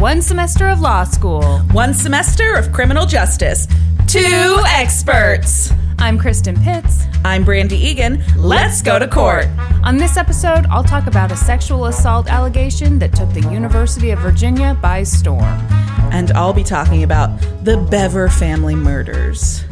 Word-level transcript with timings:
One 0.00 0.22
semester 0.22 0.66
of 0.66 0.80
law 0.80 1.04
school. 1.04 1.58
One 1.72 1.92
semester 1.92 2.54
of 2.54 2.72
criminal 2.72 3.04
justice. 3.04 3.66
Two 4.06 4.62
experts. 4.68 5.74
I'm 5.98 6.18
Kristen 6.18 6.58
Pitts. 6.58 7.04
I'm 7.22 7.44
Brandi 7.44 7.72
Egan. 7.72 8.24
Let's 8.34 8.80
go 8.80 8.98
to 8.98 9.06
court. 9.06 9.46
On 9.84 9.98
this 9.98 10.16
episode, 10.16 10.64
I'll 10.70 10.82
talk 10.82 11.06
about 11.06 11.30
a 11.32 11.36
sexual 11.36 11.84
assault 11.84 12.28
allegation 12.30 12.98
that 12.98 13.14
took 13.14 13.30
the 13.34 13.42
University 13.52 14.08
of 14.10 14.20
Virginia 14.20 14.74
by 14.80 15.02
storm. 15.02 15.60
And 16.10 16.30
I'll 16.30 16.54
be 16.54 16.64
talking 16.64 17.02
about 17.02 17.38
the 17.62 17.76
Bever 17.76 18.30
family 18.30 18.74
murders. 18.74 19.64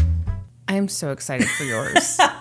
I 0.69 0.75
am 0.75 0.89
so 0.89 1.11
excited 1.11 1.49
for 1.49 1.65
yours. 1.65 2.19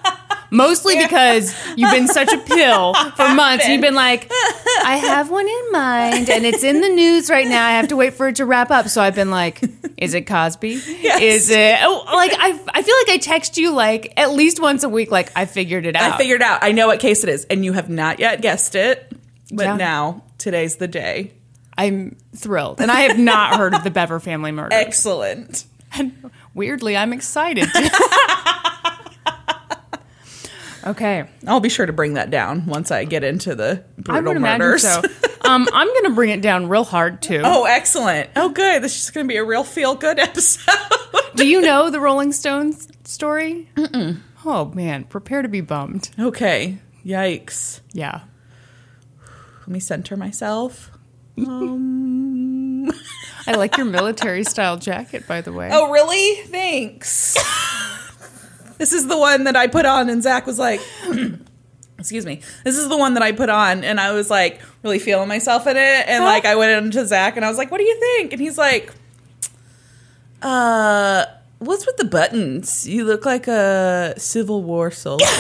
Mostly 0.52 0.98
because 0.98 1.54
you've 1.76 1.92
been 1.92 2.08
such 2.08 2.32
a 2.32 2.38
pill 2.38 2.94
for 3.16 3.34
months. 3.34 3.66
And 3.66 3.74
you've 3.74 3.82
been 3.82 3.96
like, 3.96 4.30
I 4.84 4.98
have 5.02 5.30
one 5.30 5.48
in 5.48 5.72
mind 5.72 6.30
and 6.30 6.46
it's 6.46 6.64
in 6.64 6.82
the 6.82 6.90
news 6.90 7.30
right 7.30 7.48
now. 7.48 7.66
I 7.66 7.72
have 7.72 7.90
to 7.90 7.96
wait 7.96 8.14
for 8.14 8.30
it 8.30 8.38
to 8.38 8.46
wrap 8.46 8.72
up. 8.72 8.88
So 8.88 9.02
I've 9.02 9.16
been 9.16 9.32
like, 9.32 9.62
is 9.98 10.14
it 10.14 10.28
Cosby? 10.28 10.82
Yes. 11.02 11.22
Is 11.22 11.50
it 11.50 11.80
oh, 11.82 12.04
like 12.14 12.32
I 12.34 12.60
I 12.74 12.82
feel 12.82 12.96
like 13.06 13.10
I 13.10 13.18
text 13.18 13.58
you 13.58 13.72
like 13.74 14.14
at 14.18 14.32
least 14.32 14.62
once 14.62 14.84
a 14.84 14.90
week, 14.90 15.12
like 15.12 15.32
I 15.36 15.46
figured 15.46 15.86
it 15.86 15.96
out. 15.96 16.14
I 16.14 16.18
figured 16.18 16.42
out. 16.42 16.64
I 16.64 16.72
know 16.72 16.88
what 16.88 17.00
case 17.00 17.24
it 17.24 17.30
is, 17.30 17.46
and 17.46 17.66
you 17.66 17.74
have 17.74 17.90
not 17.90 18.20
yet 18.20 18.42
guessed 18.42 18.76
it. 18.76 19.12
But 19.52 19.64
Yeah. 19.66 19.76
now, 19.78 20.24
today's 20.38 20.76
the 20.78 20.88
day. 20.88 21.34
I'm 21.78 22.18
thrilled. 22.36 22.82
And 22.82 22.92
I 22.92 23.02
have 23.02 23.20
not 23.20 23.56
heard 23.58 23.74
of 23.74 23.84
the 23.84 23.92
Bever 23.92 24.20
family 24.20 24.52
murder. 24.52 24.70
Excellent. 24.76 25.66
And 25.94 26.32
weirdly, 26.54 26.98
I'm 26.98 27.14
excited. 27.14 27.70
okay. 30.88 31.26
I'll 31.46 31.60
be 31.60 31.70
sure 31.70 31.86
to 31.86 31.94
bring 31.94 32.14
that 32.16 32.30
down 32.30 32.66
once 32.66 32.92
I 32.92 33.04
get 33.06 33.24
into 33.24 33.56
the 33.56 33.84
brutal 33.98 34.36
murders. 34.36 34.84
so. 34.84 35.02
Um, 35.48 35.66
I'm 35.72 35.88
going 35.88 36.04
to 36.06 36.10
bring 36.10 36.32
it 36.32 36.42
down 36.42 36.68
real 36.68 36.84
hard 36.84 37.22
too. 37.22 37.42
Oh, 37.42 37.64
excellent. 37.64 38.32
Oh, 38.36 38.50
good. 38.50 38.82
This 38.84 39.02
is 39.02 39.12
going 39.12 39.26
to 39.26 39.32
be 39.32 39.38
a 39.38 39.46
real 39.46 39.64
feel 39.64 39.96
good 39.96 40.20
episode. 40.28 40.76
Do 41.36 41.48
you 41.48 41.62
know 41.62 41.90
the 41.90 42.02
Rolling 42.02 42.34
Stones 42.34 42.90
story? 43.06 43.70
Mm-mm. 43.76 44.20
Oh 44.44 44.66
man, 44.74 45.06
prepare 45.06 45.42
to 45.42 45.48
be 45.48 45.62
bummed. 45.62 46.10
okay. 46.20 46.80
Yikes. 47.06 47.80
Yeah. 47.94 48.22
Let 49.62 49.68
me 49.70 49.80
center 49.80 50.18
myself. 50.18 50.92
I 51.38 52.92
like 53.56 53.78
your 53.78 53.86
military 53.86 54.44
style 54.44 54.76
jacket, 54.76 55.28
by 55.28 55.40
the 55.40 55.54
way. 55.54 55.70
Oh, 55.72 55.92
really? 55.92 56.42
Thanks. 56.48 57.38
This 58.78 58.94
is 58.94 59.08
the 59.08 59.18
one 59.18 59.44
that 59.46 59.56
I 59.56 59.68
put 59.68 59.86
on, 59.86 60.10
and 60.10 60.22
Zach 60.22 60.46
was 60.46 60.60
like, 60.60 60.82
excuse 62.00 62.26
me. 62.26 62.42
This 62.64 62.78
is 62.78 62.90
the 62.90 62.98
one 62.98 63.16
that 63.16 63.24
I 63.24 63.32
put 63.32 63.50
on, 63.50 63.84
and 63.84 64.00
I 64.00 64.12
was 64.12 64.30
like 64.30 64.62
really 64.84 65.00
feeling 65.00 65.28
myself 65.28 65.68
in 65.68 65.78
it. 65.78 66.08
And 66.08 66.24
like, 66.24 66.46
I 66.46 66.56
went 66.56 66.86
into 66.86 67.06
Zach 67.06 67.36
and 67.36 67.46
I 67.46 67.50
was 67.50 67.58
like, 67.58 67.72
what 67.72 67.80
do 67.80 67.84
you 67.84 68.00
think? 68.00 68.34
And 68.34 68.42
he's 68.42 68.58
like, 68.58 68.94
uh, 70.42 71.26
what's 71.60 71.86
with 71.86 71.98
the 71.98 72.06
buttons? 72.06 72.88
You 72.88 73.04
look 73.06 73.26
like 73.26 73.48
a 73.48 74.14
Civil 74.18 74.64
War 74.64 74.92
soldier. 74.92 75.26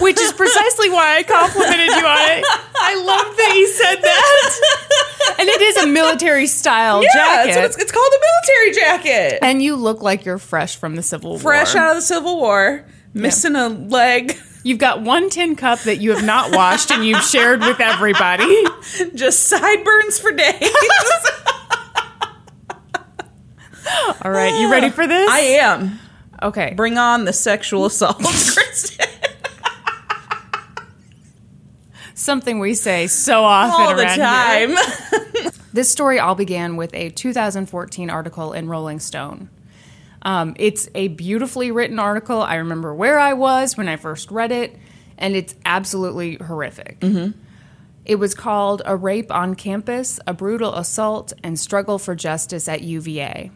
Which 0.00 0.20
is 0.20 0.32
precisely 0.32 0.90
why 0.90 1.16
I 1.18 1.22
complimented 1.24 1.88
you 1.88 2.06
on 2.06 2.38
it. 2.38 2.44
I 2.80 2.94
love 3.04 3.36
that 3.36 3.54
you 3.56 3.66
said 3.66 3.96
that. 3.96 4.84
And 5.38 5.48
it 5.48 5.60
is 5.60 5.76
a 5.84 5.86
military 5.86 6.46
style 6.46 7.02
yeah, 7.02 7.10
jacket. 7.12 7.56
what 7.56 7.64
it's, 7.66 7.76
it's 7.78 7.92
called 7.92 8.12
a 8.12 8.20
military 8.20 8.72
jacket. 8.74 9.38
and 9.42 9.62
you 9.62 9.76
look 9.76 10.02
like 10.02 10.24
you're 10.24 10.38
fresh 10.38 10.76
from 10.76 10.96
the 10.96 11.02
Civil 11.02 11.30
War. 11.30 11.38
Fresh 11.38 11.74
out 11.74 11.90
of 11.90 11.96
the 11.96 12.02
Civil 12.02 12.38
War, 12.38 12.84
missing 13.14 13.54
a 13.54 13.68
leg. 13.68 14.36
You've 14.64 14.78
got 14.78 15.02
one 15.02 15.30
tin 15.30 15.54
cup 15.54 15.80
that 15.80 15.98
you 15.98 16.10
have 16.10 16.24
not 16.24 16.54
washed 16.54 16.90
and 16.90 17.04
you've 17.04 17.22
shared 17.22 17.60
with 17.60 17.80
everybody. 17.80 18.64
just 19.14 19.44
sideburns 19.44 20.18
for 20.18 20.32
days. 20.32 20.52
All 24.22 24.30
right, 24.30 24.60
you 24.60 24.70
ready 24.70 24.90
for 24.90 25.06
this? 25.06 25.30
I 25.30 25.38
am. 25.60 25.98
okay. 26.42 26.74
Bring 26.76 26.98
on 26.98 27.24
the 27.24 27.32
sexual 27.32 27.86
assault, 27.86 28.18
Kristen. 28.18 29.06
Something 32.18 32.58
we 32.58 32.74
say 32.74 33.06
so 33.06 33.44
often 33.44 33.80
All 33.80 33.94
the 33.96 34.02
around 34.02 34.68
here. 34.68 34.76
time. 34.76 35.52
This 35.72 35.90
story 35.90 36.18
all 36.18 36.34
began 36.34 36.76
with 36.76 36.92
a 36.94 37.10
2014 37.10 38.10
article 38.10 38.52
in 38.52 38.68
Rolling 38.68 38.98
Stone. 38.98 39.48
Um, 40.22 40.56
it's 40.58 40.88
a 40.94 41.08
beautifully 41.08 41.70
written 41.70 41.98
article. 42.00 42.42
I 42.42 42.56
remember 42.56 42.92
where 42.94 43.18
I 43.18 43.34
was 43.34 43.76
when 43.76 43.86
I 43.86 43.96
first 43.96 44.30
read 44.32 44.50
it, 44.50 44.74
and 45.18 45.36
it's 45.36 45.54
absolutely 45.64 46.36
horrific. 46.36 47.04
It 48.04 48.16
was 48.16 48.34
called 48.34 48.82
A 48.86 48.96
Rape 48.96 49.30
on 49.30 49.54
Campus, 49.54 50.18
A 50.26 50.32
Brutal 50.34 50.74
Assault, 50.74 51.32
and 51.44 51.60
Struggle 51.60 51.98
for 51.98 52.16
Justice 52.16 52.66
at 52.66 52.80
UVA. 52.82 53.52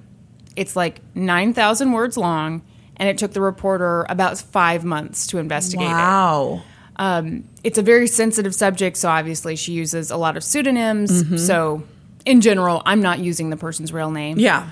It's 0.54 0.76
like 0.76 1.00
9,000 1.16 1.90
words 1.90 2.16
long, 2.16 2.62
and 2.98 3.08
it 3.08 3.18
took 3.18 3.32
the 3.32 3.40
reporter 3.40 4.06
about 4.08 4.38
five 4.38 4.84
months 4.84 5.26
to 5.28 5.38
investigate 5.38 5.86
it. 5.86 5.90
wow. 5.90 6.62
Um, 6.96 7.44
it's 7.64 7.78
a 7.78 7.82
very 7.82 8.06
sensitive 8.06 8.54
subject, 8.54 8.96
so 8.96 9.08
obviously 9.08 9.56
she 9.56 9.72
uses 9.72 10.10
a 10.10 10.16
lot 10.16 10.36
of 10.36 10.44
pseudonyms. 10.44 11.46
So, 11.46 11.82
in 12.24 12.40
general, 12.40 12.82
I'm 12.84 13.00
not 13.00 13.18
using 13.18 13.50
the 13.50 13.56
person's 13.56 13.92
real 13.92 14.10
name. 14.10 14.38
Yeah. 14.38 14.70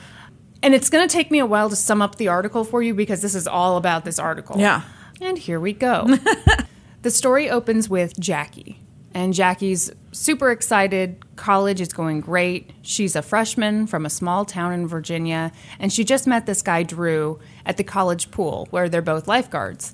And 0.62 0.74
it's 0.74 0.90
going 0.90 1.06
to 1.06 1.12
take 1.12 1.30
me 1.30 1.38
a 1.38 1.46
while 1.46 1.70
to 1.70 1.76
sum 1.76 2.02
up 2.02 2.16
the 2.16 2.28
article 2.28 2.64
for 2.64 2.82
you 2.82 2.94
because 2.94 3.22
this 3.22 3.34
is 3.34 3.46
all 3.46 3.76
about 3.76 4.04
this 4.04 4.18
article. 4.18 4.58
Yeah. 4.58 4.82
And 5.20 5.38
here 5.38 5.58
we 5.58 5.72
go. 5.72 6.06
the 7.02 7.10
story 7.10 7.48
opens 7.48 7.88
with 7.88 8.18
Jackie. 8.20 8.78
And 9.12 9.34
Jackie's 9.34 9.90
super 10.12 10.50
excited. 10.50 11.24
College 11.36 11.80
is 11.80 11.92
going 11.92 12.20
great. 12.20 12.70
She's 12.82 13.16
a 13.16 13.22
freshman 13.22 13.86
from 13.86 14.06
a 14.06 14.10
small 14.10 14.44
town 14.44 14.72
in 14.72 14.86
Virginia. 14.86 15.50
And 15.78 15.92
she 15.92 16.04
just 16.04 16.26
met 16.26 16.46
this 16.46 16.62
guy, 16.62 16.84
Drew, 16.84 17.40
at 17.66 17.76
the 17.76 17.84
college 17.84 18.30
pool 18.30 18.68
where 18.70 18.88
they're 18.88 19.02
both 19.02 19.26
lifeguards. 19.26 19.92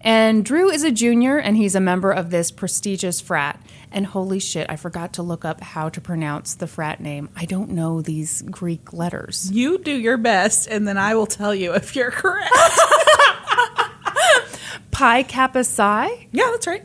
And 0.00 0.44
Drew 0.44 0.70
is 0.70 0.84
a 0.84 0.90
junior 0.90 1.38
and 1.38 1.56
he's 1.56 1.74
a 1.74 1.80
member 1.80 2.12
of 2.12 2.30
this 2.30 2.50
prestigious 2.50 3.20
frat. 3.20 3.60
And 3.90 4.06
holy 4.06 4.40
shit, 4.40 4.66
I 4.68 4.76
forgot 4.76 5.14
to 5.14 5.22
look 5.22 5.44
up 5.44 5.60
how 5.60 5.88
to 5.88 6.00
pronounce 6.00 6.54
the 6.54 6.66
frat 6.66 7.00
name. 7.00 7.28
I 7.34 7.44
don't 7.44 7.70
know 7.70 8.02
these 8.02 8.42
Greek 8.42 8.92
letters. 8.92 9.50
You 9.50 9.78
do 9.78 9.92
your 9.92 10.18
best, 10.18 10.68
and 10.68 10.86
then 10.86 10.98
I 10.98 11.14
will 11.14 11.26
tell 11.26 11.54
you 11.54 11.74
if 11.74 11.96
you're 11.96 12.10
correct. 12.10 12.52
Pi 14.90 15.22
Kappa 15.22 15.64
Psi? 15.64 16.28
yeah, 16.32 16.48
that's 16.50 16.66
right. 16.66 16.84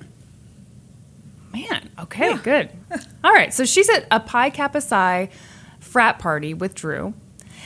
Man, 1.52 1.90
okay, 2.00 2.38
good. 2.38 2.70
All 3.24 3.34
right, 3.34 3.54
so 3.54 3.66
she's 3.66 3.90
at 3.90 4.06
a 4.10 4.20
Pi 4.20 4.50
Kappa 4.50 4.80
Psi 4.80 5.30
frat 5.80 6.20
party 6.20 6.54
with 6.54 6.76
Drew, 6.76 7.14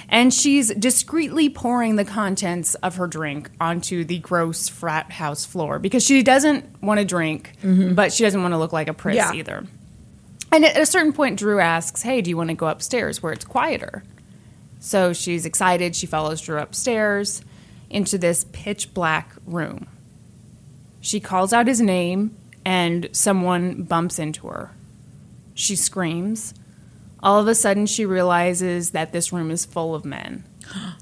and 0.10 0.34
she's 0.34 0.74
discreetly 0.74 1.50
pouring 1.50 1.96
the 1.96 2.06
contents 2.06 2.76
of 2.76 2.96
her 2.96 3.08
drink 3.08 3.50
onto 3.60 4.04
the 4.04 4.20
gross 4.20 4.70
frat 4.70 5.12
house 5.12 5.46
floor 5.46 5.80
because 5.80 6.04
she 6.06 6.22
doesn't 6.24 6.82
want 6.82 7.00
to 7.00 7.06
drink, 7.06 7.54
mm-hmm. 7.62 7.94
but 7.94 8.14
she 8.14 8.24
doesn't 8.24 8.42
want 8.42 8.54
to 8.54 8.58
look 8.58 8.74
like 8.74 8.88
a 8.88 8.94
priss 8.94 9.16
Yeah. 9.16 9.34
either. 9.34 9.66
And 10.52 10.64
at 10.64 10.78
a 10.78 10.86
certain 10.86 11.12
point, 11.12 11.40
Drew 11.40 11.60
asks, 11.60 12.02
Hey, 12.02 12.22
do 12.22 12.30
you 12.30 12.38
want 12.38 12.50
to 12.50 12.56
go 12.56 12.68
upstairs 12.68 13.22
where 13.22 13.34
it's 13.34 13.44
quieter? 13.46 14.04
So 14.80 15.14
she's 15.14 15.46
excited. 15.46 15.96
She 15.96 16.06
follows 16.06 16.42
Drew 16.42 16.60
upstairs 16.60 17.42
into 17.90 18.18
this 18.18 18.46
pitch 18.52 18.94
black 18.94 19.32
room. 19.46 19.88
She 21.02 21.20
calls 21.20 21.54
out 21.54 21.68
his 21.68 21.82
name, 21.82 22.36
and 22.64 23.10
someone 23.12 23.84
bumps 23.84 24.18
into 24.20 24.48
her. 24.48 24.72
She 25.54 25.76
screams. 25.76 26.54
All 27.26 27.40
of 27.40 27.48
a 27.48 27.56
sudden, 27.56 27.88
she 27.88 28.06
realizes 28.06 28.92
that 28.92 29.12
this 29.12 29.34
room 29.34 29.50
is 29.50 29.66
full 29.66 29.96
of 29.96 30.06
men. 30.06 30.44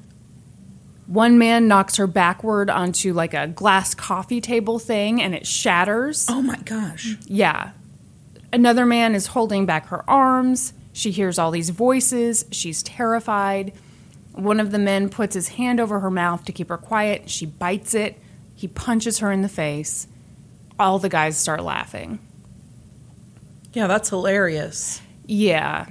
One 1.05 1.37
man 1.37 1.67
knocks 1.67 1.97
her 1.97 2.07
backward 2.07 2.69
onto 2.69 3.11
like 3.13 3.33
a 3.33 3.47
glass 3.47 3.93
coffee 3.93 4.39
table 4.39 4.79
thing, 4.79 5.21
and 5.21 5.35
it 5.35 5.45
shatters. 5.45 6.25
Oh 6.29 6.41
my 6.41 6.55
gosh. 6.59 7.17
Yeah. 7.25 7.71
Another 8.53 8.85
man 8.85 9.15
is 9.15 9.27
holding 9.27 9.65
back 9.65 9.87
her 9.87 10.09
arms. 10.09 10.71
She 10.93 11.11
hears 11.11 11.37
all 11.37 11.51
these 11.51 11.71
voices. 11.71 12.45
She's 12.51 12.81
terrified. 12.83 13.73
One 14.31 14.61
of 14.61 14.71
the 14.71 14.79
men 14.79 15.09
puts 15.09 15.35
his 15.35 15.49
hand 15.49 15.81
over 15.81 15.99
her 15.99 16.09
mouth 16.09 16.45
to 16.45 16.53
keep 16.53 16.69
her 16.69 16.77
quiet. 16.77 17.29
She 17.29 17.45
bites 17.45 17.93
it. 17.93 18.17
He 18.55 18.69
punches 18.69 19.19
her 19.19 19.29
in 19.29 19.41
the 19.41 19.49
face. 19.49 20.07
All 20.79 20.99
the 20.99 21.09
guys 21.09 21.35
start 21.35 21.63
laughing. 21.63 22.19
Yeah, 23.73 23.87
that's 23.87 24.07
hilarious. 24.09 25.01
Yeah. 25.25 25.87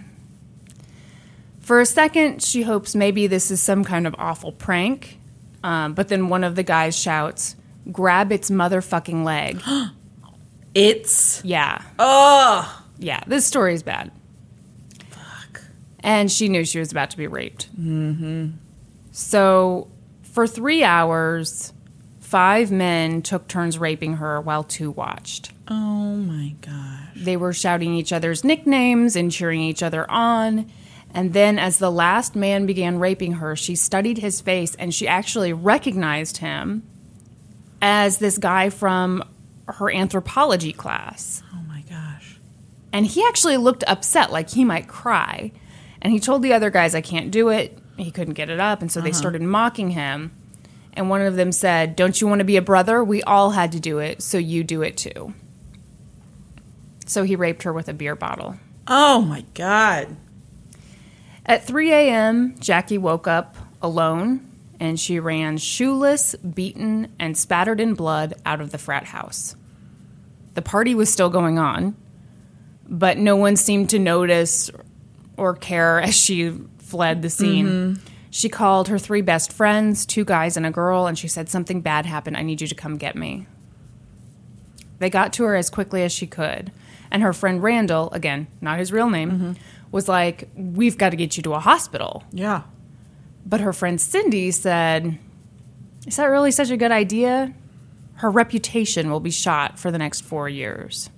For 1.63 1.81
a 1.81 1.87
second, 1.87 2.43
she 2.43 2.63
hopes 2.63 2.95
maybe 2.95 3.27
this 3.27 3.51
is 3.51 3.63
some 3.63 3.85
kind 3.85 4.07
of 4.07 4.15
awful 4.19 4.53
prank. 4.53 5.19
Um, 5.65 5.95
but 5.95 6.09
then 6.09 6.29
one 6.29 6.43
of 6.45 6.57
the 6.57 6.65
guys 6.65 6.99
shouts, 6.99 7.55
Grab 7.91 8.31
its 8.31 8.51
motherfucking 8.51 9.25
leg. 9.25 9.61
It's 10.75 11.45
yeah. 11.45 11.83
oh 11.99 12.83
Yeah. 12.99 13.21
This 13.27 13.45
story 13.45 13.75
is 13.75 13.83
bad. 13.83 14.11
Fuck. 15.11 15.61
And 16.01 16.33
she 16.33 16.49
knew 16.49 16.65
she 16.65 16.79
was 16.79 16.91
about 16.91 17.11
to 17.11 17.19
be 17.19 17.27
raped. 17.27 17.69
Mm-hmm. 17.79 18.53
So, 19.11 19.89
for 20.23 20.47
three 20.47 20.83
hours, 20.83 21.75
five 22.21 22.71
men 22.73 23.21
took 23.21 23.49
turns 23.49 23.77
raping 23.77 24.15
her 24.17 24.41
while 24.41 24.65
two 24.65 24.91
watched. 24.91 25.53
Oh 25.69 26.17
my 26.17 26.55
gosh. 26.63 27.09
They 27.17 27.37
were 27.37 27.53
shouting 27.53 27.93
each 27.93 28.11
other's 28.11 28.43
nicknames 28.43 29.15
and 29.15 29.31
cheering 29.31 29.61
each 29.61 29.83
other 29.83 30.11
on. 30.11 30.73
And 31.15 31.33
then, 31.35 31.59
as 31.59 31.79
the 31.79 31.91
last 31.91 32.35
man 32.35 32.65
began 32.65 32.99
raping 32.99 33.35
her, 33.35 33.55
she 33.55 33.75
studied 33.75 34.19
his 34.19 34.41
face 34.41 34.75
and 34.77 34.95
she 34.95 35.07
actually 35.07 35.53
recognized 35.53 36.39
him 36.39 36.83
as 37.83 38.19
this 38.19 38.39
guy 38.39 38.71
from 38.71 39.23
her 39.67 39.91
anthropology 39.91 40.73
class. 40.73 41.43
Oh 41.53 41.63
my 41.69 41.83
gosh. 41.89 42.39
And 42.93 43.07
he 43.07 43.25
actually 43.25 43.59
looked 43.59 43.85
upset, 43.87 44.33
like 44.33 44.51
he 44.51 44.65
might 44.65 44.89
cry. 44.89 45.53
And 46.01 46.13
he 46.13 46.19
told 46.19 46.43
the 46.43 46.55
other 46.55 46.71
guys, 46.71 46.95
I 46.95 47.01
can't 47.01 47.31
do 47.31 47.49
it. 47.49 47.79
He 47.97 48.11
couldn't 48.11 48.35
get 48.35 48.51
it 48.51 48.61
up. 48.61 48.81
And 48.81 48.91
so 48.91 49.01
they 49.01 49.11
uh-huh. 49.11 49.19
started 49.19 49.43
mocking 49.43 49.91
him. 49.91 50.33
And 50.95 51.09
one 51.09 51.23
of 51.23 51.37
them 51.37 51.53
said, 51.53 51.97
Don't 51.97 52.21
you 52.21 52.27
want 52.27 52.41
to 52.41 52.45
be 52.45 52.57
a 52.57 52.63
brother? 52.63 53.03
We 53.03 53.23
all 53.23 53.51
had 53.51 53.73
to 53.73 53.81
do 53.81 53.99
it, 53.99 54.23
so 54.23 54.39
you 54.39 54.65
do 54.65 54.83
it 54.83 54.97
too. 54.97 55.35
So 57.07 57.23
he 57.25 57.37
raped 57.37 57.63
her 57.63 57.73
with 57.73 57.89
a 57.89 57.95
beer 57.95 58.15
bottle. 58.15 58.57
Oh 58.87 59.23
my 59.23 59.45
god. 59.55 60.17
At 61.45 61.67
3 61.67 61.93
a.m., 61.93 62.55
Jackie 62.59 62.99
woke 62.99 63.27
up 63.27 63.57
alone 63.81 64.49
and 64.79 64.99
she 64.99 65.21
ran 65.21 65.59
shoeless, 65.59 66.35
beaten, 66.37 67.13
and 67.19 67.37
spattered 67.37 67.81
in 67.81 67.95
blood 67.95 68.35
out 68.45 68.61
of 68.61 68.73
the 68.73 68.79
frat 68.79 69.05
house. 69.05 69.55
The 70.55 70.63
party 70.63 70.95
was 70.95 71.13
still 71.13 71.31
going 71.31 71.59
on, 71.59 71.97
but 72.89 73.17
no 73.17 73.37
one 73.37 73.57
seemed 73.57 73.91
to 73.91 73.99
notice 73.99 74.71
or 75.37 75.55
care 75.55 76.01
as 76.01 76.15
she 76.17 76.51
fled 76.79 77.23
the 77.23 77.31
scene. 77.31 77.67
Mm-hmm. 77.67 78.07
She 78.31 78.49
called 78.49 78.89
her 78.89 78.99
three 78.99 79.21
best 79.21 79.53
friends, 79.53 80.05
two 80.07 80.25
guys 80.25 80.57
and 80.57 80.67
a 80.67 80.71
girl, 80.71 81.07
and 81.07 81.19
she 81.19 81.29
said, 81.29 81.49
Something 81.49 81.81
bad 81.81 82.07
happened. 82.07 82.37
I 82.37 82.43
need 82.43 82.61
you 82.61 82.67
to 82.67 82.75
come 82.75 82.97
get 82.97 83.15
me. 83.15 83.47
They 84.99 85.11
got 85.11 85.33
to 85.35 85.45
her 85.45 85.55
as 85.55 85.71
quickly 85.71 86.03
as 86.03 86.13
she 86.13 86.27
could. 86.27 86.73
And 87.11 87.23
her 87.23 87.33
friend 87.33 87.63
Randall, 87.63 88.11
again, 88.13 88.47
not 88.61 88.79
his 88.79 88.91
real 88.91 89.11
name, 89.11 89.31
mm-hmm. 89.31 89.53
Was 89.93 90.09
like, 90.09 90.49
We've 90.57 90.99
got 90.99 91.11
to 91.11 91.17
get 91.17 91.37
you 91.37 91.43
to 91.45 91.53
a 91.55 91.61
hospital. 91.61 92.25
Yeah. 92.33 92.63
But 93.47 93.61
her 93.61 93.73
friend 93.73 94.01
Cindy 94.01 94.51
said, 94.51 95.19
Is 96.07 96.17
that 96.17 96.25
really 96.25 96.51
such 96.51 96.71
a 96.71 96.77
good 96.77 96.91
idea? 96.93 97.53
Her 98.17 98.31
reputation 98.31 99.11
will 99.11 99.21
be 99.21 99.31
shot 99.31 99.79
for 99.79 99.91
the 99.91 99.99
next 99.99 100.21
four 100.23 100.49
years. 100.49 101.11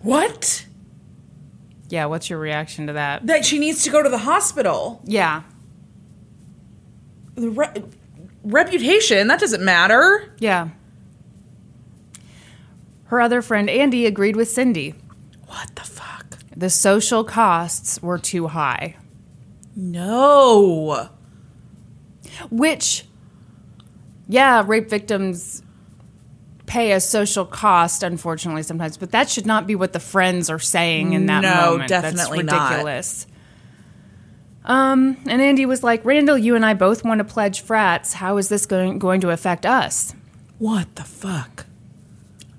What? 0.00 0.66
Yeah, 1.88 2.06
what's 2.06 2.28
your 2.30 2.38
reaction 2.38 2.86
to 2.88 2.94
that? 2.94 3.26
That 3.26 3.44
she 3.44 3.58
needs 3.58 3.82
to 3.84 3.90
go 3.90 4.02
to 4.02 4.08
the 4.08 4.18
hospital. 4.18 5.00
Yeah, 5.04 5.42
The 7.36 7.50
re- 7.50 7.84
reputation, 8.42 9.28
that 9.28 9.38
doesn't 9.40 9.62
matter. 9.64 10.34
yeah. 10.38 10.70
Her 13.04 13.20
other 13.20 13.42
friend 13.42 13.68
Andy 13.68 14.06
agreed 14.06 14.36
with 14.36 14.48
Cindy. 14.50 14.94
What 15.46 15.70
the 15.76 15.82
fuck? 15.82 16.11
The 16.56 16.70
social 16.70 17.24
costs 17.24 18.00
were 18.02 18.18
too 18.18 18.48
high, 18.48 18.96
No. 19.74 21.08
which, 22.50 23.04
yeah, 24.28 24.62
rape 24.66 24.88
victims 24.90 25.62
pay 26.66 26.92
a 26.92 27.00
social 27.00 27.44
cost, 27.44 28.02
unfortunately, 28.02 28.62
sometimes, 28.62 28.96
but 28.96 29.10
that 29.12 29.28
should 29.28 29.46
not 29.46 29.66
be 29.66 29.74
what 29.74 29.92
the 29.92 30.00
friends 30.00 30.48
are 30.50 30.58
saying 30.58 31.12
in 31.12 31.26
that 31.26 31.42
No, 31.42 31.72
moment. 31.72 31.88
definitely 31.88 32.42
That's 32.42 32.52
not. 32.52 32.70
ridiculous. 32.70 33.26
Um, 34.64 35.16
and 35.26 35.42
Andy 35.42 35.66
was 35.66 35.82
like, 35.82 36.04
Randall, 36.04 36.38
you 36.38 36.54
and 36.54 36.64
I 36.64 36.74
both 36.74 37.04
want 37.04 37.18
to 37.18 37.24
pledge 37.24 37.60
frats. 37.62 38.14
How 38.14 38.36
is 38.36 38.48
this 38.48 38.64
going, 38.64 38.98
going 38.98 39.20
to 39.22 39.30
affect 39.30 39.66
us? 39.66 40.14
What 40.58 40.94
the 40.94 41.02
fuck? 41.02 41.66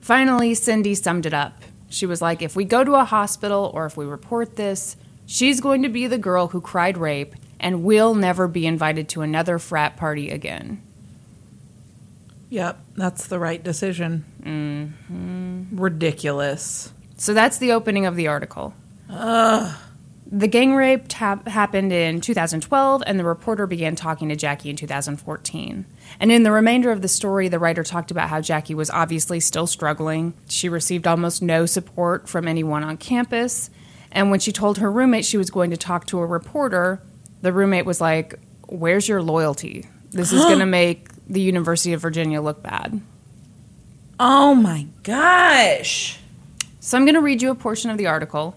Finally, 0.01 0.53
Cindy 0.55 0.95
summed 0.95 1.25
it 1.25 1.33
up. 1.33 1.61
She 1.93 2.05
was 2.05 2.21
like, 2.21 2.41
if 2.41 2.55
we 2.55 2.65
go 2.65 2.83
to 2.83 2.95
a 2.95 3.05
hospital 3.05 3.71
or 3.73 3.85
if 3.85 3.95
we 3.95 4.05
report 4.05 4.55
this, 4.55 4.97
she's 5.27 5.61
going 5.61 5.83
to 5.83 5.89
be 5.89 6.07
the 6.07 6.17
girl 6.17 6.47
who 6.47 6.59
cried 6.59 6.97
rape 6.97 7.35
and 7.59 7.83
will 7.83 8.15
never 8.15 8.47
be 8.47 8.65
invited 8.65 9.07
to 9.09 9.21
another 9.21 9.59
frat 9.59 9.95
party 9.95 10.31
again. 10.31 10.81
Yep, 12.49 12.79
that's 12.95 13.27
the 13.27 13.39
right 13.39 13.63
decision. 13.63 14.25
Mm-hmm. 14.41 15.79
Ridiculous. 15.79 16.91
So 17.17 17.33
that's 17.33 17.59
the 17.59 17.71
opening 17.71 18.05
of 18.05 18.15
the 18.15 18.27
article. 18.27 18.73
The 20.35 20.47
gang 20.47 20.73
rape 20.73 21.11
hap 21.11 21.47
happened 21.47 21.93
in 21.93 22.19
2012, 22.19 23.03
and 23.05 23.19
the 23.19 23.23
reporter 23.23 23.67
began 23.67 23.95
talking 23.95 24.29
to 24.29 24.35
Jackie 24.35 24.71
in 24.71 24.75
2014. 24.75 25.85
And 26.19 26.31
in 26.31 26.41
the 26.41 26.51
remainder 26.51 26.89
of 26.89 27.03
the 27.03 27.07
story, 27.07 27.49
the 27.49 27.59
writer 27.59 27.83
talked 27.83 28.09
about 28.09 28.29
how 28.29 28.41
Jackie 28.41 28.73
was 28.73 28.89
obviously 28.89 29.39
still 29.39 29.67
struggling. 29.67 30.33
She 30.49 30.69
received 30.69 31.05
almost 31.05 31.43
no 31.43 31.67
support 31.67 32.27
from 32.27 32.47
anyone 32.47 32.83
on 32.83 32.97
campus. 32.97 33.69
And 34.11 34.31
when 34.31 34.39
she 34.39 34.51
told 34.51 34.79
her 34.79 34.91
roommate 34.91 35.23
she 35.23 35.37
was 35.37 35.51
going 35.51 35.69
to 35.69 35.77
talk 35.77 36.07
to 36.07 36.17
a 36.17 36.25
reporter, 36.25 36.99
the 37.43 37.53
roommate 37.53 37.85
was 37.85 38.01
like, 38.01 38.39
Where's 38.67 39.07
your 39.07 39.21
loyalty? 39.21 39.85
This 40.09 40.33
is 40.33 40.41
going 40.45 40.59
to 40.59 40.65
make 40.65 41.09
the 41.27 41.41
University 41.41 41.93
of 41.93 42.01
Virginia 42.01 42.41
look 42.41 42.63
bad. 42.63 42.99
Oh 44.19 44.55
my 44.55 44.87
gosh. 45.03 46.17
So 46.79 46.97
I'm 46.97 47.05
going 47.05 47.13
to 47.13 47.21
read 47.21 47.43
you 47.43 47.51
a 47.51 47.55
portion 47.55 47.91
of 47.91 47.99
the 47.99 48.07
article. 48.07 48.55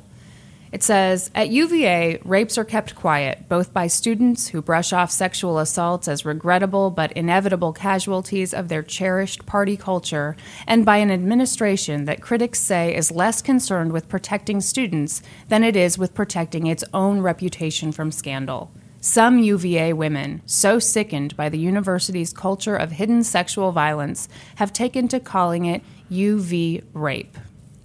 It 0.73 0.83
says 0.83 1.31
At 1.35 1.51
UVA, 1.51 2.21
rapes 2.25 2.59
are 2.59 2.65
kept 2.65 2.95
quiet, 2.95 3.49
both 3.49 3.73
by 3.73 3.87
students 3.87 4.49
who 4.49 4.61
brush 4.61 4.93
off 4.93 5.11
sexual 5.11 5.59
assaults 5.59 6.09
as 6.09 6.25
regrettable 6.25 6.91
but 6.91 7.13
inevitable 7.13 7.73
casualties 7.73 8.53
of 8.53 8.69
their 8.69 8.83
cherished 8.83 9.47
party 9.47 9.77
culture, 9.77 10.37
and 10.67 10.85
by 10.85 10.97
an 10.97 11.11
administration 11.11 12.05
that 12.07 12.21
critics 12.21 12.61
say 12.61 12.95
is 12.95 13.11
less 13.11 13.41
concerned 13.43 13.93
with 13.93 14.09
protecting 14.09 14.61
students 14.61 15.23
than 15.49 15.63
it 15.63 15.77
is 15.77 15.99
with 15.99 16.15
protecting 16.15 16.67
its 16.67 16.85
own 16.93 17.21
reputation 17.21 17.93
from 17.93 18.11
scandal. 18.11 18.71
Some 19.01 19.39
UVA 19.39 19.93
women, 19.93 20.43
so 20.47 20.81
sickened 20.81 21.37
by 21.37 21.49
the 21.49 21.59
university's 21.59 22.33
culture 22.33 22.75
of 22.75 22.91
hidden 22.91 23.23
sexual 23.23 23.71
violence, 23.71 24.29
have 24.57 24.73
taken 24.73 25.07
to 25.09 25.21
calling 25.21 25.65
it 25.65 25.83
UV 26.11 26.83
rape. 26.93 27.39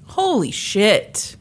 Holy 0.07 0.49
shit. 0.49 1.35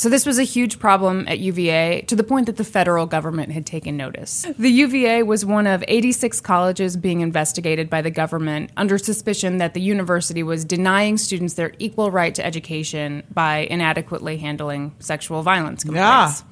So 0.00 0.08
this 0.08 0.24
was 0.24 0.38
a 0.38 0.44
huge 0.44 0.78
problem 0.78 1.28
at 1.28 1.40
UVA 1.40 2.00
to 2.06 2.16
the 2.16 2.24
point 2.24 2.46
that 2.46 2.56
the 2.56 2.64
federal 2.64 3.04
government 3.04 3.52
had 3.52 3.66
taken 3.66 3.98
notice. 3.98 4.46
The 4.58 4.70
UVA 4.70 5.24
was 5.24 5.44
one 5.44 5.66
of 5.66 5.84
86 5.86 6.40
colleges 6.40 6.96
being 6.96 7.20
investigated 7.20 7.90
by 7.90 8.00
the 8.00 8.10
government 8.10 8.70
under 8.78 8.96
suspicion 8.96 9.58
that 9.58 9.74
the 9.74 9.80
university 9.82 10.42
was 10.42 10.64
denying 10.64 11.18
students 11.18 11.52
their 11.52 11.74
equal 11.78 12.10
right 12.10 12.34
to 12.34 12.42
education 12.42 13.24
by 13.34 13.66
inadequately 13.70 14.38
handling 14.38 14.94
sexual 15.00 15.42
violence 15.42 15.84
complaints. 15.84 16.40
Yeah. 16.40 16.46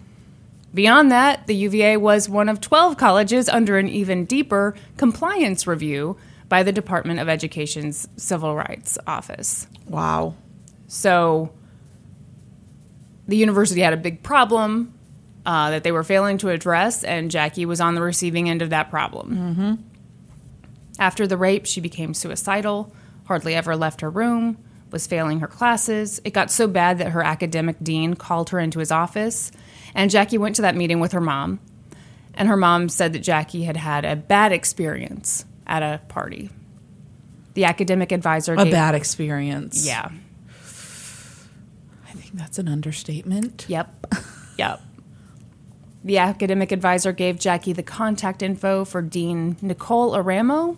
Beyond 0.75 1.11
that, 1.11 1.47
the 1.47 1.55
UVA 1.55 1.97
was 1.97 2.29
one 2.29 2.51
of 2.51 2.61
12 2.61 2.99
colleges 2.99 3.49
under 3.49 3.79
an 3.79 3.89
even 3.89 4.27
deeper 4.27 4.75
compliance 4.99 5.67
review 5.67 6.19
by 6.51 6.63
the 6.63 6.73
Department 6.73 7.19
of 7.19 7.31
Education's 7.31 8.09
Civil 8.19 8.55
Rights 8.55 8.99
Office. 9.07 9.67
Wow. 9.87 10.35
So 10.87 11.51
the 13.29 13.37
university 13.37 13.81
had 13.83 13.93
a 13.93 13.97
big 13.99 14.23
problem 14.23 14.93
uh, 15.47 15.71
that 15.71 15.85
they 15.85 15.93
were 15.93 16.03
failing 16.03 16.39
to 16.39 16.49
address, 16.49 17.05
and 17.05 17.31
Jackie 17.31 17.67
was 17.67 17.81
on 17.81 17.95
the 17.95 18.03
receiving 18.03 18.49
end 18.51 18.63
of 18.63 18.71
that 18.71 18.91
problem. 18.91 19.37
Mm-hmm. 19.37 19.75
After 20.99 21.27
the 21.27 21.37
rape, 21.37 21.65
she 21.67 21.81
became 21.81 22.13
suicidal, 22.13 22.93
hardly 23.27 23.55
ever 23.55 23.77
left 23.77 24.01
her 24.01 24.11
room, 24.11 24.59
was 24.91 25.07
failing 25.07 25.41
her 25.41 25.47
classes. 25.47 26.21
It 26.25 26.33
got 26.33 26.51
so 26.51 26.67
bad 26.67 26.99
that 26.99 27.11
her 27.11 27.23
academic 27.23 27.77
dean 27.83 28.15
called 28.15 28.51
her 28.51 28.59
into 28.59 28.79
his 28.81 28.91
office, 28.91 29.53
and 29.95 30.11
Jackie 30.11 30.39
went 30.39 30.57
to 30.57 30.63
that 30.63 30.75
meeting 30.75 30.99
with 31.01 31.13
her 31.13 31.21
mom. 31.21 31.61
And 32.35 32.49
her 32.49 32.57
mom 32.57 32.89
said 32.89 33.13
that 33.15 33.21
Jackie 33.21 33.65
had 33.65 33.77
had 33.77 34.05
a 34.05 34.17
bad 34.17 34.53
experience 34.53 35.45
at 35.67 35.83
a 35.83 36.01
party. 36.09 36.51
The 37.55 37.65
academic 37.65 38.13
advisor 38.13 38.55
A 38.55 38.65
gave, 38.65 38.73
bad 38.73 38.95
experience. 38.95 39.85
yeah, 39.87 40.11
that's 42.39 42.59
an 42.59 42.69
understatement. 42.69 43.67
Yep. 43.69 44.07
Yep. 44.59 44.81
The 46.05 46.19
academic 46.19 46.73
advisor 46.73 47.13
gave 47.13 47.39
Jackie 47.39 47.73
the 47.73 47.83
contact 47.83 48.43
info 48.43 48.85
for 48.85 49.03
Dean 49.03 49.57
Nicole 49.61 50.13
Eramo, 50.13 50.77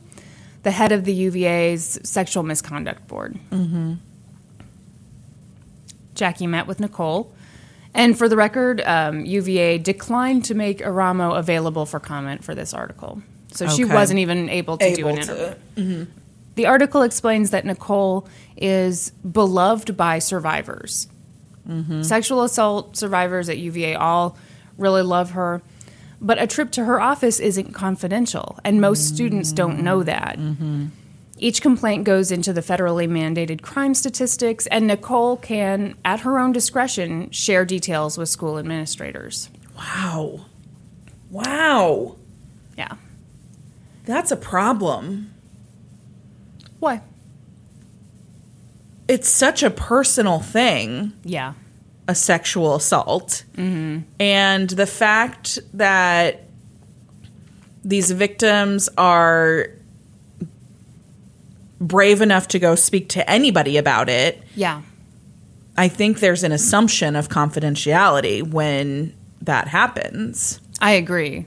the 0.62 0.71
head 0.71 0.93
of 0.93 1.05
the 1.05 1.12
UVA's 1.14 1.99
Sexual 2.02 2.43
Misconduct 2.43 3.07
Board. 3.07 3.38
Mm-hmm. 3.50 3.95
Jackie 6.14 6.47
met 6.47 6.67
with 6.67 6.81
Nicole. 6.81 7.33
And 7.93 8.17
for 8.17 8.29
the 8.29 8.37
record, 8.37 8.81
um, 8.83 9.25
UVA 9.25 9.79
declined 9.79 10.45
to 10.47 10.55
make 10.55 10.79
Eramo 10.79 11.37
available 11.38 11.87
for 11.87 11.99
comment 11.99 12.45
for 12.45 12.55
this 12.55 12.73
article. 12.73 13.23
So 13.52 13.67
she 13.69 13.85
wasn't 13.85 14.21
even 14.21 14.49
able 14.49 14.79
to 14.79 14.95
do 14.95 15.00
Able 15.09 15.19
an 15.19 15.23
to- 15.26 15.57
interview. 15.76 16.07
The 16.55 16.67
article 16.67 17.02
explains 17.02 17.50
that 17.50 17.64
Nicole 17.64 18.29
is 18.57 19.11
beloved 19.11 19.97
by 19.97 20.19
survivors. 20.19 21.09
Mm-hmm. 21.69 22.02
Sexual 22.02 22.43
assault 22.43 22.97
survivors 22.97 23.49
at 23.49 23.59
UVA 23.59 23.95
all 23.95 24.37
really 24.76 25.02
love 25.02 25.33
her, 25.33 25.62
But 26.21 26.40
a 26.40 26.47
trip 26.47 26.71
to 26.73 26.85
her 26.85 27.00
office 27.00 27.40
isn't 27.40 27.73
confidential, 27.73 28.59
and 28.62 28.81
most 28.81 29.09
students 29.09 29.52
don't 29.52 29.83
know 29.83 30.00
mm-hmm. 30.00 30.85
that. 30.85 30.90
Each 31.38 31.62
complaint 31.62 32.05
goes 32.05 32.31
into 32.31 32.52
the 32.52 32.61
federally 32.61 33.09
mandated 33.09 33.62
crime 33.62 33.95
statistics, 33.95 34.67
and 34.67 34.87
Nicole 34.87 35.38
can, 35.38 35.95
at 36.05 36.21
her 36.21 36.38
own 36.38 36.52
discretion, 36.52 37.31
share 37.31 37.64
details 37.64 38.19
with 38.19 38.29
school 38.29 38.59
administrators. 38.59 39.49
Wow. 39.75 40.45
Wow. 41.31 42.17
Yeah. 42.76 42.97
That's 44.05 44.31
a 44.31 44.37
problem. 44.37 45.33
Why? 46.79 47.00
It's 49.11 49.29
such 49.29 49.62
a 49.64 49.71
personal 49.71 50.38
thing, 50.38 51.12
Yeah. 51.25 51.55
a 52.07 52.14
sexual 52.14 52.76
assault. 52.76 53.45
Mm-hmm. 53.57 53.99
And 54.21 54.71
the 54.71 54.87
fact 54.87 55.59
that 55.75 56.45
these 57.85 58.11
victims 58.12 58.88
are 58.97 59.67
brave 61.81 62.21
enough 62.21 62.47
to 62.49 62.59
go 62.59 62.75
speak 62.75 63.09
to 63.11 63.29
anybody 63.31 63.76
about 63.79 64.09
it, 64.09 64.43
Yeah. 64.55 64.83
I 65.76 65.88
think 65.88 66.21
there's 66.21 66.45
an 66.45 66.52
assumption 66.52 67.17
of 67.17 67.29
confidentiality 67.29 68.43
when 68.43 69.14
that 69.43 69.67
happens. 69.69 70.61
I 70.81 70.93
agree. 70.93 71.47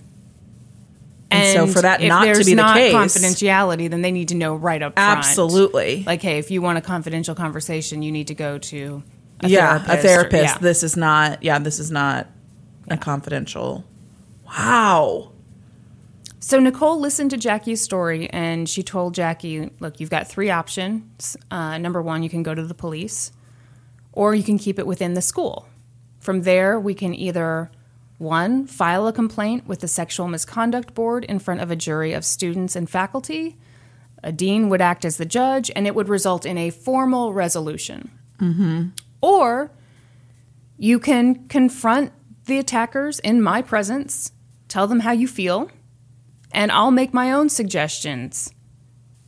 And 1.33 1.57
so 1.67 1.73
for 1.73 1.81
that 1.81 2.01
not 2.01 2.25
to 2.25 2.37
be 2.37 2.43
the 2.43 2.55
not 2.55 2.75
case- 2.75 2.93
confidentiality, 2.93 3.89
then 3.89 4.01
they 4.01 4.11
need 4.11 4.29
to 4.29 4.35
know 4.35 4.55
right 4.55 4.81
up 4.81 4.93
front. 4.93 5.17
Absolutely. 5.19 6.03
Like, 6.05 6.21
hey, 6.21 6.37
if 6.39 6.51
you 6.51 6.61
want 6.61 6.77
a 6.77 6.81
confidential 6.81 7.35
conversation, 7.35 8.01
you 8.01 8.11
need 8.11 8.27
to 8.27 8.35
go 8.35 8.57
to 8.57 9.03
a 9.41 9.47
yeah, 9.49 9.79
therapist. 9.79 9.93
a 10.05 10.07
therapist. 10.07 10.41
or- 10.43 10.45
yeah. 10.45 10.57
This 10.59 10.83
is 10.83 10.97
not. 10.97 11.43
Yeah, 11.43 11.59
this 11.59 11.79
is 11.79 11.91
not 11.91 12.27
a 12.89 12.97
confidential. 12.97 13.83
Wow. 14.45 15.31
So 16.39 16.59
Nicole 16.59 16.99
listened 16.99 17.31
to 17.31 17.37
Jackie's 17.37 17.81
story 17.81 18.29
and 18.31 18.67
she 18.67 18.83
told 18.83 19.15
Jackie, 19.15 19.69
"Look, 19.79 19.99
you've 19.99 20.09
got 20.09 20.27
three 20.27 20.49
options. 20.49 21.37
Uh, 21.49 21.77
number 21.77 22.01
one, 22.01 22.21
you 22.21 22.29
can 22.29 22.43
go 22.43 22.53
to 22.53 22.63
the 22.63 22.73
police, 22.73 23.31
or 24.11 24.35
you 24.35 24.43
can 24.43 24.57
keep 24.57 24.77
it 24.77 24.85
within 24.85 25.13
the 25.13 25.21
school. 25.21 25.67
From 26.19 26.41
there, 26.41 26.79
we 26.79 26.93
can 26.93 27.13
either 27.15 27.71
one 28.23 28.65
file 28.65 29.05
a 29.05 29.13
complaint 29.13 29.67
with 29.67 29.81
the 29.81 29.87
sexual 29.87 30.27
misconduct 30.27 30.93
board 30.93 31.25
in 31.25 31.37
front 31.37 31.61
of 31.61 31.69
a 31.69 31.75
jury 31.75 32.13
of 32.13 32.25
students 32.25 32.75
and 32.75 32.89
faculty. 32.89 33.57
A 34.23 34.31
dean 34.31 34.69
would 34.69 34.81
act 34.81 35.03
as 35.03 35.17
the 35.17 35.25
judge, 35.25 35.69
and 35.75 35.85
it 35.85 35.93
would 35.93 36.07
result 36.07 36.45
in 36.45 36.57
a 36.57 36.69
formal 36.69 37.33
resolution. 37.33 38.09
Mm-hmm. 38.39 38.87
Or 39.21 39.71
you 40.77 40.99
can 40.99 41.47
confront 41.47 42.13
the 42.45 42.57
attackers 42.57 43.19
in 43.19 43.41
my 43.41 43.61
presence, 43.61 44.31
tell 44.67 44.87
them 44.87 45.01
how 45.01 45.11
you 45.11 45.27
feel, 45.27 45.69
and 46.51 46.71
I'll 46.71 46.91
make 46.91 47.13
my 47.13 47.31
own 47.31 47.49
suggestions. 47.49 48.53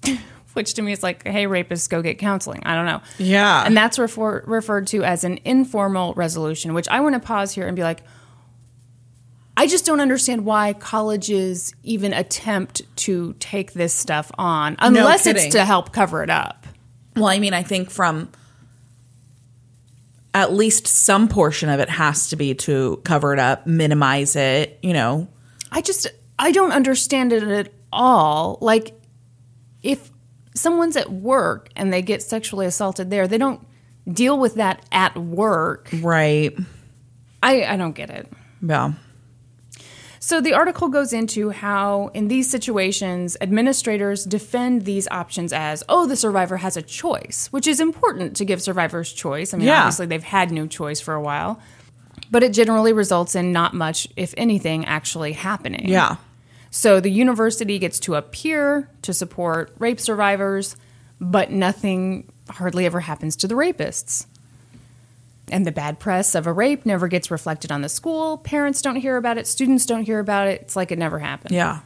Which 0.54 0.74
to 0.76 0.82
me 0.82 0.94
is 0.94 1.04
like, 1.04 1.28
hey, 1.28 1.46
rapists, 1.46 1.90
go 1.90 2.02
get 2.02 2.18
counseling. 2.18 2.62
I 2.66 2.76
don't 2.76 2.86
know. 2.86 3.02
Yeah. 3.18 3.66
And 3.66 3.76
that's 3.76 4.00
refer- 4.00 4.44
referred 4.46 4.88
to 4.88 5.04
as 5.04 5.26
an 5.26 5.40
informal 5.44 6.14
resolution, 6.14 6.74
which 6.74 6.88
I 6.88 7.02
want 7.02 7.14
to 7.16 7.20
pause 7.20 7.52
here 7.52 7.68
and 7.68 7.76
be 7.76 7.84
like, 7.84 8.04
I 9.58 9.68
just 9.68 9.86
don't 9.86 10.02
understand 10.02 10.46
why 10.46 10.74
colleges 10.74 11.74
even 11.84 12.14
attempt 12.14 12.82
to 12.98 13.34
take 13.40 13.74
this 13.74 13.94
stuff 13.94 14.32
on 14.38 14.76
unless 14.80 15.24
kidding. 15.24 15.46
it's 15.46 15.56
to 15.56 15.64
help 15.64 15.94
cover 15.94 16.24
it 16.24 16.30
up. 16.30 16.68
Well, 17.16 17.28
I 17.28 17.40
mean, 17.40 17.54
I 17.54 17.64
think 17.64 17.90
from 17.90 18.30
at 20.34 20.52
least 20.54 20.88
some 20.88 21.30
portion 21.30 21.70
of 21.70 21.80
it 21.80 21.90
has 21.90 22.28
to 22.30 22.36
be 22.36 22.54
to 22.54 23.00
cover 23.06 23.32
it 23.32 23.40
up, 23.40 23.66
minimize 23.66 24.36
it, 24.36 24.78
you 24.84 24.92
know. 24.92 25.30
I 25.72 25.82
just 25.82 26.08
I 26.38 26.52
don't 26.52 26.74
understand 26.74 27.32
it 27.32 27.44
at 27.44 27.72
all. 27.94 28.58
Like 28.60 29.00
if 29.82 30.12
someone's 30.54 30.98
at 30.98 31.12
work 31.12 31.70
and 31.78 31.94
they 31.94 32.02
get 32.02 32.22
sexually 32.22 32.66
assaulted 32.66 33.10
there, 33.10 33.28
they 33.28 33.38
don't 33.38 33.66
deal 34.12 34.38
with 34.38 34.56
that 34.56 34.86
at 34.92 35.18
work. 35.18 35.90
Right. 36.02 36.58
I, 37.42 37.64
I 37.64 37.78
don't 37.78 37.96
get 37.96 38.10
it. 38.10 38.32
Yeah. 38.62 38.94
So 40.26 40.42
the 40.42 40.54
article 40.54 40.88
goes 40.90 41.14
into 41.14 41.52
how, 41.52 42.10
in 42.16 42.30
these 42.30 42.50
situations, 42.50 43.38
administrators 43.42 44.26
defend 44.26 44.84
these 44.84 45.08
options 45.12 45.54
as, 45.54 45.84
oh, 45.88 46.08
the 46.08 46.16
survivor 46.16 46.58
has 46.58 46.76
a 46.76 46.82
choice, 46.82 47.48
which 47.52 47.68
is 47.68 47.80
important 47.80 48.36
to 48.38 48.44
give 48.44 48.60
survivors 48.60 49.14
choice. 49.14 49.54
I 49.54 49.58
mean, 49.58 49.68
Yeah. 49.68 49.82
obviously, 49.82 50.08
they've 50.08 50.24
had 50.24 50.52
no 50.52 50.66
choice 50.66 51.00
for 51.00 51.14
a 51.14 51.22
while, 51.22 51.60
but 52.32 52.42
it 52.42 52.54
generally 52.54 52.92
results 52.92 53.36
in 53.36 53.52
not 53.52 53.76
much, 53.76 54.08
if 54.16 54.34
anything, 54.36 54.84
actually 54.86 55.34
happening. 55.34 55.88
Yeah. 55.88 56.16
So 56.72 57.00
the 57.00 57.12
university 57.12 57.78
gets 57.78 58.00
to 58.00 58.16
appear 58.16 58.90
to 59.04 59.14
support 59.14 59.76
rape 59.78 60.00
survivors, 60.00 60.76
but 61.22 61.52
nothing 61.52 62.32
hardly 62.50 62.88
ever 62.88 63.02
happens 63.02 63.36
to 63.36 63.48
the 63.48 63.54
rapists. 63.54 64.26
And 65.52 65.66
the 65.66 65.72
bad 65.72 66.00
press 66.00 66.34
of 66.34 66.48
a 66.48 66.54
rape 66.54 66.86
never 66.86 67.08
gets 67.08 67.30
reflected 67.30 67.72
on 67.72 67.82
the 67.82 67.90
school. 67.90 68.38
Parents 68.38 68.82
don't 68.82 68.96
hear 68.96 69.18
about 69.18 69.38
it, 69.38 69.48
students 69.48 69.86
don't 69.86 70.04
hear 70.04 70.20
about 70.20 70.48
it. 70.48 70.62
It's 70.62 70.76
like 70.76 70.92
it 70.92 70.98
never 70.98 71.20
happened. 71.20 71.54
Yeah. 71.54 71.82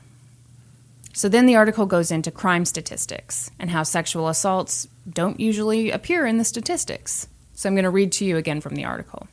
So 1.13 1.27
then 1.27 1.45
the 1.45 1.55
article 1.55 1.85
goes 1.85 2.11
into 2.11 2.31
crime 2.31 2.63
statistics 2.65 3.51
and 3.59 3.69
how 3.69 3.83
sexual 3.83 4.29
assaults 4.29 4.87
don't 5.11 5.39
usually 5.39 5.91
appear 5.91 6.25
in 6.25 6.37
the 6.37 6.45
statistics. 6.45 7.27
So 7.55 7.67
I'm 7.67 7.75
going 7.75 7.83
to 7.83 7.89
read 7.89 8.13
to 8.13 8.25
you 8.25 8.37
again 8.37 8.61
from 8.61 8.75
the 8.75 8.85
article. 8.85 9.27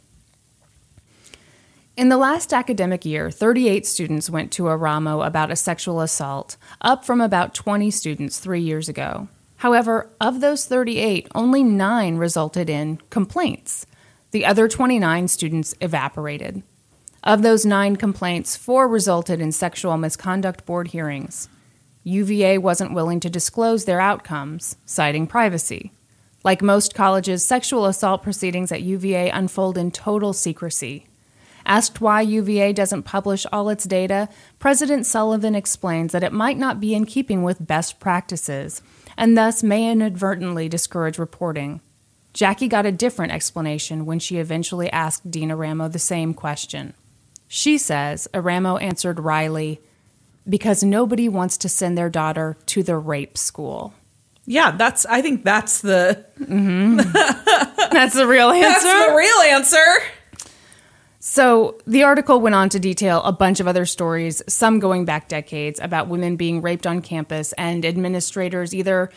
In 1.96 2.08
the 2.08 2.16
last 2.16 2.52
academic 2.52 3.04
year, 3.04 3.30
38 3.30 3.86
students 3.86 4.28
went 4.28 4.52
to 4.52 4.64
Eramo 4.64 5.26
about 5.26 5.50
a 5.50 5.56
sexual 5.56 6.00
assault, 6.00 6.56
up 6.82 7.04
from 7.04 7.20
about 7.20 7.54
20 7.54 7.90
students 7.90 8.38
three 8.38 8.60
years 8.60 8.88
ago. 8.88 9.28
However, 9.58 10.10
of 10.20 10.40
those 10.40 10.66
38, 10.66 11.28
only 11.34 11.62
nine 11.62 12.16
resulted 12.16 12.68
in 12.68 12.98
complaints. 13.08 13.86
The 14.36 14.44
other 14.44 14.68
29 14.68 15.28
students 15.28 15.74
evaporated. 15.80 16.62
Of 17.24 17.40
those 17.40 17.64
nine 17.64 17.96
complaints, 17.96 18.54
four 18.54 18.86
resulted 18.86 19.40
in 19.40 19.50
sexual 19.50 19.96
misconduct 19.96 20.66
board 20.66 20.88
hearings. 20.88 21.48
UVA 22.04 22.58
wasn't 22.58 22.92
willing 22.92 23.18
to 23.20 23.30
disclose 23.30 23.86
their 23.86 23.98
outcomes, 23.98 24.76
citing 24.84 25.26
privacy. 25.26 25.90
Like 26.44 26.60
most 26.60 26.94
colleges, 26.94 27.46
sexual 27.46 27.86
assault 27.86 28.22
proceedings 28.22 28.70
at 28.70 28.82
UVA 28.82 29.30
unfold 29.30 29.78
in 29.78 29.90
total 29.90 30.34
secrecy. 30.34 31.06
Asked 31.64 32.02
why 32.02 32.20
UVA 32.20 32.74
doesn't 32.74 33.04
publish 33.04 33.46
all 33.50 33.70
its 33.70 33.84
data, 33.84 34.28
President 34.58 35.06
Sullivan 35.06 35.54
explains 35.54 36.12
that 36.12 36.22
it 36.22 36.30
might 36.34 36.58
not 36.58 36.78
be 36.78 36.94
in 36.94 37.06
keeping 37.06 37.42
with 37.42 37.66
best 37.66 38.00
practices, 38.00 38.82
and 39.16 39.38
thus 39.38 39.62
may 39.62 39.90
inadvertently 39.90 40.68
discourage 40.68 41.18
reporting. 41.18 41.80
Jackie 42.36 42.68
got 42.68 42.84
a 42.84 42.92
different 42.92 43.32
explanation 43.32 44.04
when 44.04 44.18
she 44.18 44.36
eventually 44.36 44.92
asked 44.92 45.30
Dean 45.30 45.48
Eramo 45.48 45.90
the 45.90 45.98
same 45.98 46.34
question. 46.34 46.92
She 47.48 47.78
says 47.78 48.28
uh, 48.34 48.42
Eramo 48.42 48.80
answered 48.80 49.18
Riley, 49.18 49.80
because 50.46 50.82
nobody 50.82 51.30
wants 51.30 51.56
to 51.56 51.70
send 51.70 51.96
their 51.96 52.10
daughter 52.10 52.58
to 52.66 52.82
the 52.82 52.98
rape 52.98 53.38
school. 53.38 53.94
Yeah, 54.44 54.72
that's 54.72 55.06
I 55.06 55.22
think 55.22 55.44
that's 55.44 55.80
the 55.80 56.26
mm-hmm. 56.38 56.98
That's 57.90 58.14
the 58.14 58.26
real 58.26 58.50
answer. 58.50 58.68
that's 58.68 59.08
the 59.08 59.14
real 59.16 59.40
answer. 59.54 59.84
So 61.20 61.78
the 61.86 62.02
article 62.02 62.42
went 62.42 62.54
on 62.54 62.68
to 62.68 62.78
detail 62.78 63.22
a 63.22 63.32
bunch 63.32 63.60
of 63.60 63.66
other 63.66 63.86
stories, 63.86 64.42
some 64.46 64.78
going 64.78 65.06
back 65.06 65.28
decades, 65.28 65.80
about 65.80 66.08
women 66.08 66.36
being 66.36 66.60
raped 66.60 66.86
on 66.86 67.00
campus 67.00 67.54
and 67.54 67.86
administrators 67.86 68.74
either 68.74 69.10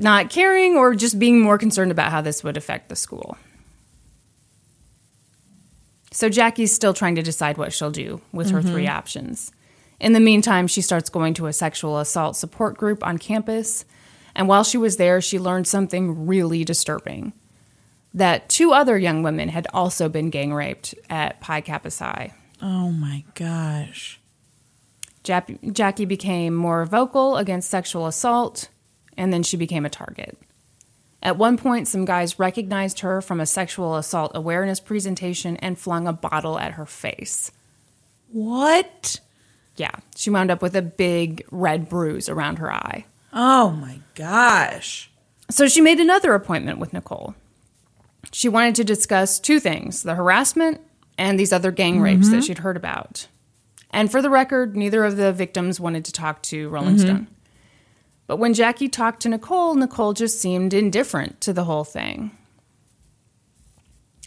not 0.00 0.30
caring 0.30 0.76
or 0.76 0.94
just 0.94 1.18
being 1.18 1.40
more 1.40 1.58
concerned 1.58 1.90
about 1.90 2.10
how 2.10 2.20
this 2.20 2.42
would 2.42 2.56
affect 2.56 2.88
the 2.88 2.96
school. 2.96 3.36
So 6.10 6.28
Jackie's 6.28 6.74
still 6.74 6.94
trying 6.94 7.14
to 7.14 7.22
decide 7.22 7.56
what 7.56 7.72
she'll 7.72 7.90
do 7.90 8.20
with 8.32 8.50
her 8.50 8.62
three 8.62 8.86
mm-hmm. 8.86 8.96
options. 8.96 9.52
In 10.00 10.12
the 10.12 10.20
meantime, 10.20 10.66
she 10.66 10.80
starts 10.80 11.10
going 11.10 11.34
to 11.34 11.46
a 11.46 11.52
sexual 11.52 11.98
assault 11.98 12.34
support 12.34 12.76
group 12.76 13.06
on 13.06 13.18
campus. 13.18 13.84
And 14.34 14.48
while 14.48 14.64
she 14.64 14.78
was 14.78 14.96
there, 14.96 15.20
she 15.20 15.38
learned 15.38 15.68
something 15.68 16.26
really 16.26 16.64
disturbing 16.64 17.32
that 18.12 18.48
two 18.48 18.72
other 18.72 18.98
young 18.98 19.22
women 19.22 19.50
had 19.50 19.68
also 19.72 20.08
been 20.08 20.30
gang 20.30 20.52
raped 20.52 20.94
at 21.08 21.40
Pi 21.40 21.60
Kappa 21.60 21.90
Psi. 21.90 22.32
Oh 22.60 22.90
my 22.90 23.24
gosh. 23.34 24.18
Jap- 25.22 25.72
Jackie 25.72 26.06
became 26.06 26.54
more 26.54 26.84
vocal 26.86 27.36
against 27.36 27.70
sexual 27.70 28.06
assault, 28.06 28.68
and 29.20 29.34
then 29.34 29.42
she 29.42 29.58
became 29.58 29.84
a 29.84 29.90
target. 29.90 30.36
At 31.22 31.36
one 31.36 31.58
point, 31.58 31.86
some 31.86 32.06
guys 32.06 32.38
recognized 32.38 33.00
her 33.00 33.20
from 33.20 33.38
a 33.38 33.44
sexual 33.44 33.96
assault 33.96 34.32
awareness 34.34 34.80
presentation 34.80 35.58
and 35.58 35.78
flung 35.78 36.08
a 36.08 36.12
bottle 36.14 36.58
at 36.58 36.72
her 36.72 36.86
face. 36.86 37.52
What? 38.32 39.20
Yeah, 39.76 39.94
she 40.16 40.30
wound 40.30 40.50
up 40.50 40.62
with 40.62 40.74
a 40.74 40.80
big 40.80 41.44
red 41.50 41.86
bruise 41.90 42.30
around 42.30 42.60
her 42.60 42.72
eye. 42.72 43.04
Oh 43.34 43.72
my 43.72 43.98
gosh. 44.14 45.10
So 45.50 45.68
she 45.68 45.82
made 45.82 46.00
another 46.00 46.32
appointment 46.32 46.78
with 46.78 46.94
Nicole. 46.94 47.34
She 48.32 48.48
wanted 48.48 48.74
to 48.76 48.84
discuss 48.84 49.38
two 49.38 49.60
things 49.60 50.02
the 50.02 50.14
harassment 50.14 50.80
and 51.18 51.38
these 51.38 51.52
other 51.52 51.72
gang 51.72 52.00
rapes 52.00 52.30
that 52.30 52.36
mm-hmm. 52.36 52.46
she'd 52.46 52.58
heard 52.58 52.78
about. 52.78 53.26
And 53.90 54.10
for 54.10 54.22
the 54.22 54.30
record, 54.30 54.76
neither 54.76 55.04
of 55.04 55.18
the 55.18 55.30
victims 55.30 55.78
wanted 55.78 56.06
to 56.06 56.12
talk 56.12 56.40
to 56.44 56.70
Rolling 56.70 56.96
mm-hmm. 56.96 57.06
Stone. 57.06 57.26
But 58.30 58.36
when 58.36 58.54
Jackie 58.54 58.88
talked 58.88 59.22
to 59.22 59.28
Nicole, 59.28 59.74
Nicole 59.74 60.12
just 60.12 60.40
seemed 60.40 60.72
indifferent 60.72 61.40
to 61.40 61.52
the 61.52 61.64
whole 61.64 61.82
thing. 61.82 62.30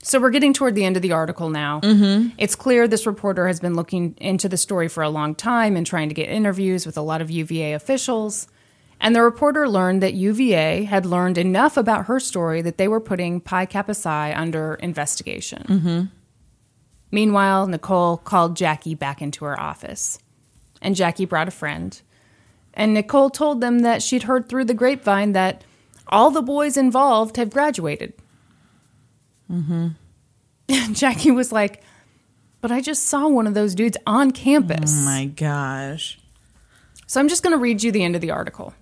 So 0.01 0.19
we're 0.19 0.29
getting 0.29 0.51
toward 0.51 0.75
the 0.75 0.83
end 0.83 0.97
of 0.97 1.01
the 1.01 1.13
article 1.13 1.49
now. 1.49 1.79
Mm-hmm. 1.79 2.31
It's 2.37 2.53
clear 2.53 2.85
this 2.85 3.05
reporter 3.05 3.47
has 3.47 3.61
been 3.61 3.75
looking 3.75 4.15
into 4.17 4.49
the 4.49 4.57
story 4.57 4.89
for 4.89 5.03
a 5.03 5.09
long 5.09 5.35
time 5.35 5.77
and 5.77 5.87
trying 5.87 6.09
to 6.09 6.13
get 6.13 6.27
interviews 6.27 6.85
with 6.85 6.97
a 6.97 7.01
lot 7.01 7.21
of 7.21 7.31
UVA 7.31 7.71
officials. 7.71 8.49
And 8.99 9.15
the 9.15 9.21
reporter 9.21 9.69
learned 9.69 10.03
that 10.03 10.15
UVA 10.15 10.83
had 10.83 11.05
learned 11.05 11.37
enough 11.37 11.77
about 11.77 12.07
her 12.07 12.19
story 12.19 12.61
that 12.61 12.77
they 12.77 12.89
were 12.89 12.99
putting 12.99 13.39
Pi 13.39 13.65
Kappa 13.65 13.93
Psi 13.93 14.33
under 14.35 14.73
investigation. 14.75 15.63
Mm-hmm. 15.69 16.01
Meanwhile, 17.09 17.67
Nicole 17.67 18.17
called 18.17 18.57
Jackie 18.57 18.95
back 18.95 19.21
into 19.21 19.45
her 19.45 19.57
office. 19.57 20.19
And 20.81 20.93
Jackie 20.93 21.23
brought 21.23 21.47
a 21.47 21.51
friend. 21.51 22.01
And 22.73 22.93
Nicole 22.93 23.29
told 23.29 23.61
them 23.61 23.79
that 23.79 24.01
she'd 24.01 24.23
heard 24.23 24.49
through 24.49 24.65
the 24.65 24.73
grapevine 24.73 25.33
that 25.33 25.63
all 26.07 26.31
the 26.31 26.41
boys 26.41 26.77
involved 26.77 27.37
have 27.37 27.49
graduated. 27.49 28.13
Mm-hmm. 29.51 29.89
Jackie 30.93 31.31
was 31.31 31.51
like, 31.51 31.83
But 32.61 32.71
I 32.71 32.81
just 32.81 33.05
saw 33.05 33.27
one 33.27 33.47
of 33.47 33.53
those 33.53 33.75
dudes 33.75 33.97
on 34.07 34.31
campus. 34.31 34.91
Oh 35.01 35.05
my 35.05 35.25
gosh. 35.25 36.19
So 37.05 37.19
I'm 37.19 37.27
just 37.27 37.43
going 37.43 37.55
to 37.55 37.61
read 37.61 37.83
you 37.83 37.91
the 37.91 38.03
end 38.03 38.15
of 38.15 38.21
the 38.21 38.31
article. 38.31 38.73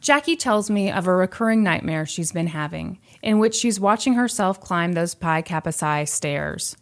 Jackie 0.00 0.36
tells 0.36 0.70
me 0.70 0.90
of 0.90 1.06
a 1.06 1.14
recurring 1.14 1.62
nightmare 1.62 2.06
she's 2.06 2.32
been 2.32 2.46
having, 2.46 2.98
in 3.22 3.38
which 3.38 3.54
she's 3.54 3.78
watching 3.78 4.14
herself 4.14 4.58
climb 4.58 4.92
those 4.92 5.14
Pi 5.14 5.42
Kappa 5.42 5.72
Psi 5.72 6.04
stairs. 6.04 6.74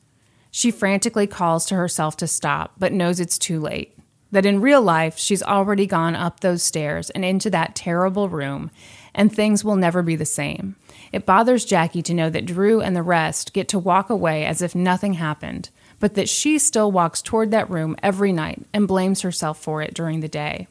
She 0.53 0.71
frantically 0.71 1.27
calls 1.27 1.67
to 1.67 1.75
herself 1.75 2.17
to 2.19 2.29
stop, 2.29 2.75
but 2.79 2.93
knows 2.93 3.19
it's 3.19 3.39
too 3.39 3.59
late. 3.59 3.98
That 4.31 4.47
in 4.47 4.61
real 4.61 4.83
life, 4.83 5.19
she's 5.19 5.43
already 5.43 5.87
gone 5.87 6.15
up 6.15 6.41
those 6.41 6.63
stairs 6.63 7.09
and 7.11 7.25
into 7.25 7.49
that 7.51 7.75
terrible 7.75 8.29
room, 8.29 8.71
and 9.15 9.33
things 9.33 9.65
will 9.65 9.77
never 9.77 10.03
be 10.03 10.17
the 10.17 10.27
same. 10.27 10.77
It 11.13 11.25
bothers 11.25 11.65
Jackie 11.65 12.03
to 12.03 12.15
know 12.15 12.29
that 12.29 12.45
Drew 12.45 12.81
and 12.81 12.95
the 12.95 13.03
rest 13.03 13.53
get 13.53 13.69
to 13.69 13.79
walk 13.79 14.11
away 14.11 14.45
as 14.45 14.61
if 14.61 14.75
nothing 14.75 15.15
happened, 15.15 15.71
but 16.01 16.15
that 16.15 16.29
she 16.29 16.59
still 16.59 16.93
walks 16.93 17.23
toward 17.23 17.51
that 17.51 17.71
room 17.71 17.97
every 18.03 18.33
night 18.33 18.63
and 18.75 18.87
blames 18.87 19.23
herself 19.23 19.59
for 19.59 19.81
it 19.81 19.95
during 19.95 20.21
the 20.21 20.29
day. 20.29 20.69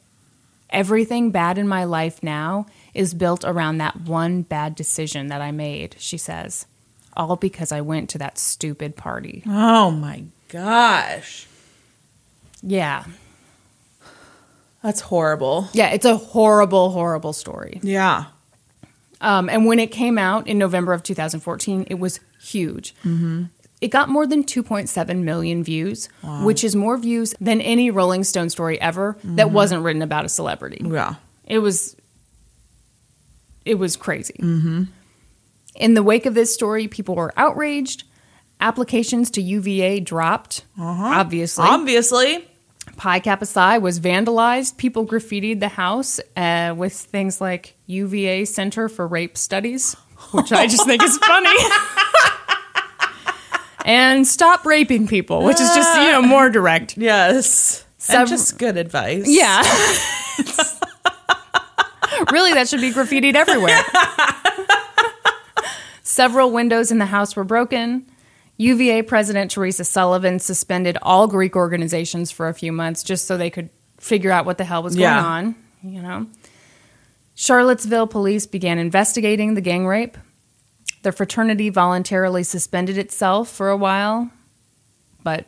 Everything 0.69 1.31
bad 1.31 1.57
in 1.57 1.67
my 1.67 1.83
life 1.85 2.21
now 2.21 2.67
is 2.93 3.13
built 3.13 3.43
around 3.43 3.77
that 3.77 4.01
one 4.01 4.41
bad 4.41 4.75
decision 4.75 5.27
that 5.27 5.41
I 5.41 5.51
made, 5.51 5.95
she 5.97 6.17
says. 6.17 6.65
All 7.15 7.35
because 7.35 7.71
I 7.71 7.81
went 7.81 8.09
to 8.11 8.17
that 8.19 8.37
stupid 8.37 8.95
party. 8.95 9.43
Oh 9.47 9.89
my 9.89 10.25
gosh. 10.49 11.47
Yeah. 12.61 13.05
That's 14.87 15.01
horrible. 15.01 15.67
Yeah, 15.73 15.89
it's 15.89 16.05
a 16.05 16.15
horrible, 16.15 16.91
horrible 16.91 17.33
story. 17.33 17.81
Yeah. 17.83 18.27
Um, 19.19 19.49
and 19.49 19.65
when 19.65 19.79
it 19.79 19.91
came 19.91 20.17
out 20.17 20.47
in 20.47 20.57
November 20.57 20.93
of 20.93 21.03
2014, 21.03 21.87
it 21.89 21.95
was 21.95 22.21
huge. 22.41 22.95
It 23.81 23.89
got 23.89 24.07
more 24.07 24.25
than 24.25 24.45
2.7 24.45 25.23
million 25.23 25.61
views, 25.61 26.07
which 26.41 26.63
is 26.63 26.73
more 26.73 26.95
views 26.97 27.35
than 27.41 27.59
any 27.59 27.91
Rolling 27.91 28.23
Stone 28.23 28.49
story 28.49 28.79
ever 28.79 29.17
that 29.25 29.51
wasn't 29.51 29.83
written 29.83 30.01
about 30.01 30.23
a 30.23 30.29
celebrity. 30.29 30.79
Yeah. 30.81 31.15
It 31.45 31.59
was 31.59 31.97
it 33.65 33.75
was 33.75 33.97
crazy. 33.97 34.37
Mm-hmm. 34.39 34.83
In 35.75 35.93
the 35.95 36.03
wake 36.03 36.25
of 36.25 36.33
this 36.33 36.53
story, 36.53 36.87
people 36.87 37.15
were 37.15 37.33
outraged. 37.35 38.05
Applications 38.61 39.31
to 39.31 39.41
UVA 39.41 39.99
dropped. 39.99 40.63
Obviously, 40.79 41.65
Obviously. 41.67 42.47
Pi 42.95 43.19
Kappa 43.19 43.45
Psi 43.45 43.77
was 43.77 43.99
vandalized. 43.99 44.77
People 44.77 45.05
graffitied 45.05 45.59
the 45.59 45.69
house 45.69 46.19
uh, 46.35 46.73
with 46.75 46.93
things 46.93 47.41
like 47.41 47.75
UVA 47.87 48.45
Center 48.45 48.89
for 48.89 49.07
Rape 49.07 49.37
Studies, 49.37 49.95
which 50.31 50.51
I 50.51 50.67
just 50.67 50.85
think 50.85 51.03
is 51.03 51.17
funny. 51.17 51.55
and 53.85 54.27
stop 54.27 54.65
raping 54.65 55.07
people, 55.07 55.43
which 55.43 55.59
is 55.59 55.73
just 55.73 55.97
you 55.99 56.11
know 56.11 56.21
more 56.21 56.49
direct. 56.49 56.97
Yes. 56.97 57.85
Sev- 57.97 58.21
and 58.21 58.29
just 58.29 58.57
good 58.57 58.77
advice. 58.77 59.25
Yeah. 59.27 59.61
really, 62.31 62.53
that 62.53 62.67
should 62.67 62.81
be 62.81 62.91
graffitied 62.91 63.35
everywhere. 63.35 63.81
Several 66.03 66.51
windows 66.51 66.91
in 66.91 66.99
the 66.99 67.05
house 67.05 67.35
were 67.35 67.43
broken. 67.43 68.05
UVA 68.57 69.03
President 69.03 69.51
Teresa 69.51 69.83
Sullivan 69.85 70.39
suspended 70.39 70.97
all 71.01 71.27
Greek 71.27 71.55
organizations 71.55 72.31
for 72.31 72.47
a 72.47 72.53
few 72.53 72.71
months 72.71 73.03
just 73.03 73.25
so 73.25 73.37
they 73.37 73.49
could 73.49 73.69
figure 73.99 74.31
out 74.31 74.45
what 74.45 74.57
the 74.57 74.63
hell 74.63 74.83
was 74.83 74.95
going 74.95 75.03
Yeah. 75.03 75.23
on, 75.23 75.55
you 75.83 76.01
know. 76.01 76.27
Charlottesville 77.35 78.07
police 78.07 78.47
began 78.47 78.79
investigating 78.79 79.53
the 79.53 79.61
gang 79.61 79.85
rape. 79.85 80.17
The 81.03 81.11
fraternity 81.11 81.69
voluntarily 81.69 82.43
suspended 82.43 82.97
itself 82.97 83.49
for 83.49 83.69
a 83.69 83.77
while, 83.77 84.31
but 85.23 85.45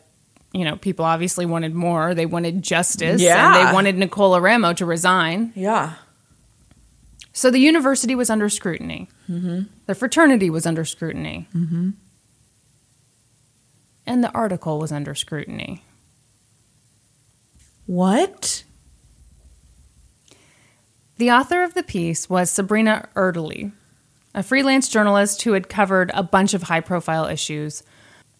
you 0.51 0.65
know, 0.65 0.75
people 0.77 1.05
obviously 1.05 1.45
wanted 1.45 1.75
more. 1.75 2.15
They 2.15 2.25
wanted 2.25 2.63
justice 2.63 3.21
yeah. 3.21 3.45
and 3.45 3.67
they 3.67 3.73
wanted 3.73 3.97
Nicole 3.97 4.31
Eramo 4.33 4.75
to 4.77 4.85
resign. 4.85 5.51
Yeah. 5.55 5.93
So 7.33 7.51
the 7.51 7.59
university 7.59 8.15
was 8.15 8.29
under 8.31 8.49
scrutiny. 8.49 9.09
Mm-hmm. 9.29 9.61
The 9.85 9.95
fraternity 9.95 10.49
was 10.49 10.65
under 10.65 10.85
scrutiny. 10.85 11.47
Mm-hmm. 11.55 11.91
And 14.09 14.23
the 14.23 14.31
article 14.31 14.79
was 14.79 14.91
under 14.91 15.13
scrutiny. 15.13 15.83
What? 17.85 18.63
The 21.17 21.29
author 21.31 21.61
of 21.63 21.75
the 21.75 21.83
piece 21.83 22.27
was 22.27 22.49
Sabrina 22.49 23.07
Erdely, 23.15 23.71
a 24.33 24.41
freelance 24.41 24.89
journalist 24.89 25.43
who 25.43 25.53
had 25.53 25.69
covered 25.69 26.09
a 26.15 26.23
bunch 26.23 26.55
of 26.55 26.63
high 26.63 26.79
profile 26.81 27.25
issues. 27.27 27.83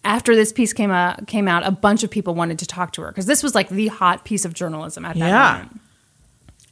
After 0.02 0.34
this 0.34 0.52
piece 0.52 0.72
came 0.72 0.90
out, 0.90 1.28
came 1.28 1.46
out, 1.46 1.64
a 1.64 1.70
bunch 1.70 2.02
of 2.02 2.10
people 2.10 2.34
wanted 2.34 2.58
to 2.58 2.66
talk 2.66 2.92
to 2.94 3.02
her 3.02 3.08
because 3.12 3.26
this 3.26 3.42
was 3.42 3.54
like 3.54 3.68
the 3.68 3.86
hot 3.88 4.24
piece 4.24 4.44
of 4.44 4.54
journalism 4.54 5.04
at 5.04 5.16
that 5.18 5.28
Yeah. 5.28 5.52
moment. 5.52 5.80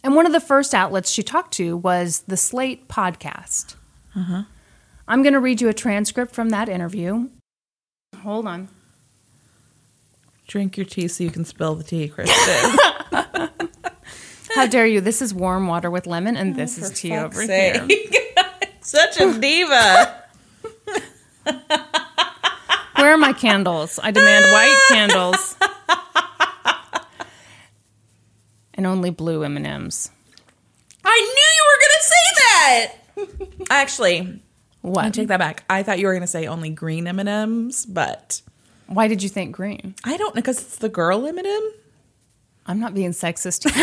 And 0.03 0.15
one 0.17 0.27
of 0.27 0.33
the 0.33 0.41
first 0.41 0.75
outlets 0.75 1.11
she 1.11 1.23
talked 1.23 1.53
to 1.55 1.77
was 1.77 2.21
the 2.27 2.37
Slate 2.37 2.89
podcast. 2.89 3.77
Uh-huh. 4.17 4.43
I'm 5.07 5.23
going 5.23 5.35
to 5.35 5.41
read 5.41 5.61
you 5.61 5.69
a 5.69 5.75
transcript 5.75 6.35
from 6.35 6.49
that 6.51 6.69
interview. 6.69 7.29
Hold 8.23 8.47
on. 8.49 8.69
Drink 10.49 10.77
your 10.79 10.87
tea 10.87 11.09
so 11.09 11.23
you 11.25 11.31
can 11.31 11.45
spill 11.45 11.75
the 11.75 11.85
tea, 11.85 12.09
Kristen. 12.09 12.79
How 14.55 14.67
dare 14.67 14.87
you? 14.87 15.03
This 15.03 15.21
is 15.21 15.35
warm 15.35 15.67
water 15.67 15.91
with 15.91 16.07
lemon, 16.07 16.39
and 16.39 16.57
this 16.57 16.79
oh, 16.79 16.87
is 16.87 16.91
tea 16.99 17.15
over 17.15 17.43
here. 17.43 17.87
Such 18.81 19.21
a 19.21 19.39
diva. 19.39 20.25
Where 22.97 23.13
are 23.13 23.19
my 23.19 23.35
candles? 23.35 24.01
I 24.03 24.11
demand 24.11 24.47
white 24.47 24.81
candles. 24.89 25.57
And 28.73 28.87
only 28.87 29.11
blue 29.11 29.45
M&Ms. 29.45 30.11
I 31.05 31.19
knew 31.37 31.51
you 31.57 31.65
were 31.67 31.81
going 31.83 31.97
to 31.99 32.05
say 32.05 32.25
that. 33.69 33.71
Actually, 33.71 34.21
I 34.21 34.41
What? 34.81 35.13
take 35.13 35.29
that 35.29 35.39
back. 35.39 35.65
I 35.69 35.83
thought 35.83 35.99
you 35.99 36.07
were 36.07 36.13
going 36.13 36.23
to 36.23 36.27
say 36.27 36.47
only 36.47 36.71
green 36.71 37.07
M&Ms, 37.07 37.85
but 37.87 38.41
Why 38.89 39.07
did 39.09 39.23
you 39.23 39.29
think 39.29 39.55
green? 39.55 39.95
I 40.05 40.17
don't 40.17 40.35
know 40.35 40.41
because 40.41 40.61
it's 40.61 40.79
the 40.79 40.89
girl 40.89 41.27
M&M. 41.27 41.73
I'm 42.67 42.81
not 42.81 42.95
being 42.95 43.11
sexist. 43.13 43.67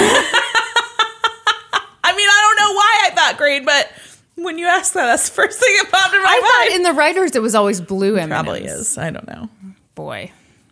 I 2.04 2.15
mean, 2.15 2.28
I 2.30 2.56
don't 2.56 2.58
know 2.68 2.74
why 2.76 3.00
I 3.06 3.10
thought 3.15 3.38
green, 3.38 3.65
but 3.65 3.91
when 4.36 4.58
you 4.60 4.68
asked 4.68 4.94
that, 4.96 5.06
that's 5.06 5.30
the 5.30 5.36
first 5.36 5.60
thing 5.60 5.76
that 5.78 5.91
popped 5.91 6.13
in 6.13 6.22
my 6.22 6.28
I 6.28 6.34
mind. 6.34 6.44
thought 6.72 6.76
in 6.76 6.84
the 6.84 6.94
writers 6.94 7.36
it 7.36 7.41
was 7.41 7.56
always 7.56 7.82
blue 7.82 8.15
M&Ms. 8.18 8.30
Probably 8.30 8.63
is. 8.65 8.98
I 8.98 9.10
don't 9.12 9.28
know. 9.28 9.50
Boy. 9.96 10.32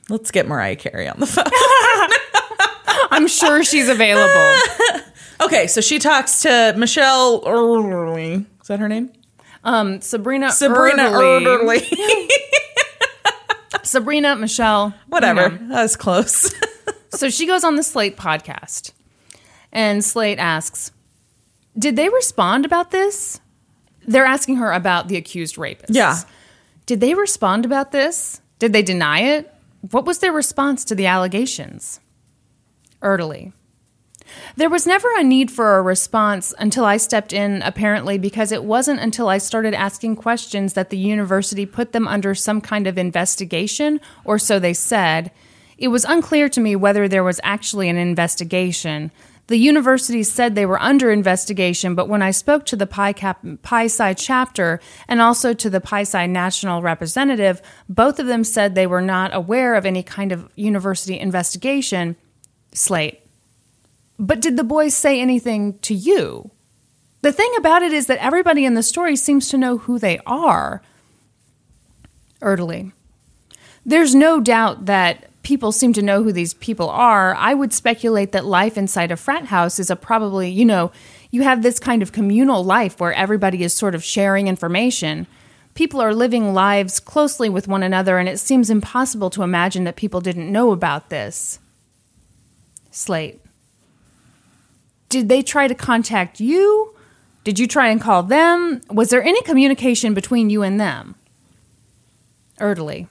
Let's 0.10 0.32
get 0.32 0.48
Mariah 0.48 0.76
Carey 0.76 1.08
on 1.08 1.20
the 1.20 1.26
phone. 1.26 1.46
I'm 3.12 3.28
sure 3.28 3.64
she's 3.64 3.88
available. 3.90 4.60
okay, 5.42 5.68
so 5.68 5.80
she 5.82 5.98
talks 6.00 6.42
to 6.42 6.74
Michelle. 6.78 7.38
Is 8.18 8.68
that 8.68 8.80
her 8.80 8.90
name? 8.90 9.12
Um, 9.64 10.02
Sabrina 10.02 10.52
Sabrina. 10.52 11.04
Erderly. 11.04 11.90
Sabrina, 13.82 14.36
Michelle. 14.36 14.94
Whatever. 15.08 15.50
you 15.50 15.60
know. 15.60 15.68
That 15.76 15.82
was 15.84 15.96
close. 15.96 16.54
So 17.16 17.30
she 17.30 17.46
goes 17.46 17.64
on 17.64 17.76
the 17.76 17.84
Slate 17.84 18.18
podcast, 18.18 18.92
and 19.72 20.04
Slate 20.04 20.40
asks, 20.40 20.92
Did 21.78 21.96
they 21.96 22.10
respond 22.10 22.66
about 22.66 22.90
this? 22.90 23.40
They're 24.08 24.26
asking 24.26 24.56
her 24.56 24.72
about 24.72 25.10
the 25.10 25.16
accused 25.16 25.60
rapist. 25.60 25.94
Yeah. 25.94 26.18
Did 26.88 27.02
they 27.02 27.14
respond 27.14 27.66
about 27.66 27.92
this? 27.92 28.42
Did 28.58 28.74
they 28.74 28.82
deny 28.82 29.20
it? 29.20 29.54
What 29.92 30.06
was 30.06 30.20
their 30.20 30.32
response 30.32 30.84
to 30.86 30.96
the 30.96 31.06
allegations? 31.06 32.00
Erdely. 33.00 33.54
There 34.56 34.70
was 34.70 34.86
never 34.86 35.08
a 35.18 35.24
need 35.24 35.52
for 35.52 35.78
a 35.78 35.82
response 35.82 36.54
until 36.60 36.86
I 36.86 36.98
stepped 36.98 37.34
in, 37.34 37.62
apparently, 37.62 38.18
because 38.18 38.52
it 38.52 38.64
wasn't 38.64 39.00
until 39.00 39.30
I 39.30 39.38
started 39.38 39.74
asking 39.74 40.16
questions 40.18 40.74
that 40.74 40.90
the 40.90 40.98
university 40.98 41.66
put 41.66 41.92
them 41.92 42.08
under 42.08 42.36
some 42.36 42.62
kind 42.62 42.88
of 42.88 42.98
investigation, 42.98 44.00
or 44.24 44.38
so 44.38 44.60
they 44.60 44.74
said. 44.74 45.32
It 45.78 45.88
was 45.88 46.06
unclear 46.06 46.50
to 46.50 46.62
me 46.62 46.76
whether 46.76 47.08
there 47.08 47.24
was 47.24 47.42
actually 47.44 47.90
an 47.90 47.98
investigation. 47.98 49.12
The 49.48 49.58
universities 49.58 50.32
said 50.32 50.56
they 50.56 50.66
were 50.66 50.82
under 50.82 51.12
investigation, 51.12 51.96
but 51.96 52.08
when 52.08 52.22
I 52.22 52.32
spoke 52.32 52.66
to 52.68 52.78
the 52.78 52.88
Pi, 52.88 53.12
Cap, 53.12 53.46
Pi 53.62 53.88
Psi 53.88 54.14
chapter 54.14 54.80
and 55.08 55.20
also 55.22 55.54
to 55.54 55.70
the 55.70 55.82
Pi 55.82 56.04
Psi 56.04 56.28
national 56.28 56.82
representative, 56.82 57.62
both 57.90 58.20
of 58.20 58.28
them 58.28 58.46
said 58.46 58.74
they 58.74 58.88
were 58.88 59.02
not 59.02 59.36
aware 59.36 59.76
of 59.76 59.86
any 59.86 60.02
kind 60.02 60.32
of 60.32 60.50
university 60.56 61.20
investigation. 61.20 62.16
Slate. 62.72 63.23
But 64.20 64.42
did 64.42 64.58
the 64.58 64.64
boys 64.64 64.96
say 64.96 65.20
anything 65.20 65.80
to 65.80 65.94
you? 65.94 66.52
The 67.22 67.32
thing 67.32 67.52
about 67.58 67.82
it 67.82 67.94
is 67.94 68.08
that 68.08 68.24
everybody 68.24 68.66
in 68.66 68.74
the 68.74 68.84
story 68.84 69.16
seems 69.16 69.50
to 69.50 69.58
know 69.58 69.78
who 69.78 69.98
they 69.98 70.20
are. 70.26 70.82
Erdely. 72.42 72.92
There's 73.86 74.14
no 74.14 74.40
doubt 74.40 74.86
that 74.86 75.30
people 75.44 75.72
seem 75.72 75.94
to 75.94 76.02
know 76.02 76.24
who 76.24 76.32
these 76.32 76.54
people 76.54 76.90
are. 76.90 77.36
I 77.36 77.54
would 77.54 77.74
speculate 77.74 78.32
that 78.32 78.46
life 78.46 78.78
inside 78.78 79.12
a 79.12 79.18
frat 79.18 79.46
house 79.46 79.78
is 79.78 79.90
a 79.90 79.96
probably, 79.96 80.50
you 80.50 80.66
know, 80.66 80.92
you 81.32 81.44
have 81.44 81.64
this 81.64 81.80
kind 81.80 82.02
of 82.02 82.12
communal 82.12 82.64
life 82.64 83.00
where 83.00 83.14
everybody 83.14 83.64
is 83.64 83.74
sort 83.74 83.96
of 83.96 84.04
sharing 84.04 84.48
information. 84.48 85.28
People 85.74 86.00
are 86.02 86.14
living 86.14 86.54
lives 86.54 87.00
closely 87.00 87.50
with 87.50 87.68
one 87.68 87.84
another, 87.84 88.20
and 88.20 88.30
it 88.30 88.40
seems 88.40 88.70
impossible 88.70 89.30
to 89.32 89.44
imagine 89.44 89.84
that 89.84 89.96
people 89.96 90.22
didn't 90.22 90.52
know 90.52 90.72
about 90.72 91.10
this. 91.10 91.60
Slate. 92.92 93.43
Did 95.14 95.30
they 95.30 95.44
try 95.44 95.68
to 95.68 95.76
contact 95.76 96.40
you? 96.40 96.96
Did 97.44 97.60
you 97.60 97.68
try 97.68 97.90
and 97.90 98.02
call 98.02 98.24
them? 98.24 98.82
Was 98.90 99.12
there 99.12 99.22
any 99.22 99.44
communication 99.44 100.16
between 100.16 100.50
you 100.50 100.64
and 100.64 100.80
them? 100.80 101.14
Erdely. 102.60 103.06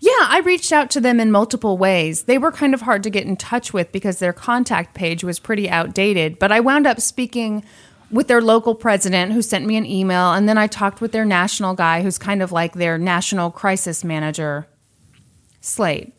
Yeah, 0.00 0.12
I 0.20 0.42
reached 0.44 0.70
out 0.70 0.90
to 0.90 1.00
them 1.00 1.20
in 1.20 1.30
multiple 1.30 1.78
ways. 1.78 2.24
They 2.24 2.36
were 2.36 2.52
kind 2.52 2.74
of 2.74 2.82
hard 2.82 3.02
to 3.04 3.10
get 3.10 3.24
in 3.24 3.38
touch 3.38 3.72
with 3.72 3.90
because 3.90 4.18
their 4.18 4.34
contact 4.34 4.92
page 4.92 5.24
was 5.24 5.38
pretty 5.38 5.66
outdated, 5.66 6.38
but 6.38 6.52
I 6.52 6.60
wound 6.60 6.86
up 6.86 7.00
speaking 7.00 7.64
with 8.10 8.28
their 8.28 8.42
local 8.42 8.74
president 8.74 9.32
who 9.32 9.40
sent 9.40 9.64
me 9.64 9.78
an 9.78 9.86
email, 9.86 10.34
and 10.34 10.46
then 10.46 10.58
I 10.58 10.66
talked 10.66 11.00
with 11.00 11.12
their 11.12 11.24
national 11.24 11.72
guy 11.72 12.02
who's 12.02 12.18
kind 12.18 12.42
of 12.42 12.52
like 12.52 12.74
their 12.74 12.98
national 12.98 13.50
crisis 13.50 14.04
manager, 14.04 14.66
Slate. 15.62 16.12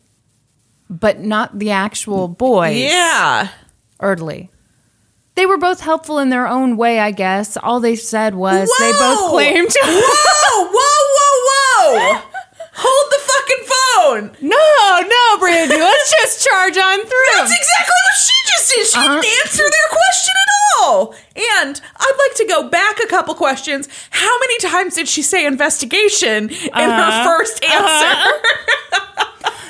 But 0.90 1.20
not 1.20 1.60
the 1.60 1.70
actual 1.70 2.26
boys. 2.26 2.76
Yeah. 2.76 3.50
Erdely. 4.00 4.48
They 5.36 5.46
were 5.46 5.58
both 5.58 5.80
helpful 5.80 6.18
in 6.18 6.30
their 6.30 6.46
own 6.48 6.76
way, 6.76 6.98
I 6.98 7.10
guess. 7.10 7.56
All 7.58 7.78
they 7.80 7.94
said 7.96 8.34
was 8.34 8.70
they 8.78 8.92
both 8.92 9.30
claimed. 9.30 9.68
whoa, 9.70 10.64
whoa, 10.72 11.02
whoa, 11.16 11.98
whoa! 12.16 12.22
Hold 12.78 13.12
the 13.12 13.20
fucking 13.32 13.64
phone. 13.72 14.48
no, 14.48 15.00
no, 15.00 15.38
Brandi, 15.38 15.78
let's 15.78 16.10
just 16.20 16.46
charge 16.46 16.76
on 16.76 16.98
through. 17.00 17.36
That's 17.36 17.52
exactly 17.52 18.00
what 18.04 18.18
she 18.18 18.34
just 18.46 18.70
did. 18.70 18.86
She 18.86 18.98
Uh-huh. 18.98 19.20
didn't 19.20 19.46
answer 19.46 19.62
their 19.62 19.88
question 19.88 20.34
at 20.42 20.82
all. 20.84 21.14
And 21.62 21.80
I'd 21.98 22.16
like 22.18 22.34
to 22.36 22.46
go 22.46 22.68
back 22.68 22.98
a 23.02 23.06
couple 23.06 23.34
questions. 23.34 23.88
How 24.10 24.38
many 24.40 24.58
times 24.58 24.94
did 24.94 25.08
she 25.08 25.22
say 25.22 25.46
investigation 25.46 26.50
in 26.50 26.70
Uh-huh. 26.74 27.10
her 27.10 27.24
first 27.24 27.64
answer? 27.64 28.32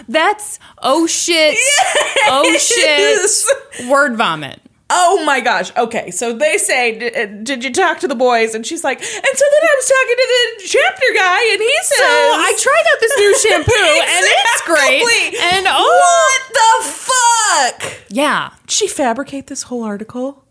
That's 0.09 0.59
oh 0.83 1.07
shit, 1.09 1.57
oh 2.29 2.57
shit, 2.59 3.88
word 3.90 4.16
vomit. 4.16 4.61
Oh 4.88 5.25
my 5.25 5.40
gosh. 5.40 5.75
Okay, 5.77 6.12
so 6.12 6.33
they 6.33 6.59
say, 6.59 6.96
"D- 6.99 7.11
uh, 7.12 7.27
"Did 7.42 7.64
you 7.64 7.72
talk 7.72 7.99
to 8.01 8.09
the 8.09 8.14
boys?" 8.14 8.55
And 8.55 8.64
she's 8.64 8.85
like, 8.85 8.99
"And 9.01 9.07
so 9.09 9.44
then 9.51 9.62
I 9.62 9.75
was 9.77 9.88
talking 9.88 10.16
to 10.16 10.29
the 10.31 10.68
chapter 10.68 11.07
guy, 11.14 11.40
and 11.53 11.61
he 11.61 11.75
says, 11.83 11.99
So 11.99 12.05
I 12.07 12.55
tried 12.57 12.85
out 12.92 13.01
this 13.01 13.16
new 13.18 13.38
shampoo 13.38 13.72
and 13.75 14.27
it's 14.31 14.62
great. 14.64 15.35
And 15.55 15.66
oh, 15.68 16.38
what 16.38 17.81
the 17.81 17.83
fuck? 17.90 18.01
yeah, 18.11 18.51
Did 18.62 18.70
she 18.70 18.87
fabricate 18.87 19.49
this 19.49 19.64
whole 19.64 19.83
article? 19.83 20.44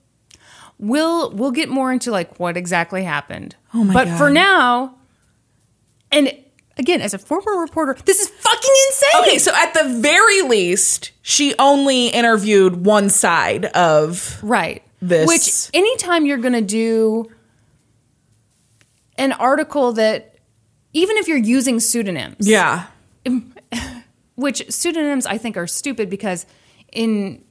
we'll 0.78 1.32
we'll 1.32 1.52
get 1.52 1.70
more 1.70 1.94
into 1.94 2.12
like 2.12 2.38
what 2.38 2.58
exactly 2.58 3.04
happened. 3.06 3.56
Oh 3.74 3.86
my 3.86 3.94
but 3.94 4.06
God. 4.06 4.18
for 4.18 4.30
now, 4.30 4.96
and 6.12 6.30
again, 6.78 7.02
as 7.02 7.14
a 7.14 7.18
former 7.18 7.60
reporter, 7.62 7.96
this 8.06 8.20
is 8.20 8.28
fucking 8.30 8.72
insane. 8.90 9.22
Okay, 9.22 9.38
so 9.38 9.52
at 9.56 9.74
the 9.74 10.00
very 10.02 10.42
least, 10.42 11.12
she 11.22 11.54
only 11.60 12.08
interviewed 12.08 12.86
one 12.86 13.10
side 13.10 13.66
of. 13.66 14.40
Right. 14.44 14.84
this. 15.02 15.28
Which 15.28 15.70
anytime 15.74 16.26
you're 16.26 16.38
going 16.40 16.54
to 16.54 16.62
do 16.62 17.30
an 19.18 19.32
article 19.34 19.94
that, 19.94 20.36
even 20.94 21.16
if 21.18 21.28
you're 21.28 21.38
using 21.38 21.80
pseudonyms, 21.80 22.48
Yeah. 22.48 22.88
which 24.36 24.70
pseudonyms 24.70 25.26
I 25.26 25.38
think 25.38 25.56
are 25.56 25.68
stupid 25.68 26.10
because 26.10 26.46
in 26.92 27.45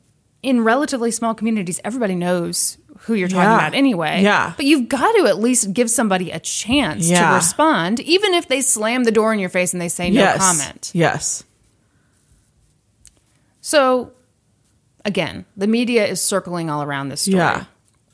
in 0.44 0.62
relatively 0.62 1.10
small 1.10 1.34
communities, 1.34 1.80
everybody 1.84 2.14
knows 2.14 2.78
who 3.00 3.14
you're 3.14 3.28
talking 3.28 3.42
Yeah. 3.42 3.56
about 3.56 3.74
anyway. 3.74 4.22
Yeah. 4.22 4.52
But 4.56 4.66
you've 4.66 4.88
got 4.88 5.12
to 5.16 5.26
at 5.26 5.38
least 5.40 5.72
give 5.72 5.90
somebody 5.90 6.30
a 6.30 6.38
chance 6.38 7.08
Yeah. 7.08 7.28
to 7.30 7.34
respond, 7.34 8.00
even 8.00 8.34
if 8.34 8.48
they 8.48 8.60
slam 8.60 9.04
the 9.04 9.10
door 9.10 9.32
in 9.32 9.38
your 9.40 9.48
face 9.48 9.72
and 9.72 9.80
they 9.80 9.88
say 9.88 10.10
no 10.10 10.20
yes. 10.20 10.38
comment. 10.38 10.90
Yes. 10.94 11.42
So, 13.60 14.12
again, 15.04 15.44
the 15.56 15.66
media 15.66 16.06
is 16.06 16.20
circling 16.22 16.70
all 16.70 16.82
around 16.82 17.08
this 17.08 17.22
story. 17.22 17.36
Yeah. 17.38 17.64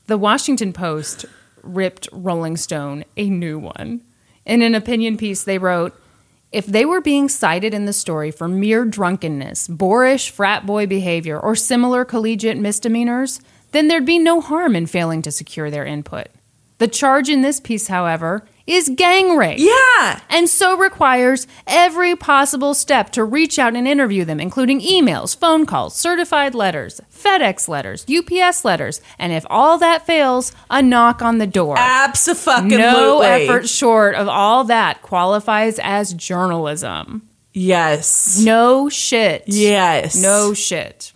The 0.07 0.17
Washington 0.17 0.73
Post 0.73 1.25
ripped 1.61 2.07
Rolling 2.11 2.57
Stone 2.57 3.05
a 3.17 3.29
new 3.29 3.59
one. 3.59 4.01
In 4.45 4.61
an 4.61 4.73
opinion 4.75 5.17
piece, 5.17 5.43
they 5.43 5.57
wrote 5.57 5.93
If 6.51 6.65
they 6.65 6.83
were 6.83 6.99
being 6.99 7.29
cited 7.29 7.73
in 7.73 7.85
the 7.85 7.93
story 7.93 8.29
for 8.29 8.49
mere 8.49 8.83
drunkenness, 8.83 9.69
boorish 9.69 10.29
frat 10.29 10.65
boy 10.65 10.85
behavior, 10.85 11.39
or 11.39 11.55
similar 11.55 12.03
collegiate 12.03 12.57
misdemeanors, 12.57 13.39
then 13.71 13.87
there'd 13.87 14.05
be 14.05 14.19
no 14.19 14.41
harm 14.41 14.75
in 14.75 14.85
failing 14.85 15.21
to 15.21 15.31
secure 15.31 15.71
their 15.71 15.85
input. 15.85 16.27
The 16.79 16.89
charge 16.89 17.29
in 17.29 17.41
this 17.41 17.61
piece, 17.61 17.87
however, 17.87 18.43
is 18.67 18.89
gang 18.95 19.35
rape 19.35 19.59
Yeah. 19.59 20.19
and 20.29 20.47
so 20.49 20.77
requires 20.77 21.47
every 21.67 22.15
possible 22.15 22.73
step 22.73 23.11
to 23.11 23.23
reach 23.23 23.57
out 23.59 23.75
and 23.75 23.87
interview 23.87 24.23
them, 24.25 24.39
including 24.39 24.79
emails, 24.81 25.35
phone 25.35 25.65
calls, 25.65 25.95
certified 25.95 26.53
letters, 26.55 27.01
FedEx 27.13 27.67
letters, 27.67 28.05
UPS 28.09 28.63
letters, 28.63 29.01
and 29.19 29.33
if 29.33 29.45
all 29.49 29.77
that 29.79 30.05
fails, 30.05 30.51
a 30.69 30.81
knock 30.81 31.21
on 31.21 31.37
the 31.39 31.47
door. 31.47 31.75
Absolutely. 31.77 32.77
no 32.77 33.21
effort 33.21 33.67
short 33.67 34.15
of 34.15 34.27
all 34.27 34.63
that 34.65 35.01
qualifies 35.01 35.79
as 35.81 36.13
journalism. 36.13 37.23
Yes. 37.53 38.39
No 38.43 38.87
shit. 38.89 39.43
Yes. 39.47 40.15
No 40.15 40.53
shit. 40.53 41.11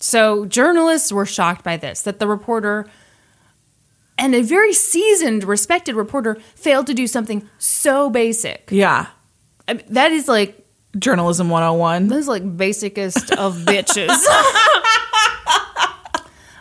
So 0.00 0.44
journalists 0.44 1.12
were 1.12 1.26
shocked 1.26 1.64
by 1.64 1.76
this 1.76 2.02
that 2.02 2.18
the 2.18 2.26
reporter 2.26 2.86
and 4.18 4.34
a 4.34 4.42
very 4.42 4.72
seasoned, 4.72 5.44
respected 5.44 5.94
reporter 5.94 6.36
failed 6.54 6.86
to 6.86 6.94
do 6.94 7.06
something 7.06 7.48
so 7.58 8.10
basic. 8.10 8.68
Yeah. 8.70 9.06
I 9.66 9.74
mean, 9.74 9.84
that 9.90 10.12
is 10.12 10.28
like 10.28 10.64
Journalism 10.98 11.50
101. 11.50 12.08
that 12.08 12.16
is 12.16 12.28
like 12.28 12.56
basicest 12.56 13.32
of 13.32 13.56
bitches. 13.64 14.10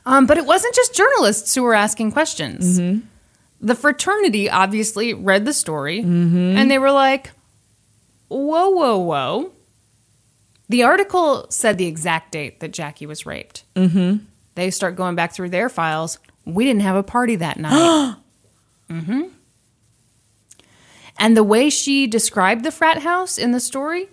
um, 0.05 0.25
but 0.25 0.37
it 0.37 0.45
wasn't 0.45 0.73
just 0.73 0.95
journalists 0.95 1.53
who 1.53 1.63
were 1.63 1.75
asking 1.75 2.11
questions. 2.11 2.79
The 3.61 3.75
fraternity 3.75 4.49
obviously 4.49 5.13
read 5.13 5.45
the 5.45 5.53
story 5.53 5.99
and 5.99 6.69
they 6.71 6.79
were 6.79 6.91
like, 6.91 7.31
whoa, 8.27 8.69
whoa, 8.69 8.97
whoa. 8.97 9.51
The 10.69 10.83
article 10.83 11.45
said 11.49 11.77
the 11.77 11.85
exact 11.85 12.31
date 12.31 12.59
that 12.61 12.71
Jackie 12.71 13.05
was 13.05 13.25
raped. 13.25 13.63
Mm-hmm. 13.75 14.23
They 14.55 14.71
start 14.71 14.95
going 14.95 15.15
back 15.15 15.33
through 15.33 15.49
their 15.49 15.69
files. 15.69 16.17
We 16.45 16.65
didn't 16.65 16.81
have 16.81 16.95
a 16.95 17.03
party 17.03 17.35
that 17.37 17.57
night. 17.57 18.15
mm-hmm. 18.89 19.21
And 21.19 21.37
the 21.37 21.43
way 21.43 21.69
she 21.69 22.07
described 22.07 22.63
the 22.63 22.71
frat 22.71 22.99
house 22.99 23.37
in 23.37 23.51
the 23.51 23.59
story 23.59 24.09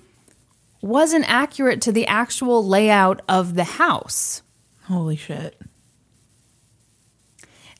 wasn't 0.80 1.28
accurate 1.28 1.80
to 1.82 1.92
the 1.92 2.06
actual 2.06 2.66
layout 2.66 3.20
of 3.28 3.54
the 3.54 3.64
house. 3.64 4.42
Holy 4.84 5.16
shit. 5.16 5.60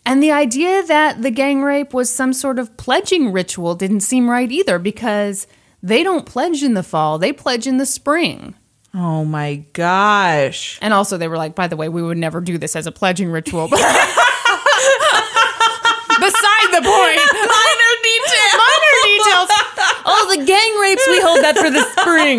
And 0.05 0.23
the 0.23 0.33
idea 0.33 0.83
that 0.85 1.23
the 1.23 1.31
gang 1.31 1.63
rape 1.63 1.93
was 1.93 2.11
some 2.11 2.33
sort 2.33 2.59
of 2.59 2.77
pledging 2.77 3.33
ritual 3.33 3.75
didn't 3.75 4.01
seem 4.01 4.31
right 4.31 4.51
either 4.51 4.79
because 4.79 5.47
they 5.83 6.03
don't 6.03 6.27
pledge 6.27 6.63
in 6.63 6.75
the 6.75 6.83
fall, 6.83 7.19
they 7.19 7.33
pledge 7.33 7.67
in 7.67 7.79
the 7.79 7.87
spring. 7.87 8.55
Oh 8.93 9.25
my 9.25 9.65
gosh. 9.73 10.79
And 10.83 10.93
also, 10.93 11.17
they 11.17 11.29
were 11.29 11.37
like, 11.37 11.55
by 11.55 11.69
the 11.69 11.77
way, 11.77 11.89
we 11.89 12.03
would 12.03 12.19
never 12.19 12.41
do 12.41 12.59
this 12.59 12.75
as 12.75 12.87
a 12.87 12.93
pledging 12.93 13.31
ritual. 13.31 13.69
Beside 13.69 13.87
the 16.75 16.83
point. 16.83 17.23
Minor 17.33 17.93
detail. 18.03 18.59
Minor 18.59 18.95
details. 19.05 19.49
Oh, 20.05 20.35
the 20.37 20.45
gang 20.45 20.79
rapes, 20.81 21.07
we 21.09 21.21
hold 21.21 21.45
that 21.45 21.57
for 21.57 21.71
the 21.71 21.85
spring. 22.01 22.39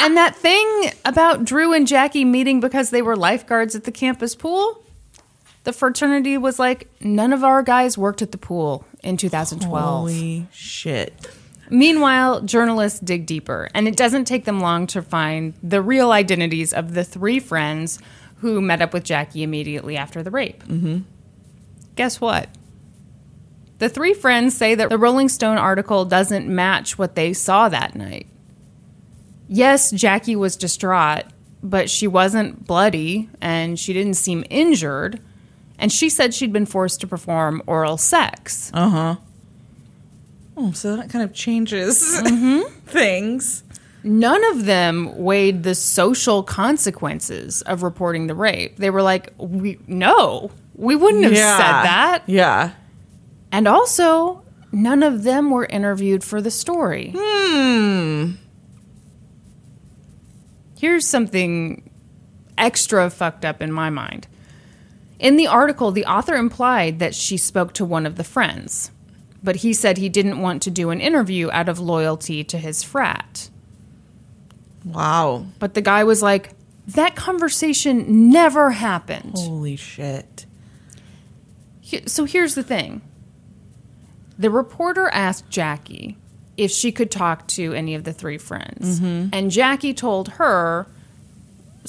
And 0.00 0.16
that 0.16 0.36
thing 0.36 0.92
about 1.04 1.44
Drew 1.44 1.72
and 1.72 1.86
Jackie 1.86 2.24
meeting 2.24 2.60
because 2.60 2.90
they 2.90 3.02
were 3.02 3.16
lifeguards 3.16 3.74
at 3.74 3.84
the 3.84 3.92
campus 3.92 4.34
pool, 4.34 4.82
the 5.64 5.72
fraternity 5.72 6.38
was 6.38 6.58
like, 6.58 6.88
none 7.00 7.32
of 7.32 7.44
our 7.44 7.62
guys 7.62 7.98
worked 7.98 8.22
at 8.22 8.32
the 8.32 8.38
pool 8.38 8.86
in 9.02 9.16
2012. 9.16 9.84
Holy 9.84 10.46
shit. 10.52 11.28
Meanwhile, 11.68 12.42
journalists 12.42 13.00
dig 13.00 13.26
deeper, 13.26 13.68
and 13.74 13.86
it 13.86 13.96
doesn't 13.96 14.24
take 14.24 14.46
them 14.46 14.60
long 14.60 14.86
to 14.88 15.02
find 15.02 15.52
the 15.62 15.82
real 15.82 16.12
identities 16.12 16.72
of 16.72 16.94
the 16.94 17.04
three 17.04 17.38
friends 17.40 17.98
who 18.36 18.62
met 18.62 18.80
up 18.80 18.94
with 18.94 19.04
Jackie 19.04 19.42
immediately 19.42 19.96
after 19.96 20.22
the 20.22 20.30
rape. 20.30 20.64
Mm-hmm. 20.64 21.00
Guess 21.96 22.20
what? 22.20 22.48
The 23.78 23.88
three 23.88 24.12
friends 24.14 24.56
say 24.56 24.74
that 24.74 24.90
the 24.90 24.98
Rolling 24.98 25.28
Stone 25.28 25.56
article 25.58 26.04
doesn't 26.04 26.48
match 26.48 26.98
what 26.98 27.14
they 27.14 27.32
saw 27.32 27.68
that 27.68 27.94
night. 27.94 28.26
Yes, 29.48 29.90
Jackie 29.92 30.36
was 30.36 30.56
distraught, 30.56 31.24
but 31.62 31.88
she 31.88 32.06
wasn't 32.06 32.66
bloody 32.66 33.28
and 33.40 33.78
she 33.78 33.92
didn't 33.92 34.14
seem 34.14 34.44
injured. 34.50 35.20
And 35.78 35.92
she 35.92 36.08
said 36.08 36.34
she'd 36.34 36.52
been 36.52 36.66
forced 36.66 37.00
to 37.02 37.06
perform 37.06 37.62
oral 37.66 37.96
sex. 37.96 38.70
Uh 38.74 38.90
huh. 38.90 39.16
Oh, 40.56 40.72
so 40.72 40.96
that 40.96 41.08
kind 41.08 41.22
of 41.22 41.32
changes 41.32 42.20
things. 42.86 43.62
None 44.02 44.44
of 44.52 44.64
them 44.64 45.16
weighed 45.18 45.62
the 45.62 45.74
social 45.76 46.42
consequences 46.42 47.62
of 47.62 47.84
reporting 47.84 48.26
the 48.26 48.34
rape. 48.34 48.76
They 48.76 48.90
were 48.90 49.02
like, 49.02 49.32
"We 49.38 49.78
no, 49.86 50.50
we 50.74 50.96
wouldn't 50.96 51.22
have 51.24 51.32
Yeah. 51.32 51.56
said 51.56 51.64
that." 51.84 52.22
Yeah. 52.26 52.70
And 53.50 53.66
also, 53.66 54.44
none 54.72 55.02
of 55.02 55.22
them 55.22 55.50
were 55.50 55.66
interviewed 55.66 56.22
for 56.22 56.40
the 56.40 56.50
story. 56.50 57.14
Hmm. 57.16 58.32
Here's 60.78 61.06
something 61.06 61.90
extra 62.56 63.10
fucked 63.10 63.44
up 63.44 63.62
in 63.62 63.72
my 63.72 63.90
mind. 63.90 64.28
In 65.18 65.36
the 65.36 65.46
article, 65.48 65.90
the 65.90 66.04
author 66.04 66.36
implied 66.36 66.98
that 67.00 67.14
she 67.14 67.36
spoke 67.36 67.72
to 67.74 67.84
one 67.84 68.06
of 68.06 68.16
the 68.16 68.24
friends, 68.24 68.92
but 69.42 69.56
he 69.56 69.72
said 69.72 69.98
he 69.98 70.08
didn't 70.08 70.40
want 70.40 70.62
to 70.62 70.70
do 70.70 70.90
an 70.90 71.00
interview 71.00 71.50
out 71.50 71.68
of 71.68 71.80
loyalty 71.80 72.44
to 72.44 72.58
his 72.58 72.82
frat. 72.82 73.50
Wow. 74.84 75.46
But 75.58 75.74
the 75.74 75.80
guy 75.80 76.04
was 76.04 76.22
like, 76.22 76.50
that 76.86 77.16
conversation 77.16 78.30
never 78.30 78.70
happened. 78.70 79.34
Holy 79.34 79.76
shit. 79.76 80.46
So 82.06 82.24
here's 82.24 82.54
the 82.54 82.62
thing 82.62 83.02
the 84.38 84.50
reporter 84.50 85.08
asked 85.08 85.50
Jackie 85.50 86.16
if 86.56 86.70
she 86.70 86.92
could 86.92 87.10
talk 87.10 87.46
to 87.48 87.72
any 87.72 87.94
of 87.94 88.04
the 88.04 88.12
three 88.12 88.38
friends. 88.38 89.00
Mm-hmm. 89.00 89.28
And 89.32 89.50
Jackie 89.50 89.94
told 89.94 90.28
her, 90.30 90.86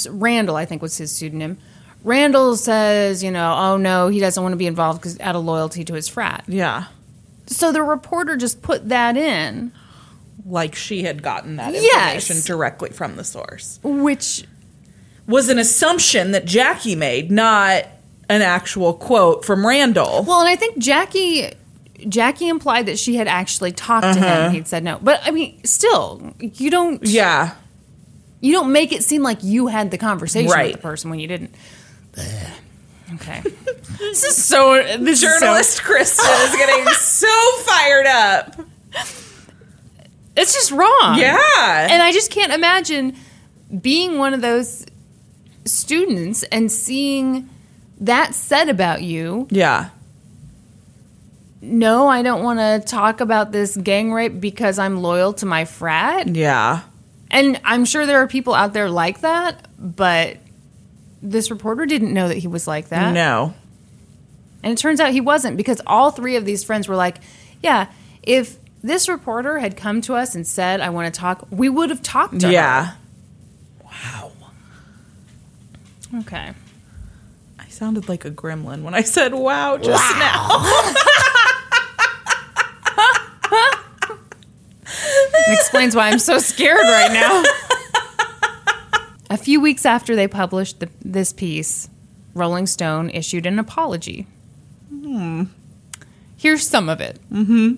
Randall, 0.10 0.56
I 0.56 0.66
think 0.66 0.82
was 0.82 0.98
his 0.98 1.12
pseudonym. 1.12 1.58
Randall 2.04 2.56
says, 2.56 3.24
you 3.24 3.32
know, 3.32 3.54
oh 3.58 3.78
no, 3.78 4.08
he 4.08 4.20
doesn't 4.20 4.42
want 4.42 4.54
to 4.54 4.58
be 4.58 4.68
involved 4.68 5.02
because 5.02 5.20
out 5.20 5.36
of 5.36 5.44
loyalty 5.44 5.84
to 5.86 5.94
his 5.94 6.08
frat. 6.08 6.44
Yeah. 6.48 6.86
So 7.48 7.72
the 7.72 7.82
reporter 7.84 8.38
just 8.38 8.62
put 8.62 8.90
that 8.90 9.18
in, 9.18 9.72
Like 10.46 10.76
she 10.76 11.04
had 11.04 11.22
gotten 11.22 11.58
that 11.58 11.74
Yes. 11.74 11.84
information 12.30 12.46
directly 12.46 12.90
from 12.92 13.16
the 13.18 13.24
source. 13.24 13.80
which 13.84 14.46
Was 15.28 15.50
an 15.50 15.60
assumption 15.60 16.32
that 16.32 16.46
Jackie 16.46 16.96
made, 16.96 17.30
not 17.32 17.86
an 18.30 18.42
actual 18.44 18.94
quote 18.94 19.44
from 19.44 19.66
Randall. 19.66 20.24
Well, 20.24 20.40
and 20.40 20.48
I 20.48 20.56
think 20.56 20.78
Jackie 20.78 21.52
Jackie 22.08 22.48
implied 22.48 22.86
that 22.86 22.98
she 23.00 23.16
had 23.16 23.28
actually 23.28 23.72
talked 23.72 24.14
to 24.14 24.20
him. 24.20 24.24
Uh-huh. 24.24 24.50
He'd 24.50 24.68
said 24.68 24.84
no, 24.84 25.00
but 25.02 25.20
I 25.24 25.32
mean, 25.32 25.64
still, 25.66 26.34
you 26.40 26.70
don't 26.70 27.04
yeah. 27.06 27.56
you 28.42 28.52
don't 28.54 28.72
make 28.72 28.92
it 28.94 29.04
seem 29.04 29.24
like 29.24 29.44
you 29.44 29.68
had 29.68 29.92
the 29.92 29.98
conversation 29.98 30.52
Right. 30.52 30.68
with 30.68 30.76
the 30.78 30.82
person 30.82 31.10
when 31.10 31.20
you 31.20 31.28
didn't. 31.28 31.54
Okay, 33.16 33.42
this 34.00 34.24
is 34.24 34.44
so 34.44 34.76
The 34.76 35.16
Journalist 35.16 35.84
Kristen 35.84 36.26
is 36.26 36.56
getting 36.56 36.86
so 36.94 37.28
fired 37.64 38.06
up. 38.06 38.56
It's 40.38 40.54
just 40.54 40.72
wrong. 40.72 41.18
Yeah. 41.18 41.88
and 41.90 42.02
I 42.02 42.12
just 42.12 42.32
can't 42.32 42.54
imagine 42.54 43.16
being 43.82 44.18
one 44.20 44.34
of 44.34 44.42
those 44.42 44.86
students 45.66 46.44
and 46.44 46.72
seeing 46.72 47.50
that 48.00 48.34
said 48.34 48.70
about 48.70 49.02
you. 49.02 49.48
yeah. 49.50 49.90
No, 51.62 52.08
I 52.08 52.22
don't 52.22 52.44
want 52.44 52.60
to 52.60 52.88
talk 52.88 53.20
about 53.20 53.52
this 53.52 53.76
gang 53.76 54.14
rape 54.14 54.40
because 54.40 54.80
I'm 54.80 55.02
loyal 55.02 55.34
to 55.34 55.46
my 55.46 55.66
frat. 55.66 56.28
Yeah. 56.28 56.82
And 57.32 57.60
I'm 57.64 57.86
sure 57.86 58.06
there 58.06 58.22
are 58.22 58.28
people 58.28 58.54
out 58.54 58.74
there 58.74 58.90
like 58.90 59.22
that, 59.22 59.68
but 59.78 60.38
this 61.22 61.52
reporter 61.52 61.86
didn't 61.86 62.14
know 62.14 62.28
that 62.28 62.38
he 62.38 62.48
was 62.48 62.68
like 62.68 62.90
that. 62.90 63.14
No. 63.14 63.54
And 64.64 64.74
it 64.74 64.78
turns 64.78 65.00
out 65.00 65.12
he 65.12 65.22
wasn't 65.22 65.58
because 65.58 65.82
all 65.86 66.12
three 66.12 66.36
of 66.38 66.46
these 66.46 66.64
friends 66.64 66.88
were 66.88 66.96
like, 66.96 67.18
yeah, 67.62 67.92
if 68.24 68.58
this 68.82 69.10
reporter 69.10 69.60
had 69.60 69.76
come 69.76 70.02
to 70.02 70.16
us 70.16 70.36
and 70.36 70.48
said, 70.48 70.80
I 70.82 70.90
want 70.90 71.14
to 71.14 71.20
talk, 71.20 71.48
we 71.52 71.70
would 71.70 71.90
have 71.90 72.02
talked 72.02 72.40
to 72.40 72.48
her. 72.48 72.54
Yeah. 72.54 72.94
Wow. 73.84 74.32
Okay. 76.20 76.54
I 77.60 77.68
sounded 77.68 78.10
like 78.10 78.26
a 78.26 78.32
gremlin 78.32 78.82
when 78.84 78.94
I 78.94 79.02
said 79.02 79.34
wow 79.34 79.78
just 79.78 80.18
now. 80.18 80.94
explains 85.80 85.96
why 85.96 86.10
I'm 86.10 86.20
so 86.20 86.40
scared 86.40 86.82
right 86.84 87.14
now. 87.14 87.44
A 89.30 89.38
few 89.38 89.62
weeks 89.62 89.86
after 89.86 90.14
they 90.14 90.28
published 90.28 90.82
the, 90.82 90.90
this 91.02 91.32
piece, 91.32 91.88
Rolling 92.34 92.68
Stone 92.68 93.12
issued 93.12 93.46
an 93.46 93.60
apology. 93.60 94.28
Hmm. 94.90 95.44
Here's 96.36 96.68
some 96.68 96.90
of 96.90 97.00
it. 97.00 97.18
Mm-hmm. 97.32 97.76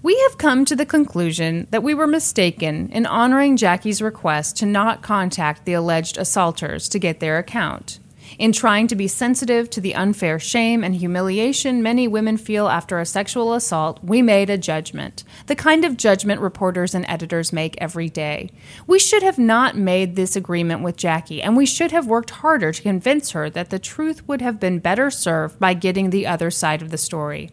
We 0.00 0.20
have 0.28 0.38
come 0.38 0.64
to 0.66 0.76
the 0.76 0.86
conclusion 0.86 1.66
that 1.70 1.82
we 1.82 1.92
were 1.92 2.06
mistaken 2.06 2.88
in 2.90 3.04
honoring 3.04 3.56
Jackie's 3.56 4.00
request 4.00 4.56
to 4.58 4.66
not 4.66 5.02
contact 5.02 5.64
the 5.64 5.72
alleged 5.72 6.18
assaulters 6.18 6.88
to 6.90 7.00
get 7.00 7.18
their 7.18 7.38
account. 7.38 7.98
In 8.38 8.52
trying 8.52 8.86
to 8.86 8.94
be 8.94 9.08
sensitive 9.08 9.68
to 9.70 9.80
the 9.80 9.96
unfair 9.96 10.38
shame 10.38 10.84
and 10.84 10.94
humiliation 10.94 11.82
many 11.82 12.06
women 12.06 12.36
feel 12.36 12.68
after 12.68 13.00
a 13.00 13.04
sexual 13.04 13.52
assault, 13.52 13.98
we 14.00 14.22
made 14.22 14.48
a 14.48 14.56
judgment. 14.56 15.24
The 15.46 15.56
kind 15.56 15.84
of 15.84 15.96
judgment 15.96 16.40
reporters 16.40 16.94
and 16.94 17.04
editors 17.08 17.52
make 17.52 17.74
every 17.78 18.08
day. 18.08 18.50
We 18.86 19.00
should 19.00 19.24
have 19.24 19.40
not 19.40 19.76
made 19.76 20.14
this 20.14 20.36
agreement 20.36 20.82
with 20.82 20.96
Jackie, 20.96 21.42
and 21.42 21.56
we 21.56 21.66
should 21.66 21.90
have 21.90 22.06
worked 22.06 22.30
harder 22.30 22.70
to 22.70 22.82
convince 22.82 23.32
her 23.32 23.50
that 23.50 23.70
the 23.70 23.80
truth 23.80 24.26
would 24.28 24.40
have 24.40 24.60
been 24.60 24.78
better 24.78 25.10
served 25.10 25.58
by 25.58 25.74
getting 25.74 26.10
the 26.10 26.28
other 26.28 26.52
side 26.52 26.80
of 26.80 26.90
the 26.90 26.98
story. 26.98 27.50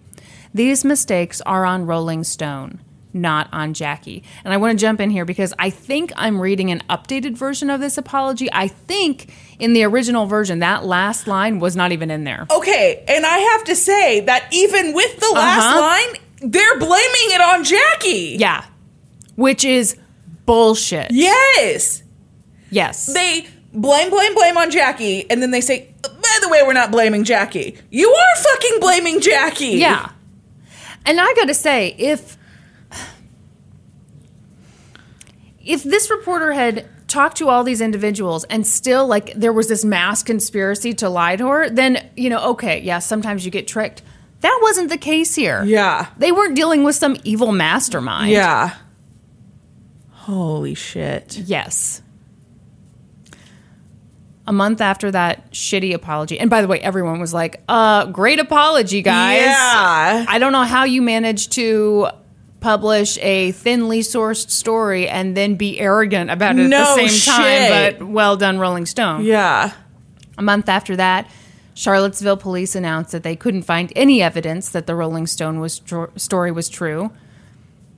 These 0.54 0.86
mistakes 0.86 1.41
are 1.41 1.65
on 1.65 1.88
Rolling 1.88 2.24
Stone, 2.24 2.80
not 3.15 3.47
on 3.51 3.73
Jackie. 3.73 4.23
And 4.43 4.54
I 4.54 4.58
want 4.58 4.78
to 4.78 4.82
jump 4.82 4.99
in 4.99 5.10
here 5.10 5.25
because 5.25 5.54
I 5.58 5.69
think 5.71 6.12
I'm 6.15 6.39
reading 6.39 6.69
an 6.69 6.84
updated 6.89 7.36
version 7.38 7.69
of 7.71 7.80
this 7.80 7.97
apology. 7.97 8.49
I 8.51 8.67
think 8.67 9.34
in 9.58 9.73
the 9.73 9.84
original 9.86 10.25
version, 10.28 10.60
that 10.60 10.86
last 10.86 11.25
line 11.25 11.60
was 11.60 11.75
not 11.75 11.91
even 11.93 12.12
in 12.12 12.25
there. 12.25 12.45
Okay, 12.51 13.04
and 13.08 13.25
I 13.25 13.38
have 13.38 13.63
to 13.63 13.75
say 13.75 14.19
that 14.21 14.47
even 14.51 14.93
with 14.93 15.19
the 15.19 15.32
last 15.34 15.65
Uh-huh. 15.65 15.80
line, 15.80 16.51
they're 16.51 16.78
blaming 16.78 17.32
it 17.32 17.41
on 17.41 17.63
Jackie. 17.63 18.36
Yeah. 18.38 18.63
Which 19.36 19.63
is 19.63 19.97
bullshit. 20.45 21.08
Yes. 21.12 22.04
Yes. 22.69 23.06
They 23.08 23.47
blame, 23.73 24.10
blame, 24.10 24.34
blame 24.36 24.58
on 24.58 24.69
Jackie, 24.71 25.30
and 25.30 25.41
then 25.41 25.51
they 25.51 25.62
say, 25.62 25.89
by 26.04 26.38
the 26.41 26.49
way, 26.49 26.62
we're 26.65 26.73
not 26.73 26.91
blaming 26.91 27.23
Jackie. 27.23 27.78
You 27.89 28.10
are 28.10 28.43
fucking 28.43 28.80
blaming 28.82 29.21
Jackie. 29.21 29.78
Yeah. 29.78 30.10
And 31.06 31.21
I 31.21 31.34
got 31.36 31.45
to 31.45 31.54
say, 31.54 31.95
if 31.97 32.35
if 35.65 35.84
this 35.84 36.10
reporter 36.12 36.54
had 36.54 36.86
talked 37.08 37.38
to 37.38 37.49
all 37.49 37.63
these 37.63 37.82
individuals 37.82 38.43
and 38.45 38.65
still 38.65 39.08
like 39.08 39.34
there 39.34 39.54
was 39.54 39.67
this 39.67 39.84
mass 39.84 40.23
conspiracy 40.23 40.93
to 40.93 41.10
lie 41.10 41.36
to 41.36 41.47
her, 41.47 41.69
then 41.69 42.10
you 42.15 42.30
know, 42.30 42.51
okay, 42.51 42.80
yeah, 42.82 42.99
sometimes 42.99 43.43
you 43.43 43.51
get 43.51 43.67
tricked. 43.67 44.04
That 44.41 44.60
wasn't 44.62 44.89
the 44.89 44.97
case 44.97 45.34
here. 45.34 45.63
Yeah. 45.63 46.08
They 46.17 46.32
weren't 46.32 46.56
dealing 46.56 46.84
with 46.84 46.95
some 46.95 47.17
evil 47.23 47.51
mastermind. 47.51 48.32
Yeah. 48.32 48.75
Holy 50.12 50.75
shit. 50.75 51.38
Yes. 51.38 52.01
A 54.47 54.54
month 54.54 54.82
after 54.82 55.10
that 55.10 55.51
shitty 55.51 55.95
apology, 55.95 56.39
and 56.39 56.51
by 56.51 56.62
the 56.62 56.67
way, 56.67 56.80
everyone 56.80 57.19
was 57.19 57.34
like, 57.34 57.63
"Uh, 57.67 58.06
great 58.06 58.39
apology, 58.39 59.01
guys." 59.01 59.41
Yeah. 59.41 60.25
I 60.28 60.38
don't 60.38 60.51
know 60.51 60.63
how 60.63 60.84
you 60.84 61.01
managed 61.01 61.54
to 61.54 62.10
publish 62.65 63.19
a 63.19 63.51
thinly 63.51 63.99
sourced 63.99 64.49
story 64.49 65.08
and 65.08 65.38
then 65.38 65.54
be 65.54 65.80
arrogant 65.80 66.32
about 66.32 66.58
it 66.58 66.67
No 66.67 66.82
at 66.82 66.95
the 66.95 67.08
same 67.08 67.34
time, 67.36 67.69
but 67.99 68.08
well 68.08 68.36
done, 68.38 68.58
Rolling 68.58 68.88
Stone. 68.88 69.23
Yeah. 69.23 69.71
A 70.39 70.41
month 70.41 70.67
after 70.67 70.95
that, 70.95 71.30
Charlottesville 71.75 72.38
police 72.38 72.73
announced 72.73 73.12
that 73.12 73.21
they 73.21 73.36
couldn't 73.36 73.62
find 73.62 73.93
any 73.95 74.19
evidence 74.19 74.69
that 74.69 74.88
the 74.88 74.95
Rolling 74.95 75.28
Stone 75.28 75.60
was 75.60 75.78
tr- 75.78 76.06
story 76.15 76.51
was 76.51 76.67
true. 76.67 77.12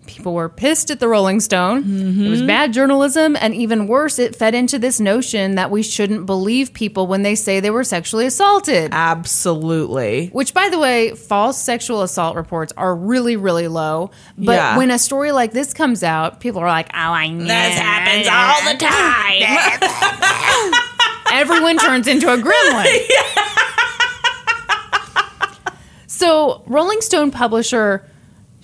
People 0.08 0.34
were 0.34 0.50
pissed 0.50 0.90
at 0.90 1.00
the 1.00 1.08
Rolling 1.08 1.40
Stone. 1.40 1.80
It 1.80 2.30
was 2.30 2.40
mm-hmm. 2.40 2.48
bad 2.48 2.74
journalism, 2.74 3.36
and 3.40 3.54
even 3.54 3.88
worse, 3.88 4.18
it 4.18 4.36
fed 4.36 4.56
into 4.56 4.80
this 4.80 5.00
notion 5.00 5.56
that 5.56 5.70
we 5.70 5.84
shouldn't 5.84 6.26
believe 6.26 6.74
people 6.74 7.06
when 7.08 7.24
they 7.24 7.36
say 7.36 7.60
they 7.60 7.70
were 7.70 7.84
sexually 7.84 8.26
assaulted. 8.26 8.90
Absolutely. 8.94 10.30
Which, 10.30 10.54
by 10.54 10.70
the 10.70 10.80
way, 10.80 11.12
false 11.12 11.62
sexual 11.62 12.02
assault 12.02 12.36
reports 12.36 12.74
are 12.78 12.96
really, 12.96 13.36
really 13.36 13.68
low. 13.68 14.12
But 14.38 14.54
Yeah. 14.54 14.78
when 14.78 14.90
a 14.92 14.98
story 14.98 15.32
like 15.32 15.52
this 15.52 15.74
comes 15.74 16.04
out, 16.04 16.40
people 16.40 16.62
are 16.62 16.68
like, 16.68 16.90
"Oh, 16.94 16.98
I 16.98 17.28
know 17.28 17.44
This 17.46 17.78
happens 17.78 18.28
all 18.28 18.62
the 18.72 18.78
time. 18.80 20.74
Everyone 21.34 21.78
turns 21.78 22.08
into 22.08 22.32
a 22.32 22.38
gremlin." 22.38 22.88
So, 26.10 26.64
Rolling 26.66 27.02
Stone 27.02 27.30
publisher, 27.30 28.04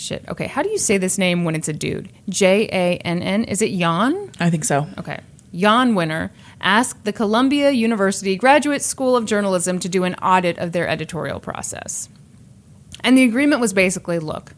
shit. 0.03 0.23
Okay, 0.27 0.47
how 0.47 0.61
do 0.61 0.69
you 0.69 0.77
say 0.77 0.97
this 0.97 1.17
name 1.17 1.45
when 1.45 1.55
it's 1.55 1.67
a 1.67 1.73
dude? 1.73 2.09
J 2.29 2.67
A 2.71 2.97
N 2.97 3.21
N. 3.21 3.43
Is 3.45 3.61
it 3.61 3.77
Jan? 3.77 4.31
I 4.39 4.49
think 4.49 4.65
so. 4.65 4.87
Okay. 4.97 5.19
Jann 5.53 5.93
Wenner 5.93 6.31
asked 6.61 7.03
the 7.03 7.13
Columbia 7.13 7.71
University 7.71 8.35
Graduate 8.35 8.81
School 8.81 9.15
of 9.15 9.25
Journalism 9.25 9.79
to 9.79 9.89
do 9.89 10.03
an 10.03 10.15
audit 10.15 10.57
of 10.57 10.71
their 10.71 10.87
editorial 10.87 11.39
process. 11.39 12.09
And 13.03 13.17
the 13.17 13.23
agreement 13.23 13.61
was 13.61 13.73
basically 13.73 14.19
look, 14.19 14.53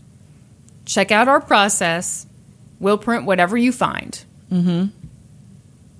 check 0.86 1.12
out 1.12 1.28
our 1.28 1.42
process, 1.42 2.26
we'll 2.80 2.98
print 2.98 3.26
whatever 3.26 3.58
you 3.58 3.72
find. 3.72 4.24
Mm-hmm. 4.52 4.86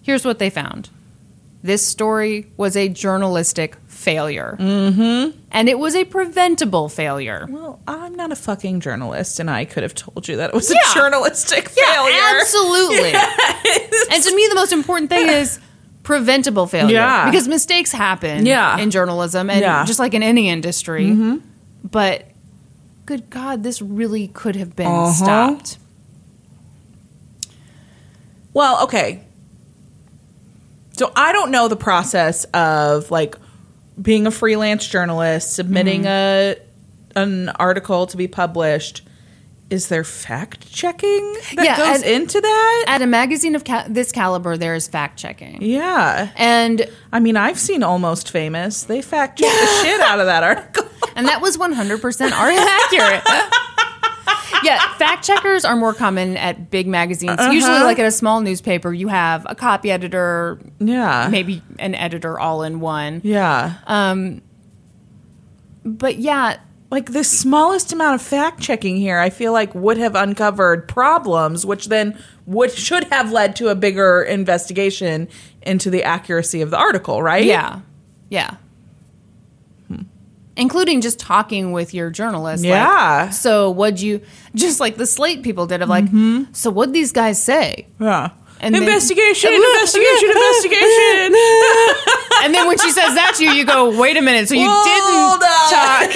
Here's 0.02 0.24
what 0.24 0.40
they 0.40 0.50
found 0.50 0.90
this 1.64 1.86
story 1.86 2.46
was 2.58 2.78
a 2.78 2.88
journalistic 2.88 3.76
failure. 4.06 4.56
Mm-hmm. 4.60 5.38
And 5.52 5.68
it 5.68 5.80
was 5.80 5.96
a 5.96 6.06
preventable 6.06 6.88
failure. 6.90 7.48
Well, 7.50 7.80
I'm 7.88 8.14
not 8.16 8.32
a 8.32 8.36
fucking 8.36 8.80
journalist, 8.82 9.40
and 9.40 9.50
I 9.50 9.66
could 9.66 9.82
have 9.84 9.96
told 9.96 10.28
you 10.28 10.36
that 10.38 10.52
it 10.52 10.54
was 10.56 10.70
Yeah. 10.72 10.78
a 10.92 10.94
journalistic 10.94 11.70
failure. 11.70 12.38
Absolutely. 12.40 13.14
and 14.12 14.24
to 14.24 14.36
me, 14.36 14.48
the 14.48 14.56
most 14.56 14.72
important 14.72 15.10
thing 15.10 15.28
is 15.28 15.60
preventable 16.04 16.68
failure. 16.68 16.94
Yeah. 16.98 17.26
Because 17.30 17.48
mistakes 17.48 17.92
happen 17.92 18.46
Yeah. 18.46 18.78
in 18.78 18.92
journalism 18.92 19.50
and 19.50 19.60
Yeah. 19.62 19.84
just 19.86 19.98
like 20.00 20.14
in 20.14 20.22
any 20.22 20.50
industry. 20.50 21.08
Mm-hmm. 21.08 21.38
But 21.92 22.26
good 23.08 23.30
God, 23.32 23.64
this 23.64 23.82
really 23.82 24.28
could 24.28 24.56
have 24.56 24.76
been 24.76 24.86
Uh-huh. 24.88 25.12
stopped. 25.14 25.78
Well, 28.54 28.84
okay. 28.84 29.22
So 30.94 31.12
I 31.16 31.32
don't 31.34 31.52
know 31.52 31.68
the 31.68 31.76
process 31.76 32.46
of 32.54 33.12
like 33.12 33.36
being 34.02 34.28
a 34.28 34.32
freelance 34.32 34.88
journalist, 34.88 35.54
submitting 35.54 36.04
Mm-hmm. 36.04 36.62
a 37.18 37.22
an 37.22 37.50
article 37.50 38.08
to 38.08 38.18
be 38.18 38.28
published. 38.28 39.02
Is 39.70 39.88
there 39.88 40.04
fact 40.04 40.72
checking 40.72 41.34
that 41.56 41.64
Yeah, 41.66 41.78
goes 41.78 42.04
and- 42.04 42.24
into 42.24 42.40
that? 42.40 42.86
At 42.88 43.02
a 43.02 43.08
magazine 43.08 43.56
of 43.56 43.64
ca- 43.64 43.86
this 43.90 44.12
caliber, 44.12 44.58
there 44.58 44.76
is 44.76 44.88
fact 44.88 45.18
checking. 45.18 45.62
yeah. 45.62 46.30
And 46.36 46.88
I 47.12 47.20
mean, 47.20 47.36
I've 47.38 47.58
seen 47.58 47.82
Almost 47.84 48.30
Famous. 48.30 48.84
They 48.84 49.02
fact 49.02 49.40
check 49.40 49.50
the 49.52 49.68
shit 49.84 50.02
out 50.02 50.20
of 50.20 50.28
that 50.28 50.44
article. 50.44 50.88
and 51.16 51.28
that 51.28 51.42
was 51.42 51.58
100% 51.58 52.32
accurate. 52.32 53.24
yeah, 54.66 54.94
fact 54.96 55.24
checkers 55.26 55.64
are 55.64 55.76
more 55.76 55.94
common 55.94 56.36
at 56.38 56.70
big 56.70 56.88
magazines. 56.88 57.40
Uh-huh. 57.40 57.52
Usually, 57.52 57.80
like 57.80 58.00
at 58.00 58.06
a 58.06 58.12
small 58.12 58.42
newspaper, 58.42 58.92
you 58.94 59.08
have 59.08 59.46
a 59.50 59.56
copy 59.56 59.92
editor, 59.92 60.60
Yeah. 60.80 61.28
maybe 61.32 61.62
an 61.80 61.96
editor 61.96 62.40
all 62.40 62.64
in 62.64 62.80
one. 62.80 63.22
Yeah. 63.24 63.76
Um, 63.88 64.42
But 65.84 66.18
yeah, 66.18 66.58
like 66.92 67.12
the 67.12 67.24
smallest 67.24 67.94
amount 67.94 68.16
of 68.16 68.22
fact 68.26 68.62
checking 68.62 68.96
here 68.96 69.18
i 69.20 69.30
feel 69.30 69.52
like 69.52 69.74
would 69.76 69.98
have 69.98 70.16
uncovered 70.16 70.88
problems 70.88 71.66
which 71.66 71.88
then 71.88 72.18
would 72.46 72.72
should 72.72 73.04
have 73.06 73.32
led 73.32 73.56
to 73.56 73.68
a 73.70 73.76
bigger 73.76 74.22
investigation 74.22 75.28
into 75.64 75.90
the 75.90 76.04
accuracy 76.04 76.62
of 76.62 76.70
the 76.70 76.78
article 76.78 77.22
right 77.22 77.44
yeah, 77.44 77.80
yeah. 78.30 78.56
Including 80.58 81.02
just 81.02 81.20
talking 81.20 81.74
with 81.74 81.94
your 81.94 82.10
journalist. 82.10 82.64
like, 82.64 82.70
Yeah. 82.70 83.30
so 83.30 83.72
what'd 83.72 84.00
you, 84.00 84.22
just 84.56 84.80
like 84.80 84.96
the 84.96 85.06
Slate 85.06 85.44
people 85.44 85.68
did, 85.68 85.82
of 85.82 85.90
like, 85.90 86.06
so 86.54 86.72
what'd 86.72 86.94
these 86.94 87.12
guys 87.12 87.44
say? 87.44 87.88
yeah 88.00 88.30
And 88.62 88.74
then- 88.74 88.84
investigation 88.84 89.52
investigation 89.62 90.30
investigation 90.30 91.36
And 92.44 92.54
then 92.54 92.68
when 92.68 92.78
she 92.78 92.92
says 92.92 93.16
that 93.16 93.34
to 93.38 93.44
you, 93.44 93.52
you 93.52 93.66
go, 93.66 94.00
wait 94.00 94.16
a 94.18 94.22
minute. 94.22 94.48
So 94.48 94.54
you 94.56 94.70
Hold 94.70 94.86
didn't 94.86 95.44
on. 95.44 95.74
talk. 95.74 96.12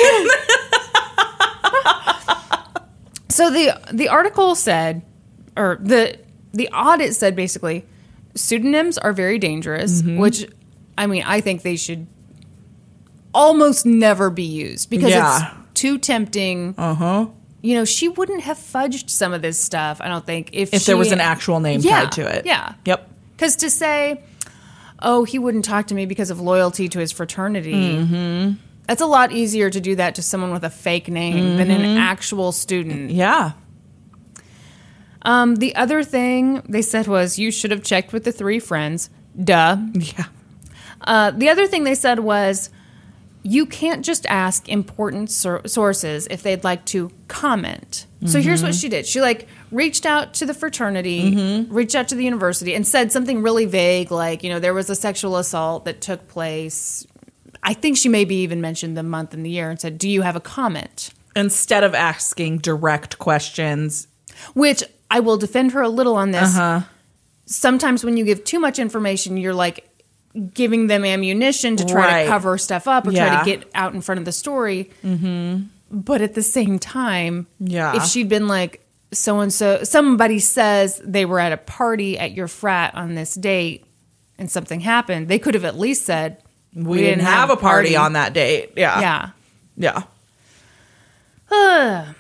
so 3.30 3.50
the 3.52 3.80
the 3.94 4.08
article 4.10 4.56
said, 4.56 5.02
or 5.58 5.78
the 5.82 6.18
the 6.54 6.68
audit 6.70 7.16
said 7.16 7.36
basically, 7.36 7.86
pseudonyms 8.36 8.98
are 8.98 9.14
very 9.14 9.38
dangerous. 9.40 10.02
Mm-hmm. 10.02 10.18
Which, 10.18 10.48
I 10.98 11.08
mean, 11.08 11.24
I 11.26 11.42
think 11.42 11.62
they 11.64 11.76
should 11.76 12.08
almost 13.34 13.86
never 13.86 14.30
be 14.30 14.44
used 14.44 14.90
because 14.90 15.10
Yeah. 15.12 15.38
it's 15.72 15.80
too 15.82 15.98
tempting. 15.98 16.76
uh-huh 16.78 17.28
You 17.62 17.76
know, 17.76 17.86
she 17.86 18.08
wouldn't 18.08 18.42
have 18.42 18.58
fudged 18.58 19.10
some 19.10 19.34
of 19.34 19.42
this 19.42 19.60
stuff. 19.60 20.00
I 20.02 20.08
don't 20.08 20.26
think 20.26 20.50
if 20.54 20.74
if 20.74 20.82
she, 20.82 20.86
there 20.88 20.98
was 20.98 21.12
an 21.12 21.20
actual 21.22 21.60
name 21.60 21.82
Yeah, 21.82 22.02
tied 22.02 22.12
to 22.14 22.28
it 22.38 22.46
yeah. 22.46 22.74
yep 22.86 23.10
Because 23.36 23.56
to 23.58 23.70
say, 23.70 24.22
oh, 25.02 25.24
he 25.26 25.38
wouldn't 25.40 25.66
talk 25.66 25.88
to 25.88 25.96
me 25.96 26.06
because 26.06 26.30
of 26.30 26.40
loyalty 26.40 26.88
to 26.90 27.00
his 27.00 27.12
fraternity, 27.12 27.74
Mm-hmm. 27.74 28.54
that's 28.88 29.02
a 29.02 29.06
lot 29.06 29.32
easier 29.32 29.70
to 29.70 29.80
do 29.80 29.96
that 29.96 30.16
to 30.16 30.22
someone 30.22 30.52
with 30.52 30.64
a 30.64 30.70
fake 30.70 31.08
name 31.10 31.58
than 31.58 31.70
an 31.72 31.82
Mm-hmm. 31.82 31.98
actual 31.98 32.52
student. 32.52 33.12
yeah 33.12 33.52
Um, 35.22 35.56
the 35.58 35.76
other 35.76 36.04
thing 36.04 36.62
they 36.70 36.82
said 36.82 37.08
was 37.08 37.38
you 37.38 37.52
should 37.52 37.72
have 37.72 37.84
checked 37.84 38.14
with 38.14 38.24
the 38.24 38.32
three 38.32 38.60
friends. 38.60 39.10
Duh. 39.42 39.78
yeah 39.94 40.26
Uh, 41.02 41.32
the 41.32 41.50
other 41.50 41.68
thing 41.68 41.84
they 41.86 41.96
said 41.96 42.20
was 42.20 42.70
you 43.50 43.66
can't 43.66 44.06
just 44.06 44.28
ask 44.28 44.70
important 44.70 45.32
sources 45.32 46.28
if 46.30 46.44
they'd 46.44 46.64
like 46.64 46.86
to 46.86 47.12
comment. 47.28 48.06
So 48.26 48.42
here's 48.42 48.62
what 48.62 48.74
mm-hmm. 48.74 48.80
she 48.80 48.90
did. 48.90 49.08
She 49.08 49.22
like 49.22 49.48
reached 49.72 50.06
out 50.06 50.36
to 50.36 50.46
the 50.46 50.54
fraternity, 50.54 51.32
mm-hmm. 51.32 51.74
reached 51.74 51.96
out 51.96 52.08
to 52.10 52.16
the 52.16 52.24
university 52.24 52.76
and 52.76 52.86
said 52.86 53.12
something 53.12 53.42
really 53.42 53.66
vague 53.66 54.12
like, 54.12 54.44
you 54.44 54.50
know, 54.52 54.60
there 54.60 54.76
was 54.76 54.90
a 54.92 54.96
sexual 54.96 55.36
assault 55.38 55.86
that 55.86 56.00
took 56.00 56.28
place. 56.28 57.08
I 57.64 57.74
think 57.74 57.98
she 57.98 58.08
maybe 58.08 58.36
even 58.36 58.62
mentioned 58.62 58.96
the 58.96 59.04
month 59.04 59.34
and 59.34 59.44
the 59.44 59.50
year 59.50 59.72
and 59.72 59.82
said, 59.82 59.98
"Do 59.98 60.08
you 60.08 60.22
have 60.22 60.36
a 60.36 60.40
comment?" 60.40 61.12
instead 61.36 61.84
of 61.84 61.96
asking 61.96 62.58
direct 62.60 63.20
questions 63.20 64.08
Which 64.54 64.84
I 65.10 65.22
will 65.22 65.38
defend 65.38 65.72
her 65.72 65.82
a 65.82 65.90
little 65.90 66.16
on 66.16 66.32
this. 66.32 66.56
Uh-huh. 66.56 66.82
Sometimes 67.46 68.04
when 68.04 68.16
you 68.16 68.26
give 68.26 68.44
too 68.44 68.60
much 68.60 68.78
information, 68.78 69.38
you're 69.38 69.56
like 69.56 69.89
giving 70.54 70.88
them 70.88 71.04
ammunition 71.04 71.76
to 71.76 71.86
try 71.86 72.06
Right. 72.08 72.24
to 72.24 72.30
cover 72.30 72.58
stuff 72.58 72.88
up 72.88 73.08
or 73.08 73.12
try 73.12 73.40
to 73.40 73.46
get 73.46 73.70
out 73.74 73.94
in 73.94 74.02
front 74.02 74.20
of 74.20 74.26
the 74.26 74.32
story. 74.32 74.90
Mm-hmm. 75.04 75.64
But 75.92 76.22
at 76.22 76.36
the 76.36 76.44
same 76.44 76.78
time, 76.80 77.48
Yeah. 77.60 77.96
if 77.96 78.06
she'd 78.06 78.30
been 78.30 78.48
like, 78.48 78.86
so 79.12 79.40
and 79.40 79.52
so, 79.52 79.84
somebody 79.84 80.38
says 80.40 81.02
they 81.04 81.26
were 81.26 81.40
at 81.40 81.52
a 81.52 81.58
party 81.58 82.20
at 82.20 82.32
your 82.34 82.48
frat 82.48 82.94
on 82.94 83.16
this 83.16 83.34
date 83.34 83.84
and 84.38 84.52
something 84.52 84.82
happened, 84.82 85.28
they 85.28 85.40
could 85.40 85.56
have 85.56 85.66
at 85.66 85.80
least 85.80 86.06
said, 86.06 86.38
we, 86.76 87.00
didn't, 87.00 87.26
have, 87.26 87.50
a 87.50 87.58
party, 87.58 87.96
on 87.96 88.14
that 88.14 88.34
date 88.34 88.74
yeah 88.78 89.32
Yeah. 89.76 90.04
yeah 91.52 92.14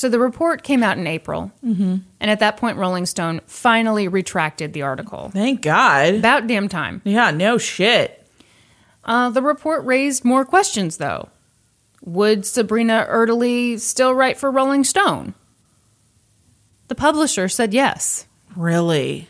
So 0.00 0.08
the 0.08 0.18
report 0.18 0.62
came 0.62 0.82
out 0.82 0.96
in 0.96 1.06
April. 1.06 1.52
Mm-hmm. 1.62 1.96
And 2.20 2.30
at 2.30 2.38
that 2.40 2.56
point, 2.56 2.78
Rolling 2.78 3.04
Stone 3.04 3.42
finally 3.46 4.08
retracted 4.08 4.72
the 4.72 4.80
article. 4.80 5.28
thank 5.30 5.60
god 5.60 6.14
About 6.14 6.46
damn 6.46 6.68
time. 6.70 7.02
yeah 7.04 7.30
no 7.30 7.58
shit 7.58 8.24
Uh, 9.04 9.28
the 9.28 9.42
report 9.42 9.84
raised 9.84 10.24
more 10.24 10.44
questions, 10.46 10.96
though. 10.96 11.28
Would 12.02 12.46
Sabrina 12.46 13.06
Erdely 13.10 13.78
still 13.78 14.14
write 14.14 14.38
for 14.38 14.50
Rolling 14.50 14.84
Stone? 14.84 15.34
The 16.88 16.94
publisher 16.94 17.46
said 17.48 17.74
yes, 17.74 18.24
really 18.56 19.28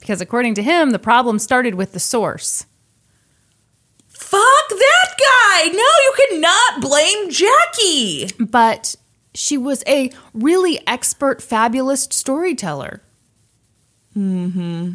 because 0.00 0.20
according 0.20 0.54
to 0.56 0.62
him, 0.62 0.90
the 0.90 0.98
problem 0.98 1.38
started 1.38 1.74
with 1.74 1.92
the 1.92 2.00
source. 2.00 2.66
Fuck 4.08 4.68
that 4.68 5.10
guy! 5.18 5.68
No, 5.68 5.90
you 6.04 6.14
cannot 6.28 6.80
blame 6.82 7.30
Jackie. 7.30 8.30
But 8.38 8.96
she 9.38 9.56
was 9.56 9.84
a 9.86 10.10
really 10.34 10.80
expert, 10.86 11.40
fabulous 11.40 12.02
storyteller. 12.10 13.00
Mm-hmm. 14.16 14.94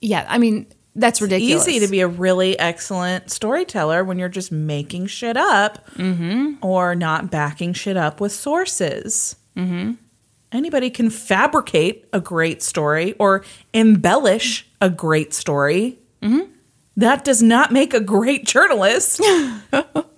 Yeah, 0.00 0.26
I 0.28 0.38
mean, 0.38 0.66
that's 0.96 1.22
ridiculous. 1.22 1.68
Easy 1.68 1.80
to 1.84 1.90
be 1.90 2.00
a 2.00 2.08
really 2.08 2.58
excellent 2.58 3.30
storyteller 3.30 4.02
when 4.02 4.18
you're 4.18 4.28
just 4.28 4.50
making 4.50 5.06
shit 5.06 5.36
up 5.36 5.86
or 6.62 6.94
not 6.94 7.30
backing 7.30 7.72
shit 7.72 7.96
up 7.96 8.20
with 8.20 8.32
sources. 8.32 9.36
Mm-hmm. 9.56 9.92
Anybody 10.52 10.90
can 10.90 11.10
fabricate 11.10 12.08
a 12.12 12.20
great 12.20 12.62
story 12.62 13.14
or 13.18 13.44
embellish 13.72 14.66
a 14.80 14.90
great 14.90 15.34
story. 15.34 15.98
Mhm. 16.22 16.48
That 16.96 17.24
does 17.24 17.42
not 17.42 17.72
make 17.72 17.92
a 17.94 18.00
great 18.00 18.44
journalist. 18.44 19.20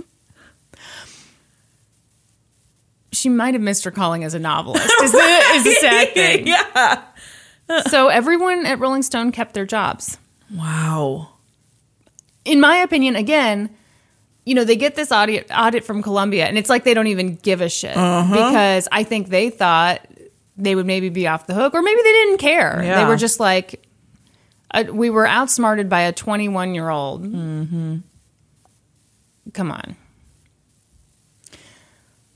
she 3.18 3.28
might 3.28 3.54
have 3.54 3.62
missed 3.62 3.84
her 3.84 3.90
calling 3.90 4.24
as 4.24 4.34
a 4.34 4.38
novelist. 4.38 4.90
Is 5.02 5.12
the, 5.12 5.18
is 5.18 5.64
the 5.64 5.74
sad 5.80 6.08
thing. 6.14 6.46
yeah. 6.46 7.02
So 7.88 8.08
everyone 8.08 8.64
at 8.66 8.78
Rolling 8.78 9.02
Stone 9.02 9.32
kept 9.32 9.54
their 9.54 9.66
jobs. 9.66 10.18
Wow. 10.54 11.28
In 12.44 12.60
my 12.60 12.76
opinion, 12.76 13.14
again, 13.16 13.68
you 14.46 14.54
know, 14.54 14.64
they 14.64 14.76
get 14.76 14.94
this 14.94 15.12
audit 15.12 15.50
audit 15.54 15.84
from 15.84 16.02
Columbia, 16.02 16.46
and 16.46 16.56
it's 16.56 16.70
like 16.70 16.84
they 16.84 16.94
don't 16.94 17.08
even 17.08 17.36
give 17.36 17.60
a 17.60 17.68
shit 17.68 17.92
because 17.94 18.88
I 18.90 19.02
think 19.04 19.28
they 19.28 19.50
thought 19.50 20.00
they 20.56 20.74
would 20.74 20.86
maybe 20.86 21.10
be 21.10 21.26
off 21.28 21.46
the 21.46 21.52
hook, 21.54 21.74
or 21.74 21.82
maybe 21.82 22.00
they 22.02 22.12
didn't 22.12 22.38
care. 22.38 22.80
They 22.82 23.04
were 23.04 23.16
just 23.16 23.38
like, 23.40 23.84
uh, 24.72 24.84
we 24.90 25.10
were 25.10 25.26
outsmarted 25.26 25.90
by 25.90 26.00
a 26.02 26.12
21 26.12 26.74
year 26.74 26.88
old. 26.88 27.24
Mm-hmm. 27.24 27.96
Come 29.52 29.70
on. 29.70 29.96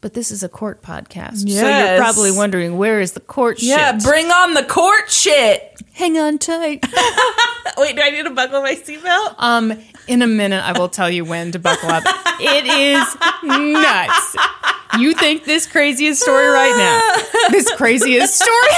But 0.03 0.14
this 0.14 0.30
is 0.32 0.42
a 0.42 0.48
court 0.48 0.82
podcast, 0.82 1.48
so 1.48 1.68
you're 1.68 1.96
probably 1.96 2.32
wondering 2.32 2.76
where 2.76 3.00
is 3.00 3.12
the 3.12 3.20
court 3.20 3.62
Yeah, 3.62 3.92
shit? 3.96 4.03
bring 4.03 4.26
on 4.32 4.55
the 4.55 4.64
court 4.64 5.09
shit. 5.09 5.80
Hang 5.92 6.18
on 6.18 6.38
tight. 6.38 6.84
Wait, 7.78 7.94
do 7.94 8.03
I 8.03 8.11
need 8.11 8.24
to 8.24 8.30
buckle 8.30 8.62
my 8.62 8.74
seatbelt? 8.74 9.36
Um, 9.38 9.72
in 10.09 10.22
a 10.22 10.26
minute, 10.26 10.61
I 10.61 10.76
will 10.76 10.88
tell 10.88 11.09
you 11.09 11.24
when 11.24 11.53
to 11.53 11.61
buckle 11.61 11.88
up. 11.88 12.03
It 12.40 12.66
is 12.66 13.16
nuts. 13.44 14.36
You 14.98 15.14
think 15.14 15.44
this 15.44 15.68
craziest 15.68 16.20
story 16.20 16.48
right 16.48 16.76
now? 16.76 17.50
This 17.53 17.70
craziest 17.76 18.34
story? 18.34 18.72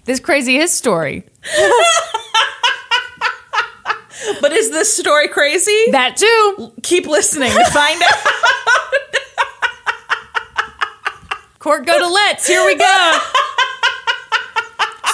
this 0.06 0.18
craziest 0.18 0.74
story. 0.76 1.24
But 4.40 4.52
is 4.52 4.70
this 4.70 4.94
story 4.96 5.28
crazy? 5.28 5.84
That 5.92 6.16
too. 6.16 6.72
Keep 6.82 7.06
listening 7.06 7.52
to 7.52 7.64
find 7.66 8.02
out. 8.02 8.16
Court 11.58 11.84
go 11.86 11.98
to 11.98 12.06
let's. 12.06 12.46
Here 12.46 12.64
we 12.64 12.74
go. 12.76 13.18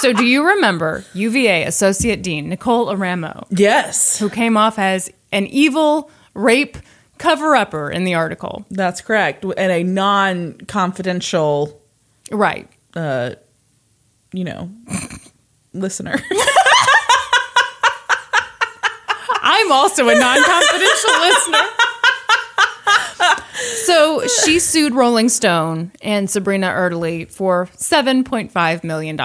So, 0.01 0.13
do 0.13 0.25
you 0.25 0.47
remember 0.47 1.05
UVA 1.15 1.65
Associate 1.65 2.23
Dean 2.23 2.49
Nicole 2.49 2.87
Eramo, 2.89 3.47
yes, 3.51 4.19
who 4.19 4.29
came 4.31 4.57
off 4.57 4.79
as 4.79 5.11
an 5.33 5.47
evil 5.47 6.11
rape 6.35 6.77
cover 7.19 7.57
upper 7.57 7.91
in 7.91 8.05
the 8.05 8.15
article? 8.15 8.65
that's 8.71 9.01
correct. 9.01 9.45
And 9.45 9.73
a 9.73 9.83
non-confidential, 9.83 11.81
Right. 12.31 12.69
uh, 12.95 13.31
you 14.33 14.45
know, 14.45 14.71
listener. 15.73 16.21
I'm 19.49 19.71
also 19.71 20.09
a 20.09 20.15
non 20.15 20.43
confidential 20.43 21.11
listener. 21.21 21.63
So 23.85 24.27
she 24.27 24.59
sued 24.59 24.95
Rolling 24.95 25.29
Stone 25.29 25.93
and 26.03 26.29
Sabrina 26.29 26.69
Erdely 26.69 27.31
for 27.31 27.67
$7.5 27.77 28.85
million. 28.85 29.17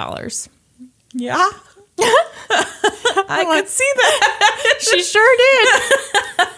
Yeah. 1.12 1.50
I 3.28 3.44
could 3.46 3.68
see 3.68 3.90
that. 3.96 4.38
She 4.82 5.02
sure 5.02 5.36
did. 5.36 6.48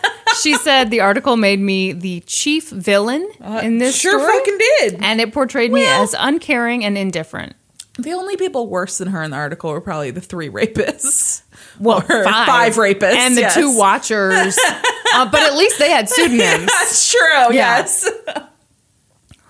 She 0.41 0.55
said 0.57 0.91
the 0.91 1.01
article 1.01 1.37
made 1.37 1.61
me 1.61 1.93
the 1.93 2.21
chief 2.27 2.71
villain 2.71 3.29
uh, 3.41 3.61
in 3.63 3.79
this 3.79 3.97
sure 3.99 4.19
story, 4.19 4.39
fucking 4.39 4.59
did. 4.59 5.03
and 5.03 5.21
it 5.21 5.33
portrayed 5.33 5.71
me 5.73 5.85
as 5.87 6.15
uncaring 6.19 6.85
and 6.85 6.97
indifferent. 6.97 7.55
The 7.99 8.13
only 8.13 8.37
people 8.37 8.67
worse 8.69 8.99
than 8.99 9.09
her 9.09 9.23
in 9.23 9.31
the 9.31 9.37
article 9.37 9.71
were 9.71 9.81
probably 9.81 10.11
the 10.11 10.21
three 10.23 10.49
rapists. 10.49 11.43
Well, 11.81 11.99
Or 11.99 12.25
five 12.25 12.75
rapists, 12.75 13.15
and 13.15 13.37
the 13.37 13.43
yes. 13.43 13.55
two 13.55 13.77
watchers, 13.77 14.57
uh, 15.15 15.31
but 15.31 15.41
at 15.43 15.55
least 15.57 15.79
they 15.79 15.91
had 15.91 16.09
pseudonyms. 16.09 16.67
That's 16.67 17.11
true. 17.11 17.53
Yes. 17.55 18.09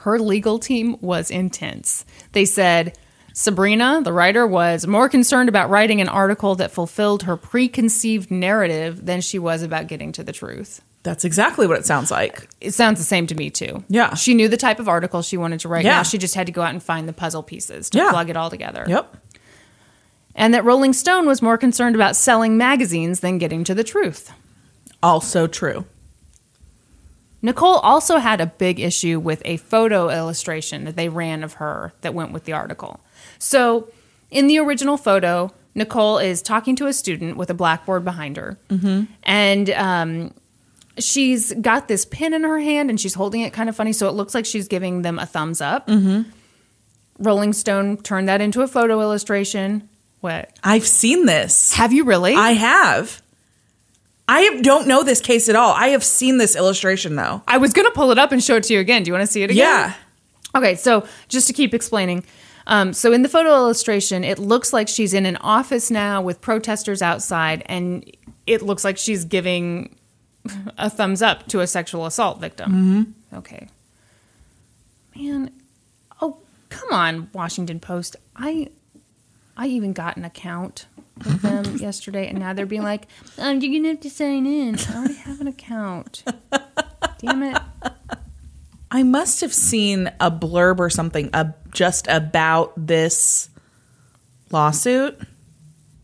her 0.01 0.19
legal 0.19 0.59
team 0.59 0.97
was 1.01 1.31
intense. 1.31 2.05
They 2.33 2.45
said 2.45 2.97
Sabrina, 3.33 4.01
the 4.03 4.13
writer, 4.13 4.47
was 4.47 4.87
more 4.87 5.09
concerned 5.09 5.49
about 5.49 5.71
writing 5.71 6.01
an 6.01 6.09
article 6.09 6.55
that 6.57 6.71
fulfilled 6.71 7.25
her 7.25 7.37
preconceived 7.37 8.31
narrative 8.31 9.05
than 9.07 9.21
she 9.21 9.39
was 9.39 9.63
about 9.63 9.87
getting 9.89 10.13
to 10.13 10.23
the 10.23 10.33
truth. 10.33 10.81
That's 11.03 11.25
exactly 11.25 11.67
what 11.67 11.79
it 11.79 11.85
sounds 11.85 12.11
like. 12.11 12.49
It 12.63 12.73
sounds 12.73 12.99
the 12.99 13.05
same 13.05 13.27
to 13.27 13.35
me 13.35 13.51
too. 13.51 13.85
Yeah. 13.89 14.15
She 14.15 14.33
knew 14.35 14.49
the 14.49 14.57
type 14.57 14.79
of 14.81 14.89
article 14.89 15.21
she 15.21 15.37
wanted 15.37 15.61
to 15.61 15.69
write. 15.69 15.85
Yeah. 15.85 15.97
Now 15.97 16.03
she 16.03 16.17
just 16.17 16.35
had 16.35 16.47
to 16.47 16.53
go 16.53 16.63
out 16.63 16.71
and 16.71 16.83
find 16.83 17.07
the 17.07 17.13
puzzle 17.13 17.43
pieces 17.43 17.91
to 17.91 17.99
Yeah. 17.99 18.11
plug 18.11 18.31
it 18.31 18.37
all 18.39 18.49
together. 18.49 18.85
Yep. 18.89 19.15
And 20.35 20.53
that 20.53 20.65
Rolling 20.65 20.93
Stone 20.93 21.27
was 21.27 21.43
more 21.43 21.57
concerned 21.57 21.95
about 21.95 22.17
selling 22.17 22.57
magazines 22.57 23.21
than 23.21 23.39
getting 23.39 23.63
to 23.65 23.75
the 23.75 23.85
truth. 23.85 24.33
Also 25.03 25.47
true. 25.47 25.85
Nicole 27.43 27.77
also 27.77 28.17
had 28.17 28.41
a 28.41 28.47
big 28.47 28.81
issue 28.81 29.21
with 29.21 29.43
a 29.45 29.59
photo 29.59 30.09
illustration 30.09 30.85
that 30.85 30.97
they 30.97 31.11
ran 31.11 31.45
of 31.45 31.55
her 31.55 31.93
that 32.01 32.15
went 32.15 32.33
with 32.33 32.45
the 32.45 32.55
article. 32.55 33.01
So, 33.39 33.89
in 34.31 34.47
the 34.47 34.59
original 34.59 34.97
photo, 34.97 35.53
Nicole 35.75 36.17
is 36.19 36.41
talking 36.41 36.75
to 36.77 36.87
a 36.87 36.93
student 36.95 37.37
with 37.37 37.51
a 37.51 37.55
blackboard 37.55 38.03
behind 38.05 38.39
her. 38.39 38.57
And 39.25 39.71
um, 39.71 40.33
she's 40.99 41.53
got 41.61 41.87
this 41.87 42.07
pin 42.07 42.33
in 42.33 42.43
her 42.45 42.59
hand 42.61 42.89
and 42.89 42.99
she's 42.99 43.13
holding 43.15 43.43
it 43.43 43.53
kind 43.53 43.69
of 43.69 43.77
funny. 43.77 43.93
So, 43.93 44.09
it 44.09 44.13
looks 44.13 44.35
like 44.35 44.47
she's 44.47 44.67
giving 44.67 45.03
them 45.03 45.19
a 45.19 45.27
thumbs 45.27 45.61
up. 45.61 45.87
Rolling 47.19 47.53
Stone 47.53 47.99
turned 47.99 48.27
that 48.29 48.41
into 48.41 48.63
a 48.63 48.67
photo 48.67 49.03
illustration. 49.03 49.87
What? 50.25 50.59
I've 50.65 50.87
seen 50.87 51.27
this. 51.27 51.75
Have 51.75 51.93
you 51.93 52.05
really? 52.05 52.35
I 52.35 52.53
have. 52.53 53.21
I 54.27 54.59
don't 54.63 54.89
know 54.89 55.03
this 55.03 55.21
case 55.21 55.51
at 55.51 55.55
all. 55.55 55.75
I 55.75 55.89
have 55.89 56.03
seen 56.03 56.39
this 56.39 56.57
illustration 56.57 57.15
though. 57.15 57.43
I 57.47 57.59
was 57.59 57.75
going 57.75 57.85
to 57.87 57.91
pull 57.91 58.11
it 58.11 58.19
up 58.19 58.33
and 58.33 58.43
show 58.43 58.57
it 58.57 58.63
to 58.65 58.73
you 58.73 58.81
again. 58.81 59.03
Do 59.03 59.11
you 59.11 59.13
want 59.13 59.27
to 59.27 59.31
see 59.31 59.43
it 59.43 59.51
again? 59.51 59.59
Yeah. 59.59 59.95
Okay, 60.57 60.77
so 60.77 61.07
just 61.29 61.47
to 61.49 61.53
keep 61.53 61.75
explaining, 61.75 62.25
um, 62.67 62.95
so 62.95 63.13
in 63.13 63.21
the 63.21 63.29
photo 63.29 63.51
illustration, 63.51 64.25
it 64.25 64.39
looks 64.39 64.73
like 64.73 64.89
she's 64.89 65.13
in 65.13 65.27
an 65.27 65.37
office 65.43 65.91
now 65.91 66.23
with 66.23 66.41
protesters 66.41 67.03
outside, 67.03 67.63
and 67.67 68.11
it 68.47 68.63
looks 68.63 68.83
like 68.83 68.97
she's 68.97 69.27
giving 69.27 69.95
a 70.79 70.89
thumbs 70.89 71.21
up 71.21 71.49
to 71.49 71.61
a 71.61 71.67
sexual 71.67 72.07
assault 72.07 72.41
victim. 72.41 72.73
Mm-hmm. 72.73 73.37
Okay, 73.41 73.69
man, 75.15 75.51
oh 76.23 76.39
come 76.71 76.91
on, 76.93 77.29
Washington 77.35 77.79
Post. 77.79 78.17
I 78.35 78.71
I 79.57 79.67
even 79.69 79.93
got 79.93 80.17
an 80.17 80.25
account 80.25 80.87
with 81.19 81.43
them 81.43 81.77
yesterday, 81.81 82.29
and 82.29 82.39
now 82.39 82.53
they're 82.53 82.67
being 82.67 82.83
like, 82.83 83.07
um, 83.39 83.61
"You're 83.61 83.73
gonna 83.81 83.89
have 83.91 84.01
to 84.01 84.11
sign 84.11 84.47
in." 84.47 84.77
I 84.79 84.97
already 84.97 85.15
have 85.15 85.41
an 85.41 85.47
account. 85.49 86.25
Damn 87.19 87.43
it. 87.43 87.63
I 88.91 89.03
must 89.03 89.41
have 89.41 89.53
seen 89.55 90.09
a 90.21 90.31
blurb 90.31 90.79
or 90.79 90.91
something 90.91 91.31
uh, 91.33 91.53
just 91.73 92.07
about 92.09 92.73
this 92.77 93.49
lawsuit 94.51 95.19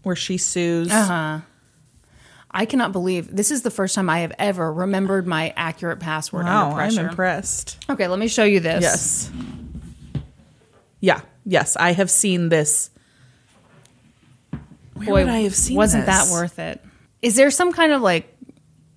where 0.03 0.16
she 0.16 0.38
sues. 0.38 0.90
Uh 0.90 1.05
huh. 1.05 1.40
I 2.53 2.64
cannot 2.64 2.90
believe 2.90 3.34
this 3.34 3.53
is 3.53 3.62
the 3.62 3.70
first 3.70 3.94
time 3.94 4.11
I 4.11 4.20
have 4.20 4.32
ever 4.38 4.72
remembered 4.72 5.24
my 5.24 5.53
accurate 5.57 6.01
password 6.01 6.46
Wow, 6.46 6.72
I'm 6.76 6.98
impressed. 6.98 7.78
okay, 7.88 8.09
let 8.09 8.18
me 8.18 8.26
show 8.26 8.42
you 8.42 8.59
this. 8.59 8.82
Yes. 8.82 9.30
Yeah. 11.01 11.20
Yes, 11.46 11.76
I 11.76 11.92
have 11.92 12.11
seen 12.11 12.48
this. 12.48 12.89
Where 15.01 15.09
Boy, 15.09 15.24
would 15.24 15.28
I 15.28 15.40
have 15.40 15.55
seen 15.55 15.76
wasn't 15.76 16.07
this? 16.07 16.28
that 16.28 16.32
worth 16.32 16.59
it? 16.59 16.84
Is 17.22 17.36
there 17.36 17.51
some 17.51 17.72
kind 17.72 17.92
of 17.92 18.03
like? 18.03 18.34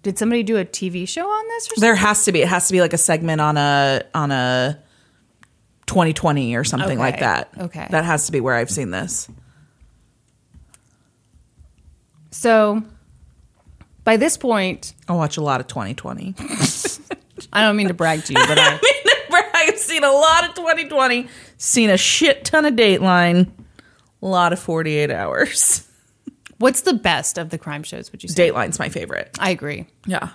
Did 0.01 0.17
somebody 0.17 0.43
do 0.43 0.57
a 0.57 0.65
TV 0.65 1.07
show 1.07 1.25
on 1.25 1.47
this 1.47 1.65
or 1.65 1.67
something? 1.75 1.81
There 1.81 1.95
has 1.95 2.25
to 2.25 2.31
be. 2.31 2.41
It 2.41 2.47
has 2.49 2.67
to 2.67 2.73
be 2.73 2.81
like 2.81 2.93
a 2.93 2.97
segment 2.97 3.39
on 3.39 3.57
a 3.57 4.03
on 4.13 4.31
a 4.31 4.79
2020 5.85 6.55
or 6.55 6.63
something 6.63 6.99
like 6.99 7.19
that. 7.19 7.49
okay. 7.57 7.87
That 7.89 8.03
has 8.03 8.25
to 8.25 8.31
be 8.31 8.41
where 8.41 8.55
I've 8.55 8.69
seen 8.71 8.91
this. 8.91 9.29
So, 12.31 12.83
by 14.03 14.17
this 14.17 14.37
point, 14.37 14.93
I 15.07 15.13
watch 15.13 15.37
a 15.37 15.41
lot 15.41 15.61
of 15.61 15.67
2020. 15.67 16.35
I 17.53 17.61
don't 17.61 17.75
mean 17.75 17.87
to 17.87 17.93
brag 17.93 18.23
to 18.25 18.33
you, 18.33 18.45
but 18.47 18.57
I 18.59 18.79
I've 19.73 19.79
seen 19.79 20.03
a 20.03 20.11
lot 20.11 20.49
of 20.49 20.55
2020. 20.55 21.27
Seen 21.57 21.89
a 21.89 21.97
shit 21.97 22.45
ton 22.45 22.65
of 22.65 22.73
Dateline. 22.73 23.49
A 24.21 24.25
lot 24.25 24.53
of 24.53 24.59
48 24.59 25.11
hours. 25.11 25.87
What's 26.63 26.81
the 26.81 26.93
best 26.93 27.37
of 27.37 27.49
the 27.51 27.57
crime 27.57 27.83
shows? 27.83 28.11
Would 28.11 28.23
you 28.23 28.29
say? 28.29 28.49
Dateline's 28.49 28.79
my 28.79 28.89
favorite. 28.89 29.29
I 29.39 29.51
agree. 29.51 29.85
Yeah. 30.07 30.29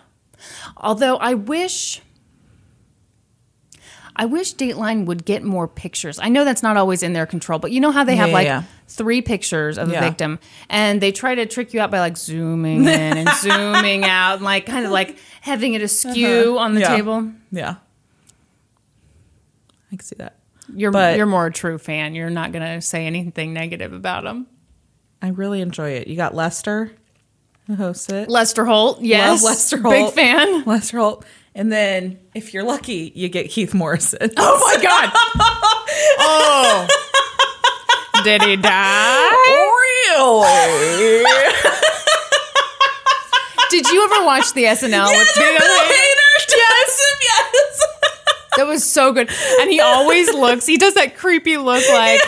Although 0.77 1.17
I 1.17 1.35
wish 1.35 2.01
I 4.21 4.25
wish 4.27 4.55
Dateline 4.57 5.07
would 5.07 5.25
get 5.25 5.45
more 5.45 5.69
pictures. 5.69 6.19
I 6.19 6.29
know 6.29 6.45
that's 6.45 6.63
not 6.63 6.77
always 6.77 7.05
in 7.05 7.13
their 7.13 7.25
control, 7.27 7.61
but 7.61 7.71
you 7.71 7.79
know 7.81 7.93
how 7.93 8.03
they 8.03 8.17
have 8.17 8.29
Yeah, 8.29 8.35
like 8.35 8.47
yeah. 8.47 8.63
three 8.89 9.23
pictures 9.23 9.79
of 9.79 9.87
the 9.89 9.95
Yeah. 9.95 10.01
victim 10.01 10.41
and 10.69 11.01
they 11.01 11.13
try 11.13 11.37
to 11.37 11.47
trick 11.47 11.73
you 11.73 11.81
out 11.81 11.91
by 11.93 12.01
like 12.01 12.17
zooming 12.17 12.81
in 12.83 12.89
and 13.17 13.29
zooming 13.41 14.05
out 14.05 14.35
and 14.35 14.43
like 14.45 14.67
kind 14.67 14.85
of 14.85 14.91
like 14.91 15.17
having 15.41 15.75
it 15.75 15.83
askew 15.83 16.59
on 16.59 16.75
the 16.75 16.85
Uh-huh. 16.85 16.97
Table. 16.97 17.31
Yeah. 17.53 17.77
I 19.93 19.97
can 19.97 20.01
see 20.01 20.17
that. 20.19 20.37
You're 20.75 20.91
But- 20.91 21.17
you're 21.17 21.27
more 21.27 21.47
a 21.47 21.53
true 21.53 21.79
fan. 21.79 22.15
You're 22.17 22.29
not 22.31 22.51
going 22.53 22.65
to 22.65 22.81
say 22.83 23.07
anything 23.07 23.53
negative 23.55 23.93
about 23.93 24.25
them. 24.25 24.47
I 25.21 25.29
really 25.29 25.61
enjoy 25.61 25.91
it. 25.91 26.09
You 26.09 26.17
got 26.17 26.35
Lester 26.35 26.93
who 27.69 27.75
hosts 27.75 28.09
it. 28.09 28.29
Lester 28.29 28.65
Holt, 28.65 29.03
yes. 29.03 29.43
Love 29.43 29.51
Lester 29.51 29.79
Holt. 29.79 29.93
Big 29.95 30.15
fan. 30.15 30.65
Lester 30.67 30.99
Holt 30.99 31.25
And 31.55 31.71
then, 31.71 32.19
if 32.35 32.55
you're 32.55 32.65
lucky, 32.65 33.13
you 33.15 33.29
get 33.29 33.51
Keith 33.51 33.75
Morrison. 33.75 34.31
Oh 34.37 34.75
my 34.77 34.83
god. 34.83 35.11
oh. 36.19 36.87
Did 38.25 38.43
he 38.43 38.57
die? 38.57 39.31
really? 40.09 41.25
Did 43.71 43.87
you 43.91 44.03
ever 44.05 44.25
watch 44.25 44.53
the 44.55 44.65
SNL 44.65 45.11
with 45.11 45.29
yes, 45.37 45.61
Bill? 45.61 45.79
Hader. 45.79 46.29
Yes, 46.57 47.17
yes. 47.23 47.88
That 48.57 48.67
was 48.67 48.83
so 48.85 49.13
good. 49.13 49.31
And 49.61 49.71
he 49.71 49.81
always 49.81 50.33
looks, 50.33 50.67
he 50.67 50.77
does 50.77 50.95
that 50.95 51.17
creepy 51.17 51.57
look 51.57 51.83
like, 51.91 52.21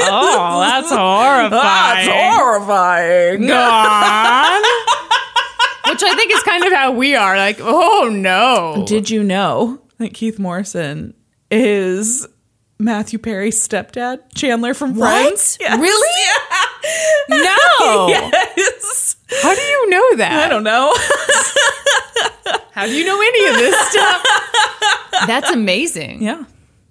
oh, 0.00 0.60
that's 0.60 0.90
horrifying. 0.90 1.50
That's 1.50 2.08
horrifying. 2.08 3.46
God. 3.46 4.62
Which 5.88 6.02
I 6.02 6.14
think 6.16 6.32
is 6.32 6.42
kind 6.42 6.64
of 6.64 6.72
how 6.72 6.92
we 6.92 7.14
are. 7.14 7.36
Like, 7.36 7.58
oh 7.60 8.08
no. 8.12 8.84
Did 8.86 9.08
you 9.08 9.22
know 9.22 9.80
that 9.98 10.14
Keith 10.14 10.38
Morrison 10.38 11.14
is 11.50 12.26
Matthew 12.78 13.18
Perry's 13.18 13.56
stepdad, 13.66 14.20
Chandler 14.34 14.74
from 14.74 14.94
Friends? 14.96 15.56
Yes. 15.60 15.80
Really? 15.80 16.20
Yeah. 16.24 16.45
No. 17.28 18.08
Yes. 18.08 19.16
How 19.42 19.54
do 19.54 19.60
you 19.60 19.90
know 19.90 20.16
that? 20.16 20.44
I 20.46 20.48
don't 20.48 20.62
know. 20.64 20.94
How 22.72 22.86
do 22.86 22.92
you 22.92 23.04
know 23.04 23.20
any 23.20 23.46
of 23.46 23.54
this 23.56 23.88
stuff? 23.90 24.22
That's 25.26 25.50
amazing. 25.50 26.22
yeah. 26.22 26.44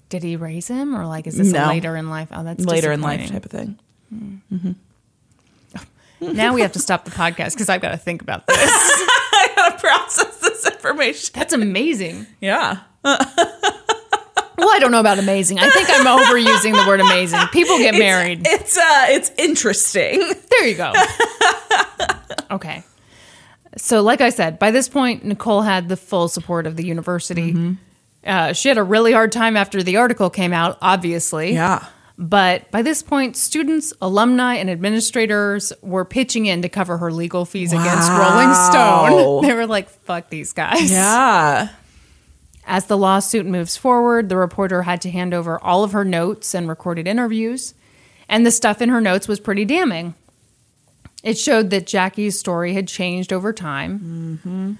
Did 0.09 0.21
he 0.23 0.35
raise 0.35 0.67
him, 0.67 0.95
or 0.95 1.05
like 1.07 1.27
is 1.27 1.37
this 1.37 1.51
No. 1.51 1.67
later 1.67 1.95
in 1.95 2.09
life? 2.09 2.27
Oh, 2.31 2.43
that's 2.43 2.63
Later 2.65 2.91
in 2.91 3.01
life 3.01 3.29
type 3.29 3.45
of 3.45 3.51
thing. 3.51 3.79
Mm-hmm. 4.13 4.71
Now 6.21 6.53
we 6.53 6.61
have 6.61 6.71
to 6.73 6.79
stop 6.79 7.05
the 7.05 7.11
podcast 7.11 7.53
because 7.53 7.69
I've 7.69 7.81
got 7.81 7.89
to 7.91 7.97
think 7.97 8.21
about 8.21 8.47
this. 8.47 8.57
I 8.59 9.49
gotta 9.55 9.77
process 9.79 10.39
this 10.39 10.65
information. 10.67 11.31
That's 11.33 11.53
amazing. 11.53 12.25
Yeah. 12.41 12.79
I 14.75 14.79
don't 14.79 14.91
know 14.91 14.99
about 14.99 15.19
amazing. 15.19 15.57
I 15.59 15.69
think 15.69 15.87
I'm 15.89 16.05
overusing 16.05 16.73
the 16.73 16.85
word 16.87 16.99
amazing. 16.99 17.39
People 17.53 17.77
get 17.77 17.95
married. 17.95 18.41
It's 18.45 18.77
uh 18.77 19.05
it's 19.09 19.31
interesting. 19.37 20.21
There 20.49 20.67
you 20.67 20.75
go. 20.75 20.93
Okay. 22.51 22.83
So, 23.77 24.01
like 24.01 24.21
I 24.21 24.29
said, 24.29 24.57
by 24.57 24.71
this 24.71 24.87
point, 24.87 25.25
Nicole 25.25 25.61
had 25.61 25.89
the 25.89 25.97
full 25.97 26.27
support 26.29 26.65
of 26.65 26.77
the 26.77 26.85
university. 26.85 27.75
Uh, 28.25 28.53
she 28.53 28.69
had 28.69 28.77
a 28.77 28.83
really 28.83 29.11
hard 29.11 29.31
time 29.33 29.57
after 29.57 29.83
the 29.83 29.97
article 29.97 30.29
came 30.29 30.53
out, 30.53 30.77
obviously. 30.81 31.53
Yeah. 31.53 31.85
But 32.17 32.71
by 32.71 32.81
this 32.81 33.03
point, 33.03 33.35
students, 33.35 33.91
alumni, 34.01 34.55
and 34.55 34.69
administrators 34.69 35.73
were 35.81 36.05
pitching 36.05 36.45
in 36.45 36.61
to 36.61 36.69
cover 36.69 36.97
her 36.97 37.11
legal 37.11 37.43
fees 37.45 37.73
against 37.73 38.09
Rolling 38.09 38.53
Stone. 38.53 39.41
They 39.45 39.53
were 39.53 39.67
like, 39.67 39.89
fuck 39.89 40.29
these 40.29 40.53
guys. 40.53 40.89
Yeah. 40.89 41.67
As 42.67 42.85
the 42.85 42.97
lawsuit 42.97 43.45
moves 43.45 43.77
forward, 43.77 44.29
the 44.29 44.37
reporter 44.37 44.83
had 44.83 45.01
to 45.01 45.11
hand 45.11 45.33
over 45.33 45.59
all 45.63 45.83
of 45.83 45.91
her 45.91 46.03
notes 46.03 46.55
and 46.55 46.67
recorded 46.67 47.07
interviews, 47.07 47.75
and 48.27 48.45
the 48.45 48.51
stuff 48.51 48.81
in 48.81 48.89
her 48.89 49.01
notes 49.01 49.27
was 49.27 49.39
pretty 49.39 49.65
damning. 49.65 50.15
It 51.23 51.37
showed 51.37 51.69
that 51.69 51.87
Jackie's 51.87 52.39
story 52.39 52.73
had 52.73 52.87
changed 52.87 53.31
over 53.31 53.53
time. 53.53 54.39
Mm-hmm. 54.43 54.73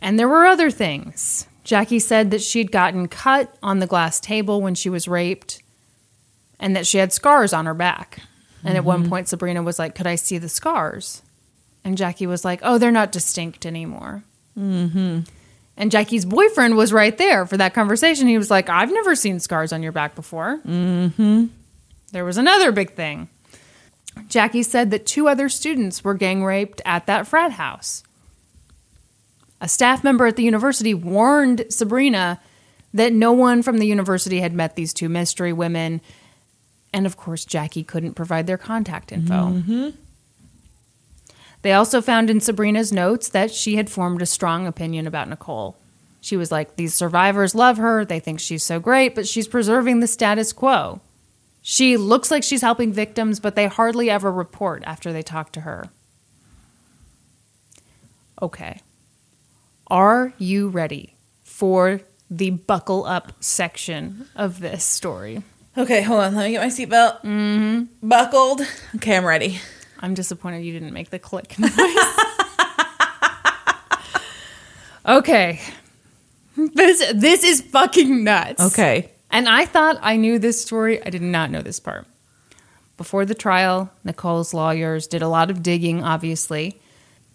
And 0.00 0.18
there 0.18 0.28
were 0.28 0.46
other 0.46 0.70
things. 0.70 1.46
Jackie 1.64 1.98
said 1.98 2.30
that 2.30 2.42
she'd 2.42 2.72
gotten 2.72 3.08
cut 3.08 3.54
on 3.62 3.80
the 3.80 3.86
glass 3.86 4.20
table 4.20 4.62
when 4.62 4.74
she 4.74 4.88
was 4.88 5.08
raped, 5.08 5.62
and 6.60 6.76
that 6.76 6.86
she 6.86 6.98
had 6.98 7.12
scars 7.12 7.52
on 7.52 7.66
her 7.66 7.74
back. 7.74 8.20
And 8.64 8.76
at 8.76 8.84
one 8.84 9.02
mm-hmm. 9.02 9.10
point, 9.10 9.28
Sabrina 9.28 9.62
was 9.62 9.78
like, 9.78 9.94
Could 9.94 10.06
I 10.06 10.14
see 10.16 10.38
the 10.38 10.48
scars? 10.48 11.22
And 11.84 11.96
Jackie 11.96 12.26
was 12.26 12.44
like, 12.44 12.60
Oh, 12.62 12.78
they're 12.78 12.90
not 12.90 13.12
distinct 13.12 13.66
anymore. 13.66 14.22
Mm-hmm. 14.58 15.20
And 15.78 15.92
Jackie's 15.92 16.26
boyfriend 16.26 16.76
was 16.76 16.92
right 16.92 17.16
there 17.16 17.46
for 17.46 17.56
that 17.56 17.72
conversation. 17.72 18.26
He 18.26 18.36
was 18.36 18.50
like, 18.50 18.68
I've 18.68 18.92
never 18.92 19.14
seen 19.14 19.38
scars 19.38 19.72
on 19.72 19.80
your 19.80 19.92
back 19.92 20.16
before. 20.16 20.60
Mm-hmm. 20.66 21.46
There 22.10 22.24
was 22.24 22.36
another 22.36 22.72
big 22.72 22.94
thing. 22.94 23.28
Jackie 24.28 24.64
said 24.64 24.90
that 24.90 25.06
two 25.06 25.28
other 25.28 25.48
students 25.48 26.02
were 26.02 26.14
gang 26.14 26.44
raped 26.44 26.82
at 26.84 27.06
that 27.06 27.28
frat 27.28 27.52
house. 27.52 28.02
A 29.60 29.68
staff 29.68 30.02
member 30.02 30.26
at 30.26 30.34
the 30.34 30.42
university 30.42 30.94
warned 30.94 31.64
Sabrina 31.70 32.40
that 32.92 33.12
no 33.12 33.32
one 33.32 33.62
from 33.62 33.78
the 33.78 33.86
university 33.86 34.40
had 34.40 34.52
met 34.52 34.74
these 34.74 34.92
two 34.92 35.08
mystery 35.08 35.52
women. 35.52 36.00
And 36.92 37.06
of 37.06 37.16
course, 37.16 37.44
Jackie 37.44 37.84
couldn't 37.84 38.14
provide 38.14 38.48
their 38.48 38.58
contact 38.58 39.12
info. 39.12 39.52
They 41.68 41.74
also 41.74 42.00
found 42.00 42.30
in 42.30 42.40
Sabrina's 42.40 42.92
notes 42.92 43.28
that 43.28 43.50
she 43.50 43.76
had 43.76 43.90
formed 43.90 44.22
a 44.22 44.24
strong 44.24 44.66
opinion 44.66 45.06
about 45.06 45.28
Nicole. 45.28 45.76
She 46.22 46.34
was 46.34 46.50
like, 46.50 46.76
These 46.76 46.94
survivors 46.94 47.54
love 47.54 47.76
her. 47.76 48.06
They 48.06 48.20
think 48.20 48.40
she's 48.40 48.62
so 48.62 48.80
great, 48.80 49.14
but 49.14 49.28
she's 49.28 49.46
preserving 49.46 50.00
the 50.00 50.06
status 50.06 50.54
quo. 50.54 51.02
She 51.60 51.98
looks 51.98 52.30
like 52.30 52.42
she's 52.42 52.62
helping 52.62 52.90
victims, 52.90 53.38
but 53.38 53.54
they 53.54 53.66
hardly 53.66 54.08
ever 54.08 54.32
report 54.32 54.82
after 54.86 55.12
they 55.12 55.20
talk 55.20 55.52
to 55.52 55.60
her. 55.60 55.90
Okay. 58.40 58.80
Are 59.88 60.32
you 60.38 60.68
ready 60.70 61.16
for 61.42 62.00
the 62.30 62.48
buckle 62.48 63.04
up 63.04 63.34
section 63.40 64.26
of 64.34 64.60
this 64.60 64.84
story? 64.84 65.42
Okay, 65.76 66.00
hold 66.00 66.20
on. 66.20 66.34
Let 66.34 66.46
me 66.46 66.52
get 66.52 66.62
my 66.62 66.68
seatbelt. 66.68 67.20
Mm-hmm. 67.24 68.08
Buckled. 68.08 68.62
Okay, 68.96 69.18
I'm 69.18 69.26
ready. 69.26 69.60
I'm 70.00 70.14
disappointed 70.14 70.64
you 70.64 70.72
didn't 70.72 70.92
make 70.92 71.10
the 71.10 71.18
click 71.18 71.58
noise. 71.58 71.70
okay. 75.06 75.60
This 76.56 77.12
this 77.14 77.44
is 77.44 77.60
fucking 77.60 78.24
nuts. 78.24 78.60
Okay. 78.72 79.10
And 79.30 79.48
I 79.48 79.64
thought 79.64 79.98
I 80.00 80.16
knew 80.16 80.38
this 80.38 80.60
story. 80.62 81.04
I 81.04 81.10
did 81.10 81.22
not 81.22 81.50
know 81.50 81.62
this 81.62 81.80
part. 81.80 82.06
Before 82.96 83.24
the 83.24 83.34
trial, 83.34 83.90
Nicole's 84.04 84.52
lawyers 84.52 85.06
did 85.06 85.22
a 85.22 85.28
lot 85.28 85.50
of 85.50 85.62
digging, 85.62 86.02
obviously. 86.02 86.80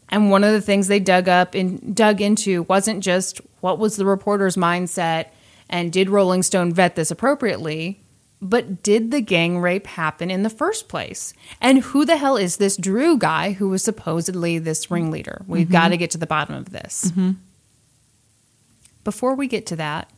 And 0.10 0.30
one 0.30 0.44
of 0.44 0.52
the 0.52 0.62
things 0.62 0.88
they 0.88 1.00
dug 1.00 1.30
up 1.30 1.56
and 1.56 1.96
dug 1.96 2.20
into 2.20 2.64
wasn't 2.64 3.04
just 3.04 3.40
what 3.62 3.80
was 3.80 3.96
the 3.96 4.06
reporter's 4.06 4.58
mindset 4.58 5.28
and 5.70 5.92
did 5.92 6.10
Rolling 6.10 6.44
Stone 6.44 6.74
vet 6.74 6.96
this 6.96 7.10
appropriately, 7.10 8.00
but 8.44 8.84
did 8.84 9.12
the 9.12 9.22
gang 9.22 9.60
rape 9.60 9.88
happen 9.88 10.30
in 10.30 10.44
the 10.44 10.50
first 10.50 10.90
place? 10.90 11.34
And 11.62 11.80
who 11.80 12.06
the 12.06 12.18
hell 12.18 12.36
is 12.36 12.58
this 12.58 12.76
Drew 12.78 13.18
guy 13.18 13.54
who 13.54 13.70
was 13.70 13.84
supposedly 13.84 14.60
this 14.60 14.92
ringleader? 14.92 15.44
We've 15.48 15.66
mm-hmm. 15.66 15.72
got 15.72 15.88
to 15.90 15.98
get 15.98 16.12
to 16.12 16.18
the 16.18 16.28
bottom 16.28 16.54
of 16.54 16.72
this. 16.72 17.06
Mm-hmm. 17.12 17.32
Before 19.04 19.36
we 19.36 19.48
get 19.48 19.66
to 19.68 19.76
that, 19.78 20.10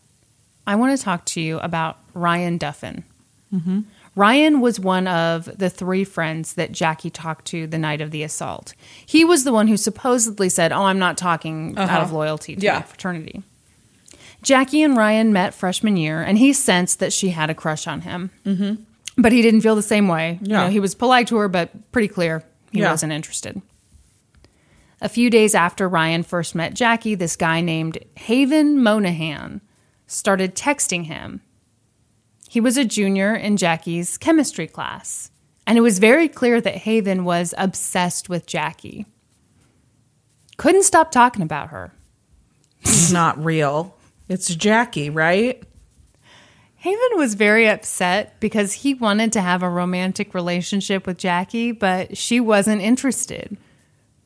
I 0.65 0.75
want 0.75 0.97
to 0.97 1.03
talk 1.03 1.25
to 1.25 1.41
you 1.41 1.59
about 1.59 1.97
Ryan 2.13 2.57
Duffin. 2.57 3.03
Mm-hmm. 3.53 3.81
Ryan 4.15 4.61
was 4.61 4.79
one 4.79 5.07
of 5.07 5.57
the 5.57 5.69
three 5.69 6.03
friends 6.03 6.53
that 6.53 6.71
Jackie 6.71 7.09
talked 7.09 7.45
to 7.47 7.67
the 7.67 7.77
night 7.77 8.01
of 8.01 8.11
the 8.11 8.23
assault. 8.23 8.73
He 9.05 9.25
was 9.25 9.43
the 9.43 9.51
one 9.53 9.67
who 9.67 9.77
supposedly 9.77 10.49
said, 10.49 10.71
Oh, 10.71 10.83
I'm 10.83 10.99
not 10.99 11.17
talking 11.17 11.77
out 11.77 12.01
of 12.01 12.07
uh-huh. 12.07 12.15
loyalty 12.15 12.55
to 12.55 12.61
Yeah. 12.61 12.81
fraternity. 12.81 13.43
Jackie 14.45 14.83
and 14.83 14.95
Ryan 14.95 15.33
met 15.33 15.55
freshman 15.55 15.97
year, 15.97 16.21
and 16.21 16.37
he 16.37 16.53
sensed 16.53 16.99
that 16.99 17.11
she 17.11 17.29
had 17.29 17.49
a 17.49 17.55
crush 17.55 17.87
on 17.87 18.01
him. 18.01 18.29
Mm-hmm. 18.45 18.83
But 19.17 19.31
he 19.31 19.41
didn't 19.41 19.61
feel 19.61 19.75
the 19.75 19.81
same 19.81 20.07
way. 20.07 20.37
You 20.43 20.51
Yeah. 20.51 20.63
know, 20.65 20.69
he 20.69 20.79
was 20.79 20.93
polite 20.93 21.27
to 21.29 21.37
her, 21.37 21.47
but 21.47 21.91
pretty 21.91 22.07
clear 22.07 22.43
he 22.71 22.79
Yeah. 22.81 22.91
wasn't 22.91 23.11
interested. 23.11 23.59
A 25.01 25.09
few 25.09 25.29
days 25.31 25.55
after 25.55 25.89
Ryan 25.89 26.21
first 26.21 26.53
met 26.53 26.75
Jackie, 26.75 27.15
this 27.15 27.35
guy 27.35 27.59
named 27.59 27.97
Haven 28.17 28.81
Monahan 28.81 29.61
started 30.05 30.55
texting 30.55 31.05
him. 31.05 31.41
He 32.47 32.61
was 32.61 32.77
a 32.77 32.85
junior 32.85 33.33
in 33.33 33.57
Jackie's 33.57 34.15
chemistry 34.17 34.67
class, 34.67 35.31
and 35.65 35.75
it 35.77 35.81
was 35.81 35.97
very 35.97 36.27
clear 36.27 36.61
that 36.61 36.75
Haven 36.77 37.25
was 37.25 37.53
obsessed 37.57 38.29
with 38.29 38.45
Jackie. 38.45 39.07
Couldn't 40.57 40.83
stop 40.83 41.11
talking 41.11 41.41
about 41.41 41.69
her. 41.69 41.93
It's 42.81 43.11
not 43.11 43.43
real. 43.43 43.94
It's 44.27 44.53
Jackie, 44.55 45.09
right? 45.09 45.61
Haven 46.75 47.09
was 47.15 47.33
very 47.33 47.67
upset 47.67 48.39
because 48.39 48.73
he 48.73 48.93
wanted 48.93 49.33
to 49.33 49.41
have 49.41 49.63
a 49.63 49.69
romantic 49.69 50.33
relationship 50.33 51.07
with 51.07 51.17
Jackie, 51.17 51.71
but 51.71 52.17
she 52.17 52.39
wasn't 52.39 52.81
interested. 52.81 53.57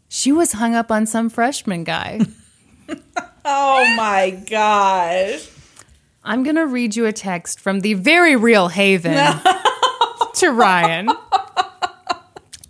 She 0.10 0.32
was 0.32 0.54
hung 0.54 0.76
up 0.76 0.92
on 0.92 1.06
some 1.06 1.30
freshman 1.30 1.84
guy. 1.84 2.20
Oh 3.52 3.96
my 3.96 4.32
gosh. 4.50 5.50
I'm 6.24 6.44
going 6.44 6.58
to 6.58 6.68
read 6.68 6.96
you 6.96 7.06
a 7.08 7.14
text 7.14 7.60
from 7.60 7.80
the 7.80 7.96
very 7.96 8.36
real 8.36 8.68
Haven 8.68 9.14
to 10.36 10.52
Ryan. 10.52 11.10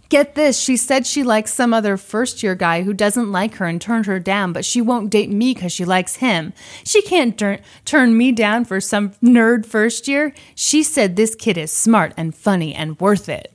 Get 0.10 0.34
this. 0.34 0.60
She 0.60 0.76
said 0.76 1.06
she 1.06 1.22
likes 1.22 1.54
some 1.54 1.72
other 1.72 1.96
first 1.96 2.42
year 2.42 2.56
guy 2.56 2.82
who 2.82 2.94
doesn't 2.94 3.32
like 3.32 3.56
her 3.56 3.66
and 3.66 3.80
turned 3.80 4.08
her 4.08 4.20
down, 4.20 4.54
but 4.54 4.66
she 4.66 4.82
won't 4.82 5.12
date 5.12 5.30
me 5.30 5.54
because 5.54 5.72
she 5.72 5.86
likes 5.86 6.16
him. 6.16 6.52
She 6.84 7.04
can't 7.04 7.38
tur- 7.38 7.60
turn 7.86 8.18
me 8.18 8.32
down 8.32 8.66
for 8.66 8.82
some 8.82 9.12
nerd 9.24 9.68
first 9.68 10.08
year. 10.08 10.34
She 10.56 10.82
said 10.82 11.16
this 11.16 11.36
kid 11.36 11.60
is 11.60 11.72
smart 11.72 12.14
and 12.18 12.34
funny 12.34 12.74
and 12.74 13.00
worth 13.00 13.30
it. 13.30 13.54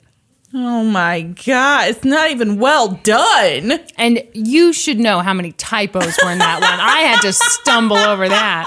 Oh 0.57 0.84
my 0.84 1.22
god, 1.22 1.88
it's 1.88 2.05
not 2.05 2.30
even 2.30 2.61
well 2.61 3.00
done. 3.02 3.80
And 3.98 4.22
you 4.32 4.72
should 4.72 5.00
know 5.00 5.18
how 5.18 5.34
many 5.34 5.50
typos 5.50 6.16
were 6.22 6.30
in 6.30 6.38
that 6.38 6.61
one. 6.61 6.78
I 6.80 7.00
had 7.00 7.20
to 7.22 7.32
stumble 7.32 7.96
over 7.96 8.28
that. 8.28 8.64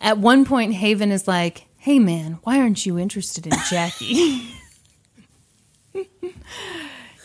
At 0.00 0.18
one 0.18 0.44
point, 0.44 0.74
Haven 0.74 1.12
is 1.12 1.28
like, 1.28 1.68
Hey 1.78 2.00
man, 2.00 2.40
why 2.42 2.58
aren't 2.58 2.84
you 2.84 2.98
interested 2.98 3.46
in 3.46 3.52
Jackie? 3.70 4.48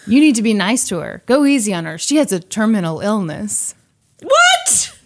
you 0.07 0.19
need 0.19 0.36
to 0.36 0.41
be 0.41 0.53
nice 0.53 0.88
to 0.89 0.99
her. 0.99 1.21
Go 1.25 1.45
easy 1.45 1.73
on 1.73 1.86
her. 1.86 1.97
She 1.97 2.17
has 2.17 2.32
a 2.32 2.39
terminal 2.39 3.01
illness. 3.01 3.75
What? 4.21 4.97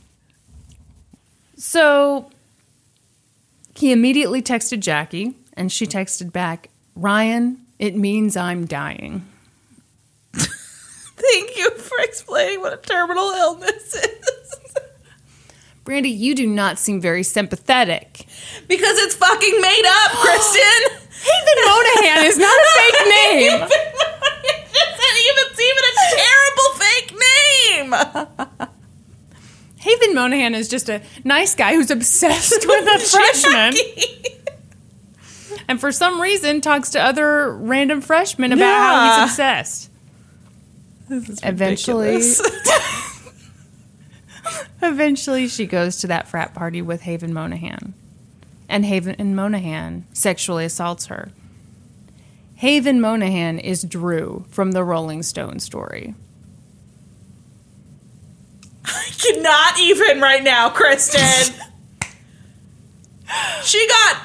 So 1.58 2.30
he 3.76 3.92
immediately 3.92 4.42
texted 4.42 4.80
Jackie, 4.80 5.34
and 5.54 5.72
she 5.72 5.88
texted 5.88 6.32
back, 6.32 6.70
Ryan, 6.96 7.66
it 7.80 7.96
means 7.96 8.38
I'm 8.38 8.66
dying. 8.66 9.26
Thank 10.34 11.58
you 11.58 11.72
for 11.72 11.98
explaining 12.02 12.62
what 12.62 12.74
a 12.74 12.78
terminal 12.78 13.32
illness 13.32 13.96
is. 13.96 14.56
Brandi, 15.86 16.16
you 16.16 16.36
do 16.36 16.46
not 16.48 16.78
seem 16.78 17.02
very 17.02 17.24
sympathetic. 17.24 18.26
because 18.68 18.98
it's 19.00 19.16
fucking 19.16 19.62
made 19.62 19.86
up, 19.88 20.12
Kristen. 20.22 20.98
Haven 21.22 21.66
Monahan 21.66 22.26
is 22.26 22.38
not 22.38 22.56
a 22.56 22.66
fake 22.78 23.02
name. 23.10 23.62
it's 25.38 25.60
even 25.60 25.84
a 25.90 25.94
terrible 26.18 26.70
fake 26.80 27.12
name. 28.60 28.70
Haven 29.78 30.14
Monahan 30.16 30.54
is 30.56 30.68
just 30.68 30.90
a 30.90 31.02
nice 31.24 31.56
guy 31.56 31.74
who's 31.74 31.90
obsessed 31.90 32.66
with 32.68 32.88
a 32.96 33.00
freshman. 33.00 33.74
And 35.68 35.80
for 35.80 35.92
some 35.92 36.22
reason 36.22 36.62
talks 36.62 36.92
to 36.92 37.02
other 37.02 37.52
random 37.56 38.02
freshmen 38.02 38.52
about 38.52 38.66
how 38.66 39.22
he's 39.22 39.32
obsessed. 39.32 39.90
This 41.10 41.30
is 41.30 41.40
Eventually-. 41.44 42.22
Eventually, 44.82 45.48
she 45.48 45.66
goes 45.66 45.98
to 45.98 46.08
that 46.08 46.28
frat 46.28 46.54
party 46.54 46.82
with 46.82 47.02
Haven 47.02 47.34
Monahan. 47.34 47.94
And 48.68 48.86
Haven 48.86 49.16
and 49.20 49.36
Monahan 49.36 50.06
sexually 50.14 50.66
assaults 50.66 51.08
her. 51.08 51.32
Haven 52.56 53.02
Monahan 53.02 53.60
is 53.60 53.84
Drew 53.84 54.46
from 54.50 54.72
the 54.72 54.84
Rolling 54.84 55.24
Stone 55.24 55.60
story. 55.60 56.16
I 58.86 59.08
cannot 59.18 59.80
even 59.80 60.22
right 60.22 60.44
now, 60.44 60.70
Kristen. 60.70 61.56
she 63.64 63.88
got. 63.88 64.22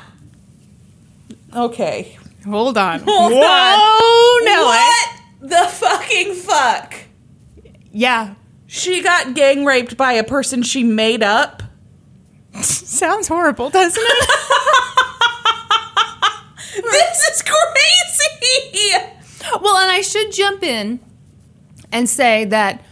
Okay. 1.54 2.18
Hold 2.44 2.78
on. 2.78 3.00
Hold 3.00 3.32
Whoa, 3.32 3.40
on. 3.40 4.44
Nelly. 4.44 4.66
What 4.66 5.10
the 5.40 5.68
fucking 5.68 6.34
fuck? 6.34 6.94
Yeah. 7.92 8.34
She 8.66 9.02
got 9.02 9.34
gang 9.34 9.64
raped 9.64 9.96
by 9.96 10.12
a 10.12 10.24
person 10.24 10.62
she 10.62 10.82
made 10.82 11.22
up. 11.22 11.62
Sounds 12.62 13.28
horrible, 13.28 13.70
doesn't 13.70 14.02
it? 14.04 14.28
This 16.76 17.28
is 17.28 17.42
crazy. 17.42 18.92
well, 19.62 19.76
and 19.78 19.90
I 19.90 20.02
should 20.02 20.30
jump 20.32 20.62
in 20.62 21.00
and 21.90 22.08
say 22.08 22.44
that 22.46 22.84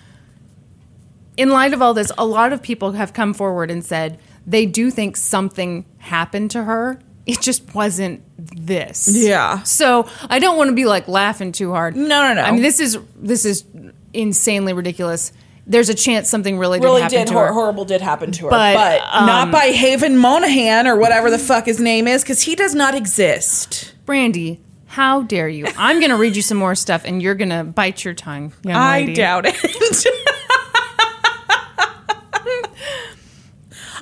in 1.37 1.51
light 1.51 1.75
of 1.75 1.83
all 1.83 1.93
this, 1.95 2.11
a 2.17 2.25
lot 2.25 2.53
of 2.53 2.63
people 2.63 2.93
have 2.93 3.13
come 3.13 3.35
forward 3.35 3.71
and 3.71 3.85
said 3.85 4.19
they 4.47 4.67
do 4.67 4.91
think 4.91 5.17
something 5.17 5.85
happened 5.99 6.51
to 6.53 6.65
her. 6.65 6.99
It 7.27 7.41
just 7.41 7.75
wasn't 7.75 8.23
this. 8.39 9.09
Yeah. 9.11 9.63
So 9.63 10.09
I 10.29 10.39
don't 10.39 10.57
want 10.57 10.69
to 10.69 10.75
be 10.75 10.85
like 10.87 11.07
laughing 11.09 11.53
too 11.53 11.73
hard. 11.73 11.97
No, 11.97 12.07
no, 12.09 12.35
no. 12.35 12.43
I 12.43 12.53
mean, 12.53 12.63
this 12.63 12.81
is 12.81 12.99
this 13.17 13.45
is 13.45 13.65
insanely 14.13 14.73
ridiculous. 14.73 15.33
There's 15.67 15.89
a 15.89 15.95
chance 15.95 16.29
something 16.29 16.59
really 16.59 16.79
did 16.79 16.85
really 16.85 17.01
happen 17.03 17.19
did 17.19 17.27
to 17.29 17.33
hor- 17.33 17.47
her. 17.47 17.53
horrible 17.53 17.87
did 17.87 18.03
happen 18.03 18.33
to 18.33 18.45
her, 18.45 18.51
But, 18.51 18.75
but, 18.75 19.03
um, 19.11 19.27
not 19.27 19.51
by 19.51 19.71
Haven 19.73 20.19
Monahan 20.19 20.87
or 20.87 20.97
whatever 20.97 21.31
the 21.31 21.39
fuck 21.39 21.65
his 21.65 21.81
name 21.81 22.07
is, 22.07 22.23
because 22.23 22.43
he 22.43 22.55
does 22.55 22.75
not 22.75 22.95
exist. 22.95 23.95
Brandi, 24.07 24.59
how 24.89 25.23
dare 25.23 25.49
you? 25.49 25.67
I'm 25.79 26.01
going 26.01 26.11
to 26.11 26.17
read 26.17 26.37
you 26.37 26.43
some 26.43 26.59
more 26.59 26.75
stuff, 26.75 27.03
and 27.07 27.23
you're 27.23 27.35
going 27.35 27.49
to 27.49 27.65
bite 27.65 28.05
your 28.05 28.13
tongue, 28.13 28.53
I 28.69 29.01
lady. 29.01 29.15
doubt 29.15 29.47
it. 29.47 29.57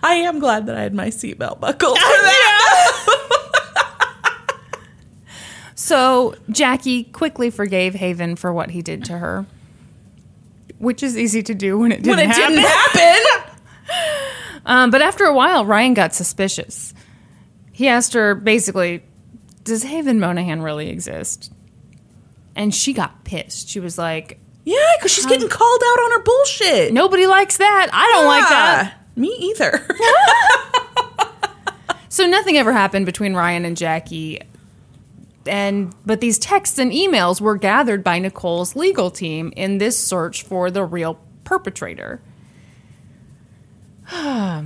I 0.02 0.14
am 0.14 0.40
glad 0.40 0.66
that 0.66 0.76
I 0.76 0.82
had 0.82 0.94
my 0.94 1.08
seatbelt 1.08 1.60
that. 1.60 1.94
So 5.74 6.36
Jackie 6.48 7.04
quickly 7.04 7.50
forgave 7.50 7.94
Haven 7.94 8.36
for 8.36 8.52
what 8.52 8.70
he 8.70 8.82
did 8.82 9.04
to 9.06 9.18
her, 9.18 9.46
which 10.82 11.02
is 11.02 11.16
easy 11.16 11.42
to 11.44 11.54
do 11.54 11.78
when 11.78 11.92
it 11.92 12.02
didn't 12.02 12.16
when 12.16 12.18
it 12.18 12.26
happen. 12.34 12.54
didn't 12.56 12.68
happen. 12.68 13.48
Um, 14.64 14.92
but 14.92 15.02
after 15.02 15.24
a 15.24 15.34
while, 15.34 15.66
Ryan 15.66 15.92
got 15.92 16.14
suspicious. 16.14 16.94
He 17.72 17.88
asked 17.88 18.12
her 18.14 18.36
basically, 18.36 19.02
"Does 19.64 19.82
Haven 19.82 20.20
Monahan 20.20 20.62
really 20.62 20.88
exist?" 20.88 21.52
And 22.54 22.72
she 22.72 22.92
got 22.92 23.24
pissed. 23.24 23.68
She 23.68 23.80
was 23.80 23.98
like, 23.98 24.38
Yeah, 24.64 24.76
because 24.98 25.10
she's 25.12 25.26
getting 25.26 25.48
called 25.48 25.82
out 25.84 25.98
on 26.04 26.10
her 26.12 26.22
bullshit. 26.22 26.92
"Nobody 26.92 27.26
likes 27.26 27.56
that. 27.56 27.88
I 27.92 28.08
don't 28.14 28.26
like 28.26 28.48
that." 28.50 28.94
Me 29.16 29.28
either. 29.40 29.84
So 32.08 32.26
nothing 32.26 32.58
ever 32.58 32.72
happened 32.74 33.06
between 33.06 33.32
Ryan 33.34 33.64
and 33.64 33.74
Jackie. 33.74 34.42
And 35.46 35.94
but 36.06 36.20
these 36.20 36.38
texts 36.38 36.78
and 36.78 36.92
emails 36.92 37.40
were 37.40 37.56
gathered 37.56 38.04
by 38.04 38.18
Nicole's 38.18 38.76
legal 38.76 39.10
team 39.10 39.52
in 39.56 39.78
this 39.78 39.98
search 39.98 40.42
for 40.42 40.70
the 40.70 40.84
real 40.84 41.18
perpetrator. 41.44 42.22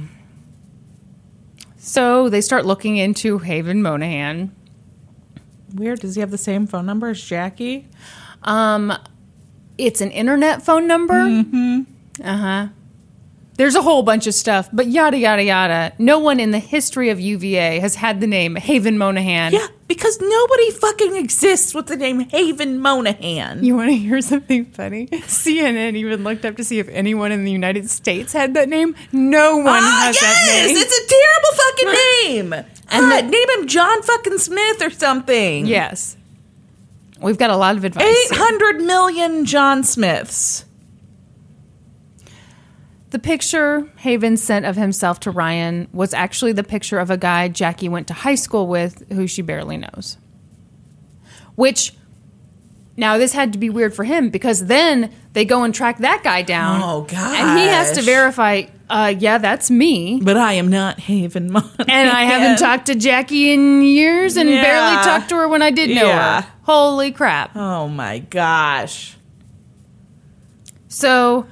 so 1.76 2.28
they 2.28 2.40
start 2.40 2.66
looking 2.66 2.96
into 2.96 3.38
Haven 3.38 3.82
Monahan. 3.82 4.54
Weird. 5.74 6.00
Does 6.00 6.14
he 6.14 6.20
have 6.20 6.30
the 6.30 6.38
same 6.38 6.66
phone 6.66 6.86
number 6.86 7.08
as 7.08 7.20
Jackie? 7.20 7.88
Um, 8.42 8.92
it's 9.78 10.00
an 10.00 10.10
internet 10.10 10.62
phone 10.62 10.86
number. 10.86 11.14
Mm-hmm. 11.14 11.82
Uh 12.22 12.36
huh. 12.36 12.68
There's 13.56 13.74
a 13.74 13.80
whole 13.80 14.02
bunch 14.02 14.26
of 14.26 14.34
stuff, 14.34 14.68
but 14.70 14.86
yada 14.88 15.16
yada 15.16 15.42
yada. 15.42 15.92
No 15.98 16.18
one 16.18 16.38
in 16.40 16.50
the 16.50 16.58
history 16.58 17.08
of 17.08 17.18
UVA 17.18 17.78
has 17.80 17.94
had 17.94 18.20
the 18.20 18.26
name 18.26 18.54
Haven 18.54 18.98
Monahan. 18.98 19.54
Yeah, 19.54 19.66
because 19.88 20.20
nobody 20.20 20.70
fucking 20.72 21.16
exists 21.16 21.74
with 21.74 21.86
the 21.86 21.96
name 21.96 22.20
Haven 22.20 22.78
Monahan. 22.80 23.64
You 23.64 23.74
want 23.74 23.88
to 23.90 23.96
hear 23.96 24.20
something 24.20 24.66
funny? 24.66 25.06
CNN 25.06 25.94
even 25.96 26.22
looked 26.22 26.44
up 26.44 26.56
to 26.56 26.64
see 26.64 26.78
if 26.80 26.88
anyone 26.90 27.32
in 27.32 27.44
the 27.44 27.50
United 27.50 27.88
States 27.88 28.34
had 28.34 28.52
that 28.54 28.68
name. 28.68 28.94
No 29.12 29.56
one 29.56 29.66
Ah, 29.82 30.02
has 30.04 30.16
yes, 30.16 30.22
that 30.22 30.66
name. 30.66 30.76
it's 30.76 30.98
a 30.98 31.08
terrible 31.08 31.52
fucking 31.64 32.52
name. 32.52 32.66
And 32.90 33.10
the- 33.10 33.22
name 33.30 33.50
him 33.60 33.66
John 33.68 34.02
fucking 34.02 34.36
Smith 34.38 34.82
or 34.82 34.90
something. 34.90 35.66
yes. 35.66 36.16
We've 37.22 37.38
got 37.38 37.48
a 37.48 37.56
lot 37.56 37.76
of 37.78 37.84
advice. 37.84 38.04
eight 38.04 38.36
hundred 38.36 38.82
million 38.82 39.46
John 39.46 39.82
Smiths. 39.82 40.66
The 43.16 43.22
picture 43.22 43.88
Haven 43.96 44.36
sent 44.36 44.66
of 44.66 44.76
himself 44.76 45.20
to 45.20 45.30
Ryan 45.30 45.88
was 45.90 46.12
actually 46.12 46.52
the 46.52 46.62
picture 46.62 46.98
of 46.98 47.08
a 47.08 47.16
guy 47.16 47.48
Jackie 47.48 47.88
went 47.88 48.08
to 48.08 48.12
high 48.12 48.34
school 48.34 48.66
with 48.66 49.10
who 49.10 49.26
she 49.26 49.40
barely 49.40 49.78
knows. 49.78 50.18
Which, 51.54 51.94
now 52.94 53.16
this 53.16 53.32
had 53.32 53.54
to 53.54 53.58
be 53.58 53.70
weird 53.70 53.94
for 53.94 54.04
him 54.04 54.28
because 54.28 54.66
then 54.66 55.10
they 55.32 55.46
go 55.46 55.64
and 55.64 55.74
track 55.74 55.96
that 56.00 56.22
guy 56.24 56.42
down. 56.42 56.82
Oh, 56.84 57.06
God. 57.08 57.34
And 57.36 57.58
he 57.58 57.64
has 57.68 57.92
to 57.92 58.02
verify, 58.02 58.64
uh, 58.90 59.14
yeah, 59.18 59.38
that's 59.38 59.70
me. 59.70 60.20
But 60.22 60.36
I 60.36 60.52
am 60.52 60.68
not 60.68 61.00
Haven 61.00 61.50
Monahan. 61.50 61.88
And 61.88 62.10
I 62.10 62.24
haven't 62.24 62.58
talked 62.62 62.84
to 62.88 62.94
Jackie 62.94 63.50
in 63.50 63.80
years 63.80 64.36
and 64.36 64.50
Yeah. 64.50 64.60
barely 64.62 65.02
talked 65.04 65.30
to 65.30 65.36
her 65.36 65.48
when 65.48 65.62
I 65.62 65.70
did 65.70 65.88
know 65.88 66.04
Yeah. 66.06 66.42
her. 66.42 66.48
Holy 66.64 67.12
crap. 67.12 67.56
Oh 67.56 67.88
my 67.88 68.18
gosh. 68.18 69.16
So 70.88 71.46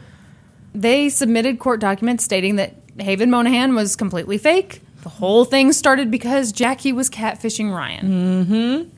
they 0.75 1.09
submitted 1.09 1.59
court 1.59 1.81
documents 1.81 2.25
stating 2.25 2.57
that 2.57 2.75
Haven 2.99 3.31
Monahan 3.31 3.75
was 3.75 3.97
completely 3.97 4.39
fake. 4.39 4.81
The 5.03 5.09
whole 5.09 5.45
thing 5.45 5.73
started 5.73 6.11
because 6.11 6.53
Jackie 6.53 6.93
was 6.93 7.11
catfishing 7.11 7.73
Ryan. 7.73 8.09
Mm-hmm. 8.47 8.97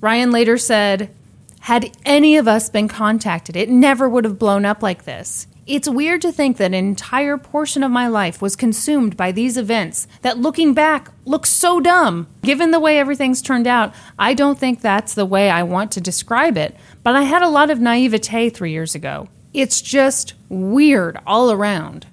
Ryan 0.00 0.30
later 0.32 0.58
said, 0.58 1.14
Had 1.60 1.96
any 2.04 2.36
of 2.36 2.48
us 2.48 2.68
been 2.68 2.88
contacted, 2.88 3.56
it 3.56 3.68
never 3.68 4.08
would 4.08 4.24
have 4.24 4.38
blown 4.38 4.64
up 4.64 4.82
like 4.82 5.04
this. 5.04 5.46
It's 5.64 5.88
weird 5.88 6.22
to 6.22 6.32
think 6.32 6.56
that 6.56 6.66
an 6.66 6.74
entire 6.74 7.38
portion 7.38 7.84
of 7.84 7.90
my 7.92 8.08
life 8.08 8.42
was 8.42 8.56
consumed 8.56 9.16
by 9.16 9.30
these 9.30 9.56
events 9.56 10.08
that 10.22 10.38
looking 10.38 10.74
back 10.74 11.08
looks 11.24 11.50
so 11.50 11.78
dumb. 11.78 12.26
Given 12.42 12.72
the 12.72 12.80
way 12.80 12.98
everything's 12.98 13.40
turned 13.40 13.68
out, 13.68 13.94
I 14.18 14.34
don't 14.34 14.58
think 14.58 14.80
that's 14.80 15.14
the 15.14 15.24
way 15.24 15.50
I 15.50 15.62
want 15.62 15.92
to 15.92 16.00
describe 16.00 16.56
it, 16.56 16.76
but 17.04 17.14
I 17.14 17.22
had 17.22 17.42
a 17.42 17.48
lot 17.48 17.70
of 17.70 17.78
naivete 17.80 18.50
three 18.50 18.72
years 18.72 18.96
ago. 18.96 19.28
It's 19.54 19.80
just 19.80 20.34
weird 20.52 21.18
all 21.26 21.50
around. 21.50 22.06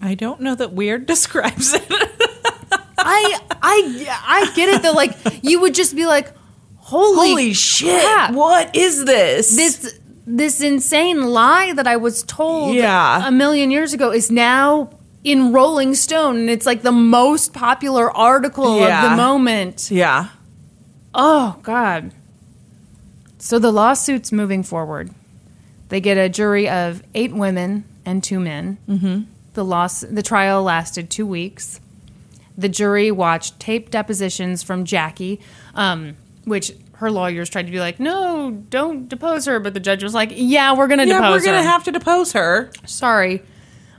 I 0.00 0.14
don't 0.14 0.40
know 0.40 0.54
that 0.54 0.72
weird 0.72 1.06
describes 1.14 1.72
it. 1.74 1.84
I 2.98 3.38
I 3.62 4.16
I 4.26 4.52
get 4.54 4.68
it 4.68 4.82
though. 4.82 4.92
Like 4.92 5.16
you 5.42 5.60
would 5.60 5.74
just 5.74 5.94
be 5.96 6.06
like, 6.06 6.32
holy, 6.76 7.28
Holy 7.30 7.52
shit! 7.52 8.00
crap. 8.02 8.32
What 8.34 8.74
is 8.76 9.04
this? 9.04 9.54
this 9.56 9.98
this 10.26 10.60
insane 10.60 11.22
lie 11.28 11.72
that 11.72 11.86
I 11.86 11.96
was 11.96 12.22
told 12.22 12.74
Yeah. 12.76 13.26
a 13.26 13.30
million 13.30 13.70
years 13.70 13.92
ago 13.92 14.12
is 14.12 14.30
now 14.30 14.90
in 15.24 15.52
Rolling 15.52 15.94
Stone, 15.94 16.36
and 16.36 16.50
it's 16.50 16.66
like 16.66 16.82
the 16.82 16.92
most 16.92 17.52
popular 17.52 18.10
article 18.10 18.82
of 18.82 19.02
the 19.10 19.16
moment. 19.16 19.90
Yeah. 19.90 20.28
Oh 21.14 21.58
God. 21.62 22.12
So 23.38 23.58
the 23.58 23.72
lawsuit's 23.72 24.30
moving 24.32 24.62
forward. 24.62 25.10
They 25.92 26.00
get 26.00 26.16
a 26.16 26.30
jury 26.30 26.70
of 26.70 27.02
eight 27.14 27.34
women 27.34 27.84
and 28.06 28.24
two 28.24 28.40
men. 28.40 28.78
Mm-hmm. 28.88 29.24
The 29.52 29.62
loss, 29.62 30.00
the 30.00 30.22
trial 30.22 30.62
lasted 30.62 31.10
two 31.10 31.26
weeks. 31.26 31.80
The 32.56 32.70
jury 32.70 33.10
watched 33.10 33.60
tape 33.60 33.90
depositions 33.90 34.62
from 34.62 34.86
Jackie, 34.86 35.38
um, 35.74 36.16
which 36.46 36.72
her 36.94 37.10
lawyers 37.10 37.50
tried 37.50 37.66
to 37.66 37.70
be 37.70 37.78
like, 37.78 38.00
"No, 38.00 38.52
don't 38.70 39.06
depose 39.06 39.44
her," 39.44 39.60
but 39.60 39.74
the 39.74 39.80
judge 39.80 40.02
was 40.02 40.14
like, 40.14 40.32
"Yeah, 40.34 40.72
we're 40.74 40.86
gonna 40.88 41.04
Yeah, 41.04 41.16
depose 41.16 41.28
her. 41.44 41.50
we're 41.50 41.56
gonna 41.56 41.62
her." 41.62 41.68
have 41.68 41.84
to 41.84 41.92
depose 41.92 42.32
her. 42.32 42.70
Sorry. 42.86 43.42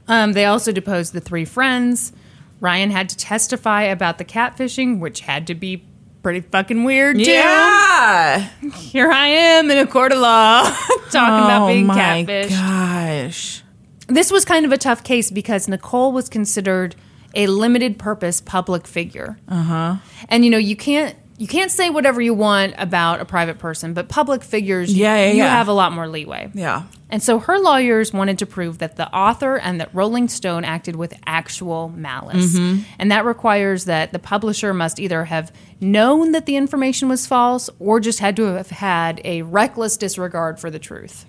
Um, 0.07 0.33
they 0.33 0.45
also 0.45 0.71
deposed 0.71 1.13
the 1.13 1.21
three 1.21 1.45
friends. 1.45 2.11
Ryan 2.59 2.89
had 2.89 3.07
to 3.09 3.17
testify 3.17 3.83
about 3.83 4.17
the 4.17 4.25
catfishing, 4.25 4.97
which 4.97 5.19
had 5.19 5.45
to 5.45 5.53
be 5.53 5.83
pretty 6.23 6.41
fucking 6.41 6.83
weird 6.85 7.17
too. 7.17 7.29
Yeah. 7.29 8.49
Here 8.77 9.11
I 9.11 9.27
am 9.27 9.69
in 9.69 9.77
a 9.77 9.85
court 9.85 10.11
of 10.11 10.19
law 10.19 10.63
talking 11.11 11.43
about 11.45 11.67
being 11.67 11.87
catfish. 11.87 12.51
oh 12.51 12.55
my 12.55 12.55
catfished. 12.55 13.25
gosh. 13.27 13.63
This 14.07 14.31
was 14.31 14.45
kind 14.45 14.65
of 14.65 14.71
a 14.71 14.77
tough 14.77 15.03
case 15.03 15.29
because 15.29 15.67
Nicole 15.67 16.11
was 16.11 16.29
considered 16.29 16.95
a 17.35 17.47
limited 17.47 17.97
purpose 17.99 18.41
public 18.41 18.87
figure. 18.87 19.37
Uh-huh. 19.47 19.97
And 20.29 20.45
you 20.45 20.51
know, 20.51 20.57
you 20.57 20.75
can't 20.75 21.15
you 21.43 21.47
can't 21.49 21.69
say 21.71 21.89
whatever 21.89 22.21
you 22.21 22.33
want 22.33 22.73
about 22.77 23.19
a 23.19 23.25
private 23.25 23.59
person, 23.59 23.93
but 23.93 24.07
public 24.07 24.43
figures 24.43 24.93
Yeah, 24.95 25.17
yeah, 25.25 25.31
you 25.31 25.37
yeah. 25.39 25.49
have 25.57 25.67
a 25.67 25.73
lot 25.73 25.91
more 25.91 26.07
leeway. 26.07 26.49
Yeah. 26.53 26.83
And 27.09 27.21
so 27.21 27.37
her 27.37 27.59
lawyers 27.59 28.13
wanted 28.13 28.39
to 28.39 28.45
prove 28.45 28.77
that 28.77 28.95
the 28.95 29.13
author 29.13 29.57
and 29.57 29.81
that 29.81 29.93
Rolling 29.93 30.29
Stone 30.29 30.63
acted 30.63 30.95
with 30.95 31.13
actual 31.25 31.89
malice. 31.89 32.57
And 32.97 33.11
that 33.11 33.25
requires 33.25 33.83
that 33.85 34.13
the 34.13 34.19
publisher 34.19 34.73
must 34.73 35.01
either 35.01 35.25
have 35.25 35.51
known 35.81 36.31
that 36.31 36.45
the 36.45 36.55
information 36.55 37.09
was 37.09 37.27
false 37.27 37.69
or 37.77 37.99
just 37.99 38.19
had 38.19 38.37
to 38.37 38.43
have 38.43 38.69
had 38.69 39.19
a 39.25 39.41
reckless 39.41 39.97
disregard 39.97 40.61
for 40.61 40.71
the 40.71 40.79
truth. 40.79 41.25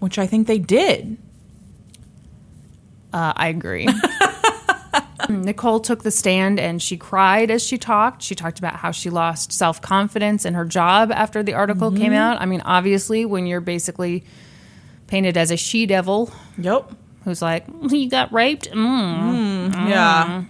Which 0.00 0.18
I 0.18 0.26
think 0.26 0.48
they 0.48 0.58
did. 0.58 1.18
Uh, 3.12 3.32
I 3.36 3.46
agree. 3.46 3.86
Nicole 5.28 5.80
took 5.80 6.02
the 6.02 6.10
stand 6.10 6.58
and 6.58 6.80
she 6.82 6.96
cried 6.96 7.50
as 7.50 7.62
she 7.64 7.78
talked. 7.78 8.22
She 8.22 8.34
talked 8.34 8.58
about 8.58 8.76
how 8.76 8.90
she 8.90 9.10
lost 9.10 9.52
self 9.52 9.80
confidence 9.80 10.44
in 10.44 10.54
her 10.54 10.64
job 10.64 11.10
after 11.12 11.42
the 11.42 11.54
article 11.54 11.90
came 11.90 12.12
mm-hmm. 12.12 12.14
out. 12.14 12.40
I 12.40 12.46
mean, 12.46 12.62
obviously, 12.62 13.24
when 13.24 13.46
you're 13.46 13.60
basically 13.60 14.24
painted 15.06 15.36
as 15.36 15.50
a 15.50 15.56
she 15.56 15.86
devil 15.86 16.32
Yep. 16.58 16.92
who's 17.24 17.42
like, 17.42 17.66
"You 17.90 18.08
got 18.08 18.32
raped." 18.32 18.70
Mm. 18.70 19.20
Mm, 19.20 19.70
mm. 19.70 19.88
Yeah. 19.88 20.44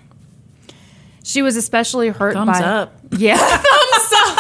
She 1.25 1.43
was 1.43 1.57
especially 1.57 2.09
hurt 2.09 2.35
Thumbs 2.35 2.59
by 2.59 2.65
up. 2.65 2.99
Yeah, 3.17 3.37
thumbs 3.37 4.13
up. 4.17 4.39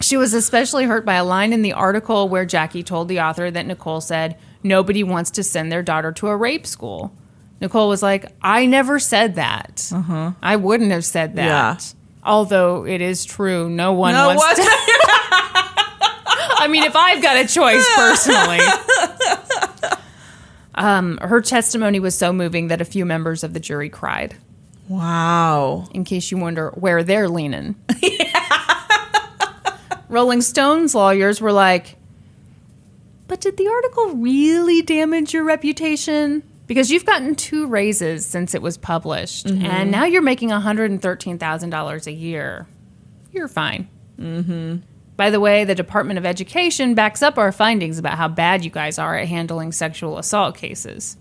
she 0.00 0.16
was 0.16 0.34
especially 0.34 0.84
hurt 0.84 1.04
by 1.04 1.14
a 1.14 1.24
line 1.24 1.52
in 1.52 1.62
the 1.62 1.72
article 1.72 2.28
where 2.28 2.44
Jackie 2.44 2.82
told 2.82 3.08
the 3.08 3.20
author 3.20 3.50
that 3.50 3.66
Nicole 3.66 4.00
said 4.00 4.36
nobody 4.62 5.02
wants 5.04 5.30
to 5.32 5.42
send 5.42 5.70
their 5.70 5.82
daughter 5.82 6.12
to 6.12 6.28
a 6.28 6.36
rape 6.36 6.66
school. 6.66 7.14
Nicole 7.62 7.88
was 7.88 8.02
like, 8.02 8.26
"I 8.42 8.66
never 8.66 8.98
said 8.98 9.36
that. 9.36 9.90
I 10.42 10.56
wouldn't 10.56 10.90
have 10.90 11.06
said 11.06 11.36
that." 11.36 11.44
Yeah. 11.46 11.78
Although 12.24 12.84
it 12.86 13.00
is 13.00 13.24
true, 13.24 13.70
no 13.70 13.94
one 13.94 14.12
No, 14.12 14.28
wants 14.34 14.56
to. 14.56 14.62
I 16.58 16.68
mean, 16.68 16.82
if 16.84 16.94
I've 16.94 17.22
got 17.22 17.36
a 17.36 17.46
choice 17.48 17.84
personally. 17.96 18.58
Um, 20.74 21.18
her 21.18 21.40
testimony 21.42 22.00
was 22.00 22.16
so 22.16 22.32
moving 22.32 22.68
that 22.68 22.80
a 22.80 22.84
few 22.84 23.04
members 23.04 23.44
of 23.44 23.52
the 23.52 23.60
jury 23.60 23.90
cried. 23.90 24.36
wow. 24.88 25.86
In 25.92 26.04
case 26.04 26.30
you 26.30 26.38
wonder 26.38 26.70
where 26.70 27.02
they're 27.02 27.28
leaning. 27.28 27.74
Rolling 30.08 30.40
Stone's 30.42 30.94
lawyers 30.94 31.40
were 31.40 31.52
like, 31.52 31.96
but 33.28 33.40
did 33.40 33.56
the 33.56 33.68
article 33.68 34.14
really 34.16 34.82
damage 34.82 35.32
your 35.34 35.44
reputation? 35.44 36.42
Because 36.72 36.90
you've 36.90 37.04
gotten 37.04 37.34
two 37.34 37.66
raises 37.66 38.24
since 38.24 38.54
it 38.54 38.62
was 38.62 38.78
published, 38.78 39.44
and 39.44 39.90
now 39.90 40.06
you're 40.06 40.22
making 40.22 40.48
$113,000 40.48 42.06
a 42.06 42.12
year. 42.12 42.66
You're 43.30 43.46
fine. 43.46 43.90
Mm-hmm. 44.18 44.76
By 45.14 45.28
the 45.28 45.38
way, 45.38 45.64
the 45.64 45.74
Department 45.74 46.18
of 46.18 46.24
Education 46.24 46.94
backs 46.94 47.22
up 47.22 47.36
our 47.36 47.52
findings 47.52 47.98
about 47.98 48.16
how 48.16 48.26
bad 48.28 48.64
you 48.64 48.70
guys 48.70 48.98
are 48.98 49.18
at 49.18 49.28
handling 49.28 49.70
sexual 49.72 50.16
assault 50.16 50.56
cases. 50.56 51.18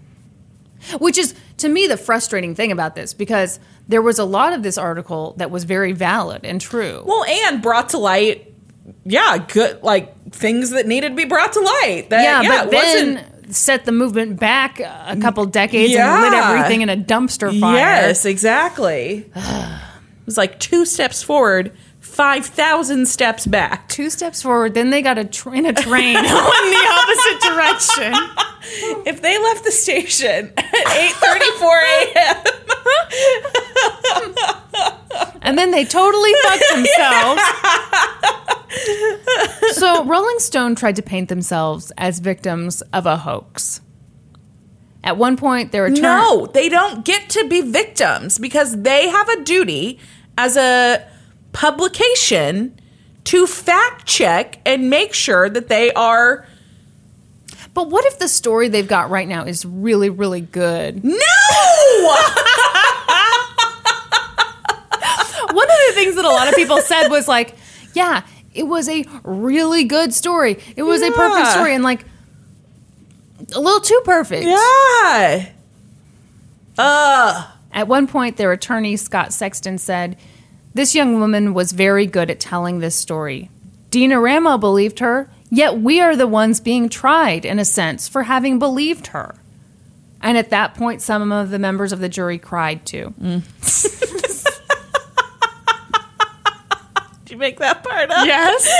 Which 1.00 1.18
is, 1.18 1.36
to 1.58 1.68
me, 1.68 1.86
the 1.86 1.98
frustrating 1.98 2.56
thing 2.56 2.72
about 2.72 2.96
this 2.96 3.14
because 3.14 3.60
there 3.90 4.02
was 4.02 4.20
a 4.20 4.24
lot 4.24 4.54
of 4.54 4.64
this 4.64 4.78
article 4.78 5.34
that 5.36 5.52
was 5.52 5.66
very 5.66 5.92
valid 5.92 6.46
and 6.46 6.62
true. 6.62 7.04
Well, 7.06 7.26
and 7.26 7.62
brought 7.62 7.90
to 7.90 7.98
light, 7.98 8.56
yeah, 9.04 9.38
good 9.50 9.84
like 9.84 10.32
things 10.32 10.70
that 10.70 10.88
needed 10.88 11.10
to 11.10 11.16
be 11.16 11.26
brought 11.26 11.52
to 11.52 11.60
light. 11.60 12.08
That 12.10 12.24
yeah, 12.24 12.42
yeah, 12.42 12.64
but 12.64 12.68
it 12.68 12.72
then 12.72 13.14
wasn't. 13.16 13.41
Set 13.56 13.86
the 13.86 13.92
movement 13.92 14.40
back 14.40 14.80
a 14.80 15.18
couple 15.22 15.46
decades 15.46 15.94
and 15.96 16.22
lit 16.22 16.34
everything 16.34 16.82
in 16.82 16.90
a 16.90 16.98
dumpster 16.98 17.58
fire. 17.60 17.76
Yes, 17.76 18.26
exactly. 18.26 19.26
it 19.36 20.26
was 20.26 20.38
like 20.38 20.60
two 20.60 20.86
steps 20.86 21.22
forward, 21.24 21.72
five 22.00 22.46
thousand 22.46 23.08
steps 23.08 23.46
back. 23.46 23.88
Two 23.90 24.10
steps 24.10 24.42
forward, 24.42 24.74
then 24.74 24.90
they 24.90 25.02
got 25.02 25.18
a 25.18 25.26
tr- 25.26 25.54
in 25.56 25.66
a 25.66 25.74
train 25.74 26.14
going 26.16 26.26
the 26.26 26.90
opposite 26.92 27.42
direction. 27.50 28.14
If 28.64 29.22
they 29.22 29.38
left 29.42 29.64
the 29.64 29.72
station 29.72 30.54
at 30.58 30.98
eight 30.98 31.14
thirty 31.14 31.52
four 31.60 31.78
a.m., 31.78 32.38
And 35.44 35.58
then 35.58 35.72
they 35.72 35.84
totally 35.86 36.32
fucked 36.44 36.64
themselves. 36.76 37.42
so 39.72 40.06
Rolling 40.06 40.40
Stone 40.40 40.76
tried 40.76 40.96
to 40.98 41.02
paint 41.02 41.30
themselves 41.30 41.92
as 41.98 42.20
victims 42.20 42.82
of 42.94 43.06
a 43.06 43.18
hoax. 43.18 43.82
At 45.04 45.18
one 45.18 45.36
point, 45.38 45.72
their 45.72 45.86
attorney. 45.88 46.02
no, 46.02 46.46
they 46.54 46.70
don't 46.70 47.04
get 47.04 47.28
to 47.32 47.48
be 47.48 47.62
victims 47.62 48.38
because 48.38 48.84
they 48.84 49.10
have 49.10 49.28
a 49.30 49.44
duty 49.44 50.00
as 50.38 50.56
a 50.56 51.04
publication 51.54 52.80
to 53.26 53.48
fact 53.48 54.06
check 54.06 54.60
and 54.66 54.90
make 54.92 55.14
sure 55.14 55.50
that 55.50 55.68
they 55.70 55.92
are 55.94 56.46
But 57.74 57.90
what 57.90 58.06
if 58.06 58.20
the 58.20 58.28
story 58.28 58.68
they've 58.68 58.88
got 58.88 59.10
right 59.10 59.28
now 59.28 59.46
is 59.46 59.66
really, 59.66 60.10
really 60.10 60.42
good? 60.42 61.04
no. 61.04 61.14
One 65.54 65.70
of 65.70 65.78
the 65.88 65.94
things 65.94 66.16
that 66.16 66.26
a 66.26 66.30
lot 66.30 66.48
of 66.48 66.56
people 66.56 66.82
said 66.82 67.10
was 67.10 67.28
like, 67.28 67.56
yeah, 67.94 68.24
it 68.54 68.64
was 68.64 68.88
a 68.90 69.06
really 69.24 69.84
good 69.84 70.14
story. 70.14 70.58
It 70.76 70.84
was 70.84 71.02
a 71.02 71.12
perfect 71.12 71.48
story 71.52 71.74
and 71.74 71.84
like 71.84 72.06
a 73.56 73.60
little 73.60 73.82
too 73.82 74.02
perfect. 74.06 74.46
yeah. 74.46 75.50
Uh. 76.78 77.48
At 77.74 77.88
one 77.88 78.08
point, 78.08 78.38
their 78.38 78.52
attorney, 78.52 78.98
Scott 78.98 79.32
Sexton, 79.34 79.78
said, 79.78 80.18
This 80.74 80.94
young 80.94 81.20
woman 81.20 81.54
was 81.54 81.72
very 81.72 82.06
good 82.06 82.30
at 82.30 82.40
telling 82.40 82.80
this 82.80 82.96
story. 82.96 83.50
Dean 83.90 84.12
Eramo 84.12 84.60
believed 84.60 85.00
her, 85.00 85.30
yet 85.52 85.78
we 85.78 86.02
are 86.02 86.16
the 86.16 86.26
ones 86.26 86.60
being 86.60 86.90
tried, 86.90 87.46
in 87.46 87.60
a 87.60 87.66
sense, 87.66 88.08
for 88.08 88.24
having 88.24 88.58
believed 88.58 89.08
her. 89.08 89.36
And 90.22 90.38
at 90.38 90.50
that 90.50 90.74
point, 90.74 91.02
some 91.02 91.32
of 91.32 91.50
the 91.52 91.60
members 91.60 91.92
of 91.92 92.00
the 92.00 92.10
jury 92.10 92.40
cried 92.40 92.86
too. 92.86 93.14
Did 93.20 93.44
you 97.30 97.38
make 97.38 97.60
that 97.60 97.84
part 97.84 98.10
up? 98.10 98.26
Yes. 98.26 98.66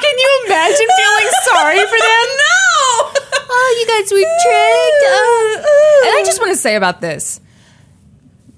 Can 0.00 0.18
you 0.18 0.42
imagine 0.46 0.86
feeling 0.96 1.28
sorry 1.44 1.80
for 1.86 1.98
them? 1.98 2.26
No. 2.40 3.12
Oh, 3.52 3.76
you 3.80 3.86
guys 3.86 4.12
were 4.12 4.18
tricked. 4.18 5.02
Oh. 5.04 6.02
And 6.06 6.16
I 6.16 6.22
just 6.24 6.40
want 6.40 6.52
to 6.52 6.56
say 6.56 6.76
about 6.76 7.00
this 7.00 7.40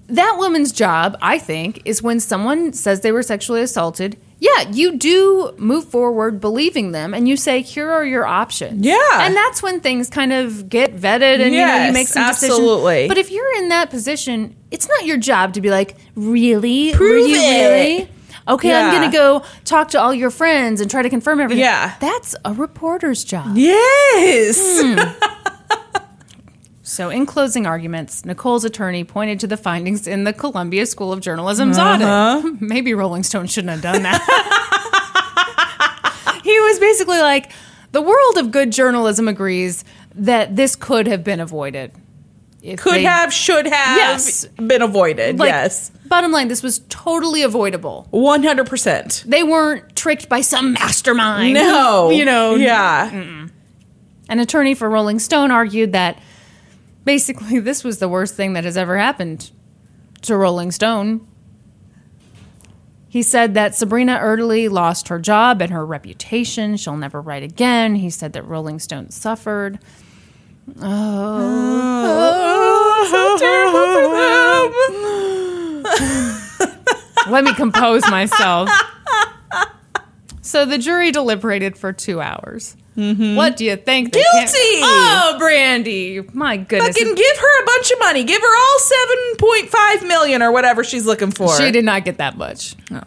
that 0.09 0.37
woman's 0.39 0.73
job, 0.73 1.17
I 1.23 1.39
think, 1.39 1.81
is 1.87 2.03
when 2.03 2.21
someone 2.21 2.75
says 2.75 3.01
they 3.01 3.13
were 3.13 3.23
sexually 3.23 3.63
assaulted. 3.63 4.19
Yeah, 4.43 4.71
you 4.73 4.97
do 4.99 5.55
move 5.57 5.85
forward 5.85 6.41
believing 6.41 6.91
them 6.91 7.15
and 7.15 7.29
you 7.29 7.37
say, 7.37 7.63
here 7.63 7.89
are 7.93 8.05
your 8.05 8.27
options. 8.27 8.85
Yeah. 8.85 8.97
And 9.21 9.37
that's 9.37 9.63
when 9.63 9.79
things 9.79 10.11
kind 10.11 10.33
of 10.33 10.69
get 10.69 10.97
vetted 10.97 11.39
and 11.41 11.55
you 11.55 11.61
know 11.61 11.85
you 11.87 11.93
make 11.93 12.09
some 12.09 12.27
decisions. 12.27 12.51
absolutely. 12.51 13.07
But 13.07 13.19
if 13.19 13.31
you're 13.31 13.57
in 13.59 13.69
that 13.69 13.89
position, 13.91 14.57
it's 14.73 14.89
not 14.89 15.07
your 15.07 15.17
job 15.17 15.55
to 15.55 15.61
be 15.61 15.71
like, 15.71 15.95
really? 16.17 16.93
Prove 16.93 17.29
you 17.29 17.37
it." 17.37 17.69
really? 17.69 18.09
Okay, 18.49 18.75
I'm 18.75 18.93
gonna 18.93 19.13
go 19.13 19.45
talk 19.65 19.91
to 19.91 20.01
all 20.01 20.13
your 20.13 20.31
friends 20.31 20.81
and 20.81 20.91
try 20.91 21.03
to 21.03 21.09
confirm 21.09 21.39
everything. 21.39 21.63
Yeah. 21.63 21.95
That's 22.01 22.35
a 22.45 22.53
reporter's 22.53 23.23
job. 23.23 23.57
Yes. 23.57 24.59
Hmm. 24.83 25.53
So, 26.93 27.09
in 27.09 27.25
closing 27.25 27.65
arguments, 27.67 28.27
Nicole's 28.27 28.67
attorney 28.67 29.03
pointed 29.03 29.41
to 29.41 29.47
the 29.47 29.57
findings 29.57 30.07
in 30.07 30.25
the 30.25 30.35
Columbia 30.35 30.85
School 30.85 31.11
of 31.11 31.21
Journalism's 31.21 31.79
uh-huh. 31.79 32.43
audit. 32.45 32.61
Maybe 32.61 32.93
Rolling 32.93 33.23
Stone 33.23 33.47
shouldn't 33.47 33.71
have 33.71 33.81
done 33.81 34.03
that. 34.03 34.21
he 36.45 36.61
was 36.61 36.79
basically 36.79 37.21
like, 37.21 37.51
the 37.93 38.03
world 38.03 38.37
of 38.37 38.51
good 38.51 38.73
journalism 38.73 39.27
agrees 39.27 39.87
that 40.17 40.55
this 40.55 40.77
could 40.77 41.07
have 41.07 41.25
been 41.25 41.41
avoided. 41.41 41.93
If 42.61 42.81
Could 42.81 42.97
they- 42.97 43.05
have, 43.05 43.33
should 43.33 43.65
have 43.65 43.97
Yes. 43.97 44.45
been 44.45 44.83
avoided. 44.83 45.39
like, 45.39 45.49
yes. 45.49 45.91
Bottom 46.09 46.31
line, 46.31 46.49
this 46.49 46.63
was 46.63 46.81
totally 46.91 47.43
avoidable. 47.43 48.07
100%. 48.13 49.23
They 49.23 49.43
weren't 49.43 49.97
tricked 49.97 50.29
by 50.29 50.43
some 50.43 50.75
mastermind. 50.75 51.55
No. 51.55 52.11
You 52.11 52.27
know, 52.27 52.55
Yeah. 52.57 53.49
An 54.29 54.39
attorney 54.39 54.75
for 54.75 54.91
Rolling 54.91 55.19
Stone 55.19 55.51
argued 55.51 55.93
that 55.93 56.19
basically 57.05 57.59
this 57.59 57.85
was 57.85 57.99
the 57.99 58.09
worst 58.09 58.35
thing 58.35 58.53
that 58.55 58.65
has 58.65 58.77
ever 58.77 58.99
happened 58.99 59.51
to 60.23 60.37
Rolling 60.37 60.71
Stone. 60.71 61.27
He 63.09 63.23
said 63.23 63.55
that 63.55 63.75
Sabrina 63.75 64.19
Erdely 64.19 64.71
lost 64.71 65.09
her 65.09 65.19
job 65.19 65.61
and 65.61 65.71
her 65.73 65.85
reputation. 65.85 66.79
She'll 66.79 66.97
never 66.97 67.21
write 67.21 67.43
again. 67.43 67.97
He 67.97 68.09
said 68.09 68.33
that 68.33 68.47
Rolling 68.47 68.79
Stone 68.79 69.11
suffered. 69.11 69.79
Oh 70.81 72.23
so 73.11 73.37
terrible! 73.39 73.73
Let 77.33 77.45
me 77.45 77.53
compose 77.55 78.09
myself. 78.11 78.71
So 80.41 80.65
the 80.65 80.79
jury 80.79 81.13
deliberated 81.13 81.77
for 81.77 81.93
two 81.93 82.21
hours. 82.21 82.77
Mm-hmm. 82.97 83.37
What 83.37 83.57
do 83.57 83.65
you 83.65 83.77
think? 83.77 84.13
Guilty! 84.13 84.27
Oh, 84.83 85.39
Brandi! 85.41 86.33
My 86.35 86.59
goodness, 86.59 86.97
Fucking 86.97 87.15
give 87.15 87.37
her 87.39 87.63
a 87.63 87.67
bunch 87.67 87.91
of 87.91 87.99
money. 88.01 88.25
Give 88.25 88.41
her 88.41 88.57
all 88.57 88.79
7.5 89.39 90.07
million 90.07 90.43
or 90.43 90.53
whatever 90.53 90.85
she's 90.85 91.07
looking 91.07 91.31
for. 91.31 91.57
she 91.57 91.71
did 91.71 91.85
not 91.85 92.05
get 92.05 92.19
that 92.19 92.37
much. 92.37 92.75
No. 92.91 93.03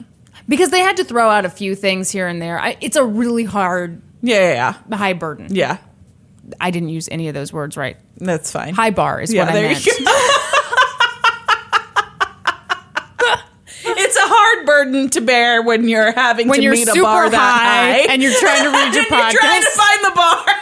Because 0.50 0.70
they 0.72 0.80
had 0.80 0.98
to 0.98 1.04
throw 1.04 1.30
out 1.30 1.46
a 1.46 1.50
few 1.50 1.76
things 1.76 2.10
here 2.12 2.28
and 2.28 2.42
there. 2.42 2.60
I, 2.60 2.78
it's 2.82 2.96
a 2.96 3.06
really 3.06 3.44
hard, 3.44 4.02
Yeah, 4.22 4.40
yeah, 4.54 4.76
yeah. 4.90 4.98
high 4.98 5.14
burden. 5.14 5.48
Yeah. 5.50 5.78
I 6.60 6.72
didn't 6.72 6.90
use 6.90 7.10
any 7.12 7.28
of 7.28 7.34
those 7.34 7.52
words 7.54 7.76
right. 7.78 7.98
That's 8.18 8.52
fine. 8.52 8.74
High 8.76 8.92
bar 8.92 9.22
is 9.22 9.34
yeah, 9.34 9.46
what 9.46 9.56
I 9.56 9.62
meant. 9.62 9.86
you 9.86 9.92
go. 10.06 10.12
it's 13.88 14.16
a 14.16 14.22
hard 14.22 14.66
burden 14.86 15.10
to 15.12 15.22
bear 15.22 15.62
when 15.62 15.88
you're 15.88 16.12
having 16.12 16.48
When 16.48 16.60
to 16.60 16.64
you're 16.64 16.74
meet 16.74 16.88
super 16.88 17.00
a 17.00 17.04
bar 17.04 17.30
that 17.30 17.38
high 17.38 18.06
high 18.06 18.14
and 18.14 18.22
you're 18.22 18.38
trying 18.40 18.64
to 18.64 18.70
read 18.70 18.94
your 18.94 19.04
And 19.12 19.34
you're 19.34 19.42
trying 19.42 19.62
to 19.62 19.70
find 19.70 20.06
the 20.06 20.12
bar. 20.16 20.46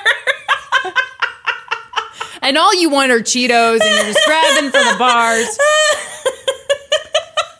And 2.43 2.57
all 2.57 2.76
you 2.76 2.89
want 2.89 3.09
are 3.09 3.21
Cheetos 3.21 3.80
and 3.80 3.95
you're 3.95 4.13
just 4.13 4.19
grabbing 4.26 4.69
for 4.69 4.84
the 4.84 4.95
bars. 4.99 5.57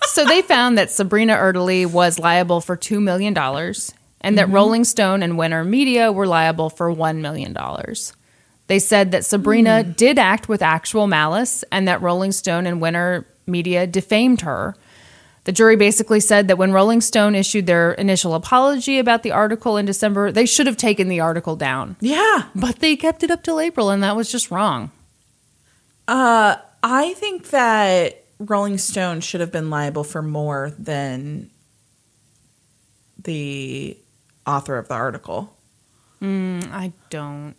So 0.08 0.26
they 0.26 0.44
found 0.44 0.78
that 0.78 0.92
Sabrina 0.92 1.36
Erdely 1.36 1.92
was 1.92 2.20
liable 2.20 2.62
for 2.62 2.78
$2 2.78 3.02
million 3.02 3.36
and 3.36 4.38
that 4.38 4.46
mm-hmm. 4.46 4.54
Rolling 4.54 4.84
Stone 4.84 5.24
and 5.24 5.34
Wenner 5.34 5.68
Media 5.68 6.12
were 6.12 6.28
liable 6.28 6.70
for 6.70 6.94
$1 6.94 7.18
million. 7.18 7.58
They 8.68 8.78
said 8.78 9.10
that 9.10 9.26
Sabrina 9.26 9.82
hmm. 9.82 9.92
did 9.94 10.20
act 10.20 10.48
with 10.48 10.62
actual 10.62 11.08
malice 11.08 11.64
and 11.72 11.88
that 11.88 12.00
Rolling 12.04 12.32
Stone 12.32 12.68
and 12.68 12.80
Wenner 12.80 13.26
Media 13.48 13.88
defamed 13.88 14.42
her. 14.42 14.76
The 15.46 15.52
jury 15.52 15.76
basically 15.76 16.20
said 16.20 16.48
that 16.48 16.58
when 16.58 16.72
Rolling 16.72 17.02
Stone 17.02 17.36
issued 17.36 17.66
their 17.66 17.92
initial 17.94 18.34
apology 18.34 18.98
about 18.98 19.24
the 19.24 19.32
article 19.32 19.76
in 19.76 19.86
December, 19.86 20.32
they 20.32 20.46
should 20.46 20.68
have 20.68 20.78
taken 20.78 21.10
the 21.10 21.20
article 21.20 21.56
down. 21.56 21.98
Yeah. 22.00 22.46
But 22.56 22.80
they 22.80 22.96
kept 22.96 23.24
it 23.24 23.32
up 23.32 23.44
till 23.44 23.60
April, 23.60 23.90
and 23.90 24.02
that 24.04 24.16
was 24.16 24.32
just 24.32 24.52
wrong. 24.52 24.92
Uh, 26.08 26.56
I 26.82 27.14
think 27.16 27.50
that 27.50 28.24
Rolling 28.40 28.78
Stone 28.78 29.22
should 29.22 29.42
have 29.42 29.52
been 29.52 29.70
liable 29.70 30.04
for 30.04 30.22
more 30.22 30.72
than 30.80 31.50
the 33.22 33.98
author 34.46 34.78
of 34.78 34.88
the 34.88 34.96
article 34.96 35.54
I 36.24 36.94
don't. 37.10 37.56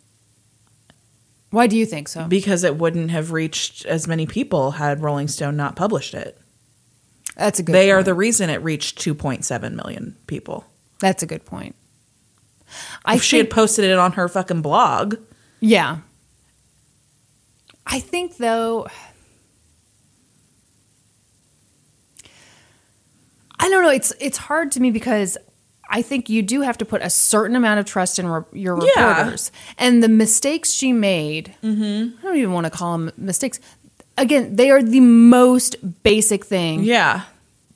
Why 1.50 1.66
do 1.66 1.76
you 1.76 1.86
think 1.86 2.08
so? 2.08 2.26
because 2.26 2.64
it 2.64 2.76
wouldn't 2.76 3.10
have 3.10 3.30
reached 3.30 3.84
as 3.84 4.08
many 4.08 4.26
people 4.26 4.72
had 4.72 5.02
Rolling 5.02 5.28
Stone 5.28 5.56
not 5.56 5.76
published 5.76 6.14
it. 6.14 6.38
That's 7.36 7.58
a 7.58 7.62
good. 7.62 7.74
They 7.74 7.90
are 7.90 8.02
the 8.02 8.14
reason 8.14 8.48
it 8.50 8.62
reached 8.62 8.98
2.7 8.98 9.72
million 9.74 10.16
people. 10.26 10.64
That's 11.00 11.22
a 11.22 11.26
good 11.26 11.44
point. 11.44 11.74
I 13.04 13.16
If 13.16 13.22
she 13.22 13.38
had 13.38 13.50
posted 13.50 13.84
it 13.84 13.98
on 13.98 14.12
her 14.12 14.28
fucking 14.28 14.62
blog, 14.62 15.16
yeah. 15.60 15.98
I 17.86 18.00
think 18.00 18.36
though. 18.38 18.86
I 23.58 23.68
don't 23.68 23.82
know. 23.82 23.90
It's 23.90 24.12
it's 24.20 24.38
hard 24.38 24.72
to 24.72 24.80
me 24.80 24.90
because 24.90 25.38
I 25.88 26.02
think 26.02 26.28
you 26.28 26.42
do 26.42 26.62
have 26.62 26.78
to 26.78 26.84
put 26.84 27.02
a 27.02 27.10
certain 27.10 27.56
amount 27.56 27.80
of 27.80 27.86
trust 27.86 28.18
in 28.18 28.26
re- 28.26 28.42
your 28.52 28.78
Yeah. 28.96 29.08
reporters, 29.18 29.52
and 29.78 30.02
the 30.02 30.08
mistakes 30.08 30.70
she 30.72 30.92
made. 30.92 31.54
Mm-hmm. 31.62 32.18
I 32.18 32.22
don't 32.22 32.36
even 32.36 32.52
want 32.52 32.64
to 32.64 32.70
call 32.70 32.92
them 32.98 33.12
mistakes. 33.16 33.60
Again, 34.16 34.56
they 34.56 34.70
are 34.70 34.82
the 34.82 35.00
most 35.00 35.76
basic 36.02 36.44
thing 36.44 36.84
yeah, 36.84 37.22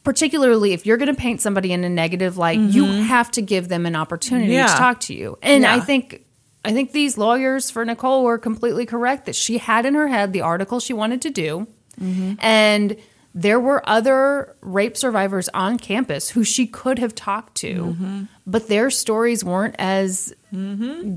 particularly 0.05 0.73
if 0.73 0.87
you're 0.87 0.97
going 0.97 1.13
to 1.15 1.21
paint 1.21 1.41
somebody 1.41 1.73
in 1.73 1.83
a 1.85 1.89
negative 1.89 2.37
light, 2.39 2.59
you 2.61 2.85
have 2.85 3.31
to 3.33 3.43
give 3.43 3.69
them 3.69 3.87
an 3.87 3.97
opportunity 3.97 4.47
Mm-hmm. 4.53 4.53
Yeah. 4.55 4.67
to 4.69 4.77
talk 4.77 5.01
to 5.01 5.15
you. 5.15 5.37
And 5.43 5.67
I 5.67 5.81
think 5.81 6.25
I 6.65 6.73
think 6.73 6.93
these 6.93 7.19
lawyers 7.19 7.71
for 7.71 7.85
Nicole 7.85 8.25
were 8.25 8.39
completely 8.39 8.87
correct 8.87 9.27
that 9.27 9.35
she 9.37 9.59
had 9.59 9.85
in 9.87 9.95
her 9.95 10.09
head 10.09 10.33
the 10.33 10.41
article 10.43 10.81
she 10.81 10.93
wanted 10.93 11.23
to 11.23 11.31
do. 11.31 11.67
Mm-hmm. 12.01 12.35
And 12.41 12.97
there 13.35 13.61
were 13.61 13.87
other 13.89 14.55
rape 14.61 14.97
survivors 14.97 15.49
on 15.55 15.79
campus 15.79 16.31
who 16.31 16.43
she 16.45 16.67
could 16.67 16.99
have 16.99 17.15
talked 17.15 17.57
to, 17.59 17.75
Mm-hmm. 17.75 18.23
but 18.47 18.69
their 18.69 18.91
stories 18.91 19.45
weren't 19.45 19.77
as 19.79 20.33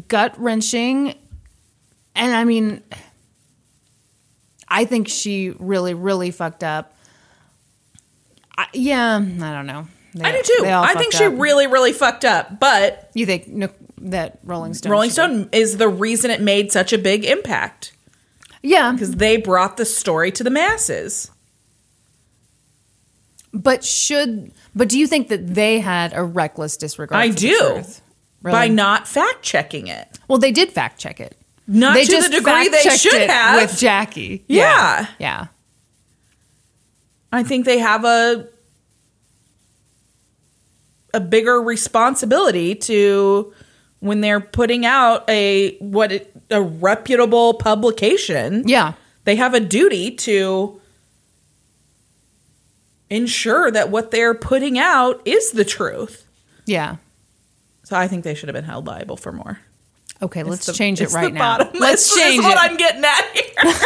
gut 0.08 0.34
wrenching. 0.40 1.16
And 2.16 2.34
I 2.36 2.44
mean, 2.44 2.82
I 4.74 4.86
think 4.86 5.08
she 5.10 5.50
really, 5.60 5.94
really 5.94 6.32
fucked 6.32 6.64
up. 6.64 6.96
I, 8.58 8.68
yeah, 8.74 9.18
I 9.18 9.20
don't 9.54 9.66
know. 9.68 9.88
They- 10.16 10.24
I 10.24 10.32
do 10.32 10.42
too. 10.44 10.66
I 10.66 10.94
think 10.96 11.14
she 11.14 11.26
up. 11.26 11.34
really, 11.38 11.68
really 11.68 11.94
fucked 11.94 12.26
up. 12.26 12.60
But 12.60 13.10
You 13.14 13.26
think 13.26 13.48
no, 13.48 13.70
that 14.00 14.40
Rolling 14.44 14.74
Stone? 14.74 14.92
Rolling 14.92 15.10
Stone 15.10 15.50
is 15.52 15.78
the 15.78 15.88
reason 15.90 16.32
it 16.32 16.42
made 16.42 16.72
such 16.72 16.92
a 16.94 16.98
big 16.98 17.24
impact 17.26 17.94
Yeah, 18.62 18.92
because 18.94 19.12
they 19.16 19.38
brought 19.38 19.78
the 19.78 19.86
story 19.86 20.32
to 20.32 20.44
the 20.44 20.50
masses. 20.50 21.32
but 23.54 23.84
should 23.84 24.52
but 24.76 24.88
do 24.90 24.98
you 24.98 25.08
think 25.08 25.28
that 25.30 25.54
they 25.54 25.80
had 25.80 26.14
a 26.16 26.24
reckless 26.24 26.78
disregard? 26.78 27.20
I 27.22 27.28
for 27.30 27.34
the 27.34 27.40
do. 27.40 27.58
truth? 27.74 28.02
By 28.44 28.68
not 28.70 29.08
fact 29.08 29.44
checking 29.44 29.88
it. 29.88 30.18
well, 30.28 30.40
they 30.40 30.52
did 30.52 30.72
fact 30.72 31.00
check 31.00 31.20
it. 31.20 31.38
Not 31.72 31.94
they 31.94 32.04
to 32.04 32.22
the 32.22 32.30
degree 32.30 32.68
they 32.68 32.90
should 32.98 33.30
have. 33.30 33.62
with 33.62 33.80
Jackie. 33.80 34.44
Yeah. 34.48 35.08
yeah. 35.20 35.48
I 37.32 37.44
think 37.44 37.66
they 37.66 37.80
have 37.80 38.04
a 38.04 38.48
a 41.14 41.22
bigger 41.22 41.62
responsibility 41.62 42.76
to 42.76 43.54
when 44.02 44.20
they're 44.22 44.42
putting 44.42 44.86
out 44.86 45.30
a 45.30 45.78
what 45.78 46.12
it, 46.12 46.34
a 46.50 46.62
reputable 46.62 47.54
publication. 47.54 48.68
Yeah. 48.68 48.94
They 49.24 49.38
have 49.38 49.54
a 49.54 49.60
duty 49.62 50.12
to 50.12 50.82
ensure 53.10 53.72
that 53.72 53.90
what 53.90 54.12
they're 54.12 54.34
putting 54.34 54.78
out 54.78 55.22
is 55.26 55.52
the 55.52 55.64
truth. 55.66 56.26
Yeah. 56.66 56.98
So 57.84 57.96
I 57.96 58.10
think 58.10 58.26
they 58.26 58.36
should 58.36 58.50
have 58.50 58.56
been 58.56 58.66
held 58.66 58.88
liable 58.88 59.18
for 59.18 59.32
more. 59.32 59.60
Okay, 60.22 60.44
let's 60.44 60.68
the- 60.68 60.74
change 60.74 61.02
it 61.02 61.12
right 61.14 61.34
now. 61.34 61.58
bottom. 61.58 61.80
Let's 61.80 62.08
This 62.14 62.18
is 62.18 62.22
change 62.24 62.44
what 62.44 62.58
it. 62.58 62.72
I'm 62.72 62.78
getting 62.78 63.04
at 63.04 63.32
here. 63.34 63.74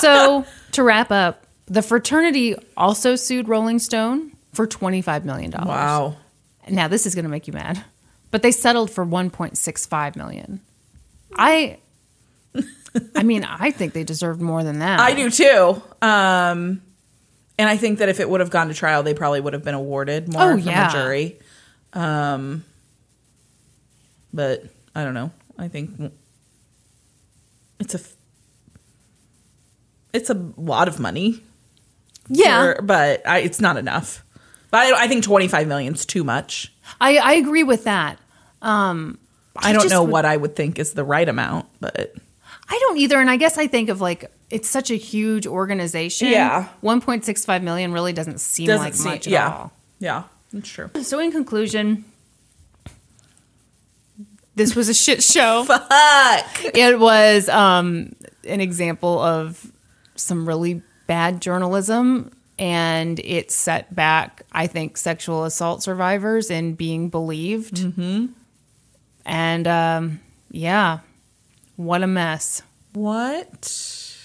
so 0.00 0.44
to 0.72 0.82
wrap 0.82 1.10
up, 1.10 1.46
the 1.66 1.82
fraternity 1.82 2.54
also 2.76 3.16
sued 3.16 3.48
Rolling 3.48 3.78
Stone 3.78 4.32
for 4.52 4.66
twenty 4.66 5.02
five 5.02 5.24
million 5.24 5.50
dollars. 5.50 5.68
wow. 5.68 6.16
Now 6.68 6.88
this 6.88 7.06
is 7.06 7.14
going 7.14 7.24
to 7.24 7.30
make 7.30 7.46
you 7.46 7.52
mad, 7.52 7.82
but 8.30 8.42
they 8.42 8.50
settled 8.50 8.90
for 8.90 9.04
one 9.04 9.30
point 9.30 9.56
six 9.58 9.86
five 9.86 10.16
million. 10.16 10.60
I, 11.36 11.78
I 13.14 13.22
mean, 13.22 13.44
I 13.44 13.70
think 13.70 13.92
they 13.92 14.02
deserved 14.04 14.40
more 14.40 14.64
than 14.64 14.80
that. 14.80 14.98
I 14.98 15.14
do 15.14 15.30
too. 15.30 15.82
Um, 16.02 16.82
and 17.58 17.68
I 17.68 17.76
think 17.76 17.98
that 17.98 18.08
if 18.08 18.18
it 18.18 18.28
would 18.28 18.40
have 18.40 18.50
gone 18.50 18.68
to 18.68 18.74
trial, 18.74 19.02
they 19.02 19.14
probably 19.14 19.40
would 19.40 19.52
have 19.52 19.64
been 19.64 19.74
awarded 19.74 20.32
more 20.32 20.42
Oh, 20.42 20.50
from 20.58 20.60
yeah. 20.60 20.88
a 20.88 20.92
jury. 20.92 21.38
Um, 21.92 22.64
but 24.38 24.62
I 24.94 25.02
don't 25.02 25.14
know. 25.14 25.32
I 25.58 25.66
think 25.66 25.90
it's 27.80 27.92
a 27.96 28.00
it's 30.12 30.30
a 30.30 30.34
lot 30.56 30.86
of 30.86 31.00
money. 31.00 31.42
Yeah, 32.28 32.74
for- 32.74 32.82
but 32.82 33.26
I, 33.26 33.40
it's 33.40 33.60
not 33.60 33.76
enough. 33.76 34.24
But 34.70 34.78
I, 34.94 35.04
I 35.04 35.08
think 35.08 35.24
twenty 35.24 35.48
five 35.48 35.66
million 35.66 35.94
is 35.94 36.06
too 36.06 36.22
much. 36.22 36.72
I, 37.00 37.16
I 37.18 37.32
agree 37.34 37.64
with 37.64 37.82
that. 37.84 38.18
Um, 38.62 39.18
I 39.56 39.72
don't 39.72 39.90
know 39.90 40.02
would- 40.04 40.12
what 40.12 40.24
I 40.24 40.36
would 40.36 40.54
think 40.54 40.78
is 40.78 40.92
the 40.92 41.04
right 41.04 41.28
amount, 41.28 41.66
but 41.80 42.14
I 42.68 42.78
don't 42.78 42.98
either. 42.98 43.18
And 43.20 43.28
I 43.28 43.36
guess 43.38 43.58
I 43.58 43.66
think 43.66 43.88
of 43.88 44.00
like, 44.00 44.30
it's 44.50 44.68
such 44.68 44.90
a 44.92 44.94
huge 44.96 45.46
organization. 45.48 46.28
Yeah. 46.28 46.68
1.65 46.82 47.62
million 47.62 47.92
really 47.92 48.12
doesn't 48.12 48.38
seem 48.40 48.66
Doesn't 48.68 48.84
like 48.84 48.94
seem- 48.94 49.10
much 49.10 49.26
at 49.26 49.32
yeah. 49.32 49.48
all. 49.52 49.72
Yeah, 49.98 50.22
that's 50.52 50.68
true. 50.68 50.90
So, 51.02 51.18
in 51.18 51.32
conclusion, 51.32 52.04
this 54.58 54.76
was 54.76 54.88
a 54.90 54.94
shit 54.94 55.22
show. 55.22 55.64
Fuck. 55.64 56.64
it 56.74 56.98
was 56.98 57.48
um, 57.48 58.14
an 58.46 58.60
example 58.60 59.18
of 59.20 59.72
some 60.16 60.46
really 60.46 60.82
bad 61.06 61.40
journalism 61.40 62.30
and 62.58 63.20
it 63.20 63.50
set 63.50 63.94
back 63.94 64.42
i 64.52 64.66
think 64.66 64.96
sexual 64.96 65.44
assault 65.44 65.82
survivors 65.82 66.50
in 66.50 66.74
being 66.74 67.08
believed 67.08 67.76
mm-hmm. 67.76 68.26
and 69.24 69.66
um, 69.68 70.20
yeah 70.50 70.98
what 71.76 72.02
a 72.02 72.06
mess 72.06 72.62
What? 72.92 74.16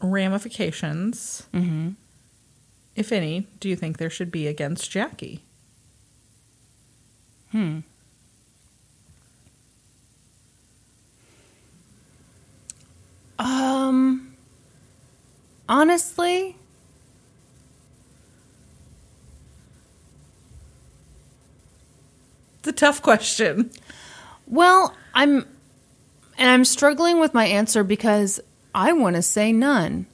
Ramifications, 0.00 1.46
if 2.96 3.10
any, 3.12 3.46
do 3.60 3.68
you 3.68 3.76
think 3.76 3.98
there 3.98 4.10
should 4.10 4.30
be 4.30 4.46
against 4.46 4.90
Jackie? 4.90 5.42
Hmm. 7.50 7.80
um 13.38 14.34
honestly 15.68 16.56
It's 22.60 22.68
a 22.68 22.72
tough 22.72 23.02
question. 23.02 23.70
well 24.46 24.96
i'm 25.14 25.46
and 26.38 26.50
i'm 26.50 26.64
struggling 26.64 27.20
with 27.20 27.34
my 27.34 27.46
answer 27.46 27.84
because 27.84 28.40
i 28.74 28.92
want 28.92 29.16
to 29.16 29.22
say 29.22 29.52
none 29.52 30.06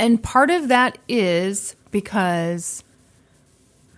And 0.00 0.22
part 0.22 0.48
of 0.50 0.68
that 0.68 0.96
is 1.08 1.76
because 1.90 2.82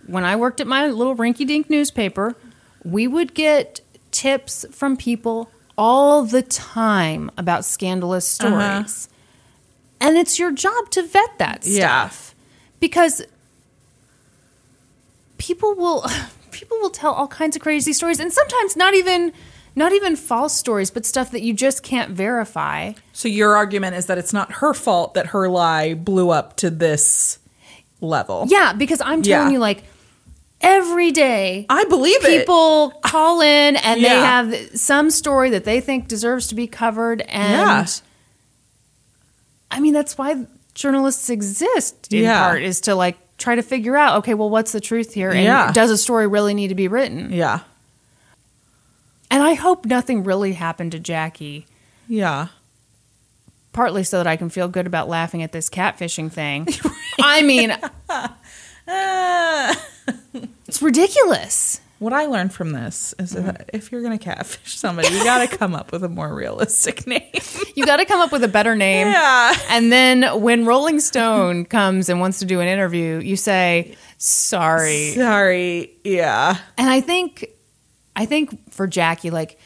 when 0.05 0.25
I 0.25 0.35
worked 0.35 0.59
at 0.59 0.67
my 0.67 0.87
little 0.87 1.15
rinky 1.15 1.47
dink 1.47 1.69
newspaper, 1.69 2.35
we 2.83 3.07
would 3.07 3.33
get 3.33 3.79
tips 4.11 4.65
from 4.69 4.97
people 4.97 5.49
all 5.77 6.25
the 6.25 6.41
time 6.41 7.31
about 7.37 7.63
scandalous 7.63 8.27
stories. 8.27 9.07
Uh-huh. 9.07 10.07
And 10.09 10.17
it's 10.17 10.37
your 10.37 10.51
job 10.51 10.89
to 10.91 11.03
vet 11.03 11.37
that 11.37 11.65
Yeah. 11.65 12.09
stuff. 12.09 12.35
Because 12.81 13.21
people 15.37 15.73
will 15.73 16.05
people 16.51 16.77
will 16.81 16.89
tell 16.89 17.13
all 17.13 17.27
kinds 17.29 17.55
of 17.55 17.61
crazy 17.61 17.93
stories 17.93 18.19
and 18.19 18.31
sometimes 18.31 18.75
not 18.75 18.93
even 18.93 19.31
not 19.75 19.91
even 19.93 20.15
false 20.15 20.55
stories, 20.55 20.91
but 20.91 21.05
stuff 21.05 21.31
that 21.31 21.41
you 21.41 21.53
just 21.53 21.81
can't 21.83 22.11
verify. 22.11 22.93
So 23.11 23.27
your 23.27 23.55
argument 23.55 23.95
is 23.95 24.05
that 24.07 24.17
it's 24.17 24.33
not 24.33 24.51
her 24.53 24.73
fault 24.73 25.13
that 25.15 25.27
her 25.27 25.49
lie 25.49 25.93
blew 25.93 26.29
up 26.29 26.55
to 26.57 26.69
this 26.69 27.39
level. 28.01 28.45
Yeah, 28.47 28.73
because 28.73 29.01
I'm 29.01 29.21
telling 29.23 29.47
Yeah. 29.47 29.53
you, 29.53 29.59
like 29.59 29.83
every 30.61 31.11
day, 31.11 31.65
I 31.69 31.85
believe 31.85 32.23
it. 32.23 32.39
people 32.41 32.91
call 33.01 33.41
in 33.41 33.75
and 33.77 34.03
they 34.03 34.07
have 34.09 34.53
some 34.75 35.09
story 35.09 35.49
that 35.51 35.63
they 35.65 35.81
think 35.81 36.07
deserves 36.07 36.47
to 36.47 36.55
be 36.55 36.67
covered, 36.67 37.21
and 37.21 37.53
Yeah. 37.53 37.85
I 39.71 39.79
mean 39.79 39.93
that's 39.93 40.17
why 40.17 40.45
journalists 40.75 41.29
exist 41.29 42.13
in 42.13 42.23
Yeah. 42.23 42.43
part 42.43 42.61
is 42.61 42.79
to 42.81 42.95
like 42.95 43.17
try 43.37 43.55
to 43.55 43.63
figure 43.63 43.97
out, 43.97 44.17
okay, 44.19 44.33
well, 44.35 44.49
what's 44.49 44.71
the 44.71 44.79
truth 44.79 45.13
here, 45.13 45.29
and 45.31 45.43
Yeah. 45.43 45.71
does 45.71 45.89
a 45.91 45.97
story 45.97 46.27
really 46.27 46.53
need 46.53 46.67
to 46.69 46.75
be 46.75 46.87
written? 46.87 47.31
Yeah. 47.31 47.59
And 49.33 49.41
I 49.41 49.55
hope 49.55 49.85
nothing 49.85 50.23
really 50.23 50.53
happened 50.53 50.91
to 50.91 50.99
Jackie. 50.99 51.65
Yeah. 52.07 52.47
Partly 53.73 54.03
so 54.03 54.17
that 54.17 54.27
I 54.27 54.35
can 54.37 54.49
feel 54.49 54.67
good 54.67 54.85
about 54.85 55.09
laughing 55.09 55.41
at 55.41 55.51
this 55.51 55.69
catfishing 55.69 56.31
thing. 56.31 56.67
I 57.19 57.41
mean, 57.41 57.75
it's 60.67 60.81
ridiculous. 60.81 61.81
what 61.99 62.13
I 62.13 62.25
learned 62.25 62.53
from 62.53 62.71
this 62.73 63.15
is 63.17 63.33
Mm-hmm. 63.33 63.45
that 63.47 63.69
if 63.73 63.91
you're 63.91 64.01
going 64.03 64.17
to 64.17 64.23
catfish 64.23 64.77
somebody, 64.77 65.07
you 65.13 65.23
got 65.23 65.49
to 65.49 65.57
come 65.57 65.73
up 65.73 65.91
with 65.91 66.03
a 66.03 66.09
more 66.09 66.33
realistic 66.33 67.07
name. 67.07 67.31
You 67.75 67.85
got 67.85 67.97
to 67.97 68.05
come 68.05 68.21
up 68.21 68.31
with 68.31 68.43
a 68.43 68.47
better 68.47 68.75
name. 68.75 69.07
Yeah. 69.07 69.55
And 69.69 69.91
then 69.91 70.41
when 70.41 70.65
Rolling 70.65 70.99
Stone 70.99 71.65
comes 71.65 72.09
and 72.09 72.19
wants 72.19 72.39
to 72.39 72.45
do 72.45 72.59
an 72.59 72.67
interview, 72.67 73.19
you 73.19 73.35
say, 73.37 73.95
sorry. 74.19 75.11
Sorry. 75.15 75.91
Yeah. 76.03 76.57
And 76.77 76.89
I 76.89 77.01
think, 77.01 77.47
I 78.15 78.25
think 78.25 78.71
for 78.71 78.87
Jackie, 78.87 79.29
like, 79.29 79.59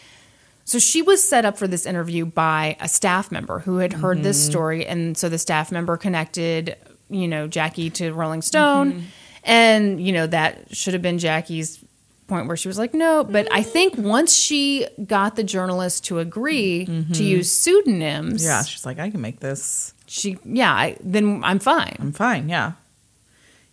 so 0.66 0.80
she 0.80 1.02
was 1.02 1.28
set 1.28 1.46
up 1.46 1.58
for 1.58 1.68
this 1.68 1.86
interview 1.86 2.26
by 2.26 2.76
a 2.82 2.90
staff 2.90 3.32
member 3.32 3.60
who 3.60 3.78
had 3.78 3.94
heard 3.94 4.22
this 4.22 4.42
mm-hmm. 4.42 4.52
story. 4.52 4.86
And 4.86 5.18
so 5.18 5.30
the 5.30 5.38
staff 5.38 5.72
member 5.72 5.96
connected, 5.96 6.76
you 7.10 7.28
know, 7.28 7.48
Jackie 7.48 7.90
to 7.92 8.12
Rolling 8.12 8.42
Stone. 8.42 8.92
Mm-hmm. 8.92 9.06
And, 9.46 10.06
you 10.06 10.12
know, 10.12 10.28
that 10.28 10.76
should 10.76 10.94
have 10.94 11.02
been 11.02 11.20
Jackie's 11.20 11.80
point 12.28 12.48
where 12.48 12.58
she 12.58 12.68
was 12.68 12.78
like, 12.78 12.94
no. 12.94 13.24
But 13.24 13.48
I 13.52 13.64
think 13.64 13.98
once 13.98 14.36
she 14.36 14.86
got 15.06 15.38
the 15.38 15.44
journalist 15.44 16.04
to 16.06 16.20
agree 16.20 16.86
to 16.86 16.92
mm-hmm. 16.92 17.24
use 17.24 17.50
pseudonyms, 17.50 18.44
Yeah. 18.44 18.64
She's 18.64 18.86
like, 18.86 19.00
I 19.00 19.10
can 19.10 19.22
make 19.22 19.40
this. 19.40 19.94
she, 20.06 20.38
yeah, 20.44 20.74
I, 20.74 20.98
then 21.02 21.44
I'm 21.46 21.60
fine. 21.60 21.96
I'm 22.00 22.12
fine. 22.12 22.50
Yeah. 22.50 22.74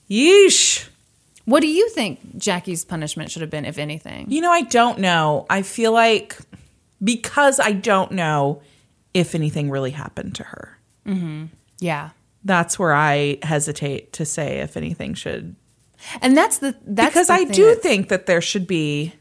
Yeesh. 0.09 0.89
What 1.47 1.61
do 1.61 1.67
you 1.69 1.89
think 1.91 2.39
Jackie's 2.39 2.85
punishment 2.85 3.31
should 3.31 3.43
have 3.43 3.51
been, 3.51 3.65
if 3.67 3.79
anything? 3.79 4.31
You 4.31 4.41
know, 4.41 4.51
I 4.51 4.63
don't 4.63 4.99
know. 4.99 5.47
I 5.51 5.63
feel 5.63 5.93
like 5.93 6.39
because 7.03 7.61
I 7.61 7.73
don't 7.73 8.13
know 8.13 8.63
if 9.13 9.35
anything 9.35 9.71
really 9.71 9.91
happened 9.91 10.35
to 10.37 10.43
her, 10.45 10.79
mm-hmm. 11.07 11.47
Yeah. 11.81 12.11
that's 12.45 12.79
where 12.79 12.95
I 12.95 13.39
hesitate 13.43 14.13
to 14.15 14.25
say 14.25 14.59
if 14.61 14.77
anything 14.77 15.15
should. 15.15 15.55
And 16.23 16.37
that's 16.37 16.59
the 16.59 16.75
that's 16.87 17.11
because 17.15 17.27
the 17.29 17.35
I 17.35 17.45
do 17.45 17.65
that's- 17.67 17.83
think 17.83 18.09
that 18.09 18.27
there 18.27 18.41
should 18.41 18.67
be 18.67 19.13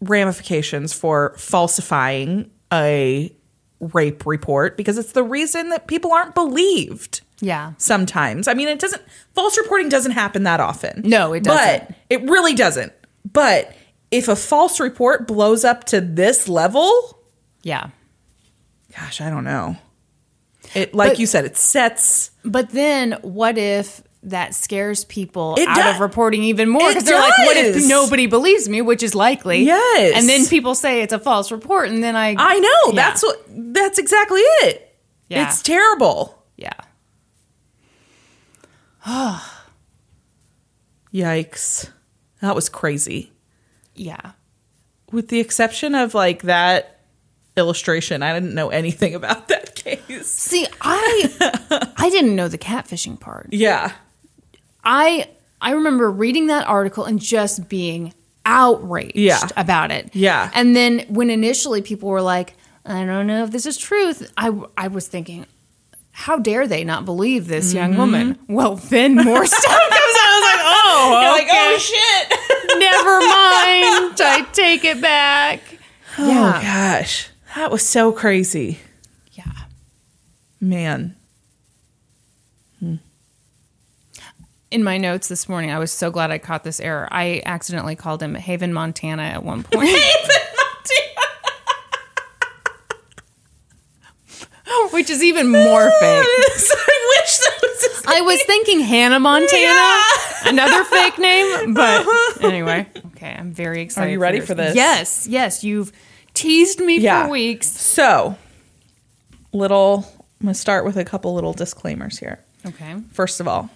ramifications 0.00 0.92
for 0.92 1.34
falsifying 1.38 2.50
a 2.72 3.34
rape 3.80 4.26
report 4.26 4.76
because 4.76 4.98
it's 4.98 5.12
the 5.12 5.22
reason 5.22 5.70
that 5.70 5.86
people 5.86 6.12
aren't 6.12 6.34
believed 6.34 7.20
yeah. 7.40 7.72
sometimes. 7.78 8.48
I 8.48 8.54
mean, 8.54 8.68
it 8.68 8.78
doesn't, 8.78 9.02
false 9.34 9.56
reporting 9.58 9.88
doesn't 9.88 10.12
happen 10.12 10.44
that 10.44 10.60
often. 10.60 11.02
No, 11.04 11.32
it 11.32 11.44
doesn't. 11.44 11.88
But 11.88 11.96
it 12.10 12.22
really 12.28 12.54
doesn't. 12.54 12.92
But 13.30 13.74
if 14.10 14.28
a 14.28 14.36
false 14.36 14.80
report 14.80 15.26
blows 15.26 15.64
up 15.64 15.84
to 15.84 16.00
this 16.00 16.48
level, 16.48 17.18
Yeah. 17.62 17.88
gosh, 18.96 19.20
I 19.20 19.30
don't 19.30 19.44
know. 19.44 19.76
It, 20.74 20.94
like 20.94 21.12
But- 21.12 21.18
you 21.18 21.26
said, 21.26 21.44
it 21.44 21.56
sets. 21.56 22.30
But 22.44 22.70
then 22.70 23.18
what 23.22 23.58
if 23.58 24.02
that 24.26 24.54
scares 24.54 25.04
people 25.04 25.54
It 25.58 25.68
out 25.68 25.76
does. 25.76 25.94
of 25.96 26.00
reporting 26.00 26.42
even 26.44 26.68
more? 26.70 26.88
Because 26.88 27.04
they're 27.04 27.18
like, 27.20 27.36
what 27.38 27.56
if 27.58 27.86
nobody 27.86 28.26
believes 28.26 28.68
me, 28.68 28.80
which 28.80 29.02
is 29.02 29.14
likely? 29.14 29.64
Yes. 29.64 30.14
And 30.16 30.26
then 30.28 30.46
people 30.46 30.74
say 30.74 31.02
it's 31.02 31.12
a 31.12 31.18
false 31.18 31.52
report, 31.52 31.90
and 31.90 32.02
then 32.02 32.16
I 32.16 32.34
I 32.38 32.58
know. 32.58 32.92
Yeah. 32.92 32.94
That's 32.94 33.22
what. 33.22 33.44
That's 33.50 33.98
exactly 33.98 34.40
it. 34.40 34.96
Yeah. 35.28 35.46
It's 35.46 35.60
terrible. 35.62 36.42
Yeah. 36.56 36.72
Yikes. 41.12 41.90
That 42.40 42.54
was 42.54 42.68
crazy. 42.68 43.32
Yeah. 43.94 44.32
With 45.12 45.28
the 45.28 45.40
exception 45.40 45.94
of 45.94 46.14
like 46.14 46.42
that 46.42 47.00
illustration, 47.56 48.22
I 48.22 48.32
didn't 48.34 48.54
know 48.54 48.68
anything 48.70 49.14
about 49.20 49.48
that 49.48 49.74
case. 49.74 50.26
See, 50.26 50.66
I 50.80 51.92
I 51.96 52.10
didn't 52.10 52.34
know 52.36 52.48
the 52.48 52.58
catfishing 52.58 53.18
part. 53.20 53.48
Yeah. 53.52 53.92
I 54.82 55.28
I 55.60 55.72
remember 55.72 56.10
reading 56.10 56.48
that 56.48 56.66
article 56.66 57.04
and 57.04 57.20
just 57.20 57.68
being 57.68 58.12
outraged 58.44 59.16
Yeah. 59.16 59.46
about 59.56 59.90
it. 59.90 60.10
Yeah. 60.14 60.50
And 60.54 60.74
then 60.76 61.00
when 61.08 61.30
initially 61.30 61.80
people 61.80 62.08
were 62.10 62.20
like, 62.22 62.54
I 62.84 63.04
don't 63.06 63.26
know 63.26 63.44
if 63.44 63.50
this 63.50 63.64
is 63.66 63.76
truth, 63.78 64.30
I 64.36 64.50
I 64.76 64.88
was 64.88 65.06
thinking, 65.06 65.46
how 66.16 66.38
dare 66.38 66.66
they 66.68 66.84
not 66.84 67.04
believe 67.04 67.48
this 67.48 67.74
young 67.74 67.90
Mm-hmm. 67.90 67.98
woman? 68.00 68.38
Well, 68.48 68.76
then 68.76 69.16
more 69.16 69.44
stuff 69.46 69.62
comes 69.64 69.72
out. 69.72 69.90
I 69.90 70.38
was 70.38 70.44
like, 70.50 70.60
oh, 70.64 71.20
You're 71.22 71.32
like, 71.32 71.48
oh 71.50 71.78
shit. 71.78 72.28
never 72.78 73.18
mind. 73.20 74.20
I 74.20 74.48
take 74.52 74.84
it 74.84 75.00
back. 75.00 75.60
Oh 76.16 76.28
Yeah. 76.28 76.62
gosh. 77.00 77.28
That 77.56 77.72
was 77.72 77.84
so 77.84 78.12
crazy. 78.12 78.78
Yeah. 79.32 79.50
Man. 80.60 81.16
In 84.70 84.82
my 84.82 84.98
notes 84.98 85.28
this 85.28 85.48
morning, 85.48 85.70
I 85.70 85.78
was 85.78 85.92
so 85.92 86.10
glad 86.10 86.30
I 86.32 86.38
caught 86.38 86.64
this 86.64 86.80
error. 86.80 87.06
I 87.12 87.42
accidentally 87.46 87.94
called 87.94 88.20
him 88.22 88.34
Haven, 88.34 88.72
Montana 88.72 89.22
at 89.22 89.44
one 89.44 89.62
point. 89.62 89.88
Which 94.92 95.10
is 95.10 95.22
even 95.22 95.50
more 95.50 95.90
fake. 96.00 96.00
I 96.02 97.20
wish 97.22 97.38
that 97.38 97.58
was 97.62 98.02
I 98.06 98.20
was 98.20 98.42
thinking 98.44 98.80
Hannah 98.80 99.20
Montana, 99.20 99.62
Yeah. 99.62 100.48
Another 100.50 100.84
fake 100.84 101.18
name, 101.18 101.74
but 101.74 102.02
uh-huh. 102.06 102.46
anyway. 102.46 102.86
Okay, 103.16 103.34
I'm 103.36 103.52
very 103.52 103.80
excited. 103.82 104.08
Are 104.08 104.12
you 104.12 104.18
ready 104.18 104.38
yours. 104.38 104.46
for 104.48 104.54
this? 104.54 104.74
Yes, 104.76 105.26
yes. 105.26 105.64
You've 105.64 105.90
teased 106.34 106.80
me 106.80 106.98
Yeah. 106.98 107.24
for 107.24 107.30
weeks. 107.30 107.66
So, 107.68 108.36
little, 109.52 110.04
I'm 110.40 110.46
going 110.46 110.54
to 110.54 110.60
start 110.60 110.84
with 110.84 110.96
a 110.96 111.04
couple 111.04 111.34
little 111.34 111.52
disclaimers 111.54 112.18
here. 112.18 112.40
Okay. 112.66 112.96
First 113.12 113.40
of 113.40 113.48
all, 113.48 113.70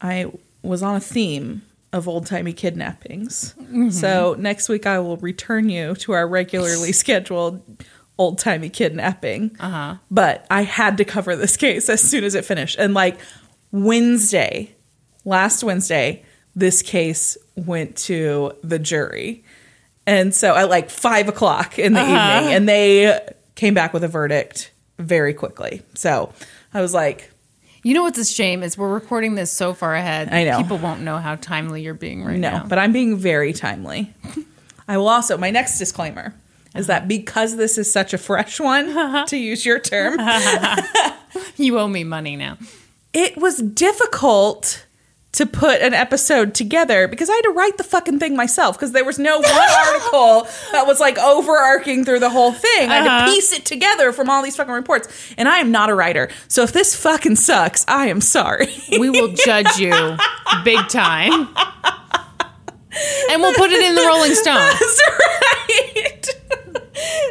I 0.00 0.26
was 0.62 0.82
on 0.82 0.96
a 0.96 1.00
theme 1.00 1.62
of 1.92 2.08
old 2.08 2.26
timey 2.26 2.52
kidnappings. 2.52 3.54
Mm-hmm. 3.60 3.90
So, 3.90 4.34
next 4.38 4.68
week 4.68 4.86
I 4.86 4.98
will 4.98 5.16
return 5.18 5.68
you 5.68 5.94
to 5.96 6.12
our 6.12 6.26
regularly 6.26 6.92
scheduled 6.92 7.62
old 8.20 8.38
timey 8.38 8.68
kidnapping. 8.68 9.56
Uh 9.58 9.70
huh. 9.70 9.94
But 10.10 10.46
I 10.50 10.62
had 10.62 10.98
to 10.98 11.04
cover 11.04 11.34
this 11.34 11.56
case 11.56 11.88
as 11.88 12.02
soon 12.02 12.22
as 12.22 12.34
it 12.34 12.44
finished. 12.44 12.78
And 12.78 12.92
like 12.92 13.18
Wednesday, 13.72 14.74
last 15.24 15.64
Wednesday, 15.64 16.22
this 16.54 16.82
case 16.82 17.38
went 17.56 17.96
to 17.96 18.52
the 18.62 18.78
jury. 18.78 19.42
And 20.06 20.34
so 20.34 20.54
at 20.54 20.68
like 20.68 20.90
five 20.90 21.28
o'clock 21.28 21.78
in 21.78 21.94
the 21.94 22.02
evening, 22.02 22.54
and 22.54 22.68
they 22.68 23.18
came 23.54 23.72
back 23.72 23.94
with 23.94 24.04
a 24.04 24.08
verdict 24.08 24.70
very 24.98 25.32
quickly. 25.32 25.82
So 25.94 26.32
I 26.74 26.82
was 26.82 26.92
like, 26.92 27.30
You 27.82 27.94
know 27.94 28.02
what's 28.02 28.18
a 28.18 28.24
shame 28.26 28.62
is 28.62 28.76
we're 28.76 28.92
recording 28.92 29.34
this 29.34 29.50
so 29.50 29.72
far 29.72 29.94
ahead. 29.94 30.28
I 30.30 30.44
know. 30.44 30.58
people 30.58 30.76
won't 30.76 31.00
know 31.00 31.16
how 31.16 31.36
timely 31.36 31.82
you're 31.82 31.94
being 31.94 32.22
right 32.22 32.38
no, 32.38 32.50
now. 32.50 32.66
but 32.68 32.78
I'm 32.78 32.92
being 32.92 33.16
very 33.16 33.54
timely. 33.54 34.12
I 34.88 34.98
will 34.98 35.08
also, 35.08 35.38
my 35.38 35.50
next 35.50 35.78
disclaimer 35.78 36.34
is 36.74 36.86
that 36.86 37.08
because 37.08 37.56
this 37.56 37.76
is 37.78 37.92
such 37.92 38.12
a 38.14 38.18
fresh 38.18 38.60
one, 38.60 39.26
to 39.26 39.36
use 39.36 39.64
your 39.66 39.78
term, 39.78 40.18
you 41.56 41.78
owe 41.78 41.88
me 41.88 42.04
money 42.04 42.36
now. 42.36 42.56
it 43.12 43.36
was 43.36 43.58
difficult 43.58 44.86
to 45.32 45.46
put 45.46 45.80
an 45.80 45.94
episode 45.94 46.54
together 46.56 47.06
because 47.06 47.30
I 47.30 47.34
had 47.34 47.42
to 47.42 47.50
write 47.50 47.76
the 47.76 47.84
fucking 47.84 48.18
thing 48.18 48.34
myself 48.34 48.76
because 48.76 48.90
there 48.90 49.04
was 49.04 49.16
no 49.16 49.38
one 49.38 49.48
article 49.86 50.48
that 50.72 50.88
was 50.88 50.98
like 50.98 51.18
overarching 51.18 52.04
through 52.04 52.18
the 52.18 52.30
whole 52.30 52.50
thing. 52.52 52.90
I 52.90 52.94
had 52.96 53.04
to 53.04 53.10
Uh-huh. 53.10 53.26
piece 53.32 53.52
it 53.52 53.64
together 53.64 54.12
from 54.12 54.28
all 54.28 54.42
these 54.42 54.56
fucking 54.56 54.74
reports. 54.74 55.06
And 55.38 55.48
I 55.48 55.58
am 55.58 55.70
not 55.70 55.88
a 55.88 55.94
writer. 55.94 56.30
So 56.48 56.64
if 56.64 56.72
this 56.72 56.96
fucking 56.96 57.36
sucks, 57.36 57.84
I 57.86 58.06
am 58.08 58.20
sorry. 58.20 58.74
We 58.98 59.08
will 59.08 59.28
judge 59.28 59.78
you 59.78 60.16
big 60.64 60.88
time. 60.88 61.48
And 63.30 63.40
we'll 63.40 63.54
put 63.54 63.70
it 63.70 63.80
in 63.82 63.94
the 63.94 64.02
Rolling 64.02 64.34
Stone. 64.42 64.56
That's 64.56 65.02
right. 65.08 66.26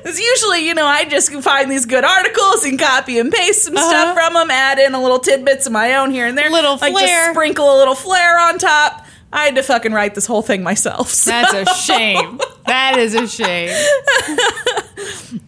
It's 0.05 0.19
usually, 0.19 0.65
you 0.67 0.73
know, 0.73 0.85
I 0.85 1.05
just 1.05 1.31
find 1.43 1.69
these 1.69 1.85
good 1.85 2.03
articles 2.03 2.63
and 2.65 2.79
copy 2.79 3.19
and 3.19 3.31
paste 3.31 3.63
some 3.63 3.75
stuff 3.75 4.15
from 4.15 4.33
them, 4.33 4.49
add 4.49 4.79
in 4.79 4.95
a 4.95 5.01
little 5.01 5.19
tidbits 5.19 5.67
of 5.67 5.73
my 5.73 5.95
own 5.95 6.09
here 6.11 6.25
and 6.25 6.37
there. 6.37 6.45
Uh-huh. 6.47 6.55
Little 6.55 6.77
like 6.77 6.93
flair. 6.93 7.05
just 7.05 7.31
sprinkle 7.31 7.75
a 7.75 7.77
little 7.77 7.95
flair 7.95 8.39
on 8.39 8.57
top. 8.57 9.05
I 9.31 9.45
had 9.45 9.55
to 9.55 9.63
fucking 9.63 9.91
write 9.93 10.15
this 10.15 10.25
whole 10.25 10.41
thing 10.41 10.63
myself. 10.63 11.09
so- 11.09 11.29
That's 11.29 11.53
a 11.53 11.65
shame. 11.75 12.39
That 12.65 12.97
is 12.97 13.13
a 13.13 13.27
shame. 13.27 13.69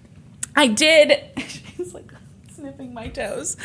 I 0.55 0.67
did. 0.67 1.19
She's 1.47 1.93
like 1.93 2.11
sniffing 2.53 2.93
my 2.93 3.07
toes. 3.07 3.57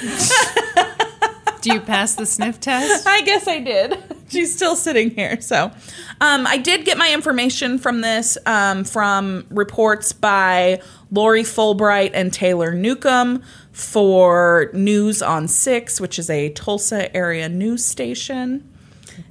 Do 1.67 1.73
you 1.73 1.81
pass 1.81 2.15
the 2.15 2.27
sniff 2.27 2.61
test? 2.61 3.09
I 3.09 3.23
guess 3.23 3.49
I 3.49 3.59
did. 3.59 3.99
She's 4.29 4.55
still 4.55 4.77
sitting 4.77 5.11
here. 5.11 5.41
So, 5.41 5.73
um, 6.21 6.47
I 6.47 6.59
did 6.59 6.85
get 6.85 6.97
my 6.97 7.13
information 7.13 7.79
from 7.79 8.03
this 8.03 8.39
um, 8.47 8.85
from 8.85 9.45
reports 9.51 10.13
by 10.13 10.81
Lori 11.11 11.43
Fulbright 11.43 12.13
and 12.15 12.33
Taylor 12.33 12.73
Newcomb 12.73 13.43
for 13.73 14.71
News 14.75 15.23
on 15.23 15.49
Six, 15.49 16.01
which 16.01 16.21
is 16.21 16.31
a 16.31 16.51
Tulsa 16.51 17.15
area 17.17 17.49
news 17.49 17.85
station, 17.85 18.73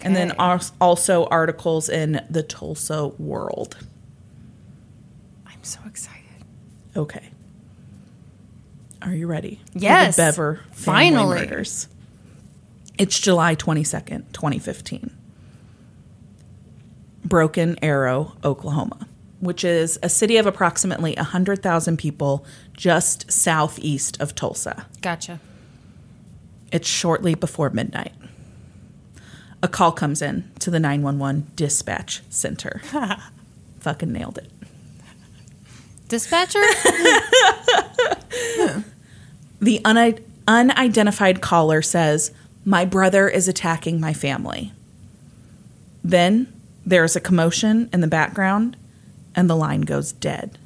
and 0.01 0.13
then 0.13 0.33
also 0.81 1.27
articles 1.27 1.87
in 1.87 2.21
the 2.29 2.43
Tulsa 2.43 3.07
World. 3.17 3.77
I'm 5.47 5.63
so 5.63 5.79
excited. 5.87 6.19
Okay. 6.97 7.29
Are 9.01 9.13
you 9.13 9.25
ready? 9.25 9.61
for 9.71 9.79
Yes. 9.79 10.17
The 10.17 10.21
Bever 10.23 10.59
Finally. 10.73 11.47
murders. 11.47 11.87
It's 12.97 13.19
July 13.19 13.55
22nd, 13.55 14.31
2015. 14.31 15.11
Broken 17.25 17.77
Arrow, 17.81 18.33
Oklahoma, 18.43 19.07
which 19.39 19.63
is 19.63 19.99
a 20.03 20.09
city 20.09 20.37
of 20.37 20.45
approximately 20.45 21.15
100,000 21.15 21.97
people 21.97 22.45
just 22.73 23.31
southeast 23.31 24.19
of 24.21 24.35
Tulsa. 24.35 24.85
Gotcha. 25.01 25.39
It's 26.71 26.87
shortly 26.87 27.35
before 27.35 27.69
midnight. 27.69 28.13
A 29.63 29.67
call 29.67 29.91
comes 29.91 30.21
in 30.21 30.51
to 30.59 30.69
the 30.69 30.79
911 30.79 31.51
dispatch 31.55 32.21
center. 32.29 32.81
Fucking 33.79 34.11
nailed 34.11 34.37
it. 34.37 34.51
Dispatcher? 36.07 36.59
The 39.61 39.81
uni- 39.85 40.19
unidentified 40.47 41.41
caller 41.41 41.81
says, 41.81 42.31
My 42.65 42.83
brother 42.83 43.29
is 43.29 43.47
attacking 43.47 43.99
my 43.99 44.11
family. 44.11 44.73
Then 46.03 46.51
there's 46.83 47.15
a 47.15 47.21
commotion 47.21 47.89
in 47.93 48.01
the 48.01 48.07
background, 48.07 48.75
and 49.35 49.47
the 49.47 49.55
line 49.55 49.81
goes 49.81 50.11
dead. 50.11 50.57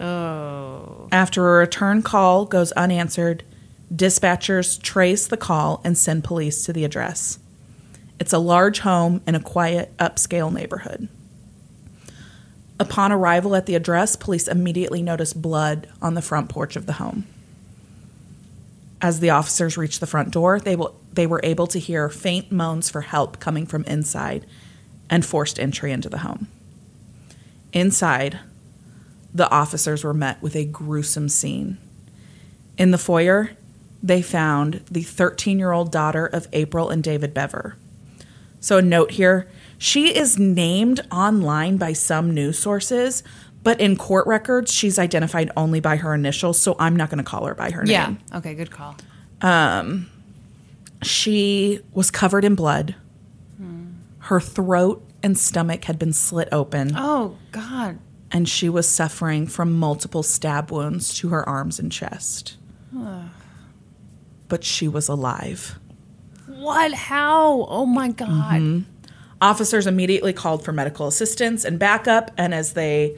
Oh. 0.00 1.08
After 1.12 1.48
a 1.48 1.60
return 1.60 2.02
call 2.02 2.44
goes 2.44 2.72
unanswered, 2.72 3.44
dispatchers 3.94 4.82
trace 4.82 5.28
the 5.28 5.36
call 5.36 5.80
and 5.84 5.96
send 5.96 6.24
police 6.24 6.64
to 6.64 6.72
the 6.72 6.84
address. 6.84 7.38
It's 8.18 8.32
a 8.32 8.38
large 8.38 8.80
home 8.80 9.22
in 9.24 9.36
a 9.36 9.40
quiet, 9.40 9.96
upscale 9.98 10.52
neighborhood. 10.52 11.08
Upon 12.80 13.12
arrival 13.12 13.54
at 13.54 13.66
the 13.66 13.76
address, 13.76 14.16
police 14.16 14.48
immediately 14.48 15.02
notice 15.02 15.32
blood 15.32 15.88
on 16.00 16.14
the 16.14 16.22
front 16.22 16.48
porch 16.48 16.74
of 16.74 16.86
the 16.86 16.94
home. 16.94 17.26
As 19.02 19.18
the 19.18 19.30
officers 19.30 19.76
reached 19.76 19.98
the 19.98 20.06
front 20.06 20.30
door, 20.30 20.60
they, 20.60 20.76
will, 20.76 20.94
they 21.12 21.26
were 21.26 21.40
able 21.42 21.66
to 21.66 21.80
hear 21.80 22.08
faint 22.08 22.52
moans 22.52 22.88
for 22.88 23.00
help 23.00 23.40
coming 23.40 23.66
from 23.66 23.82
inside 23.84 24.46
and 25.10 25.26
forced 25.26 25.58
entry 25.58 25.90
into 25.90 26.08
the 26.08 26.18
home. 26.18 26.46
Inside, 27.72 28.38
the 29.34 29.50
officers 29.50 30.04
were 30.04 30.14
met 30.14 30.40
with 30.40 30.54
a 30.54 30.64
gruesome 30.64 31.28
scene. 31.28 31.78
In 32.78 32.92
the 32.92 32.98
foyer, 32.98 33.50
they 34.02 34.22
found 34.22 34.84
the 34.88 35.02
13 35.02 35.58
year 35.58 35.72
old 35.72 35.90
daughter 35.90 36.26
of 36.26 36.46
April 36.52 36.88
and 36.88 37.02
David 37.02 37.34
Bever. 37.34 37.76
So, 38.60 38.78
a 38.78 38.82
note 38.82 39.12
here 39.12 39.48
she 39.78 40.16
is 40.16 40.38
named 40.38 41.00
online 41.10 41.76
by 41.76 41.92
some 41.92 42.32
news 42.32 42.56
sources, 42.56 43.24
but 43.62 43.80
in 43.80 43.96
court 43.96 44.26
records, 44.26 44.72
she's 44.72 44.98
identified 44.98 45.50
only 45.56 45.80
by 45.80 45.96
her 45.96 46.14
initials, 46.14 46.60
so 46.60 46.74
I'm 46.78 46.96
not 46.96 47.10
going 47.10 47.18
to 47.18 47.24
call 47.24 47.46
her 47.46 47.54
by 47.54 47.70
her 47.70 47.84
Yeah. 47.86 48.06
name. 48.06 48.18
Yeah. 48.30 48.38
Okay, 48.38 48.54
good 48.54 48.70
call. 48.70 48.96
Um, 49.40 50.08
she 51.02 51.80
was 51.92 52.10
covered 52.10 52.44
in 52.44 52.54
blood. 52.54 52.94
Hmm. 53.56 53.86
Her 54.20 54.40
throat 54.40 55.06
and 55.22 55.38
stomach 55.38 55.84
had 55.84 55.98
been 55.98 56.12
slit 56.12 56.48
open, 56.52 56.92
Oh, 56.96 57.36
God. 57.52 57.98
and 58.30 58.48
she 58.48 58.68
was 58.68 58.88
suffering 58.88 59.46
from 59.46 59.72
multiple 59.72 60.22
stab 60.22 60.70
wounds 60.72 61.14
to 61.18 61.28
her 61.28 61.48
arms 61.48 61.78
and 61.78 61.90
chest. 61.92 62.56
but 64.48 64.62
she 64.64 64.86
was 64.86 65.08
alive. 65.08 65.78
What? 66.46 66.92
How? 66.92 67.64
Oh, 67.70 67.86
my 67.86 68.08
God. 68.10 68.28
Mm-hmm. 68.28 68.80
Officers 69.40 69.86
immediately 69.86 70.32
called 70.34 70.62
for 70.62 70.72
medical 70.72 71.06
assistance 71.06 71.64
and 71.64 71.78
backup, 71.78 72.30
and 72.36 72.52
as 72.52 72.74
they 72.74 73.16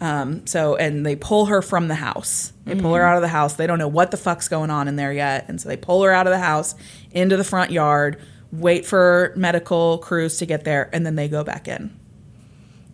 um, 0.00 0.46
so 0.46 0.76
and 0.76 1.04
they 1.04 1.16
pull 1.16 1.46
her 1.46 1.62
from 1.62 1.88
the 1.88 1.94
house. 1.94 2.52
They 2.64 2.74
pull 2.74 2.94
her 2.94 3.02
out 3.02 3.16
of 3.16 3.22
the 3.22 3.28
house. 3.28 3.54
They 3.54 3.66
don't 3.66 3.78
know 3.78 3.88
what 3.88 4.10
the 4.10 4.16
fuck's 4.16 4.48
going 4.48 4.70
on 4.70 4.88
in 4.88 4.96
there 4.96 5.12
yet, 5.12 5.46
and 5.48 5.60
so 5.60 5.68
they 5.68 5.76
pull 5.76 6.02
her 6.02 6.12
out 6.12 6.26
of 6.26 6.32
the 6.32 6.38
house 6.38 6.74
into 7.10 7.36
the 7.36 7.44
front 7.44 7.70
yard. 7.70 8.20
Wait 8.52 8.86
for 8.86 9.32
medical 9.36 9.98
crews 9.98 10.38
to 10.38 10.46
get 10.46 10.64
there, 10.64 10.88
and 10.92 11.04
then 11.04 11.14
they 11.14 11.28
go 11.28 11.44
back 11.44 11.68
in. 11.68 11.98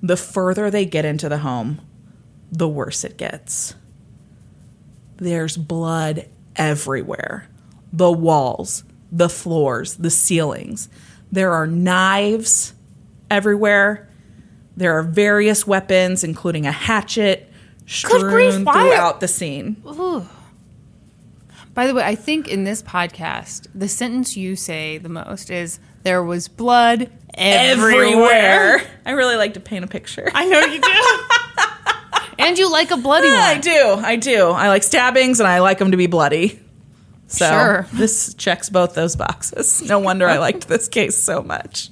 The 0.03 0.17
further 0.17 0.71
they 0.71 0.87
get 0.87 1.05
into 1.05 1.29
the 1.29 1.39
home, 1.39 1.81
the 2.51 2.69
worse 2.69 3.05
it 3.05 3.17
gets. 3.17 3.75
There's 5.17 5.57
blood 5.57 6.27
everywhere 6.57 7.49
the 7.93 8.13
walls, 8.13 8.85
the 9.11 9.29
floors, 9.29 9.97
the 9.97 10.11
ceilings. 10.11 10.89
There 11.33 11.53
are 11.53 11.67
knives 11.67 12.75
everywhere. 13.31 14.09
There 14.81 14.97
are 14.99 15.03
various 15.03 15.67
weapons, 15.67 16.25
including 16.25 16.65
a 16.67 16.73
hatchet, 16.73 17.53
strewn 17.87 18.23
grief, 18.23 18.55
throughout 18.55 19.21
the 19.21 19.29
scene. 19.29 19.77
By 21.75 21.87
the 21.87 21.93
way, 21.93 22.03
I 22.03 22.15
think 22.15 22.49
in 22.49 22.65
this 22.65 22.83
podcast, 22.83 23.67
the 23.75 23.89
sentence 23.89 24.39
you 24.39 24.57
say 24.57 24.97
the 24.97 25.11
most 25.11 25.51
is 25.51 25.81
there 26.03 26.25
was 26.25 26.49
blood 26.49 27.11
everywhere. 27.35 28.81
I 29.05 29.11
really 29.11 29.37
like 29.37 29.53
to 29.53 29.61
paint 29.61 29.85
a 29.85 29.87
picture. 29.87 30.31
I 30.35 30.47
know 30.47 30.61
you 30.61 30.81
do. 30.81 32.39
and 32.39 32.57
you 32.59 32.73
like 32.73 32.91
a 32.91 32.97
bloody 32.97 33.29
one. 33.29 33.37
I 33.37 33.59
do. 33.59 33.97
I 33.99 34.17
do. 34.17 34.47
I 34.49 34.69
like 34.69 34.83
stabbings 34.83 35.41
and 35.41 35.47
I 35.47 35.59
like 35.59 35.77
them 35.77 35.91
to 35.91 35.99
be 35.99 36.07
bloody. 36.07 36.59
So 37.27 37.47
Sure. 37.47 37.87
this 37.93 38.33
checks 38.33 38.71
both 38.71 38.95
those 38.95 39.15
boxes. 39.15 39.83
No 39.83 39.99
wonder 39.99 40.27
I 40.27 40.39
liked 40.39 40.69
this 40.69 40.89
case 40.89 41.19
so 41.19 41.43
much. 41.43 41.91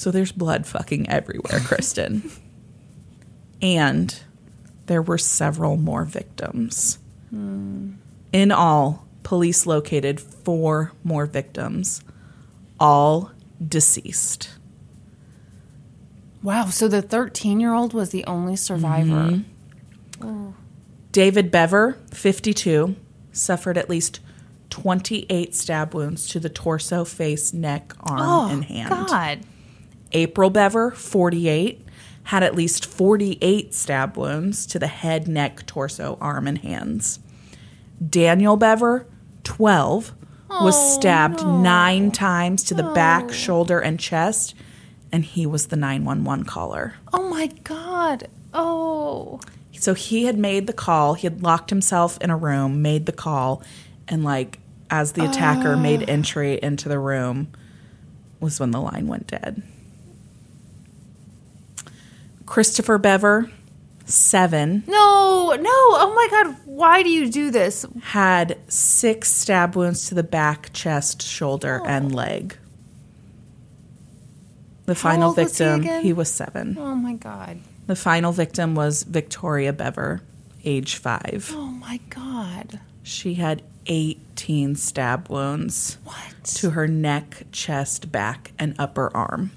So 0.00 0.10
there's 0.10 0.32
blood 0.32 0.66
fucking 0.66 1.10
everywhere, 1.10 1.60
Kristen. 1.60 2.30
and 3.60 4.18
there 4.86 5.02
were 5.02 5.18
several 5.18 5.76
more 5.76 6.06
victims. 6.06 6.98
Hmm. 7.28 7.90
In 8.32 8.50
all, 8.50 9.06
police 9.24 9.66
located 9.66 10.18
four 10.18 10.92
more 11.04 11.26
victims, 11.26 12.02
all 12.80 13.32
deceased. 13.62 14.48
Wow. 16.42 16.70
So 16.70 16.88
the 16.88 17.02
13 17.02 17.60
year 17.60 17.74
old 17.74 17.92
was 17.92 18.08
the 18.08 18.24
only 18.24 18.56
survivor. 18.56 19.42
Mm-hmm. 20.18 20.50
David 21.12 21.50
Bever, 21.50 21.98
52, 22.14 22.96
suffered 23.32 23.76
at 23.76 23.90
least 23.90 24.20
28 24.70 25.54
stab 25.54 25.92
wounds 25.92 26.26
to 26.28 26.40
the 26.40 26.48
torso, 26.48 27.04
face, 27.04 27.52
neck, 27.52 27.92
arm, 28.00 28.20
Oh, 28.22 28.48
and 28.50 28.64
hand. 28.64 28.88
God. 28.88 29.40
April 30.12 30.50
Bever, 30.50 30.90
48, 30.90 31.86
had 32.24 32.42
at 32.42 32.54
least 32.54 32.86
48 32.86 33.74
stab 33.74 34.16
wounds 34.16 34.66
to 34.66 34.78
the 34.78 34.86
head, 34.86 35.26
neck, 35.28 35.66
torso, 35.66 36.18
arm, 36.20 36.46
and 36.46 36.58
hands. 36.58 37.18
Daniel 38.06 38.56
Bever, 38.56 39.06
12, 39.44 40.12
was 40.48 40.76
Oh, 40.76 40.98
stabbed 40.98 41.42
no. 41.42 41.60
nine 41.60 42.10
times 42.10 42.62
to 42.64 42.74
the 42.74 42.82
No. 42.82 42.94
back, 42.94 43.32
shoulder, 43.32 43.78
and 43.78 43.98
chest, 44.00 44.54
and 45.12 45.24
he 45.24 45.46
was 45.46 45.66
the 45.66 45.76
911 45.76 46.44
caller. 46.44 46.94
Oh, 47.12 47.28
my 47.28 47.46
God. 47.64 48.28
Oh. 48.52 49.40
So 49.72 49.94
he 49.94 50.24
had 50.24 50.36
made 50.36 50.66
the 50.66 50.72
call. 50.72 51.14
He 51.14 51.26
had 51.26 51.42
locked 51.42 51.70
himself 51.70 52.18
in 52.20 52.30
a 52.30 52.36
room, 52.36 52.82
made 52.82 53.06
the 53.06 53.12
call, 53.12 53.62
and 54.08 54.22
like 54.24 54.58
as 54.90 55.12
the 55.12 55.24
attacker 55.24 55.76
made 55.76 56.08
entry 56.10 56.58
into 56.62 56.88
the 56.88 56.98
room 56.98 57.48
was 58.40 58.58
when 58.58 58.72
the 58.72 58.80
line 58.80 59.06
went 59.06 59.28
dead. 59.28 59.62
Christopher 62.50 62.98
Bever, 62.98 63.48
seven, 64.06 64.82
No, 64.88 65.56
no. 65.56 65.70
Oh, 65.70 66.12
my 66.16 66.42
God. 66.42 66.56
Why 66.64 67.04
do 67.04 67.08
you 67.08 67.30
do 67.30 67.52
this? 67.52 67.86
had 68.02 68.58
six 68.66 69.30
stab 69.30 69.76
wounds 69.76 70.08
to 70.08 70.16
the 70.16 70.24
back, 70.24 70.72
chest, 70.72 71.22
shoulder, 71.22 71.80
oh. 71.80 71.86
and 71.86 72.12
leg. 72.12 72.56
The 74.86 74.96
final 74.96 75.28
old 75.28 75.36
was 75.36 75.56
he 75.56 75.64
victim, 75.64 76.02
he 76.02 76.12
was 76.12 76.28
seven. 76.28 76.76
Oh, 76.76 76.96
my 76.96 77.14
God. 77.14 77.60
The 77.86 77.94
final 77.94 78.32
victim 78.32 78.74
was 78.74 79.04
Victoria 79.04 79.72
Bever, 79.72 80.20
age 80.64 80.96
five. 80.96 81.52
Oh, 81.54 81.66
my 81.66 82.00
God. 82.08 82.80
She 83.04 83.34
had 83.34 83.62
18 83.86 84.74
stab 84.74 85.30
wounds 85.30 85.98
What? 86.02 86.34
to 86.56 86.70
her 86.70 86.88
neck, 86.88 87.44
chest, 87.52 88.10
back, 88.10 88.50
and 88.58 88.74
upper 88.76 89.16
arm. 89.16 89.52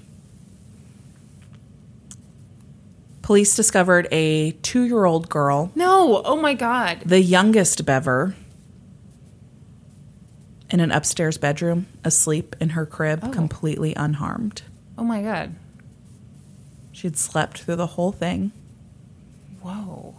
Police 3.24 3.56
discovered 3.56 4.06
a 4.12 4.50
two 4.50 4.82
year 4.82 5.06
old 5.06 5.30
girl, 5.30 5.72
No. 5.74 6.20
Oh, 6.26 6.36
my 6.36 6.52
God. 6.52 7.00
the 7.06 7.22
youngest 7.22 7.86
Bever, 7.86 8.36
in 10.68 10.78
an 10.80 10.92
upstairs 10.92 11.38
bedroom, 11.38 11.86
asleep 12.04 12.54
in 12.60 12.70
her 12.70 12.84
crib, 12.84 13.20
Oh. 13.22 13.30
completely 13.30 13.94
unharmed. 13.94 14.60
Oh, 14.98 15.04
my 15.04 15.22
God. 15.22 15.54
She'd 16.92 17.16
slept 17.16 17.62
through 17.62 17.76
the 17.76 17.86
whole 17.96 18.12
thing. 18.12 18.52
Whoa. 19.62 20.16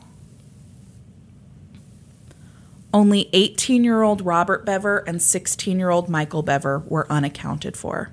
Only 2.91 3.29
18 3.33 3.83
year 3.83 4.01
old 4.01 4.25
Robert 4.25 4.65
Bever 4.65 5.03
and 5.05 5.21
16 5.21 5.77
year 5.77 5.91
old 5.91 6.09
Michael 6.09 6.41
Bever 6.41 6.81
were 6.87 7.05
unaccounted 7.11 7.77
for. 7.77 8.09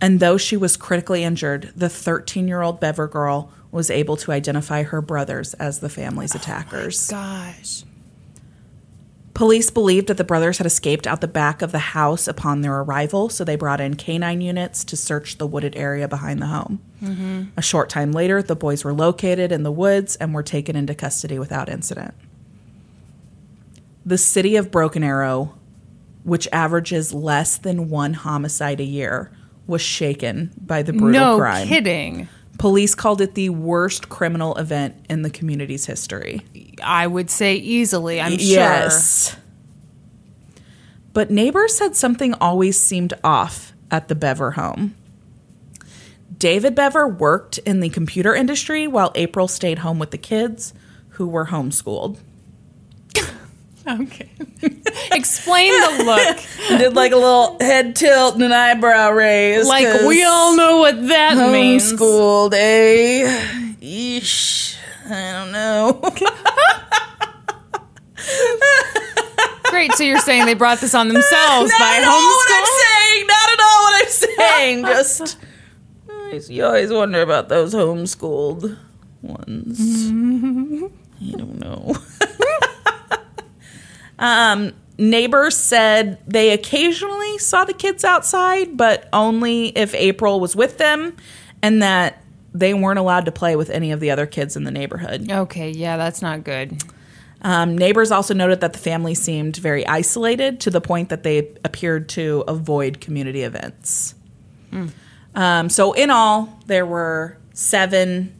And 0.00 0.20
though 0.20 0.38
she 0.38 0.56
was 0.56 0.78
critically 0.78 1.22
injured, 1.22 1.70
the 1.76 1.90
13 1.90 2.48
year 2.48 2.62
old 2.62 2.80
Bever 2.80 3.06
girl 3.06 3.52
was 3.70 3.90
able 3.90 4.16
to 4.16 4.32
identify 4.32 4.82
her 4.82 5.00
brothers 5.00 5.54
as 5.54 5.80
the 5.80 5.88
family's 5.88 6.34
oh 6.34 6.38
attackers. 6.38 7.08
Gosh. 7.08 7.84
Police 9.38 9.70
believed 9.70 10.08
that 10.08 10.16
the 10.16 10.24
brothers 10.24 10.58
had 10.58 10.66
escaped 10.66 11.06
out 11.06 11.20
the 11.20 11.28
back 11.28 11.62
of 11.62 11.70
the 11.70 11.78
house 11.78 12.26
upon 12.26 12.60
their 12.60 12.80
arrival, 12.80 13.28
so 13.28 13.44
they 13.44 13.54
brought 13.54 13.80
in 13.80 13.94
canine 13.94 14.40
units 14.40 14.82
to 14.82 14.96
search 14.96 15.38
the 15.38 15.46
wooded 15.46 15.76
area 15.76 16.08
behind 16.08 16.42
the 16.42 16.46
home. 16.46 16.80
Mm-hmm. 17.00 17.42
A 17.56 17.62
short 17.62 17.88
time 17.88 18.10
later, 18.10 18.42
the 18.42 18.56
boys 18.56 18.82
were 18.82 18.92
located 18.92 19.52
in 19.52 19.62
the 19.62 19.70
woods 19.70 20.16
and 20.16 20.34
were 20.34 20.42
taken 20.42 20.74
into 20.74 20.92
custody 20.92 21.38
without 21.38 21.68
incident. 21.68 22.14
The 24.04 24.18
city 24.18 24.56
of 24.56 24.72
Broken 24.72 25.04
Arrow, 25.04 25.54
which 26.24 26.48
averages 26.50 27.14
less 27.14 27.58
than 27.58 27.90
one 27.90 28.14
homicide 28.14 28.80
a 28.80 28.84
year, 28.84 29.30
was 29.68 29.82
shaken 29.82 30.50
by 30.60 30.82
the 30.82 30.92
brutal 30.92 31.10
no 31.10 31.38
crime. 31.38 31.68
kidding. 31.68 32.28
Police 32.58 32.94
called 32.94 33.20
it 33.20 33.34
the 33.34 33.50
worst 33.50 34.08
criminal 34.08 34.56
event 34.56 35.06
in 35.08 35.22
the 35.22 35.30
community's 35.30 35.86
history. 35.86 36.42
I 36.82 37.06
would 37.06 37.30
say 37.30 37.54
easily. 37.54 38.20
I'm 38.20 38.32
sure. 38.32 38.40
Yes. 38.40 39.36
But 41.12 41.30
neighbors 41.30 41.76
said 41.76 41.96
something 41.96 42.34
always 42.34 42.78
seemed 42.78 43.14
off 43.24 43.72
at 43.90 44.08
the 44.08 44.14
Bever 44.14 44.52
home. 44.52 44.94
David 46.36 46.74
Bever 46.74 47.08
worked 47.08 47.58
in 47.58 47.80
the 47.80 47.88
computer 47.88 48.34
industry 48.34 48.86
while 48.86 49.12
April 49.14 49.48
stayed 49.48 49.80
home 49.80 49.98
with 49.98 50.10
the 50.10 50.18
kids 50.18 50.74
who 51.10 51.26
were 51.26 51.46
homeschooled. 51.46 52.18
Okay. 53.88 54.28
Explain 55.12 55.72
the 55.72 56.02
look. 56.04 56.36
Did 56.78 56.94
like 56.94 57.12
a 57.12 57.16
little 57.16 57.56
head 57.60 57.96
tilt 57.96 58.34
and 58.34 58.42
an 58.42 58.52
eyebrow 58.52 59.10
raise. 59.12 59.66
Like 59.66 60.02
we 60.06 60.24
all 60.24 60.54
know 60.56 60.76
what 60.78 61.08
that 61.08 61.36
means. 61.52 61.92
homeschooled, 61.92 62.52
eh? 62.54 63.74
Yeesh. 63.80 64.76
I 65.08 65.32
don't 65.32 65.52
know. 65.52 66.00
Great. 69.70 69.92
So 69.94 70.02
you're 70.02 70.18
saying 70.20 70.46
they 70.46 70.54
brought 70.54 70.80
this 70.80 70.94
on 70.94 71.08
themselves 71.08 71.70
Not 71.70 71.78
by 71.78 71.96
at 71.98 72.04
all 72.04 72.20
what 72.20 72.50
I'm 72.50 72.64
homeschool? 72.64 72.82
saying. 72.84 73.26
Not 73.26 73.50
at 73.52 73.60
all 73.60 73.82
what 73.82 74.02
I'm 74.02 74.10
saying. 74.10 74.84
Just 76.30 76.50
you 76.50 76.64
always 76.64 76.90
wonder 76.92 77.22
about 77.22 77.48
those 77.48 77.74
homeschooled 77.74 78.76
ones. 79.22 79.78
I 80.10 81.32
don't 81.36 81.58
know. 81.58 81.96
um, 84.18 84.72
neighbors 84.98 85.56
said 85.56 86.18
they 86.26 86.50
occasionally 86.50 87.38
saw 87.38 87.64
the 87.64 87.72
kids 87.72 88.04
outside, 88.04 88.76
but 88.76 89.08
only 89.12 89.68
if 89.68 89.94
April 89.94 90.40
was 90.40 90.56
with 90.56 90.78
them, 90.78 91.16
and 91.62 91.82
that 91.82 92.22
they 92.54 92.74
weren't 92.74 92.98
allowed 92.98 93.24
to 93.26 93.32
play 93.32 93.56
with 93.56 93.70
any 93.70 93.92
of 93.92 94.00
the 94.00 94.10
other 94.10 94.26
kids 94.26 94.56
in 94.56 94.64
the 94.64 94.70
neighborhood. 94.70 95.30
Okay. 95.30 95.70
Yeah, 95.70 95.96
that's 95.96 96.22
not 96.22 96.44
good. 96.44 96.82
Um, 97.42 97.78
neighbors 97.78 98.10
also 98.10 98.34
noted 98.34 98.60
that 98.62 98.72
the 98.72 98.78
family 98.78 99.14
seemed 99.14 99.56
very 99.56 99.86
isolated 99.86 100.60
to 100.60 100.70
the 100.70 100.80
point 100.80 101.08
that 101.10 101.22
they 101.22 101.54
appeared 101.64 102.08
to 102.10 102.42
avoid 102.48 103.00
community 103.00 103.42
events. 103.42 104.14
Um, 105.34 105.68
so, 105.68 105.92
in 105.92 106.10
all, 106.10 106.58
there 106.66 106.84
were 106.84 107.38
seven 107.52 108.34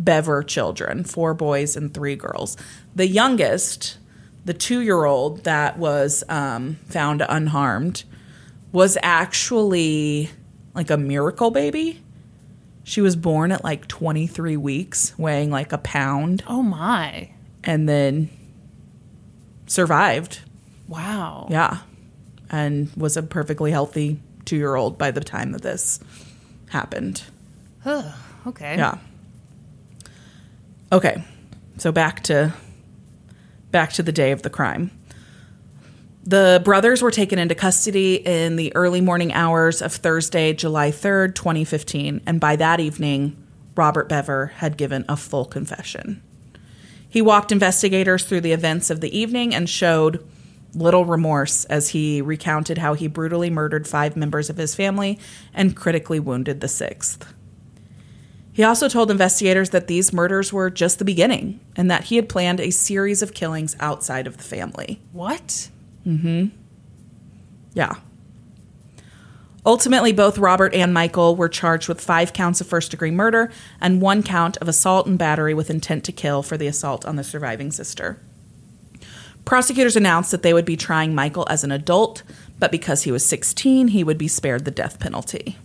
Bever 0.00 0.42
children 0.42 1.04
four 1.04 1.34
boys 1.34 1.76
and 1.76 1.92
three 1.92 2.16
girls. 2.16 2.56
The 2.96 3.06
youngest, 3.06 3.98
the 4.50 4.54
two 4.58 4.80
year 4.80 5.04
old 5.04 5.44
that 5.44 5.78
was 5.78 6.24
um, 6.28 6.74
found 6.88 7.22
unharmed, 7.28 8.02
was 8.72 8.98
actually 9.00 10.28
like 10.74 10.90
a 10.90 10.96
miracle 10.96 11.52
baby. 11.52 12.02
She 12.82 13.00
was 13.00 13.14
born 13.14 13.52
at 13.52 13.62
like 13.62 13.86
23 13.86 14.56
weeks, 14.56 15.16
weighing 15.16 15.52
like 15.52 15.72
a 15.72 15.78
pound 15.78 16.42
Oh 16.48 16.64
my. 16.64 17.30
and 17.62 17.88
then 17.88 18.28
survived. 19.68 20.40
Wow. 20.88 21.46
Yeah. 21.48 21.78
And 22.50 22.90
was 22.96 23.16
a 23.16 23.22
perfectly 23.22 23.70
healthy 23.70 24.18
two 24.46 24.56
year 24.56 24.74
old 24.74 24.98
by 24.98 25.12
the 25.12 25.20
time 25.20 25.52
that 25.52 25.62
this 25.62 26.00
happened. 26.70 27.22
Okay. 27.86 28.76
Yeah. 28.76 28.98
Okay. 30.90 31.22
So 31.78 31.92
back 31.92 32.24
to 32.24 32.52
back 33.70 33.92
to 33.94 34.02
the 34.02 34.12
day 34.12 34.32
of 34.32 34.42
the 34.42 34.50
crime. 34.50 34.90
The 36.22 36.60
brothers 36.64 37.02
were 37.02 37.10
taken 37.10 37.38
into 37.38 37.54
custody 37.54 38.16
in 38.16 38.56
the 38.56 38.74
early 38.76 39.00
morning 39.00 39.32
hours 39.32 39.80
of 39.80 39.92
Thursday, 39.92 40.52
July 40.52 40.90
3rd, 40.90 41.34
2015, 41.34 42.20
and 42.26 42.38
by 42.38 42.56
that 42.56 42.78
evening, 42.78 43.36
Robert 43.74 44.08
Bever 44.08 44.46
had 44.56 44.76
given 44.76 45.04
a 45.08 45.16
full 45.16 45.46
confession. 45.46 46.22
He 47.08 47.22
walked 47.22 47.50
investigators 47.50 48.24
through 48.24 48.42
the 48.42 48.52
events 48.52 48.90
of 48.90 49.00
the 49.00 49.16
evening 49.16 49.54
and 49.54 49.68
showed 49.68 50.24
little 50.74 51.04
remorse 51.04 51.64
as 51.64 51.88
he 51.88 52.22
recounted 52.22 52.78
how 52.78 52.94
he 52.94 53.08
brutally 53.08 53.50
murdered 53.50 53.88
five 53.88 54.16
members 54.16 54.50
of 54.50 54.56
his 54.56 54.74
family 54.74 55.18
and 55.54 55.74
critically 55.74 56.20
wounded 56.20 56.60
the 56.60 56.68
sixth. 56.68 57.26
He 58.60 58.64
also 58.64 58.90
told 58.90 59.10
investigators 59.10 59.70
that 59.70 59.86
these 59.86 60.12
murders 60.12 60.52
were 60.52 60.68
just 60.68 60.98
the 60.98 61.04
beginning 61.06 61.60
and 61.76 61.90
that 61.90 62.04
he 62.04 62.16
had 62.16 62.28
planned 62.28 62.60
a 62.60 62.68
series 62.70 63.22
of 63.22 63.32
killings 63.32 63.74
outside 63.80 64.26
of 64.26 64.36
the 64.36 64.42
family. 64.42 65.00
What? 65.12 65.70
Mm 66.06 66.20
hmm. 66.20 66.46
Yeah. 67.72 67.94
Ultimately, 69.64 70.12
both 70.12 70.36
Robert 70.36 70.74
and 70.74 70.92
Michael 70.92 71.36
were 71.36 71.48
charged 71.48 71.88
with 71.88 72.02
five 72.02 72.34
counts 72.34 72.60
of 72.60 72.66
first 72.66 72.90
degree 72.90 73.10
murder 73.10 73.50
and 73.80 74.02
one 74.02 74.22
count 74.22 74.58
of 74.58 74.68
assault 74.68 75.06
and 75.06 75.18
battery 75.18 75.54
with 75.54 75.70
intent 75.70 76.04
to 76.04 76.12
kill 76.12 76.42
for 76.42 76.58
the 76.58 76.66
assault 76.66 77.06
on 77.06 77.16
the 77.16 77.24
surviving 77.24 77.72
sister. 77.72 78.20
Prosecutors 79.46 79.96
announced 79.96 80.32
that 80.32 80.42
they 80.42 80.52
would 80.52 80.66
be 80.66 80.76
trying 80.76 81.14
Michael 81.14 81.46
as 81.48 81.64
an 81.64 81.72
adult, 81.72 82.24
but 82.58 82.70
because 82.70 83.04
he 83.04 83.10
was 83.10 83.24
16, 83.24 83.88
he 83.88 84.04
would 84.04 84.18
be 84.18 84.28
spared 84.28 84.66
the 84.66 84.70
death 84.70 85.00
penalty. 85.00 85.56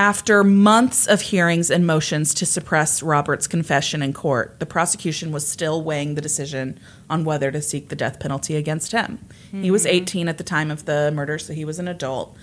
After 0.00 0.42
months 0.42 1.06
of 1.06 1.20
hearings 1.20 1.70
and 1.70 1.86
motions 1.86 2.32
to 2.32 2.46
suppress 2.46 3.02
Robert's 3.02 3.46
confession 3.46 4.00
in 4.00 4.14
court, 4.14 4.58
the 4.58 4.64
prosecution 4.64 5.30
was 5.30 5.46
still 5.46 5.82
weighing 5.84 6.14
the 6.14 6.22
decision 6.22 6.80
on 7.10 7.22
whether 7.26 7.50
to 7.50 7.60
seek 7.60 7.90
the 7.90 7.96
death 7.96 8.18
penalty 8.18 8.56
against 8.56 8.92
him. 8.92 9.18
He 9.52 9.70
was 9.70 9.84
18 9.84 10.26
at 10.26 10.38
the 10.38 10.42
time 10.42 10.70
of 10.70 10.86
the 10.86 11.12
murder, 11.14 11.38
so 11.38 11.52
he 11.52 11.66
was 11.66 11.78
an 11.78 11.86
adult. 11.86 12.34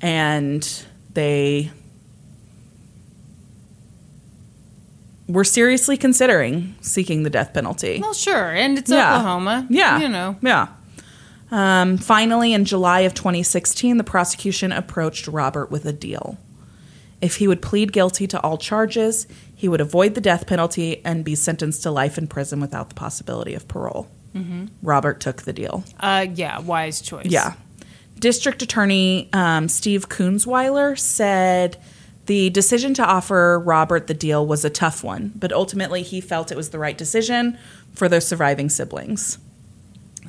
And 0.00 0.68
they 1.12 1.70
were 5.28 5.44
seriously 5.44 5.96
considering 5.96 6.74
seeking 6.80 7.22
the 7.22 7.30
death 7.30 7.54
penalty. 7.54 8.00
Well, 8.02 8.12
sure. 8.12 8.50
And 8.50 8.76
it's 8.76 8.90
Yeah. 8.90 9.14
Oklahoma. 9.14 9.68
Yeah. 9.70 10.00
You 10.00 10.08
know. 10.08 10.36
Yeah. 10.42 10.66
Um, 11.52 11.96
finally, 11.96 12.52
in 12.52 12.64
July 12.64 13.00
of 13.02 13.14
2016, 13.14 13.98
the 13.98 14.04
prosecution 14.04 14.72
approached 14.72 15.28
Robert 15.28 15.70
with 15.70 15.84
a 15.84 15.92
deal. 15.92 16.38
If 17.20 17.36
he 17.36 17.48
would 17.48 17.62
plead 17.62 17.92
guilty 17.92 18.26
to 18.28 18.40
all 18.40 18.58
charges, 18.58 19.26
he 19.54 19.68
would 19.68 19.80
avoid 19.80 20.14
the 20.14 20.20
death 20.20 20.46
penalty 20.46 21.00
and 21.04 21.24
be 21.24 21.34
sentenced 21.34 21.82
to 21.84 21.90
life 21.90 22.18
in 22.18 22.26
prison 22.26 22.60
without 22.60 22.88
the 22.90 22.94
possibility 22.94 23.54
of 23.54 23.66
parole. 23.68 24.08
Robert 24.82 25.20
took 25.20 25.42
the 25.42 25.52
deal. 25.52 25.84
Uh, 26.00 26.26
yeah, 26.34 26.58
wise 26.58 27.00
choice. 27.00 27.26
Yeah. 27.26 27.54
District 28.18 28.62
Attorney 28.62 29.28
um, 29.32 29.68
Steve 29.68 30.08
Kunzweiler 30.08 30.98
said 30.98 31.76
the 32.26 32.50
decision 32.50 32.94
to 32.94 33.04
offer 33.04 33.60
Robert 33.60 34.06
the 34.06 34.14
deal 34.14 34.44
was 34.44 34.64
a 34.64 34.70
tough 34.70 35.04
one, 35.04 35.32
but 35.36 35.52
ultimately 35.52 36.02
he 36.02 36.20
felt 36.20 36.50
it 36.50 36.56
was 36.56 36.70
the 36.70 36.78
right 36.78 36.98
decision 36.98 37.58
for 37.94 38.08
their 38.08 38.20
surviving 38.20 38.68
siblings. 38.68 39.38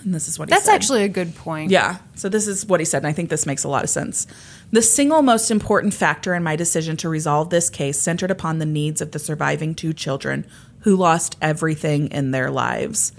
And 0.03 0.13
this 0.13 0.27
is 0.27 0.37
what 0.37 0.49
he 0.49 0.51
That's 0.51 0.65
said. 0.65 0.75
actually 0.75 1.03
a 1.03 1.09
good 1.09 1.35
point. 1.35 1.71
Yeah. 1.71 1.97
So 2.15 2.29
this 2.29 2.47
is 2.47 2.65
what 2.65 2.79
he 2.79 2.85
said, 2.85 2.99
and 2.99 3.07
I 3.07 3.11
think 3.13 3.29
this 3.29 3.45
makes 3.47 3.63
a 3.63 3.69
lot 3.69 3.83
of 3.83 3.89
sense. 3.89 4.27
The 4.75 4.81
single 4.81 5.21
most 5.21 5.51
important 5.51 5.93
factor 5.93 6.35
in 6.35 6.43
my 6.43 6.57
decision 6.57 6.97
to 6.97 7.07
resolve 7.07 7.49
this 7.49 7.69
case 7.69 7.97
centered 7.97 8.29
upon 8.29 8.59
the 8.59 8.65
needs 8.65 8.99
of 8.99 9.11
the 9.11 9.19
surviving 9.19 9.73
two 9.73 9.93
children 9.93 10.45
who 10.79 10.97
lost 10.97 11.37
everything 11.41 12.07
in 12.07 12.31
their 12.31 12.51
lives. 12.51 13.13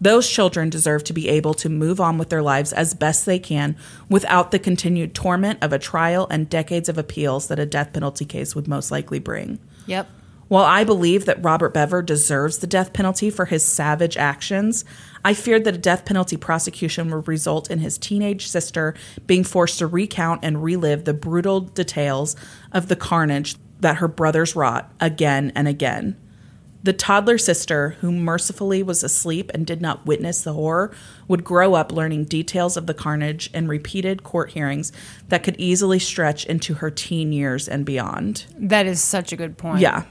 Those 0.00 0.28
children 0.28 0.68
deserve 0.68 1.04
to 1.04 1.12
be 1.12 1.28
able 1.28 1.54
to 1.54 1.68
move 1.68 2.00
on 2.00 2.18
with 2.18 2.28
their 2.28 2.42
lives 2.42 2.72
as 2.72 2.92
best 2.92 3.24
they 3.24 3.38
can 3.38 3.76
without 4.10 4.50
the 4.50 4.58
continued 4.58 5.14
torment 5.14 5.62
of 5.62 5.72
a 5.72 5.78
trial 5.78 6.26
and 6.28 6.50
decades 6.50 6.88
of 6.88 6.98
appeals 6.98 7.46
that 7.46 7.60
a 7.60 7.66
death 7.66 7.92
penalty 7.92 8.24
case 8.24 8.56
would 8.56 8.66
most 8.66 8.90
likely 8.90 9.20
bring. 9.20 9.60
Yep. 9.86 10.08
While 10.48 10.64
I 10.64 10.84
believe 10.84 11.24
that 11.24 11.42
Robert 11.42 11.74
Bever 11.74 12.02
deserves 12.02 12.58
the 12.58 12.68
death 12.68 12.92
penalty 12.92 13.30
for 13.30 13.46
his 13.46 13.64
savage 13.64 14.16
actions, 14.16 14.84
I 15.24 15.34
feared 15.34 15.64
that 15.64 15.74
a 15.74 15.78
death 15.78 16.04
penalty 16.04 16.36
prosecution 16.36 17.10
would 17.10 17.26
result 17.26 17.68
in 17.68 17.80
his 17.80 17.98
teenage 17.98 18.46
sister 18.46 18.94
being 19.26 19.42
forced 19.42 19.80
to 19.80 19.88
recount 19.88 20.44
and 20.44 20.62
relive 20.62 21.04
the 21.04 21.14
brutal 21.14 21.60
details 21.60 22.36
of 22.70 22.86
the 22.86 22.94
carnage 22.94 23.56
that 23.80 23.96
her 23.96 24.08
brothers 24.08 24.54
wrought 24.54 24.92
again 25.00 25.50
and 25.56 25.66
again. 25.66 26.16
The 26.84 26.92
toddler 26.92 27.38
sister, 27.38 27.96
who 28.00 28.12
mercifully 28.12 28.84
was 28.84 29.02
asleep 29.02 29.50
and 29.52 29.66
did 29.66 29.80
not 29.80 30.06
witness 30.06 30.42
the 30.42 30.52
horror, 30.52 30.94
would 31.26 31.42
grow 31.42 31.74
up 31.74 31.90
learning 31.90 32.26
details 32.26 32.76
of 32.76 32.86
the 32.86 32.94
carnage 32.94 33.50
in 33.52 33.66
repeated 33.66 34.22
court 34.22 34.50
hearings 34.50 34.92
that 35.28 35.42
could 35.42 35.56
easily 35.58 35.98
stretch 35.98 36.46
into 36.46 36.74
her 36.74 36.92
teen 36.92 37.32
years 37.32 37.66
and 37.66 37.84
beyond. 37.84 38.44
That 38.56 38.86
is 38.86 39.02
such 39.02 39.32
a 39.32 39.36
good 39.36 39.58
point. 39.58 39.80
Yeah. 39.80 40.04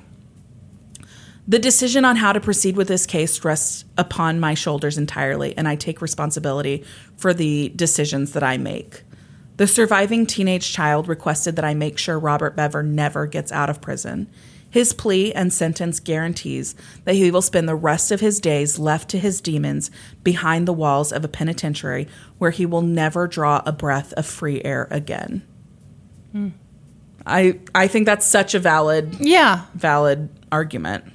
The 1.47 1.59
decision 1.59 2.05
on 2.05 2.15
how 2.15 2.33
to 2.33 2.39
proceed 2.39 2.75
with 2.75 2.87
this 2.87 3.05
case 3.05 3.43
rests 3.43 3.85
upon 3.97 4.39
my 4.39 4.55
shoulders 4.55 4.97
entirely, 4.97 5.55
and 5.55 5.67
I 5.67 5.75
take 5.75 6.01
responsibility 6.01 6.83
for 7.17 7.33
the 7.33 7.69
decisions 7.75 8.31
that 8.31 8.41
I 8.43 8.57
make. 8.57 9.03
The 9.57 9.67
surviving 9.67 10.25
teenage 10.25 10.73
child 10.73 11.07
requested 11.07 11.55
that 11.55 11.63
I 11.65 11.73
make 11.75 11.97
sure 11.97 12.17
Robert 12.19 12.55
Bever 12.55 12.81
never 12.81 13.27
gets 13.27 13.51
out 13.51 13.69
of 13.69 13.79
prison. 13.79 14.27
His 14.69 14.91
plea 14.91 15.31
and 15.33 15.53
sentence 15.53 15.99
guarantees 16.01 16.75
that 17.05 17.15
he 17.15 17.31
will 17.31 17.43
spend 17.43 17.69
the 17.69 17.75
rest 17.75 18.11
of 18.11 18.19
his 18.19 18.41
days 18.41 18.77
left 18.79 19.07
to 19.11 19.19
his 19.19 19.39
demons 19.39 19.89
behind 20.23 20.67
the 20.67 20.73
walls 20.73 21.13
of 21.13 21.23
a 21.23 21.29
penitentiary 21.29 22.07
where 22.39 22.51
he 22.51 22.65
will 22.65 22.81
never 22.81 23.27
draw 23.27 23.61
a 23.65 23.71
breath 23.71 24.11
of 24.13 24.25
free 24.25 24.61
air 24.65 24.87
again. 24.91 25.43
Hmm. 26.33 26.49
I 27.25 27.59
I 27.73 27.87
think 27.87 28.05
that's 28.07 28.25
such 28.25 28.53
a 28.53 28.59
valid 28.59 29.15
Yeah. 29.19 29.61
valid 29.75 30.27
argument. 30.51 31.05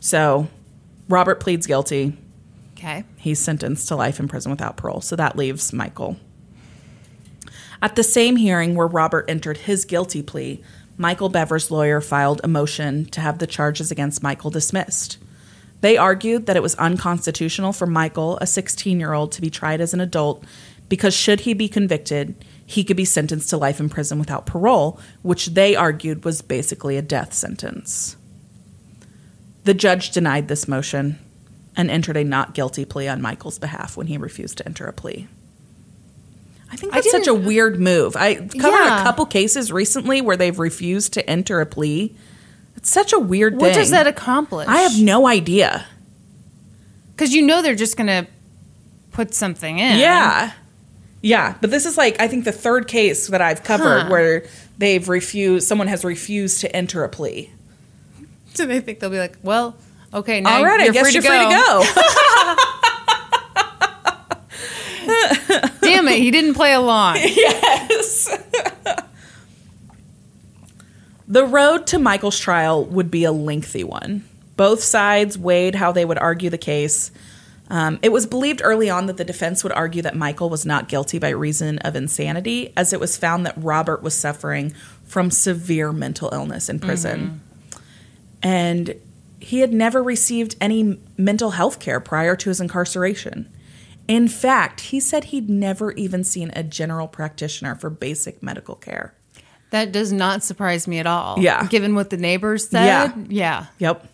So, 0.00 0.48
Robert 1.08 1.40
pleads 1.40 1.66
guilty. 1.66 2.16
Okay. 2.76 3.04
He's 3.16 3.38
sentenced 3.38 3.88
to 3.88 3.96
life 3.96 4.20
in 4.20 4.28
prison 4.28 4.50
without 4.50 4.76
parole. 4.76 5.00
So 5.00 5.16
that 5.16 5.36
leaves 5.36 5.72
Michael. 5.72 6.16
At 7.80 7.96
the 7.96 8.02
same 8.02 8.36
hearing 8.36 8.74
where 8.74 8.86
Robert 8.86 9.24
entered 9.28 9.58
his 9.58 9.84
guilty 9.84 10.22
plea, 10.22 10.62
Michael 10.98 11.28
Bever's 11.28 11.70
lawyer 11.70 12.00
filed 12.00 12.40
a 12.42 12.48
motion 12.48 13.04
to 13.06 13.20
have 13.20 13.38
the 13.38 13.46
charges 13.46 13.90
against 13.90 14.22
Michael 14.22 14.50
dismissed. 14.50 15.18
They 15.82 15.96
argued 15.96 16.46
that 16.46 16.56
it 16.56 16.62
was 16.62 16.74
unconstitutional 16.76 17.72
for 17.72 17.86
Michael, 17.86 18.38
a 18.40 18.46
16 18.46 18.98
year 18.98 19.12
old, 19.12 19.32
to 19.32 19.40
be 19.40 19.50
tried 19.50 19.80
as 19.80 19.92
an 19.92 20.00
adult 20.00 20.44
because, 20.88 21.14
should 21.14 21.40
he 21.40 21.52
be 21.52 21.68
convicted, 21.68 22.34
he 22.64 22.82
could 22.82 22.96
be 22.96 23.04
sentenced 23.04 23.50
to 23.50 23.56
life 23.56 23.80
in 23.80 23.88
prison 23.88 24.18
without 24.18 24.46
parole, 24.46 24.98
which 25.22 25.48
they 25.48 25.76
argued 25.76 26.24
was 26.24 26.42
basically 26.42 26.96
a 26.96 27.02
death 27.02 27.34
sentence. 27.34 28.16
The 29.66 29.74
judge 29.74 30.10
denied 30.12 30.46
this 30.48 30.66
motion 30.68 31.18
and 31.76 31.90
entered 31.90 32.16
a 32.16 32.22
not 32.24 32.54
guilty 32.54 32.84
plea 32.84 33.08
on 33.08 33.20
Michael's 33.20 33.58
behalf 33.58 33.96
when 33.96 34.06
he 34.06 34.16
refused 34.16 34.58
to 34.58 34.64
enter 34.66 34.86
a 34.86 34.92
plea. 34.92 35.26
I 36.70 36.76
think 36.76 36.92
I 36.94 36.98
that's 36.98 37.10
such 37.10 37.26
a 37.26 37.34
weird 37.34 37.78
move. 37.80 38.16
I 38.16 38.36
covered 38.36 38.54
Yeah. 38.84 39.00
a 39.00 39.04
couple 39.04 39.26
cases 39.26 39.72
recently 39.72 40.20
where 40.20 40.36
they've 40.36 40.58
refused 40.58 41.12
to 41.14 41.28
enter 41.28 41.60
a 41.60 41.66
plea. 41.66 42.14
It's 42.76 42.88
such 42.90 43.12
a 43.12 43.18
weird 43.18 43.56
What 43.56 43.72
thing. 43.72 43.74
does 43.74 43.90
that 43.90 44.06
accomplish? 44.06 44.68
I 44.68 44.78
have 44.78 45.00
no 45.00 45.26
idea. 45.26 45.84
Because 47.14 47.34
you 47.34 47.42
know 47.42 47.60
they're 47.60 47.74
just 47.74 47.96
going 47.96 48.06
to 48.08 48.26
put 49.12 49.34
something 49.34 49.78
in. 49.80 49.98
Yeah. 49.98 50.52
Yeah, 51.22 51.54
but 51.60 51.70
this 51.72 51.86
is 51.86 51.96
like 51.96 52.20
I 52.20 52.28
think 52.28 52.44
the 52.44 52.52
third 52.52 52.86
case 52.86 53.26
that 53.28 53.40
I've 53.42 53.64
covered 53.64 54.02
Huh. 54.02 54.08
where 54.10 54.44
they've 54.78 55.08
refused 55.08 55.66
someone 55.66 55.88
has 55.88 56.04
refused 56.04 56.60
to 56.60 56.76
enter 56.76 57.02
a 57.02 57.08
plea. 57.08 57.50
So 58.60 58.64
they 58.66 58.80
think 58.80 59.00
they'll 59.00 59.10
be 59.10 59.18
like, 59.18 59.36
well, 59.42 59.76
okay, 60.14 60.40
now 60.40 60.56
All 60.56 60.64
right, 60.64 60.80
you're 60.80 60.90
I 60.90 60.92
guess 60.92 61.04
free 61.04 61.12
you're 61.12 61.22
to 61.22 61.28
free 61.28 61.38
to 61.38 61.50
go. 61.50 61.84
Damn 65.82 66.08
it, 66.08 66.18
he 66.18 66.30
didn't 66.30 66.54
play 66.54 66.72
along. 66.72 67.16
yes. 67.16 68.34
the 71.28 71.44
road 71.44 71.86
to 71.88 71.98
Michael's 71.98 72.38
trial 72.38 72.84
would 72.84 73.10
be 73.10 73.24
a 73.24 73.32
lengthy 73.32 73.84
one. 73.84 74.24
Both 74.56 74.82
sides 74.82 75.36
weighed 75.36 75.74
how 75.74 75.92
they 75.92 76.04
would 76.04 76.18
argue 76.18 76.48
the 76.48 76.58
case. 76.58 77.10
Um, 77.68 77.98
it 78.00 78.10
was 78.10 78.26
believed 78.26 78.62
early 78.64 78.88
on 78.88 79.06
that 79.06 79.16
the 79.16 79.24
defense 79.24 79.62
would 79.64 79.72
argue 79.72 80.00
that 80.02 80.16
Michael 80.16 80.48
was 80.48 80.64
not 80.64 80.88
guilty 80.88 81.18
by 81.18 81.30
reason 81.30 81.78
of 81.80 81.96
insanity, 81.96 82.72
as 82.76 82.92
it 82.92 83.00
was 83.00 83.16
found 83.16 83.44
that 83.44 83.54
Robert 83.56 84.02
was 84.02 84.14
suffering 84.14 84.72
from 85.04 85.30
severe 85.30 85.92
mental 85.92 86.30
illness 86.32 86.68
in 86.68 86.78
prison. 86.78 87.42
And 88.46 88.94
he 89.40 89.58
had 89.58 89.72
never 89.72 90.04
received 90.04 90.54
any 90.60 91.00
mental 91.16 91.50
health 91.50 91.80
care 91.80 91.98
prior 91.98 92.36
to 92.36 92.48
his 92.48 92.60
incarceration. 92.60 93.52
In 94.06 94.28
fact, 94.28 94.80
he 94.82 95.00
said 95.00 95.24
he'd 95.24 95.50
never 95.50 95.90
even 95.92 96.22
seen 96.22 96.52
a 96.54 96.62
general 96.62 97.08
practitioner 97.08 97.74
for 97.74 97.90
basic 97.90 98.44
medical 98.44 98.76
care. 98.76 99.14
That 99.70 99.90
does 99.90 100.12
not 100.12 100.44
surprise 100.44 100.86
me 100.86 101.00
at 101.00 101.08
all. 101.08 101.40
Yeah. 101.40 101.66
Given 101.66 101.96
what 101.96 102.10
the 102.10 102.16
neighbors 102.16 102.68
said. 102.68 102.86
Yeah. 102.86 103.14
Yeah. 103.28 103.66
Yep. 103.80 104.06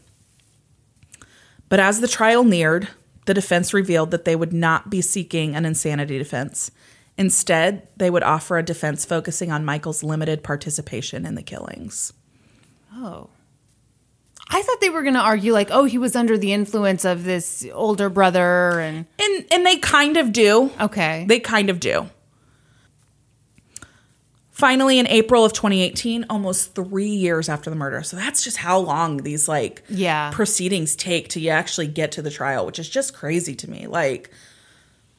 But 1.69 1.81
as 1.81 2.01
the 2.01 2.09
trial 2.09 2.43
neared, 2.43 2.89
the 3.27 3.35
defense 3.35 3.75
revealed 3.75 4.13
that 4.13 4.25
they 4.25 4.35
would 4.35 4.55
not 4.55 4.89
be 4.89 5.03
seeking 5.03 5.55
an 5.55 5.67
insanity 5.67 6.17
defense. 6.17 6.71
Instead, 7.19 7.87
they 7.99 8.09
would 8.09 8.23
offer 8.23 8.57
a 8.57 8.63
defense 8.63 9.05
focusing 9.05 9.53
on 9.53 9.63
Michael's 9.63 10.03
limited 10.03 10.43
participation 10.43 11.27
in 11.27 11.35
the 11.35 11.43
killings. 11.43 12.15
Oh. 12.95 13.29
I 14.55 14.61
thought 14.63 14.81
they 14.83 14.91
were 14.91 15.03
going 15.03 15.15
to 15.15 15.21
argue, 15.21 15.53
like, 15.53 15.71
oh, 15.71 15.85
he 15.85 15.97
was 15.99 16.15
under 16.15 16.37
the 16.37 16.53
influence 16.53 17.05
of 17.07 17.25
this 17.25 17.67
older 17.73 18.09
brother. 18.11 18.79
And 18.81 19.07
And 19.19 19.47
and 19.51 19.65
they 19.67 19.77
kind 19.79 20.17
of 20.19 20.33
do. 20.33 20.71
okay. 20.81 21.25
They 21.27 21.41
kind 21.41 21.71
of 21.71 21.81
do. 21.81 22.11
Finally, 24.51 24.99
in 24.99 25.07
April 25.09 25.45
of 25.45 25.53
2018, 25.55 26.27
almost 26.31 26.75
three 26.75 27.09
years 27.09 27.49
after 27.49 27.71
the 27.71 27.75
murder. 27.75 28.03
So 28.03 28.17
that's 28.17 28.45
just 28.45 28.59
how 28.59 28.79
long 28.79 29.19
these 29.19 29.49
like 29.49 29.83
Yeah. 29.89 30.31
proceedings 30.33 30.95
take 30.95 31.29
to 31.31 31.41
you 31.41 31.51
actually 31.51 31.87
get 31.89 32.13
to 32.13 32.23
the 32.23 32.31
trial, 32.31 32.67
which 32.67 32.79
is 32.79 32.89
just 32.89 33.15
crazy 33.15 33.55
to 33.57 33.69
me. 33.71 33.87
Like, 33.87 34.31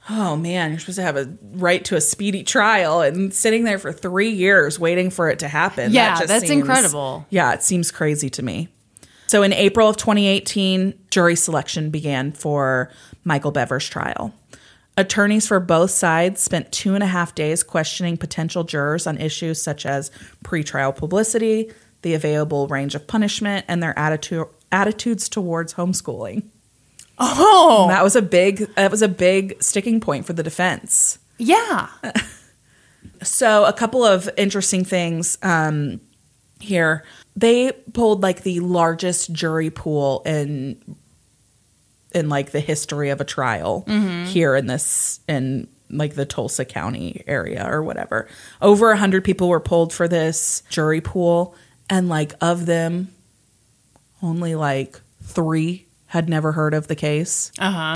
oh 0.10 0.38
man, 0.38 0.70
you're 0.70 0.80
supposed 0.80 0.98
to 0.98 1.02
have 1.04 1.18
a 1.18 1.36
right 1.56 1.84
to 1.86 1.96
a 1.96 2.02
speedy 2.02 2.44
trial 2.44 3.02
and 3.02 3.34
sitting 3.34 3.64
there 3.64 3.80
for 3.80 3.92
three 3.92 4.30
years 4.30 4.80
waiting 4.80 5.10
for 5.10 5.30
it 5.30 5.40
to 5.40 5.48
happen. 5.48 5.92
that 5.92 5.94
Yeah, 5.94 6.16
just 6.20 6.28
that's 6.28 6.50
incredible. 6.50 7.26
Yeah, 7.30 7.54
it 7.54 7.64
seems 7.64 7.90
crazy 7.92 8.30
to 8.30 8.44
me. 8.44 8.70
So 9.34 9.42
in 9.42 9.52
April 9.52 9.90
of 9.90 9.98
2018, 9.98 10.94
jury 11.10 11.36
selection 11.36 11.90
began 11.90 12.34
for 12.34 12.92
Michael 13.24 13.50
Bever's 13.50 13.90
trial. 13.90 14.32
Attorneys 14.96 15.48
for 15.48 15.60
both 15.60 15.90
sides 15.90 16.40
spent 16.40 16.72
two 16.72 16.94
and 16.94 17.04
a 17.04 17.08
half 17.08 17.34
days 17.34 17.64
questioning 17.64 18.16
potential 18.16 18.64
jurors 18.64 19.08
on 19.08 19.18
issues 19.18 19.60
such 19.60 19.88
as 19.88 20.12
pretrial 20.44 20.96
publicity, 20.96 21.72
the 22.04 22.14
available 22.14 22.68
range 22.68 22.94
of 22.94 23.08
punishment, 23.08 23.66
and 23.68 23.82
their 23.82 23.98
attitude 23.98 24.46
attitudes 24.72 25.28
towards 25.28 25.74
homeschooling. 25.74 26.44
Oh, 27.18 27.88
That 27.90 28.04
was 28.04 28.16
a 28.16 28.22
big 28.22 28.68
that 28.76 28.92
was 28.92 29.02
a 29.02 29.08
big 29.08 29.60
sticking 29.64 30.00
point 30.00 30.28
for 30.28 30.34
the 30.34 30.44
defense. 30.44 31.18
yeah. 31.40 31.90
So 33.24 33.66
a 33.66 33.74
couple 33.74 34.04
of 34.04 34.30
interesting 34.38 34.86
things 34.86 35.38
um, 35.42 36.02
here. 36.60 37.04
They 37.36 37.72
pulled 37.94 38.22
like 38.22 38.44
the 38.44 38.60
largest 38.60 39.32
jury 39.34 39.70
pool 39.70 40.22
in 40.26 40.78
in 42.14 42.30
like 42.30 42.52
the 42.52 42.60
history 42.60 43.10
of 43.10 43.20
a 43.22 43.26
trial 43.26 43.82
here 44.28 44.56
in 44.56 44.68
this 44.68 45.20
in 45.28 45.68
like 45.90 46.14
the 46.16 46.26
Tulsa 46.26 46.64
County 46.66 47.24
area 47.28 47.68
or 47.68 47.82
whatever. 47.84 48.28
Over 48.62 48.92
a 48.92 48.98
hundred 48.98 49.24
people 49.24 49.50
were 49.50 49.60
pulled 49.60 49.92
for 49.94 50.08
this 50.08 50.62
jury 50.70 51.02
pool, 51.02 51.56
and 51.90 52.10
like 52.10 52.34
of 52.42 52.66
them, 52.68 53.10
only 54.22 54.54
like 54.56 55.00
three 55.24 55.86
had 56.08 56.30
never 56.30 56.52
heard 56.52 56.74
of 56.76 56.88
the 56.88 56.96
case 56.96 57.52
Uh 57.58 57.72
huh. 57.72 57.96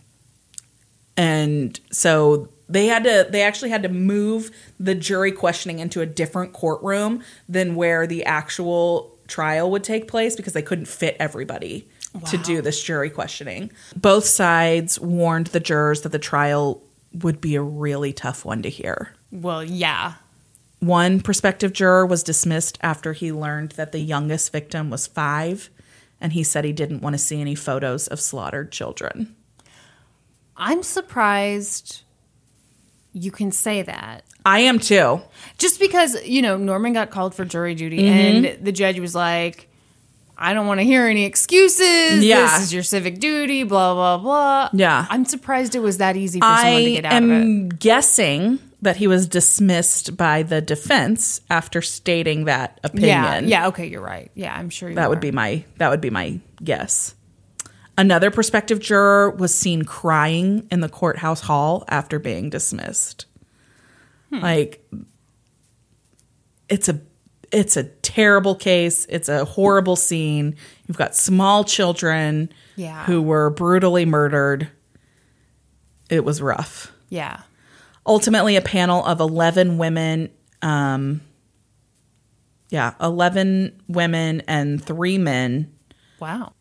and 1.15 1.79
so 1.91 2.49
they 2.69 2.87
had 2.87 3.03
to 3.03 3.27
they 3.29 3.41
actually 3.43 3.69
had 3.69 3.83
to 3.83 3.89
move 3.89 4.49
the 4.79 4.95
jury 4.95 5.31
questioning 5.31 5.79
into 5.79 6.01
a 6.01 6.05
different 6.05 6.53
courtroom 6.53 7.23
than 7.47 7.75
where 7.75 8.07
the 8.07 8.25
actual 8.25 9.15
trial 9.27 9.69
would 9.71 9.83
take 9.83 10.07
place 10.07 10.35
because 10.35 10.53
they 10.53 10.61
couldn't 10.61 10.87
fit 10.87 11.15
everybody 11.19 11.87
to 12.25 12.37
do 12.39 12.61
this 12.61 12.81
jury 12.81 13.09
questioning 13.11 13.69
both 13.95 14.25
sides 14.25 14.99
warned 14.99 15.47
the 15.47 15.59
jurors 15.59 16.01
that 16.01 16.11
the 16.11 16.19
trial 16.19 16.81
would 17.13 17.39
be 17.39 17.55
a 17.55 17.61
really 17.61 18.11
tough 18.11 18.43
one 18.43 18.61
to 18.63 18.69
hear 18.69 19.13
Well, 19.31 19.63
yeah. 19.63 20.13
one 20.79 21.21
prospective 21.21 21.73
juror 21.73 22.05
was 22.05 22.23
dismissed 22.23 22.79
after 22.81 23.13
he 23.13 23.31
learned 23.31 23.71
that 23.71 23.91
the 23.91 23.99
youngest 23.99 24.51
victim 24.51 24.89
was 24.89 25.05
five 25.05 25.69
and 26.19 26.33
he 26.33 26.43
said 26.43 26.65
he 26.65 26.73
didn't 26.73 27.01
want 27.01 27.13
to 27.13 27.19
see 27.19 27.39
any 27.39 27.53
photos 27.53 28.07
of 28.07 28.19
slaughtered 28.19 28.71
children 28.71 29.35
I'm 30.55 30.81
surprised 30.81 32.01
you 33.13 33.31
can 33.31 33.51
say 33.51 33.81
that. 33.81 34.23
I 34.47 34.59
am 34.59 34.79
too 34.79 35.21
Just 35.57 35.79
because, 35.79 36.23
you 36.25 36.41
know, 36.41 36.55
Norman 36.55 36.93
got 36.93 37.09
called 37.09 37.33
for 37.35 37.43
jury 37.45 37.73
duty 37.75 37.97
Mm-hmm. 37.99 38.45
and 38.45 38.65
the 38.65 38.71
judge 38.71 38.99
was 38.99 39.13
like, 39.15 39.67
I 40.37 40.53
don't 40.53 40.67
want 40.67 40.79
to 40.79 40.83
hear 40.83 41.07
any 41.07 41.25
excuses. 41.25 42.23
Yeah. 42.23 42.41
This 42.41 42.65
is 42.67 42.73
your 42.73 42.83
civic 42.83 43.17
duty, 43.19 43.63
blah, 43.63 43.95
blah, 43.95 44.17
blah. 44.19 44.69
Yeah. 44.73 45.07
I'm 45.09 45.25
surprised 45.25 45.73
it 45.73 45.79
was 45.79 45.97
that 45.97 46.15
easy 46.15 46.39
for 46.39 46.45
someone 46.45 46.83
to 46.83 46.91
I 46.91 46.95
get 47.01 47.05
out 47.05 47.23
of 47.23 47.29
it. 47.29 47.33
I 47.33 47.39
am 47.39 47.69
guessing 47.69 48.59
that 48.83 48.97
he 48.97 49.07
was 49.07 49.27
dismissed 49.27 50.15
by 50.15 50.43
the 50.43 50.61
defense 50.61 51.41
after 51.49 51.81
stating 51.81 52.45
that 52.45 52.79
opinion. 52.83 53.09
Yeah. 53.09 53.61
Yeah. 53.63 53.67
Okay. 53.69 53.87
You're 53.87 54.05
right. 54.05 54.29
Yeah. 54.35 54.55
I'm 54.55 54.69
sure 54.69 54.89
you 54.89 54.95
That 54.95 55.09
would 55.09 55.19
be 55.19 55.31
my 55.31 55.63
that 55.77 55.89
would 55.89 56.01
be 56.01 56.11
my 56.11 56.39
guess. 56.63 57.15
Another 57.97 58.29
prospective 58.29 58.79
juror 58.79 59.31
was 59.31 59.55
seen 59.55 59.81
crying 59.85 60.67
in 60.69 60.81
the 60.81 60.89
courthouse 60.89 61.41
hall 61.41 61.83
after 61.87 62.19
being 62.19 62.51
dismissed. 62.51 63.25
Hmm. 64.29 64.39
Like 64.39 64.87
it's 66.69 66.89
a 66.89 66.99
it's 67.51 67.77
a 67.77 67.83
terrible 67.83 68.55
case. 68.55 69.05
It's 69.07 69.29
a 69.29 69.45
horrible 69.45 69.95
scene. 69.95 70.55
You've 70.87 70.97
got 70.97 71.15
small 71.15 71.63
children 71.63 72.49
Yeah. 72.75 73.05
who 73.05 73.21
were 73.21 73.49
brutally 73.49 74.05
murdered. 74.05 74.69
It 76.09 76.23
was 76.25 76.41
rough 76.41 76.91
Yeah. 77.09 77.41
ultimately 78.05 78.55
a 78.55 78.61
panel 78.61 79.03
of 79.05 79.19
11 79.19 79.77
women 79.77 80.29
um 80.61 81.19
yeah 82.69 82.93
11 83.01 83.81
women 83.89 84.41
and 84.47 84.81
three 84.83 85.17
men 85.17 85.71
Wow. 86.19 86.53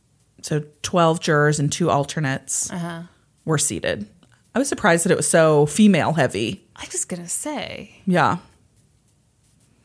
so 0.42 0.64
12 0.82 1.20
jurors 1.20 1.58
and 1.60 1.70
two 1.72 1.88
alternates 1.90 2.70
Uh-huh. 2.72 3.02
were 3.44 3.56
seated 3.58 4.06
i 4.54 4.58
was 4.58 4.68
surprised 4.68 5.04
that 5.04 5.12
it 5.12 5.16
was 5.16 5.28
so 5.28 5.64
female 5.66 6.12
heavy 6.14 6.65
I 6.76 6.86
was 6.92 7.04
going 7.04 7.22
to 7.22 7.28
say, 7.28 8.02
yeah 8.06 8.38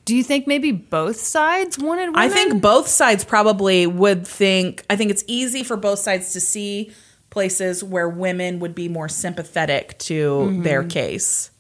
do 0.04 0.16
you 0.16 0.24
think 0.24 0.48
maybe 0.48 0.72
both 0.72 1.18
sides 1.18 1.78
wanted 1.78 2.08
women? 2.08 2.20
i 2.20 2.28
think 2.28 2.60
both 2.62 2.88
sides 2.88 3.24
probably 3.24 3.86
would 3.88 4.28
think 4.28 4.84
i 4.90 4.96
think 4.96 5.12
it's 5.12 5.24
easy 5.28 5.64
for 5.64 5.78
both 5.78 6.00
sides 6.00 6.34
to 6.34 6.40
see 6.42 6.92
places 7.30 7.84
where 7.84 8.10
women 8.10 8.60
would 8.60 8.76
be 8.76 8.90
more 8.90 9.08
sympathetic 9.08 9.98
to 10.00 10.30
mm-hmm. 10.30 10.62
their 10.64 10.84
case 10.84 11.52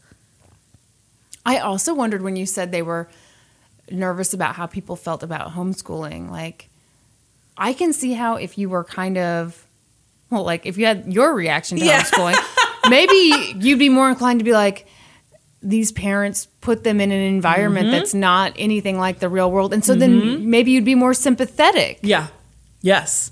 I 1.45 1.59
also 1.59 1.93
wondered 1.93 2.21
when 2.21 2.35
you 2.35 2.45
said 2.45 2.71
they 2.71 2.81
were 2.81 3.09
nervous 3.89 4.33
about 4.33 4.55
how 4.55 4.67
people 4.67 4.95
felt 4.95 5.23
about 5.23 5.51
homeschooling. 5.51 6.29
Like, 6.29 6.69
I 7.57 7.73
can 7.73 7.93
see 7.93 8.13
how 8.13 8.35
if 8.35 8.57
you 8.57 8.69
were 8.69 8.83
kind 8.83 9.17
of, 9.17 9.65
well, 10.29 10.43
like 10.43 10.65
if 10.65 10.77
you 10.77 10.85
had 10.85 11.11
your 11.11 11.33
reaction 11.33 11.77
to 11.79 11.85
Yeah. 11.85 12.01
homeschooling, 12.01 12.89
maybe 12.89 13.55
you'd 13.59 13.79
be 13.79 13.89
more 13.89 14.09
inclined 14.09 14.39
to 14.39 14.45
be 14.45 14.53
like, 14.53 14.87
these 15.63 15.91
parents 15.91 16.47
put 16.61 16.83
them 16.83 16.99
in 16.99 17.11
an 17.11 17.21
environment 17.21 17.87
Mm-hmm. 17.87 17.95
that's 17.97 18.13
not 18.13 18.53
anything 18.57 18.97
like 18.97 19.19
the 19.19 19.29
real 19.29 19.51
world. 19.51 19.73
And 19.73 19.85
so 19.85 19.93
then 19.95 20.49
maybe 20.49 20.71
you'd 20.71 20.85
be 20.85 20.95
more 20.95 21.13
sympathetic. 21.13 21.99
yeah 22.01 22.27
yes 22.81 23.31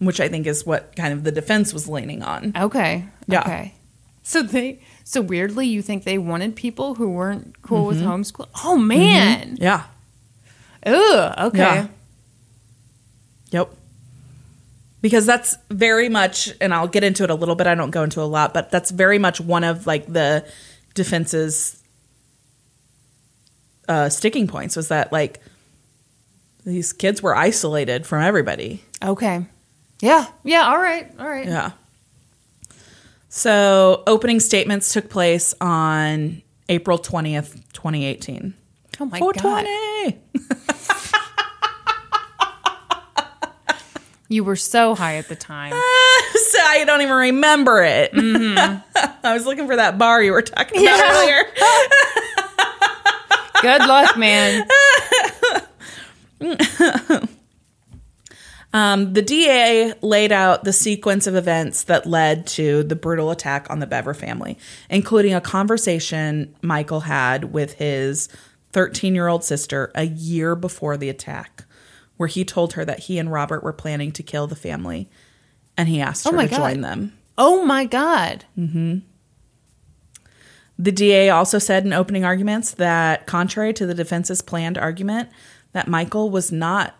which 0.00 0.18
i 0.18 0.26
think 0.28 0.46
is 0.46 0.64
what 0.66 0.96
kind 0.96 1.12
of 1.12 1.22
the 1.24 1.30
defense 1.30 1.72
was 1.72 1.86
leaning 1.88 2.22
on 2.22 2.52
Okay. 2.56 3.04
Yeah. 3.28 3.40
Okay. 3.42 3.74
So 4.22 4.42
they, 4.42 4.80
so 5.04 5.20
weirdly, 5.20 5.66
you 5.66 5.82
think 5.82 6.04
they 6.04 6.18
wanted 6.18 6.54
people 6.56 6.94
who 6.96 7.10
weren't 7.10 7.60
cool 7.62 7.86
with 7.86 7.98
Mm-hmm. 8.00 8.08
homeschool? 8.10 8.48
Oh, 8.64 8.76
man. 8.76 9.56
yeah 9.60 9.84
Ugh. 10.86 11.34
Okay. 11.48 11.58
Yeah. 11.58 11.86
Yep. 13.50 13.70
Because 15.02 15.24
that's 15.26 15.56
very 15.70 16.08
much, 16.08 16.50
and 16.60 16.74
I'll 16.74 16.86
get 16.88 17.02
into 17.04 17.24
it 17.24 17.30
a 17.30 17.34
little 17.34 17.54
bit. 17.54 17.66
I 17.66 17.74
don't 17.74 17.90
go 17.90 18.02
into 18.02 18.20
a 18.20 18.24
lot, 18.28 18.52
but 18.52 18.70
that's 18.70 18.90
very 18.90 19.18
much 19.18 19.40
one 19.40 19.64
of 19.64 19.86
like 19.86 20.06
the 20.12 20.44
defense's 21.02 21.82
uh, 23.88 24.08
sticking 24.10 24.46
points 24.46 24.76
was 24.76 24.88
that 24.88 25.10
like 25.12 25.40
these 26.66 26.92
kids 26.92 27.22
were 27.22 27.34
isolated 27.34 28.06
from 28.06 28.22
everybody. 28.22 28.84
Okay. 29.02 29.46
Yeah. 30.02 30.26
Yeah. 30.44 30.66
All 30.66 30.78
right. 30.78 31.10
All 31.18 31.26
right. 31.28 31.46
Yeah. 31.46 31.70
So 33.30 34.02
opening 34.06 34.40
statements 34.40 34.92
took 34.92 35.08
place 35.08 35.54
on 35.60 36.42
April 36.68 36.98
twentieth, 36.98 37.72
twenty 37.72 38.04
eighteen. 38.04 38.52
Oh 39.00 39.06
my 39.06 39.18
Four 39.18 39.32
god. 39.32 39.64
twenty. 39.64 40.18
You 44.30 44.44
were 44.44 44.56
so 44.56 44.94
high 44.94 45.16
at 45.16 45.28
the 45.28 45.34
time. 45.36 45.72
so 45.72 45.78
I 46.62 46.84
don't 46.86 47.02
even 47.02 47.14
remember 47.16 47.82
it. 47.82 48.12
I 48.14 49.34
was 49.34 49.44
looking 49.44 49.66
for 49.66 49.74
that 49.76 49.98
bar 49.98 50.22
you 50.22 50.30
were 50.32 50.40
talking 50.40 50.80
about 50.82 50.98
Yeah. 50.98 51.20
earlier. 51.20 51.44
Good 53.60 53.86
luck, 53.88 54.16
man. 54.16 54.66
Um, 58.72 59.14
the 59.14 59.22
DA 59.22 59.94
laid 60.00 60.30
out 60.30 60.62
the 60.62 60.72
sequence 60.72 61.26
of 61.26 61.34
events 61.34 61.82
that 61.84 62.06
led 62.06 62.46
to 62.48 62.84
the 62.84 62.94
brutal 62.94 63.32
attack 63.32 63.66
on 63.68 63.80
the 63.80 63.86
Bever 63.86 64.14
family, 64.14 64.56
including 64.88 65.34
a 65.34 65.40
conversation 65.40 66.54
Michael 66.62 67.00
had 67.00 67.52
with 67.52 67.74
his 67.74 68.28
13 68.72 69.12
year 69.16 69.26
old 69.26 69.42
sister 69.42 69.90
a 69.96 70.04
year 70.04 70.54
before 70.54 70.96
the 70.96 71.08
attack, 71.08 71.64
where 72.20 72.28
he 72.28 72.44
told 72.44 72.74
her 72.74 72.84
that 72.84 72.98
he 72.98 73.18
and 73.18 73.32
Robert 73.32 73.62
were 73.64 73.72
planning 73.72 74.12
to 74.12 74.22
kill 74.22 74.46
the 74.46 74.54
family, 74.54 75.08
and 75.74 75.88
he 75.88 76.02
asked 76.02 76.26
oh 76.26 76.32
her 76.32 76.36
Oh 76.36 76.36
my 76.36 76.44
to 76.44 76.50
God. 76.50 76.58
join 76.58 76.80
them. 76.82 77.16
Oh 77.38 77.64
my 77.64 77.86
god. 77.86 78.44
Mm-hmm. 78.58 78.98
The 80.78 80.92
DA 80.92 81.30
also 81.30 81.58
said 81.58 81.86
in 81.86 81.94
opening 81.94 82.22
arguments 82.22 82.72
that, 82.72 83.26
contrary 83.26 83.72
to 83.72 83.86
the 83.86 83.94
defense's 83.94 84.42
planned 84.42 84.76
argument, 84.76 85.30
that 85.72 85.88
Michael 85.88 86.28
was 86.28 86.52
not. 86.52 86.94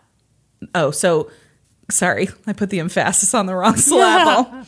Oh, 0.73 0.89
so 0.89 1.29
Sorry, 1.91 2.29
I 2.47 2.53
put 2.53 2.69
the 2.69 2.79
emphasis 2.79 3.33
on 3.33 3.45
the 3.45 3.55
wrong 3.55 3.75
syllable. 3.77 4.65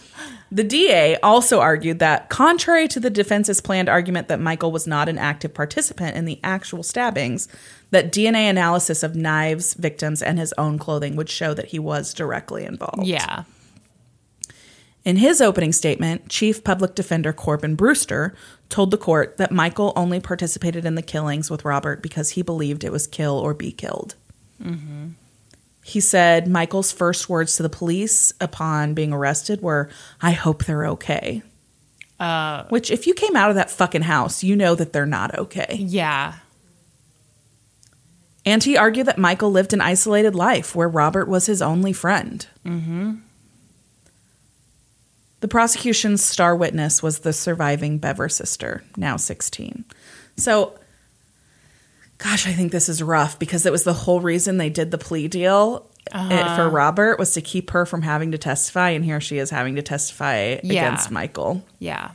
The 0.52 0.64
DA 0.64 1.16
also 1.18 1.62
argued 1.62 2.00
that, 2.00 2.30
contrary 2.30 2.88
to 2.90 3.00
the 3.00 3.10
defense's 3.10 3.60
planned 3.60 3.90
argument 3.90 4.28
that 4.28 4.40
Michael 4.40 4.72
was 4.72 4.86
not 4.86 5.10
an 5.10 5.18
active 5.18 5.54
participant 5.54 6.16
in 6.16 6.26
the 6.26 6.40
actual 6.44 6.84
stabbings, 6.84 7.48
that 7.94 8.12
DNA 8.12 8.50
analysis 8.50 9.04
of 9.04 9.16
knives, 9.16 9.76
victims, 9.76 10.24
and 10.24 10.40
his 10.40 10.52
own 10.58 10.80
clothing 10.80 11.16
would 11.16 11.30
show 11.30 11.54
that 11.54 11.68
he 11.68 11.78
was 11.78 12.12
directly 12.12 12.66
involved. 12.66 13.06
Yeah. 13.06 13.44
In 15.06 15.18
his 15.18 15.40
opening 15.40 15.72
statement, 15.72 16.28
Chief 16.28 16.64
Public 16.64 16.96
Defender 16.96 17.32
Corbin 17.32 17.76
Brewster 17.76 18.34
told 18.70 18.90
the 18.90 18.98
court 18.98 19.38
that 19.38 19.52
Michael 19.52 19.94
only 19.96 20.20
participated 20.20 20.86
in 20.86 20.96
the 20.96 21.04
killings 21.04 21.52
with 21.52 21.64
Robert 21.64 22.02
because 22.02 22.32
he 22.32 22.42
believed 22.42 22.84
it 22.84 22.92
was 22.92 23.06
kill 23.06 23.38
or 23.38 23.54
be 23.54 23.72
killed. 23.72 24.16
He 25.84 26.00
said 26.00 26.48
Michael's 26.48 26.92
first 26.92 27.30
words 27.30 27.58
to 27.58 27.64
the 27.64 27.70
police 27.70 28.34
upon 28.42 28.96
being 28.96 29.14
arrested 29.14 29.62
were, 29.62 29.90
I 30.20 30.32
hope 30.32 30.66
they're 30.66 30.88
okay. 30.88 31.44
Uh, 32.20 32.64
Which, 32.70 32.90
if 32.90 33.06
you 33.06 33.14
came 33.14 33.36
out 33.36 33.50
of 33.50 33.56
that 33.58 33.70
fucking 33.70 34.04
house, 34.04 34.44
you 34.44 34.56
know 34.56 34.74
that 34.74 34.94
they're 34.94 35.06
not 35.06 35.38
okay. 35.38 35.76
yeah. 35.80 36.36
And 38.46 38.64
he 38.64 38.76
argued 38.78 39.08
that 39.08 39.18
Michael 39.18 39.52
lived 39.52 39.74
an 39.74 39.82
isolated 39.82 40.36
life 40.36 40.76
where 40.76 40.90
Robert 40.90 41.28
was 41.28 41.46
his 41.46 41.62
only 41.62 41.94
friend. 41.94 42.46
Mm-hmm. 42.66 43.14
The 45.40 45.48
prosecution's 45.48 46.24
star 46.24 46.56
witness 46.56 47.04
was 47.04 47.20
the 47.20 47.34
surviving 47.34 47.98
Bever 47.98 48.30
sister, 48.30 48.84
now 48.96 49.18
16. 49.18 49.84
So, 50.38 50.78
gosh, 52.18 52.48
I 52.48 52.54
think 52.54 52.72
this 52.72 52.88
is 52.90 53.04
rough 53.04 53.38
because 53.40 53.66
it 53.66 53.72
was 53.72 53.84
the 53.84 53.94
whole 53.94 54.22
reason 54.22 54.58
they 54.58 54.70
did 54.70 54.92
the 54.92 54.98
plea 54.98 55.28
deal 55.28 55.90
it, 56.14 56.56
for 56.56 56.70
Robert 56.70 57.18
was 57.20 57.34
to 57.34 57.42
keep 57.42 57.72
her 57.72 57.86
from 57.86 58.02
having 58.02 58.32
to 58.32 58.38
testify, 58.38 58.90
and 58.90 59.04
here 59.06 59.22
she 59.22 59.38
is 59.38 59.50
having 59.50 59.76
to 59.76 59.82
testify 59.82 60.60
Yeah. 60.64 60.88
against 60.88 61.12
Michael. 61.12 61.64
Yeah. 61.80 62.12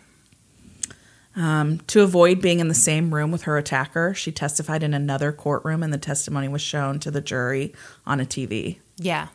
Um, 1.39 1.78
to 1.86 2.02
avoid 2.02 2.43
being 2.43 2.59
in 2.59 2.66
the 2.66 2.74
same 2.74 3.15
room 3.15 3.31
with 3.31 3.43
her 3.43 3.56
attacker, 3.56 4.12
she 4.12 4.32
testified 4.32 4.82
in 4.82 4.93
another 4.93 5.31
courtroom, 5.31 5.85
and 5.85 5.93
the 5.93 5.98
testimony 5.98 6.48
was 6.48 6.60
shown 6.60 6.98
to 6.98 7.12
the 7.12 7.20
jury 7.20 7.73
on 8.05 8.19
a 8.19 8.24
TV. 8.24 8.81
Yeah. 8.97 9.28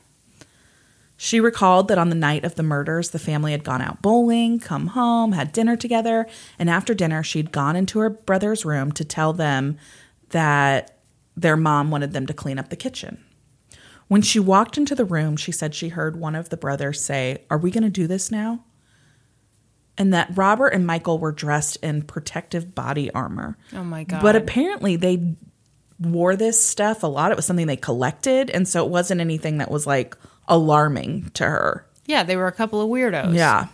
She 1.15 1.39
recalled 1.39 1.87
that 1.87 1.97
on 1.97 2.09
the 2.09 2.15
night 2.15 2.43
of 2.43 2.55
the 2.55 2.63
murders, 2.63 3.11
the 3.11 3.19
family 3.19 3.53
had 3.53 3.63
gone 3.63 3.81
out 3.81 4.01
bowling, 4.01 4.59
come 4.59 4.87
home, 4.87 5.31
had 5.31 5.53
dinner 5.53 5.77
together, 5.77 6.27
and 6.59 6.69
after 6.69 6.93
dinner, 6.93 7.23
she'd 7.23 7.53
gone 7.53 7.77
into 7.77 7.99
her 7.99 8.09
brother's 8.09 8.65
room 8.65 8.91
to 8.91 9.05
tell 9.05 9.31
them 9.31 9.77
that 10.31 10.97
their 11.37 11.55
mom 11.55 11.89
wanted 11.89 12.11
them 12.11 12.27
to 12.27 12.33
clean 12.33 12.59
up 12.59 12.67
the 12.67 12.75
kitchen. 12.75 13.23
When 14.09 14.21
she 14.21 14.41
walked 14.41 14.77
into 14.77 14.93
the 14.93 15.05
room, 15.05 15.37
she 15.37 15.53
said 15.53 15.73
she 15.73 15.87
heard 15.87 16.17
one 16.17 16.35
of 16.35 16.49
the 16.49 16.57
brothers 16.57 17.01
say, 17.01 17.45
Are 17.49 17.57
we 17.57 17.71
going 17.71 17.83
to 17.83 17.89
do 17.89 18.07
this 18.07 18.29
now? 18.29 18.65
And 19.97 20.13
that 20.13 20.29
Robert 20.35 20.69
and 20.69 20.87
Michael 20.87 21.19
were 21.19 21.31
dressed 21.31 21.77
in 21.83 22.01
protective 22.01 22.73
body 22.73 23.11
armor. 23.11 23.57
Oh 23.73 23.83
my 23.83 24.03
God. 24.03 24.21
But 24.21 24.35
apparently 24.35 24.95
they 24.95 25.35
wore 25.99 26.35
this 26.35 26.63
stuff 26.63 27.03
a 27.03 27.07
lot. 27.07 27.31
It 27.31 27.35
was 27.35 27.45
something 27.45 27.67
they 27.67 27.75
collected. 27.77 28.49
And 28.49 28.67
so 28.67 28.83
it 28.83 28.89
wasn't 28.89 29.21
anything 29.21 29.59
that 29.59 29.69
was 29.69 29.85
like 29.85 30.17
alarming 30.47 31.29
to 31.35 31.43
her. 31.45 31.85
yeah, 32.05 32.23
they 32.23 32.35
were 32.35 32.47
a 32.47 32.51
couple 32.51 32.81
of 32.81 32.89
weirdos. 32.89 33.35
Yeah. 33.35 33.67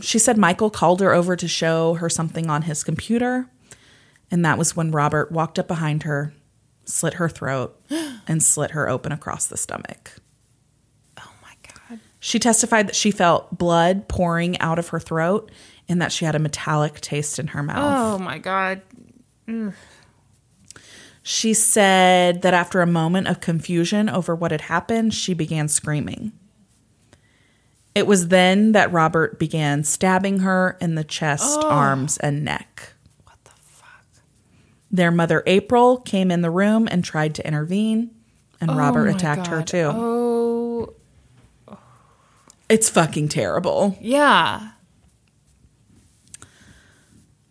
She 0.00 0.18
said 0.18 0.38
Michael 0.38 0.70
called 0.70 1.00
her 1.00 1.12
over 1.12 1.36
to 1.36 1.48
show 1.48 1.94
her 1.94 2.08
something 2.08 2.48
on 2.48 2.62
his 2.62 2.84
computer. 2.84 3.48
And 4.30 4.44
that 4.44 4.56
was 4.58 4.76
when 4.76 4.90
Robert 4.90 5.30
walked 5.32 5.58
up 5.58 5.68
behind 5.68 6.04
her, 6.04 6.32
slit 6.84 7.14
her 7.14 7.28
throat, 7.28 7.78
and 8.28 8.42
slit 8.42 8.70
her 8.72 8.88
open 8.88 9.12
across 9.12 9.46
the 9.46 9.56
stomach. 9.56 10.14
Oh 12.22 12.26
God. 12.26 12.28
She 12.28 12.38
testified 12.38 12.86
that 12.88 12.96
she 12.96 13.10
felt 13.10 13.58
blood 13.58 14.08
pouring 14.08 14.58
out 14.60 14.78
of 14.78 14.88
her 14.88 15.00
throat 15.00 15.50
and 15.88 16.00
that 16.00 16.12
she 16.12 16.24
had 16.24 16.34
a 16.34 16.38
metallic 16.38 17.00
taste 17.00 17.38
in 17.38 17.48
her 17.48 17.62
mouth. 17.62 17.78
Oh 17.78 18.18
my 18.18 18.38
God. 18.38 18.82
She 21.22 21.52
said 21.54 22.42
that 22.42 22.54
after 22.54 22.80
a 22.80 22.86
moment 22.86 23.28
of 23.28 23.40
confusion 23.40 24.08
over 24.08 24.34
what 24.34 24.50
had 24.52 24.62
happened, 24.62 25.14
she 25.14 25.34
began 25.34 25.68
screaming. 25.68 26.32
It 27.94 28.06
was 28.06 28.28
then 28.28 28.72
that 28.72 28.90
Robert 28.92 29.38
began 29.38 29.84
stabbing 29.84 30.40
her 30.40 30.78
in 30.80 30.94
the 30.94 31.04
chest, 31.04 31.60
arms, 31.62 32.16
and 32.18 32.44
neck. 32.44 32.94
What 33.24 33.36
the 33.44 33.50
fuck? 33.62 34.04
Their 34.90 35.10
mother, 35.10 35.42
April, 35.46 35.98
came 35.98 36.30
in 36.30 36.40
the 36.40 36.50
room 36.50 36.88
and 36.90 37.04
tried 37.04 37.34
to 37.34 37.46
intervene, 37.46 38.10
and 38.60 38.70
oh 38.70 38.74
Robert 38.76 39.08
Oh 39.08 39.10
my 39.10 39.16
attacked 39.16 39.48
her 39.48 39.62
too. 39.62 39.90
Oh, 39.92 40.94
It's 42.72 42.88
fucking 42.88 43.28
terrible. 43.28 43.98
yeah. 44.00 44.70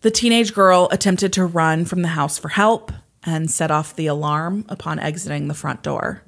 The 0.02 0.10
teenage 0.10 0.56
girl 0.56 0.88
attempted 0.92 1.32
to 1.34 1.46
run 1.46 1.86
from 1.86 2.02
the 2.02 2.08
house 2.08 2.40
for 2.40 2.50
help 2.50 2.92
and 3.24 3.52
set 3.52 3.70
off 3.70 3.96
the 3.96 4.08
alarm 4.08 4.66
upon 4.68 4.98
exiting 4.98 5.48
the 5.48 5.54
front 5.54 5.84
door. 5.84 6.24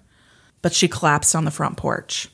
But 0.61 0.74
she 0.74 0.88
collapsed 0.88 1.36
on 1.36 1.45
the 1.45 1.49
front 1.49 1.76
porch, 1.76 2.30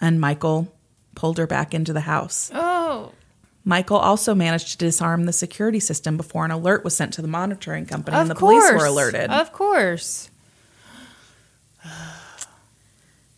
and 0.00 0.20
Michael 0.20 0.74
pulled 1.14 1.38
her 1.38 1.46
back 1.46 1.72
into 1.72 1.92
the 1.92 2.00
house. 2.00 2.50
Oh, 2.52 3.12
Michael 3.64 3.98
also 3.98 4.34
managed 4.34 4.72
to 4.72 4.78
disarm 4.78 5.24
the 5.26 5.32
security 5.32 5.78
system 5.78 6.16
before 6.16 6.44
an 6.44 6.50
alert 6.50 6.82
was 6.82 6.96
sent 6.96 7.12
to 7.12 7.22
the 7.22 7.28
monitoring 7.28 7.86
company 7.86 8.16
of 8.16 8.22
and 8.22 8.30
the 8.30 8.34
course. 8.34 8.68
police 8.68 8.80
were 8.82 8.86
alerted. 8.88 9.30
Of 9.30 9.52
course. 9.52 10.31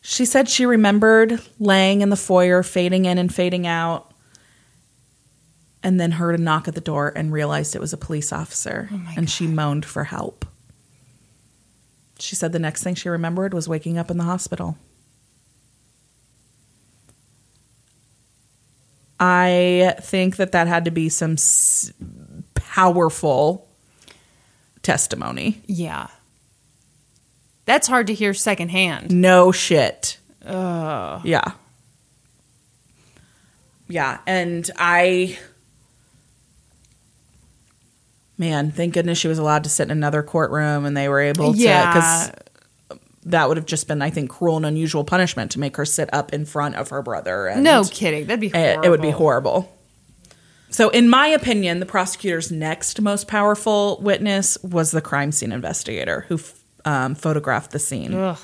She 0.07 0.27
said 0.27 0.51
she 0.51 0.67
remembered 0.67 1.41
laying 1.59 2.03
in 2.03 2.11
the 2.11 2.17
foyer, 2.17 2.63
fading 2.63 3.07
in 3.07 3.17
and 3.17 3.35
fading 3.35 3.67
out, 3.67 4.13
and 5.83 5.99
then 5.99 6.13
heard 6.13 6.35
a 6.35 6.43
knock 6.43 6.69
at 6.69 6.75
the 6.75 6.81
door 6.83 7.11
and 7.17 7.33
realized 7.33 7.75
it 7.75 7.81
was 7.81 7.95
a 7.95 7.97
police 7.97 8.31
officer. 8.31 8.91
Oh 8.93 9.01
and 9.17 9.31
she 9.31 9.47
moaned 9.47 9.87
for 9.87 10.05
help. 10.05 10.45
She 12.19 12.37
said 12.37 12.53
the 12.53 12.59
next 12.59 12.83
thing 12.83 12.95
she 12.95 13.09
remembered 13.09 13.55
was 13.55 13.67
waking 13.67 13.97
up 13.97 14.11
in 14.11 14.19
the 14.19 14.25
hospital. 14.25 14.77
I 19.19 19.95
think 20.01 20.37
that 20.37 20.53
that 20.53 20.67
had 20.67 20.85
to 20.85 20.91
be 20.91 21.09
some 21.09 21.33
s- 21.33 21.93
powerful 22.55 23.67
testimony. 24.83 25.63
Yeah. 25.67 26.09
That's 27.67 27.87
hard 27.89 28.07
to 28.09 28.15
hear 28.15 28.35
secondhand. 28.35 29.11
No 29.11 29.51
shit. 29.53 30.19
Oh. 30.47 31.21
Yeah. 31.25 31.53
Yeah. 33.89 34.19
And 34.27 34.71
I, 34.77 35.39
man, 38.39 38.71
thank 38.71 38.95
goodness 38.95 39.19
she 39.19 39.29
was 39.29 39.39
allowed 39.39 39.65
to 39.65 39.71
sit 39.71 39.85
in 39.85 39.91
another 39.91 40.23
courtroom 40.23 40.85
and 40.85 40.97
they 40.97 41.09
were 41.09 41.21
able 41.21 41.53
to, 41.53 41.59
Yeah. 41.59 41.93
because 41.93 42.99
that 43.25 43.49
would 43.49 43.57
have 43.57 43.67
just 43.67 43.89
been, 43.89 44.03
I 44.03 44.11
think, 44.11 44.31
cruel 44.31 44.57
and 44.59 44.67
unusual 44.67 45.05
punishment 45.05 45.53
to 45.53 45.59
make 45.61 45.77
her 45.77 45.85
sit 45.87 46.13
up 46.13 46.33
in 46.35 46.45
front 46.45 46.75
of 46.77 46.91
her 46.91 47.01
brother. 47.03 47.47
And 47.47 47.63
No 47.63 47.85
kidding. 47.85 48.27
That'd 48.27 48.41
be 48.41 48.49
it, 48.49 48.53
horrible. 48.55 48.85
it 48.85 48.89
would 48.91 49.03
be 49.03 49.11
horrible. 49.11 49.71
So, 50.71 50.89
in 50.89 51.09
my 51.09 51.29
opinion, 51.29 51.79
the 51.79 51.87
prosecutor's 51.87 52.51
next 52.51 53.01
most 53.01 53.29
powerful 53.29 53.99
witness 54.03 54.59
was 54.63 54.91
the 54.91 55.01
crime 55.01 55.31
scene 55.31 55.53
investigator 55.53 56.25
who 56.29 56.35
f- 56.35 56.55
um, 56.85 57.15
photographed 57.15 57.71
the 57.73 57.79
scene. 57.79 58.15
Ugh. 58.15 58.39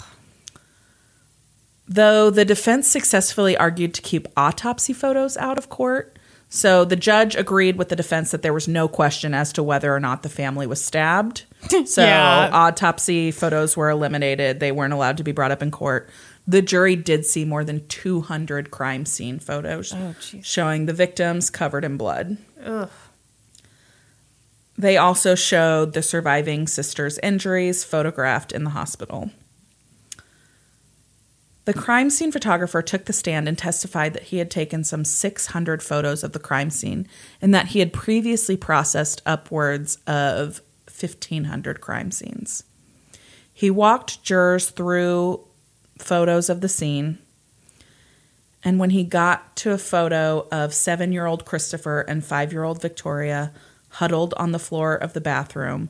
Though 1.89 2.31
the 2.31 2.45
defense 2.45 2.87
successfully 2.87 3.57
argued 3.57 3.95
to 3.95 4.03
keep 4.03 4.29
autopsy 4.37 4.93
photos 4.93 5.37
out 5.37 5.59
of 5.59 5.69
court, 5.69 6.17
so 6.49 6.85
the 6.85 6.97
judge 6.97 7.35
agreed 7.37 7.77
with 7.77 7.89
the 7.89 7.97
defense 7.97 8.31
that 8.31 8.43
there 8.43 8.53
was 8.53 8.69
no 8.69 8.87
question 8.89 9.35
as 9.35 9.53
to 9.55 9.63
whether 9.63 9.95
or 9.95 10.01
not 10.01 10.23
the 10.23 10.29
family 10.29 10.67
was 10.67 10.83
stabbed. 10.85 11.45
So 11.87 12.03
Yeah. 12.03 12.49
autopsy 12.53 13.31
photos 13.33 13.77
were 13.77 13.91
eliminated. 13.91 14.61
They 14.61 14.73
weren't 14.73 14.93
allowed 14.95 15.17
to 15.19 15.25
be 15.25 15.33
brought 15.33 15.51
up 15.53 15.63
in 15.63 15.71
court. 15.71 16.09
The 16.47 16.63
jury 16.63 16.97
did 16.97 17.27
see 17.27 17.45
more 17.45 17.65
than 17.65 17.87
200 17.89 18.71
crime 18.71 19.05
scene 19.05 19.39
photos 19.39 19.93
Oh, 19.93 20.15
showing 20.43 20.87
the 20.87 20.93
victims 20.93 21.51
covered 21.51 21.85
in 21.85 21.97
blood. 21.97 22.39
Ugh. 22.65 22.89
They 24.77 24.97
also 24.97 25.35
showed 25.35 25.93
the 25.93 26.03
surviving 26.03 26.67
sister's 26.67 27.19
injuries 27.19 27.85
photographed 27.85 28.53
in 28.53 28.65
the 28.65 28.71
hospital. 28.71 29.31
The 31.67 31.75
crime 31.75 32.11
scene 32.11 32.33
photographer 32.33 32.83
took 32.83 33.05
the 33.05 33.13
stand 33.13 33.47
and 33.47 33.57
testified 33.57 34.15
that 34.15 34.25
he 34.25 34.39
had 34.39 34.51
taken 34.51 34.83
some 34.83 35.05
600 35.05 35.83
photos 35.83 36.25
of 36.25 36.33
the 36.33 36.39
crime 36.39 36.71
scene 36.71 37.07
and 37.41 37.55
that 37.55 37.69
he 37.69 37.79
had 37.79 37.93
previously 37.93 38.57
processed 38.57 39.23
upwards 39.27 39.99
of 40.07 40.61
1,500 40.87 41.81
crime 41.81 42.11
scenes. 42.11 42.65
He 43.53 43.71
walked 43.71 44.23
jurors 44.23 44.71
through 44.71 45.41
photos 45.99 46.49
of 46.49 46.61
the 46.61 46.69
scene, 46.69 47.19
and 48.65 48.79
when 48.79 48.91
he 48.91 49.05
got 49.05 49.55
to 49.57 49.73
a 49.73 49.79
photo 49.79 50.47
of 50.51 50.75
seven 50.75 51.13
year 51.13 51.27
old 51.27 51.45
Christopher 51.45 52.01
and 52.01 52.25
five 52.25 52.53
year 52.53 52.65
old 52.65 52.81
Victoria 52.81 53.53
huddled 53.91 54.35
on 54.37 54.53
the 54.53 54.59
floor 54.59 54.95
of 54.95 55.13
the 55.13 55.21
bathroom, 55.21 55.89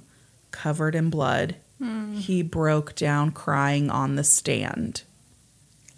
covered 0.51 0.95
in 0.95 1.11
blood, 1.11 1.57
hmm. 1.79 2.17
he 2.17 2.43
broke 2.43 2.95
down 2.95 3.31
crying 3.31 3.91
on 3.91 4.17
the 4.17 4.25
stand. 4.25 5.03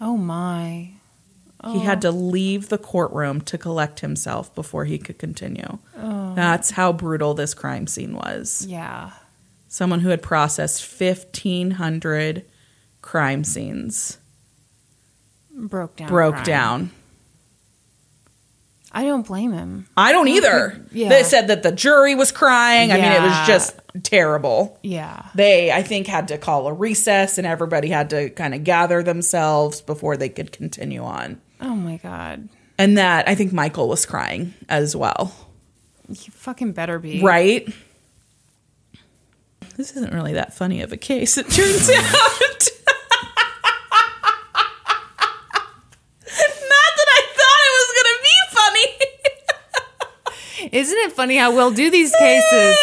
Oh 0.01 0.17
my. 0.17 0.91
He 1.65 1.79
had 1.79 1.99
oh. 1.99 2.11
to 2.11 2.17
leave 2.17 2.71
the 2.71 2.79
courtroom 2.79 3.41
to 3.43 3.57
collect 3.57 4.01
himself 4.01 4.53
before 4.53 4.85
he 4.85 4.99
could 4.99 5.19
continue. 5.19 5.79
Oh. 5.97 6.35
That's 6.35 6.73
how 6.73 6.93
brutal 6.93 7.35
this 7.35 7.55
crime 7.55 7.87
scene 7.87 8.17
was. 8.17 8.67
Yeah. 8.69 9.13
Someone 9.69 10.01
who 10.01 10.09
had 10.09 10.23
processed 10.23 10.83
1,500 11.01 12.45
crime 13.01 13.45
scenes 13.45 14.19
Broke 15.55 15.97
down. 15.97 16.09
broke 16.09 16.45
down. 16.45 16.91
I 18.95 19.05
don't 19.05 19.27
blame 19.27 19.53
him. 19.53 19.89
I 19.97 20.13
don't 20.13 20.29
either. 20.29 20.79
Yeah. 20.93 21.09
They 21.09 21.23
said 21.23 21.49
that 21.49 21.63
the 21.63 21.73
jury 21.73 22.15
was 22.15 22.31
crying. 22.31 22.93
I 22.93 22.97
mean, 22.97 23.11
it 23.11 23.23
was 23.23 23.47
just 23.47 23.81
terrible. 24.03 24.79
Yeah. 24.83 25.31
They, 25.35 25.73
I 25.73 25.83
think, 25.83 26.07
had 26.07 26.29
to 26.29 26.37
call 26.37 26.67
a 26.67 26.75
recess 26.75 27.39
and 27.39 27.47
everybody 27.47 27.89
had 27.89 28.11
to 28.11 28.29
kind 28.31 28.55
of 28.55 28.65
gather 28.65 29.03
themselves 29.03 29.81
before 29.81 30.19
they 30.19 30.29
could 30.29 30.53
continue 30.53 31.03
on. 31.03 31.41
Oh 31.61 31.75
my 31.75 31.97
god. 31.97 32.51
And 32.77 32.99
that, 32.99 33.27
I 33.29 33.35
think 33.35 33.51
Michael 33.53 33.89
was 33.89 34.05
crying 34.05 34.53
as 34.69 34.95
well. 34.95 35.33
You 36.09 36.31
fucking 36.33 36.73
better 36.73 36.99
be. 36.99 37.23
Right? 37.23 37.73
This 39.77 39.93
isn't 39.97 40.13
really 40.13 40.35
that 40.35 40.53
funny 40.53 40.83
of 40.83 40.93
a 40.93 40.99
case, 40.99 41.39
it 41.39 41.49
turns 41.49 41.89
out. 41.91 42.69
Not 46.25 46.93
that 46.97 47.09
I 47.09 47.21
thought 47.37 47.63
it 47.69 47.75
was 47.79 47.91
going 47.97 48.11
to 48.13 48.19
be 48.23 48.37
funny. 48.51 48.89
Isn't 50.73 50.99
it 50.99 51.13
funny 51.13 51.37
how 51.37 51.55
we'll 51.55 51.71
do 51.71 51.91
these 51.91 52.15
cases? 52.17 52.77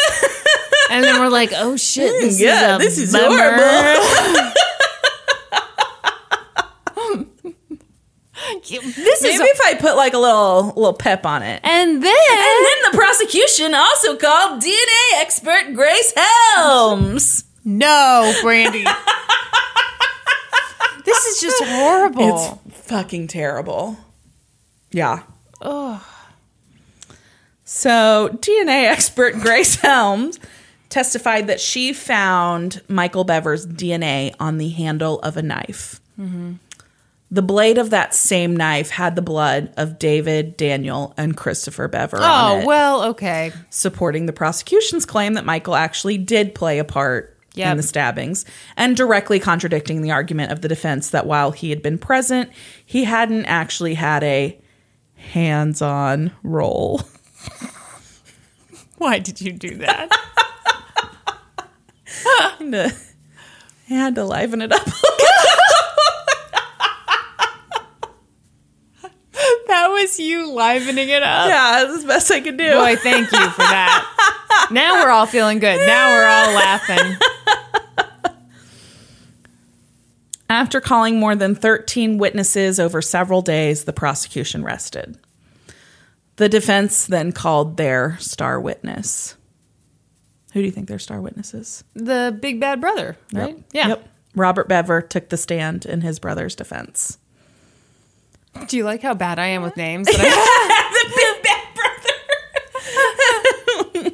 and 0.92 1.04
then 1.04 1.20
we're 1.20 1.30
like, 1.30 1.52
oh 1.56 1.76
shit, 1.76 2.12
this 2.22 2.40
Yeah, 2.40 2.78
is 2.78 2.84
this 2.84 2.98
is 3.00 3.14
bummer. 3.14 3.36
horrible. 3.36 4.52
this 8.70 9.22
Maybe 9.22 9.36
is 9.36 9.40
if 9.42 9.60
I 9.66 9.76
put 9.80 9.96
like 9.96 10.14
a 10.14 10.18
little 10.18 10.68
little 10.68 10.94
pep 10.94 11.26
on 11.26 11.44
it. 11.44 11.60
and 11.64 12.04
then 12.04 12.16
And 12.32 12.66
then 12.66 12.92
the 12.92 12.98
prosecution 12.98 13.74
also 13.74 14.16
called 14.18 14.62
DNA 14.62 15.22
expert 15.22 15.74
Grace 15.74 16.14
Helms. 16.16 17.46
no, 17.66 18.32
Brandi. 18.44 18.84
this 21.06 21.26
is 21.26 21.42
just 21.42 21.64
horrible. 21.66 22.60
It's 22.68 22.82
fucking 22.88 23.28
terrible. 23.28 23.98
Yeah. 24.92 25.24
Ugh. 25.62 26.02
So, 27.72 28.36
DNA 28.42 28.90
expert 28.90 29.34
Grace 29.42 29.76
Helms 29.76 30.40
testified 30.90 31.46
that 31.46 31.60
she 31.60 31.94
found 31.94 32.82
Michael 32.88 33.26
Bever's 33.26 33.68
DNA 33.68 34.34
on 34.40 34.58
the 34.58 34.70
handle 34.70 35.20
of 35.20 35.38
a 35.38 35.44
knife. 35.44 36.02
Mm-hmm. 36.20 36.54
The 37.30 37.42
blade 37.44 37.78
of 37.78 37.92
that 37.92 38.16
same 38.16 38.58
knife 38.58 38.90
had 38.90 39.16
the 39.16 39.22
blood 39.22 39.72
of 39.78 40.00
David, 40.00 40.58
Daniel, 40.58 41.14
and 41.16 41.38
Christopher 41.38 41.88
Bever 41.88 42.18
on 42.18 42.24
oh 42.64 42.66
well, 42.66 43.04
okay. 43.10 43.52
supporting 43.70 44.26
the 44.26 44.34
prosecution's 44.34 45.06
claim 45.06 45.36
that 45.36 45.46
Michael 45.46 45.76
actually 45.76 46.18
did 46.18 46.56
play 46.56 46.80
a 46.80 46.84
part 46.84 47.38
Yep. 47.54 47.72
in 47.72 47.78
the 47.78 47.84
stabbings, 47.84 48.46
and 48.78 48.96
directly 48.96 49.40
contradicting 49.40 50.02
the 50.02 50.12
argument 50.12 50.52
of 50.52 50.62
the 50.62 50.68
defense 50.68 51.10
that 51.10 51.28
while 51.28 51.52
he 51.52 51.72
had 51.72 51.84
been 51.84 51.98
present, 51.98 52.50
he 52.86 53.04
hadn't 53.04 53.46
actually 53.46 53.96
had 53.96 54.24
a 54.24 54.60
hands-on 55.16 56.32
role. 56.42 57.02
Why 58.98 59.20
did 59.20 59.40
you 59.42 59.52
do 59.54 59.76
that? 59.78 60.10
I 62.62 62.92
had 63.88 64.16
to 64.16 64.24
liven 64.26 64.62
it 64.62 64.72
up. 64.72 64.86
that 69.68 69.88
was 69.90 70.20
you 70.20 70.52
livening 70.52 71.10
it 71.10 71.24
up. 71.24 71.48
yeah, 71.50 71.86
that's 71.86 72.02
the 72.02 72.08
best 72.08 72.32
I 72.32 72.42
could 72.42 72.58
do. 72.58 72.74
Boy, 72.74 72.96
thank 72.98 73.32
you 73.32 73.50
for 73.52 73.62
that. 73.62 74.68
now 74.72 75.04
we're 75.04 75.10
all 75.10 75.26
feeling 75.26 75.60
good. 75.60 75.88
Now 75.88 76.10
we're 76.10 76.26
all 76.28 76.54
laughing. 76.56 77.18
After 80.50 80.82
calling 80.82 81.20
more 81.20 81.36
than 81.36 81.54
13 81.56 82.18
witnesses 82.18 82.80
over 82.80 83.02
several 83.02 83.42
days, 83.42 83.86
the 83.86 83.94
prosecution 83.94 84.64
rested. 84.64 85.18
The 86.40 86.48
defense 86.48 87.06
then 87.06 87.34
called 87.34 87.76
their 87.76 88.18
star 88.20 88.62
witness. 88.62 89.36
Who 90.54 90.62
do 90.62 90.66
you 90.66 90.72
think 90.72 90.88
their 90.88 90.98
star 90.98 91.20
witness 91.20 91.54
is? 91.54 91.84
The 91.96 92.34
big 92.40 92.62
bad 92.62 92.80
brother, 92.80 93.18
right? 93.34 93.58
Yep. 93.58 93.66
Yeah. 93.74 93.88
Yep. 93.90 94.08
Robert 94.36 94.70
Bever 94.70 95.02
took 95.02 95.28
the 95.28 95.36
stand 95.36 95.86
in 95.86 96.00
his 96.00 96.18
brother's 96.18 96.56
defense. 96.56 97.18
Do 98.68 98.78
you 98.78 98.86
like 98.86 99.02
how 99.02 99.14
bad 99.14 99.38
I 99.38 99.48
am 99.48 99.64
with 99.64 99.76
names? 99.76 100.08
The 100.18 101.14
big 101.16 101.44
bad 101.44 101.68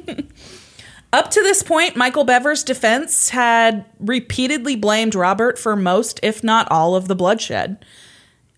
brother. 0.02 0.22
Up 1.12 1.30
to 1.30 1.40
this 1.42 1.62
point, 1.62 1.94
Michael 1.94 2.24
Bever's 2.24 2.64
defense 2.64 3.28
had 3.30 3.84
repeatedly 4.00 4.74
blamed 4.74 5.14
Robert 5.14 5.60
for 5.60 5.76
most, 5.76 6.18
if 6.24 6.42
not 6.42 6.66
all, 6.72 6.96
of 6.96 7.06
the 7.06 7.14
bloodshed. 7.14 7.84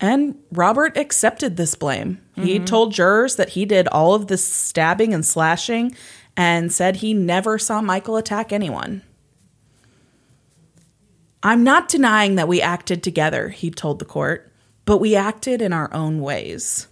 And 0.01 0.37
Robert 0.53 0.97
accepted 0.97 1.57
this 1.57 1.75
blame. 1.75 2.21
He 2.37 2.57
mm-hmm. 2.57 2.65
told 2.65 2.93
jurors 2.93 3.37
that 3.37 3.51
he 3.51 3.65
did 3.65 3.89
all 3.89 4.15
of 4.15 4.29
the 4.29 4.37
stabbing 4.37 5.13
and 5.13 5.27
slashing 5.27 5.97
and 6.37 6.73
said 6.73 6.97
he 6.97 7.15
never 7.15 7.59
saw 7.59 7.81
Michael 7.81 8.17
attack 8.17 8.53
anyone. 8.53 9.03
I'm 11.43 11.65
not 11.65 11.89
denying 11.89 12.37
that 12.37 12.49
we 12.49 12.61
acted 12.61 13.03
together, 13.03 13.49
he 13.49 13.71
told 13.71 13.99
the 13.99 14.05
court, 14.05 14.53
but 14.85 14.99
we 14.99 15.17
acted 15.17 15.63
in 15.63 15.73
our 15.73 15.93
own 15.93 16.21
ways. 16.21 16.89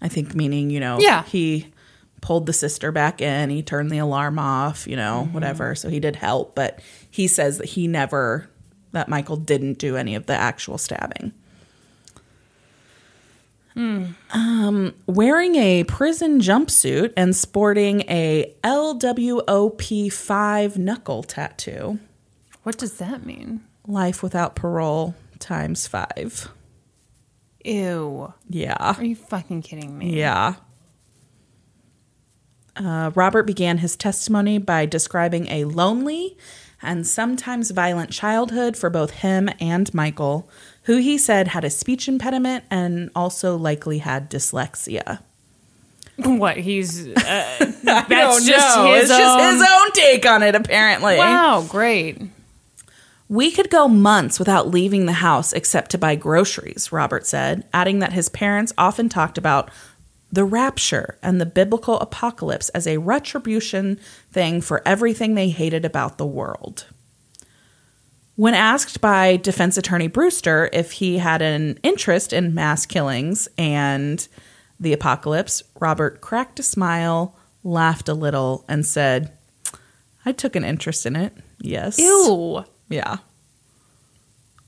I 0.00 0.08
think 0.08 0.34
meaning, 0.34 0.70
you 0.70 0.80
know, 0.80 0.98
Yeah. 1.00 1.24
he 1.24 1.72
pulled 2.20 2.46
the 2.46 2.52
sister 2.52 2.92
back 2.92 3.20
in, 3.20 3.50
he 3.50 3.62
turned 3.62 3.90
the 3.90 3.98
alarm 3.98 4.38
off, 4.38 4.86
you 4.86 4.96
know, 4.96 5.22
mm-hmm. 5.24 5.34
whatever. 5.34 5.74
So 5.74 5.88
he 5.88 6.00
did 6.00 6.16
help, 6.16 6.54
but 6.54 6.80
he 7.10 7.26
says 7.28 7.58
that 7.58 7.68
he 7.68 7.86
never 7.86 8.48
that 8.96 9.08
Michael 9.08 9.36
didn't 9.36 9.78
do 9.78 9.96
any 9.96 10.14
of 10.14 10.26
the 10.26 10.34
actual 10.34 10.78
stabbing. 10.78 11.32
Um, 13.76 14.94
wearing 15.06 15.56
a 15.56 15.84
prison 15.84 16.40
jumpsuit 16.40 17.12
and 17.14 17.36
sporting 17.36 18.00
a 18.08 18.54
LWOP5 18.64 20.78
knuckle 20.78 21.22
tattoo, 21.22 21.98
what 22.62 22.78
does 22.78 22.94
that 22.94 23.26
mean? 23.26 23.60
life 23.86 24.22
without 24.22 24.54
parole 24.54 25.14
times 25.38 25.86
five. 25.86 26.48
Ew. 27.64 28.32
Yeah. 28.48 28.76
Are 28.78 29.04
you 29.04 29.16
fucking 29.16 29.62
kidding 29.62 29.96
me? 29.96 30.18
Yeah. 30.18 30.54
Uh, 32.76 33.10
Robert 33.14 33.44
began 33.44 33.78
his 33.78 33.96
testimony 33.96 34.58
by 34.58 34.86
describing 34.86 35.48
a 35.48 35.64
lonely 35.64 36.36
and 36.86 37.06
sometimes 37.06 37.70
violent 37.70 38.10
childhood 38.10 38.76
for 38.76 38.88
both 38.88 39.10
him 39.10 39.50
and 39.60 39.92
Michael, 39.92 40.48
who 40.84 40.96
he 40.96 41.18
said 41.18 41.48
had 41.48 41.64
a 41.64 41.70
speech 41.70 42.08
impediment 42.08 42.64
and 42.70 43.10
also 43.14 43.56
likely 43.56 43.98
had 43.98 44.30
dyslexia. 44.30 45.18
What? 46.16 46.56
He's. 46.56 47.08
Uh, 47.08 47.12
That's 47.84 48.46
just 48.46 48.78
his 48.78 49.00
it's 49.00 49.08
just 49.08 49.38
own. 49.38 49.52
his 49.52 49.62
own 49.62 49.92
take 49.92 50.24
on 50.24 50.42
it, 50.42 50.54
apparently. 50.54 51.18
Wow, 51.18 51.66
great. 51.68 52.22
We 53.28 53.50
could 53.50 53.70
go 53.70 53.88
months 53.88 54.38
without 54.38 54.68
leaving 54.68 55.06
the 55.06 55.12
house 55.12 55.52
except 55.52 55.90
to 55.90 55.98
buy 55.98 56.14
groceries, 56.14 56.92
Robert 56.92 57.26
said, 57.26 57.64
adding 57.74 57.98
that 57.98 58.12
his 58.12 58.28
parents 58.28 58.72
often 58.78 59.08
talked 59.08 59.36
about 59.36 59.70
the 60.36 60.44
rapture 60.44 61.16
and 61.22 61.40
the 61.40 61.46
biblical 61.46 61.98
apocalypse 61.98 62.68
as 62.68 62.86
a 62.86 62.98
retribution 62.98 63.98
thing 64.30 64.60
for 64.60 64.82
everything 64.84 65.34
they 65.34 65.48
hated 65.48 65.82
about 65.82 66.18
the 66.18 66.26
world. 66.26 66.84
When 68.34 68.52
asked 68.52 69.00
by 69.00 69.38
defense 69.38 69.78
attorney 69.78 70.08
Brewster 70.08 70.68
if 70.74 70.92
he 70.92 71.16
had 71.16 71.40
an 71.40 71.80
interest 71.82 72.34
in 72.34 72.54
mass 72.54 72.84
killings 72.84 73.48
and 73.56 74.28
the 74.78 74.92
apocalypse, 74.92 75.62
Robert 75.80 76.20
cracked 76.20 76.60
a 76.60 76.62
smile, 76.62 77.34
laughed 77.64 78.10
a 78.10 78.14
little, 78.14 78.62
and 78.68 78.84
said, 78.84 79.32
I 80.26 80.32
took 80.32 80.54
an 80.54 80.64
interest 80.64 81.06
in 81.06 81.16
it. 81.16 81.32
Yes. 81.62 81.98
Ew. 81.98 82.62
Yeah. 82.90 83.16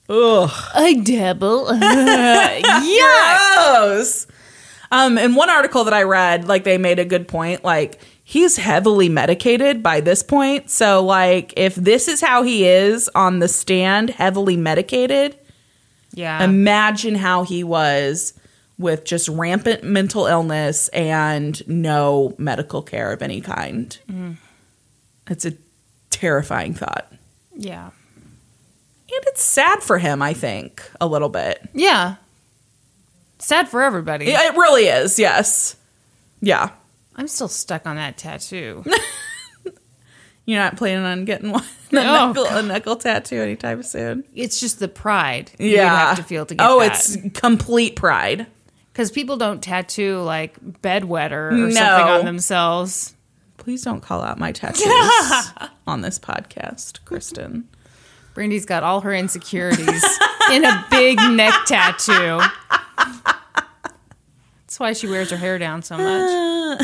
Ugh. 0.08 0.50
I 0.74 0.94
dabble. 0.94 1.68
yeah. 1.78 3.74
Gross. 3.74 4.26
Um, 4.90 5.18
in 5.18 5.34
one 5.34 5.50
article 5.50 5.84
that 5.84 5.92
I 5.94 6.02
read, 6.02 6.46
like 6.48 6.64
they 6.64 6.78
made 6.78 6.98
a 6.98 7.04
good 7.04 7.28
point. 7.28 7.62
Like 7.64 8.00
he's 8.24 8.56
heavily 8.56 9.08
medicated 9.08 9.82
by 9.82 10.00
this 10.00 10.22
point. 10.22 10.70
So 10.70 11.04
like 11.04 11.52
if 11.56 11.74
this 11.74 12.08
is 12.08 12.20
how 12.20 12.42
he 12.42 12.66
is 12.66 13.10
on 13.14 13.38
the 13.40 13.48
stand, 13.48 14.10
heavily 14.10 14.56
medicated, 14.56 15.36
Yeah. 16.14 16.42
imagine 16.42 17.14
how 17.16 17.42
he 17.44 17.62
was 17.64 18.32
with 18.78 19.04
just 19.04 19.28
rampant 19.28 19.82
mental 19.84 20.26
illness 20.26 20.88
and 20.88 21.66
no 21.68 22.34
medical 22.38 22.80
care 22.80 23.12
of 23.12 23.20
any 23.22 23.40
kind. 23.40 23.98
It's 25.28 25.44
a 25.44 25.52
terrifying 26.10 26.72
thought. 26.74 27.12
yeah. 27.56 27.90
And 29.10 29.24
it's 29.28 29.42
sad 29.42 29.82
for 29.82 29.96
him, 29.98 30.20
I 30.20 30.34
think, 30.34 30.82
a 31.00 31.06
little 31.06 31.30
bit. 31.30 31.66
Yeah. 31.72 32.16
Sad 33.38 33.68
for 33.68 33.82
everybody. 33.82 34.26
Yeah, 34.26 34.48
It 34.50 34.56
really 34.56 34.84
is, 34.86 35.18
yes. 35.18 35.76
Yeah. 36.40 36.70
I'm 37.16 37.28
still 37.28 37.48
stuck 37.48 37.86
on 37.86 37.96
that 37.96 38.16
tattoo. 38.16 38.84
You're 40.46 40.60
not 40.60 40.76
planning 40.76 41.04
on 41.04 41.24
getting 41.26 41.50
one 41.50 41.62
a, 41.90 41.94
No. 41.94 42.00
Oh, 42.00 42.26
knuckle, 42.32 42.44
a 42.46 42.62
knuckle 42.62 42.96
tattoo 42.96 43.36
anytime 43.40 43.82
soon. 43.82 44.24
it's 44.34 44.58
just 44.60 44.78
the 44.78 44.88
pride 44.88 45.50
you 45.58 45.68
Yeah. 45.68 45.94
have 46.08 46.16
to 46.16 46.22
feel 46.22 46.46
to 46.46 46.54
get 46.54 46.66
oh, 46.66 46.80
that. 46.80 46.92
it's 46.92 47.16
complete 47.38 47.96
pride. 47.96 48.46
because 48.92 49.10
people 49.10 49.36
don't 49.36 49.62
tattoo 49.62 50.20
like 50.22 50.58
bedwetter 50.82 51.50
or 51.52 51.52
No. 51.52 51.70
something 51.70 52.08
on 52.08 52.24
themselves. 52.24 53.14
Please 53.58 53.82
don't 53.82 54.00
call 54.00 54.22
out 54.22 54.38
my 54.38 54.52
tattoos 54.52 54.86
on 55.86 56.00
this 56.00 56.18
podcast, 56.18 57.04
Kristen. 57.04 57.68
Brandi's 58.32 58.64
got 58.64 58.82
all 58.84 59.00
her 59.02 59.12
insecurities 59.12 60.04
in 60.50 60.64
a 60.64 60.86
big 60.90 61.18
neck 61.32 61.52
tattoo. 61.66 62.40
That's 64.60 64.78
why 64.80 64.92
she 64.92 65.06
wears 65.08 65.30
her 65.30 65.36
hair 65.36 65.58
down 65.58 65.82
so 65.82 65.96
much. 65.96 66.82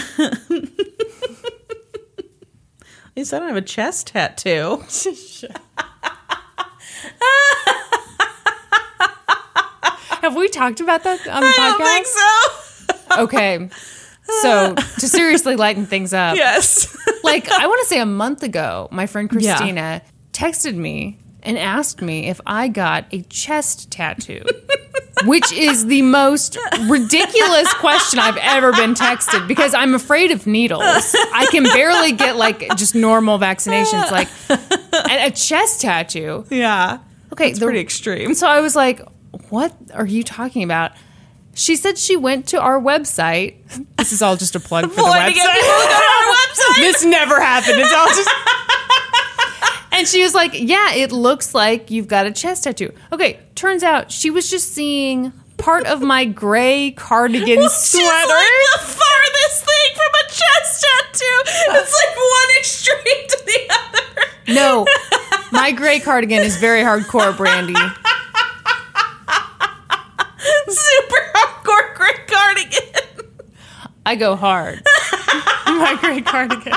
At 3.07 3.17
least 3.17 3.33
I 3.33 3.39
don't 3.39 3.49
have 3.49 3.57
a 3.57 3.63
chest 3.63 4.09
tattoo. 4.09 4.83
Have 10.23 10.35
we 10.37 10.49
talked 10.49 10.81
about 10.81 11.03
that 11.05 11.27
on 11.29 11.43
the 11.43 11.47
I 11.49 11.77
don't 11.77 11.87
think 11.87 12.07
podcast? 12.07 13.15
so. 13.15 13.23
Okay. 13.25 13.69
So 14.41 14.75
to 14.75 15.09
seriously 15.09 15.55
lighten 15.57 15.85
things 15.85 16.15
up, 16.15 16.37
Yes. 16.37 16.97
like 17.23 17.49
I 17.51 17.67
want 17.67 17.81
to 17.83 17.87
say 17.89 18.01
a 18.01 18.07
month 18.07 18.43
ago, 18.43 18.89
my 18.91 19.07
friend 19.07 19.29
Yeah. 19.39 19.57
Christina 19.57 20.03
texted 20.33 20.75
me 20.77 21.19
and 21.43 21.59
asked 21.59 22.01
me 22.01 22.29
if 22.29 22.41
I 22.47 22.69
got 22.69 23.05
a 23.13 23.21
chest 23.25 23.91
tattoo, 23.91 24.43
which 25.25 25.53
is 25.53 25.87
the 25.87 26.03
most 26.03 26.59
ridiculous 26.87 27.73
question 27.75 28.19
I've 28.19 28.37
ever 28.39 28.73
been 28.73 28.95
texted 28.95 29.47
because 29.47 29.73
I'm 29.75 29.95
afraid 29.95 30.31
of 30.31 30.47
needles. 30.47 30.83
I 31.33 31.47
can 31.51 31.63
barely 31.65 32.13
get 32.13 32.37
like 32.37 32.77
just 32.77 32.95
normal 32.95 33.39
vaccinations, 33.39 34.11
like 34.11 34.29
and 34.49 35.33
a 35.33 35.35
chest 35.35 35.81
tattoo. 35.81 36.45
yeah. 36.51 36.99
Okay, 37.33 37.51
It's 37.51 37.59
pretty 37.59 37.81
extreme. 37.81 38.35
So 38.35 38.47
I 38.47 38.61
was 38.61 38.77
like, 38.77 39.01
"What 39.51 39.75
are 39.93 40.07
you 40.07 40.23
talking 40.23 40.63
about?" 40.63 40.93
She 41.57 41.77
said 41.77 41.99
she 41.99 42.17
went 42.17 42.49
to 42.49 42.61
our 42.61 42.81
website. 42.81 43.55
This 43.97 44.13
is 44.13 44.23
all 44.23 44.37
just 44.37 44.55
a 44.57 44.61
plug 44.61 44.85
for 44.91 44.97
the 44.97 45.03
website. 45.03 45.29
to 45.29 45.35
get 45.35 45.53
people 45.53 45.69
to 45.69 45.87
go 45.87 45.89
to 45.89 45.95
our 45.95 46.35
website. 46.35 46.77
this 46.81 47.05
never 47.05 47.41
happened. 47.41 47.79
It's 47.81 47.93
all 47.93 48.07
just. 48.09 48.29
And 49.95 50.09
she 50.09 50.23
was 50.23 50.35
like, 50.35 50.51
"Yeah, 50.55 50.93
it 50.93 51.13
looks 51.13 51.55
like 51.55 51.91
you've 51.91 52.09
got 52.09 52.27
a 52.27 52.33
chest 52.33 52.65
tattoo." 52.65 52.93
Okay, 53.13 53.39
turns 53.55 53.83
out 53.83 54.11
she 54.11 54.29
was 54.31 54.51
just 54.51 54.73
seeing 54.75 55.33
part 55.57 55.87
of 55.87 56.03
my 56.03 56.25
gray 56.25 56.91
cardigan 56.91 57.61
like 57.61 57.71
sweater. 57.71 58.05
the 58.05 58.79
farthest 58.81 59.65
thing 59.65 59.91
from 59.95 60.13
a 60.21 60.29
chest 60.29 60.85
tattoo. 60.85 61.41
It's 61.79 61.95
like 61.95 62.17
one 62.17 62.51
extreme 62.59 63.29
to 63.29 63.43
the 63.47 63.61
other. 63.71 64.55
No, 64.55 64.85
my 65.53 65.71
gray 65.71 66.01
cardigan 66.01 66.43
is 66.43 66.57
very 66.57 66.83
hardcore, 66.83 67.33
Brandi. 67.33 67.75
Super 70.69 71.17
hardcore 71.35 71.95
gray 71.95 72.13
cardigan. 72.27 73.27
I 74.05 74.17
go 74.17 74.37
hard. 74.37 74.83
my 75.67 75.97
gray 76.01 76.21
cardigan. 76.21 76.75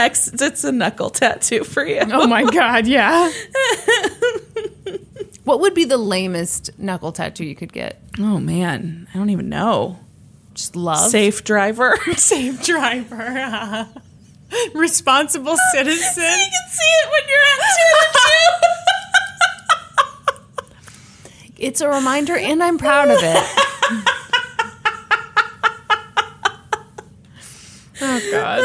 Next, 0.00 0.40
it's 0.40 0.64
a 0.64 0.72
knuckle 0.72 1.10
tattoo 1.10 1.62
for 1.62 1.84
you. 1.84 2.00
Oh 2.10 2.26
my 2.26 2.42
god, 2.44 2.86
yeah. 2.86 3.30
what 5.44 5.60
would 5.60 5.74
be 5.74 5.84
the 5.84 5.98
lamest 5.98 6.70
knuckle 6.78 7.12
tattoo 7.12 7.44
you 7.44 7.54
could 7.54 7.70
get? 7.70 8.00
Oh 8.18 8.38
man, 8.38 9.08
I 9.12 9.18
don't 9.18 9.28
even 9.28 9.50
know. 9.50 9.98
Just 10.54 10.74
love. 10.74 11.10
Safe 11.10 11.44
driver. 11.44 11.98
safe 12.16 12.64
driver. 12.64 13.14
Uh-huh. 13.14 13.84
Responsible 14.72 15.58
citizen. 15.72 16.22
you 16.22 16.48
can 16.48 16.68
see 16.70 16.82
it 16.82 17.10
when 17.10 17.22
you're 17.28 17.44
at 17.44 17.60
two 21.44 21.56
It's 21.58 21.82
a 21.82 21.90
reminder, 21.90 22.38
and 22.38 22.62
I'm 22.62 22.78
proud 22.78 23.10
of 23.10 23.18
it. 23.22 23.44
oh 28.00 28.20
God! 28.30 28.64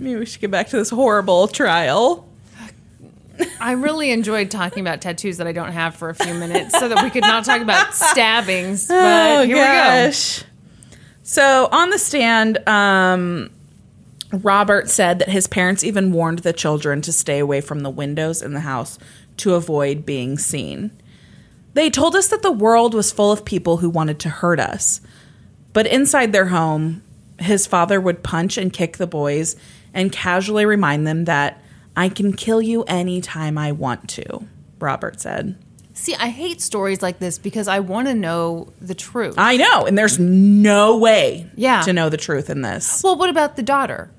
Maybe 0.00 0.18
we 0.18 0.26
should 0.26 0.40
get 0.40 0.50
back 0.50 0.68
to 0.68 0.76
this 0.76 0.90
horrible 0.90 1.46
trial. 1.46 2.26
I 3.60 3.72
really 3.72 4.10
enjoyed 4.10 4.50
talking 4.50 4.80
about 4.80 5.00
tattoos 5.00 5.36
that 5.38 5.46
I 5.46 5.52
don't 5.52 5.72
have 5.72 5.94
for 5.94 6.08
a 6.10 6.14
few 6.14 6.34
minutes, 6.34 6.78
so 6.78 6.88
that 6.88 7.02
we 7.02 7.10
could 7.10 7.22
not 7.22 7.44
talk 7.44 7.60
about 7.60 7.94
stabbings. 7.94 8.88
But 8.88 9.46
here 9.46 9.56
we 9.56 9.62
Oh, 9.62 9.66
So 11.22 11.68
on 11.70 11.90
the 11.90 11.98
stand, 11.98 12.66
um, 12.68 13.50
Robert 14.32 14.88
said 14.88 15.18
that 15.20 15.28
his 15.28 15.46
parents 15.46 15.84
even 15.84 16.12
warned 16.12 16.40
the 16.40 16.52
children 16.52 17.02
to 17.02 17.12
stay 17.12 17.38
away 17.38 17.60
from 17.60 17.80
the 17.80 17.90
windows 17.90 18.42
in 18.42 18.52
the 18.54 18.60
house 18.60 18.98
to 19.38 19.54
avoid 19.54 20.06
being 20.06 20.38
seen. 20.38 20.90
They 21.74 21.90
told 21.90 22.14
us 22.16 22.28
that 22.28 22.42
the 22.42 22.52
world 22.52 22.94
was 22.94 23.12
full 23.12 23.32
of 23.32 23.44
people 23.44 23.78
who 23.78 23.90
wanted 23.90 24.18
to 24.20 24.28
hurt 24.28 24.60
us. 24.60 25.00
But 25.72 25.86
inside 25.86 26.32
their 26.32 26.46
home, 26.46 27.02
his 27.38 27.66
father 27.66 28.00
would 28.00 28.22
punch 28.22 28.58
and 28.58 28.72
kick 28.72 28.96
the 28.96 29.06
boys 29.06 29.56
and 29.94 30.12
casually 30.12 30.64
remind 30.66 31.06
them 31.06 31.24
that 31.24 31.62
I 31.96 32.08
can 32.08 32.32
kill 32.32 32.62
you 32.62 32.82
anytime 32.84 33.58
I 33.58 33.72
want 33.72 34.08
to, 34.10 34.44
Robert 34.78 35.20
said. 35.20 35.56
See, 35.92 36.14
I 36.14 36.28
hate 36.28 36.60
stories 36.62 37.02
like 37.02 37.18
this 37.18 37.38
because 37.38 37.68
I 37.68 37.80
want 37.80 38.08
to 38.08 38.14
know 38.14 38.72
the 38.80 38.94
truth. 38.94 39.34
I 39.36 39.56
know, 39.56 39.84
and 39.86 39.98
there's 39.98 40.18
no 40.18 40.96
way 40.96 41.50
Yeah. 41.56 41.82
to 41.82 41.92
know 41.92 42.08
the 42.08 42.16
truth 42.16 42.48
in 42.48 42.62
this. 42.62 43.02
well, 43.02 43.16
what 43.16 43.28
about 43.28 43.56
the 43.56 43.62
daughter, 43.62 44.10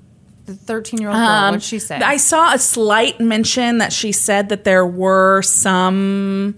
the 0.46 0.54
thirteen-year-old 0.54 1.16
girl? 1.16 1.44
What'd 1.46 1.62
she 1.62 1.78
say? 1.80 1.96
Um, 1.96 2.02
I 2.04 2.18
saw 2.18 2.52
a 2.54 2.58
slight 2.58 3.18
mention 3.20 3.78
that 3.78 3.92
she 3.92 4.12
said 4.12 4.50
that 4.50 4.62
there 4.64 4.86
were 4.86 5.42
some 5.42 6.56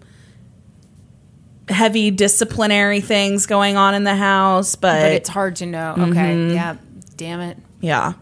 heavy 1.68 2.10
disciplinary 2.10 3.00
things 3.00 3.46
going 3.46 3.76
on 3.76 3.94
in 3.94 4.04
the 4.04 4.14
house, 4.16 4.74
but, 4.74 5.00
but 5.00 5.12
it's 5.12 5.28
hard 5.30 5.56
to 5.56 5.66
know. 5.66 5.94
Okay, 5.98 6.52
yeah, 6.52 6.76
damn 7.16 7.40
it. 7.40 7.56
yeah. 7.80 8.14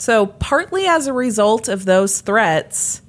So, 0.00 0.24
partly 0.24 0.86
as 0.86 1.06
a 1.06 1.12
result 1.12 1.68
of 1.68 1.84
those 1.84 2.22
threats, 2.22 3.02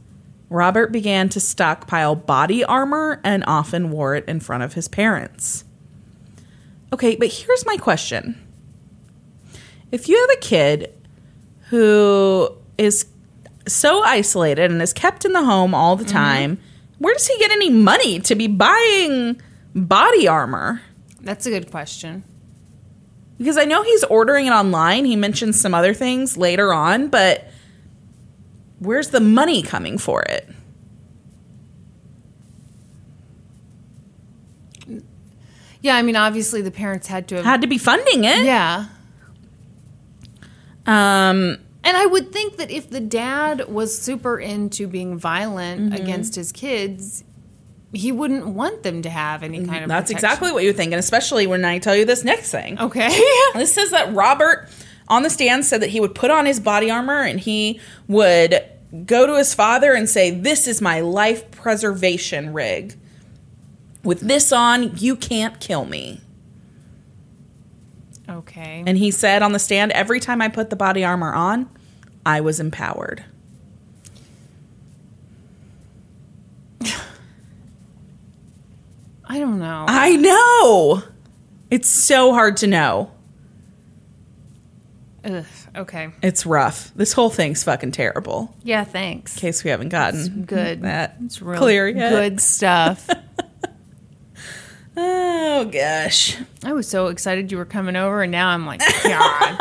Robert 0.49 0.91
began 0.91 1.29
to 1.29 1.39
stockpile 1.39 2.15
body 2.15 2.65
armor 2.65 3.21
and 3.23 3.45
often 3.47 3.91
wore 3.91 4.13
it 4.15 4.25
in 4.27 4.41
front 4.41 4.63
of 4.63 4.73
his 4.73 4.89
parents. 4.89 5.63
Okay, 6.91 7.15
but 7.15 7.29
here's 7.29 7.65
my 7.65 7.77
question. 7.77 8.45
If 9.93 10.09
you 10.09 10.19
have 10.19 10.37
a 10.37 10.41
kid 10.41 10.93
who 11.69 12.57
is 12.77 13.05
so 13.69 14.03
isolated 14.03 14.69
and 14.69 14.81
is 14.81 14.91
kept 14.91 15.23
in 15.23 15.31
the 15.31 15.45
home 15.45 15.73
all 15.73 15.95
the 15.95 16.03
mm-hmm. 16.03 16.11
time, 16.11 16.57
where 16.97 17.13
does 17.13 17.25
he 17.25 17.37
get 17.37 17.51
any 17.51 17.69
money 17.69 18.19
to 18.19 18.35
be 18.35 18.47
buying 18.47 19.41
body 19.73 20.27
armor? 20.27 20.81
That's 21.21 21.45
a 21.45 21.51
good 21.51 21.71
question. 21.71 22.25
Because 23.41 23.57
I 23.57 23.65
know 23.65 23.81
he's 23.81 24.03
ordering 24.03 24.45
it 24.45 24.51
online. 24.51 25.05
He 25.05 25.15
mentions 25.15 25.59
some 25.59 25.73
other 25.73 25.95
things 25.95 26.37
later 26.37 26.71
on, 26.71 27.07
but 27.07 27.47
where's 28.77 29.09
the 29.09 29.19
money 29.19 29.63
coming 29.63 29.97
for 29.97 30.21
it? 30.21 30.47
Yeah, 35.81 35.95
I 35.95 36.03
mean, 36.03 36.15
obviously 36.15 36.61
the 36.61 36.71
parents 36.71 37.07
had 37.07 37.27
to 37.29 37.37
have. 37.37 37.45
Had 37.45 37.61
to 37.61 37.67
be 37.67 37.77
funding 37.79 38.23
it. 38.25 38.45
yeah. 38.45 38.85
Um, 40.85 41.57
And 41.83 41.97
I 41.97 42.05
would 42.05 42.31
think 42.31 42.57
that 42.57 42.69
if 42.69 42.89
the 42.91 42.99
dad 42.99 43.67
was 43.67 43.97
super 43.99 44.39
into 44.39 44.87
being 44.87 45.17
violent 45.17 45.91
Mm-hmm. 45.93 46.03
against 46.03 46.35
his 46.35 46.51
kids, 46.51 47.23
he 47.93 48.11
wouldn't 48.11 48.47
want 48.47 48.83
them 48.83 49.01
to 49.01 49.09
have 49.09 49.43
any 49.43 49.65
kind 49.65 49.83
of. 49.83 49.89
that's 49.89 50.09
protection. 50.11 50.15
exactly 50.15 50.51
what 50.51 50.63
you 50.63 50.71
think, 50.73 50.91
and 50.93 50.99
especially 50.99 51.45
when 51.47 51.65
I 51.65 51.79
tell 51.79 51.95
you 51.95 52.05
this 52.05 52.23
next 52.23 52.51
thing. 52.51 52.79
Okay. 52.79 53.09
This 53.53 53.73
says 53.73 53.91
that 53.91 54.13
Robert 54.13 54.69
on 55.09 55.23
the 55.23 55.29
stand 55.29 55.65
said 55.65 55.81
that 55.81 55.89
he 55.89 55.99
would 55.99 56.15
put 56.15 56.31
on 56.31 56.45
his 56.45 56.59
body 56.59 56.89
armor 56.89 57.21
and 57.21 57.39
he 57.39 57.81
would 58.07 58.63
go 59.05 59.27
to 59.27 59.37
his 59.37 59.53
father 59.53 59.93
and 59.93 60.07
say, 60.09 60.31
This 60.31 60.67
is 60.67 60.81
my 60.81 61.01
life 61.01 61.51
preservation 61.51 62.53
rig. 62.53 62.97
With 64.03 64.21
this 64.21 64.51
on, 64.53 64.95
you 64.97 65.15
can't 65.17 65.59
kill 65.59 65.85
me. 65.85 66.21
okay. 68.29 68.83
And 68.87 68.97
he 68.97 69.11
said 69.11 69.41
on 69.43 69.51
the 69.51 69.59
stand, 69.59 69.91
Every 69.91 70.19
time 70.19 70.41
I 70.41 70.47
put 70.47 70.69
the 70.69 70.75
body 70.75 71.03
armor 71.03 71.33
on, 71.33 71.69
I 72.25 72.39
was 72.41 72.59
empowered. 72.59 73.25
I 79.31 79.39
don't 79.39 79.59
know. 79.59 79.85
I 79.87 80.17
know. 80.17 81.03
It's 81.69 81.87
so 81.87 82.33
hard 82.33 82.57
to 82.57 82.67
know. 82.67 83.11
Ugh, 85.23 85.45
okay. 85.73 86.09
It's 86.21 86.45
rough. 86.45 86.91
This 86.95 87.13
whole 87.13 87.29
thing's 87.29 87.63
fucking 87.63 87.93
terrible. 87.93 88.53
Yeah, 88.61 88.83
thanks. 88.83 89.35
In 89.37 89.39
case 89.39 89.63
we 89.63 89.69
haven't 89.69 89.87
gotten 89.87 90.43
Good. 90.43 90.81
that 90.81 91.15
It's 91.23 91.41
real 91.41 91.57
clear 91.59 91.87
yet. 91.87 92.09
good 92.09 92.41
stuff. 92.41 93.09
Oh 94.97 95.63
gosh, 95.71 96.37
I 96.65 96.73
was 96.73 96.85
so 96.85 97.07
excited 97.07 97.49
you 97.49 97.57
were 97.57 97.63
coming 97.65 97.95
over, 97.95 98.23
and 98.23 98.31
now 98.31 98.49
I'm 98.49 98.65
like, 98.65 98.81
God, 99.03 99.57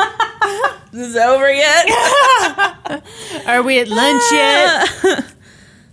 this 0.91 1.07
is 1.07 1.15
over 1.15 1.49
yet? 1.49 1.85
are 3.47 3.63
we 3.63 3.79
at 3.79 3.87
lunch 3.87 4.21
yet? 4.33 5.33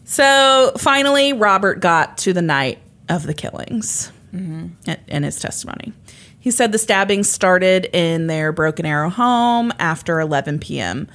so 0.05 0.72
finally, 0.76 1.32
Robert 1.34 1.78
got 1.78 2.18
to 2.18 2.32
the 2.32 2.42
night 2.42 2.80
of 3.09 3.26
the 3.26 3.35
killings 3.35 4.12
in 4.32 4.76
in 5.06 5.22
his 5.22 5.39
testimony. 5.40 5.93
He 6.40 6.51
said 6.51 6.72
the 6.72 6.78
stabbings 6.78 7.28
started 7.28 7.89
in 7.93 8.26
their 8.26 8.52
Broken 8.52 8.86
Arrow 8.86 9.10
home 9.10 9.72
after 9.78 10.20
11 10.20 10.60
p.m. 10.60 11.09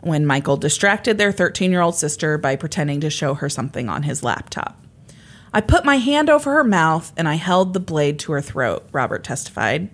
when 0.00 0.26
Michael 0.26 0.56
distracted 0.56 1.18
their 1.18 1.32
13 1.32 1.70
year 1.70 1.80
old 1.80 1.94
sister 1.94 2.38
by 2.38 2.56
pretending 2.56 3.00
to 3.00 3.10
show 3.10 3.34
her 3.34 3.48
something 3.48 3.88
on 3.88 4.02
his 4.02 4.22
laptop. 4.22 4.80
I 5.52 5.60
put 5.62 5.84
my 5.84 5.96
hand 5.96 6.28
over 6.28 6.52
her 6.52 6.64
mouth 6.64 7.12
and 7.16 7.26
I 7.26 7.36
held 7.36 7.72
the 7.72 7.80
blade 7.80 8.18
to 8.20 8.32
her 8.32 8.42
throat, 8.42 8.86
Robert 8.92 9.24
testified. 9.24 9.88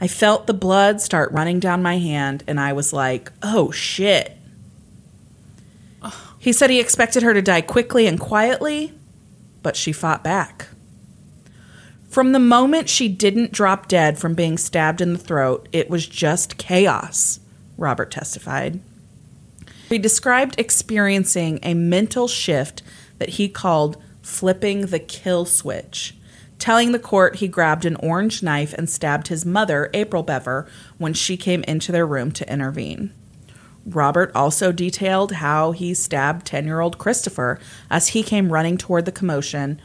I 0.00 0.06
felt 0.06 0.46
the 0.46 0.54
blood 0.54 1.00
start 1.00 1.32
running 1.32 1.58
down 1.60 1.82
my 1.82 1.98
hand 1.98 2.44
and 2.46 2.60
I 2.60 2.72
was 2.72 2.92
like, 2.92 3.32
oh 3.42 3.70
shit. 3.70 4.36
He 6.38 6.52
said 6.52 6.70
he 6.70 6.80
expected 6.80 7.22
her 7.22 7.34
to 7.34 7.42
die 7.42 7.60
quickly 7.60 8.06
and 8.06 8.18
quietly, 8.18 8.94
but 9.62 9.76
she 9.76 9.92
fought 9.92 10.24
back. 10.24 10.68
From 12.10 12.32
the 12.32 12.40
moment 12.40 12.88
she 12.88 13.08
didn't 13.08 13.52
drop 13.52 13.86
dead 13.86 14.18
from 14.18 14.34
being 14.34 14.58
stabbed 14.58 15.00
in 15.00 15.12
the 15.12 15.18
throat, 15.18 15.68
it 15.70 15.88
was 15.88 16.08
just 16.08 16.58
chaos, 16.58 17.38
Robert 17.78 18.10
testified. 18.10 18.80
He 19.88 19.96
described 19.96 20.58
experiencing 20.58 21.60
a 21.62 21.74
mental 21.74 22.26
shift 22.26 22.82
that 23.18 23.30
he 23.30 23.48
called 23.48 23.96
flipping 24.22 24.86
the 24.86 24.98
kill 24.98 25.44
switch, 25.44 26.16
telling 26.58 26.90
the 26.90 26.98
court 26.98 27.36
he 27.36 27.46
grabbed 27.46 27.84
an 27.84 27.94
orange 27.96 28.42
knife 28.42 28.72
and 28.72 28.90
stabbed 28.90 29.28
his 29.28 29.46
mother, 29.46 29.88
April 29.94 30.24
Bever, 30.24 30.68
when 30.98 31.14
she 31.14 31.36
came 31.36 31.62
into 31.64 31.92
their 31.92 32.06
room 32.06 32.32
to 32.32 32.52
intervene. 32.52 33.12
Robert 33.86 34.32
also 34.34 34.72
detailed 34.72 35.32
how 35.32 35.70
he 35.70 35.94
stabbed 35.94 36.44
10 36.44 36.66
year 36.66 36.80
old 36.80 36.98
Christopher 36.98 37.60
as 37.88 38.08
he 38.08 38.24
came 38.24 38.52
running 38.52 38.76
toward 38.76 39.04
the 39.04 39.12
commotion, 39.12 39.80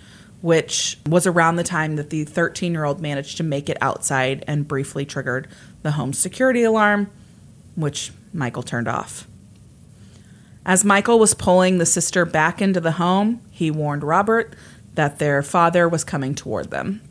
which 0.46 1.00
was 1.08 1.26
around 1.26 1.56
the 1.56 1.64
time 1.64 1.96
that 1.96 2.12
the 2.12 2.24
13 2.24 2.72
year 2.72 2.86
old 2.86 3.02
managed 3.02 3.36
to 3.36 3.42
make 3.42 3.68
it 3.68 3.80
outside 3.82 4.44
and 4.48 4.68
briefly 4.68 5.04
triggered 5.04 5.48
the 5.82 5.94
home 5.94 6.14
security 6.14 6.62
alarm, 6.62 7.10
which 7.74 8.12
Michael 8.32 8.62
turned 8.62 8.88
off. 8.88 9.28
As 10.64 10.86
Michael 10.86 11.18
was 11.18 11.34
pulling 11.34 11.80
the 11.80 11.86
sister 11.88 12.26
back 12.26 12.62
into 12.62 12.80
the 12.80 12.92
home, 12.92 13.42
he 13.50 13.72
warned 13.72 14.04
Robert 14.04 14.56
that 14.94 15.18
their 15.18 15.42
father 15.42 15.90
was 15.90 16.04
coming 16.04 16.36
toward 16.36 16.70
them. 16.70 17.02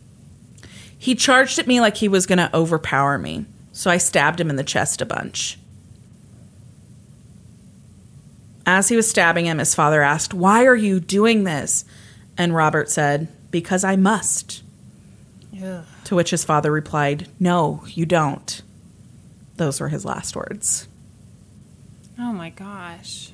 He 0.96 1.16
charged 1.16 1.58
at 1.58 1.66
me 1.66 1.80
like 1.80 1.96
he 1.96 2.06
was 2.06 2.26
going 2.26 2.38
to 2.38 2.56
overpower 2.56 3.18
me, 3.18 3.46
so 3.72 3.90
I 3.90 3.96
stabbed 3.96 4.40
him 4.40 4.48
in 4.48 4.54
the 4.54 4.62
chest 4.62 5.02
a 5.02 5.06
bunch. 5.06 5.58
As 8.64 8.90
he 8.90 8.96
was 8.96 9.10
stabbing 9.10 9.46
him, 9.46 9.58
his 9.58 9.74
father 9.74 10.02
asked, 10.02 10.32
Why 10.32 10.64
are 10.66 10.76
you 10.76 11.00
doing 11.00 11.42
this? 11.42 11.84
And 12.36 12.54
Robert 12.54 12.90
said, 12.90 13.28
Because 13.50 13.84
I 13.84 13.96
must. 13.96 14.62
Ugh. 15.62 15.84
To 16.04 16.14
which 16.16 16.30
his 16.30 16.44
father 16.44 16.70
replied, 16.72 17.28
No, 17.38 17.82
you 17.88 18.06
don't. 18.06 18.60
Those 19.56 19.80
were 19.80 19.88
his 19.88 20.04
last 20.04 20.34
words. 20.34 20.88
Oh 22.18 22.32
my 22.32 22.50
gosh. 22.50 23.30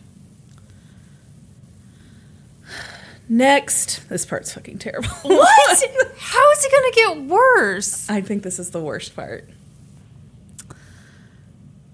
Next, 3.28 4.08
this 4.08 4.26
part's 4.26 4.52
fucking 4.52 4.78
terrible. 4.78 5.08
What? 5.22 5.80
How 6.18 6.50
is 6.52 6.64
it 6.64 6.72
going 6.72 6.92
to 6.92 6.96
get 7.26 7.30
worse? 7.32 8.08
I 8.10 8.20
think 8.20 8.42
this 8.42 8.58
is 8.58 8.70
the 8.70 8.80
worst 8.80 9.14
part. 9.16 9.48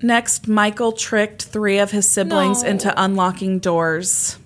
Next, 0.02 0.48
Michael 0.48 0.92
tricked 0.92 1.44
three 1.44 1.78
of 1.78 1.90
his 1.90 2.08
siblings 2.08 2.62
No. 2.62 2.68
into 2.70 2.92
unlocking 3.02 3.58
doors 3.58 4.38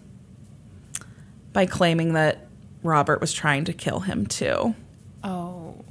by 1.52 1.66
claiming 1.66 2.12
that 2.14 2.46
Robert 2.82 3.20
was 3.20 3.32
trying 3.32 3.64
to 3.66 3.72
kill 3.72 4.00
him 4.00 4.26
too. 4.26 4.74
Oh. 5.22 5.84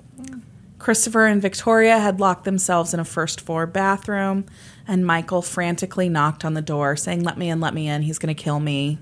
Christopher 0.79 1.25
and 1.25 1.41
Victoria 1.41 1.99
had 1.99 2.19
locked 2.19 2.45
themselves 2.45 2.93
in 2.93 2.99
a 2.99 3.05
first 3.05 3.41
floor 3.41 3.67
bathroom, 3.67 4.45
and 4.87 5.05
Michael 5.05 5.41
frantically 5.41 6.07
knocked 6.07 6.45
on 6.45 6.53
the 6.53 6.61
door, 6.61 6.95
saying, 6.95 7.23
Let 7.23 7.37
me 7.37 7.49
in, 7.49 7.59
let 7.59 7.73
me 7.73 7.87
in, 7.87 8.01
he's 8.01 8.17
going 8.17 8.33
to 8.33 8.43
kill 8.43 8.59
me. 8.59 8.97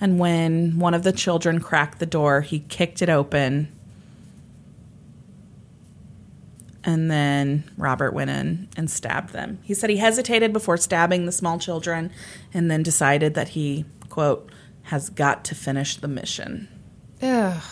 And 0.00 0.18
when 0.18 0.78
one 0.78 0.94
of 0.94 1.02
the 1.02 1.12
children 1.12 1.60
cracked 1.60 1.98
the 1.98 2.06
door, 2.06 2.40
he 2.40 2.60
kicked 2.60 3.02
it 3.02 3.08
open. 3.08 3.72
And 6.84 7.10
then 7.10 7.64
Robert 7.76 8.12
went 8.12 8.30
in 8.30 8.68
and 8.76 8.90
stabbed 8.90 9.32
them. 9.32 9.58
He 9.62 9.74
said 9.74 9.90
he 9.90 9.96
hesitated 9.96 10.52
before 10.52 10.76
stabbing 10.76 11.26
the 11.26 11.32
small 11.32 11.58
children 11.58 12.12
and 12.54 12.70
then 12.70 12.82
decided 12.82 13.34
that 13.34 13.48
he, 13.50 13.84
quote, 14.08 14.50
has 14.86 15.10
got 15.10 15.44
to 15.44 15.54
finish 15.54 15.96
the 15.96 16.08
mission. 16.08 16.68
Ugh. 17.20 17.62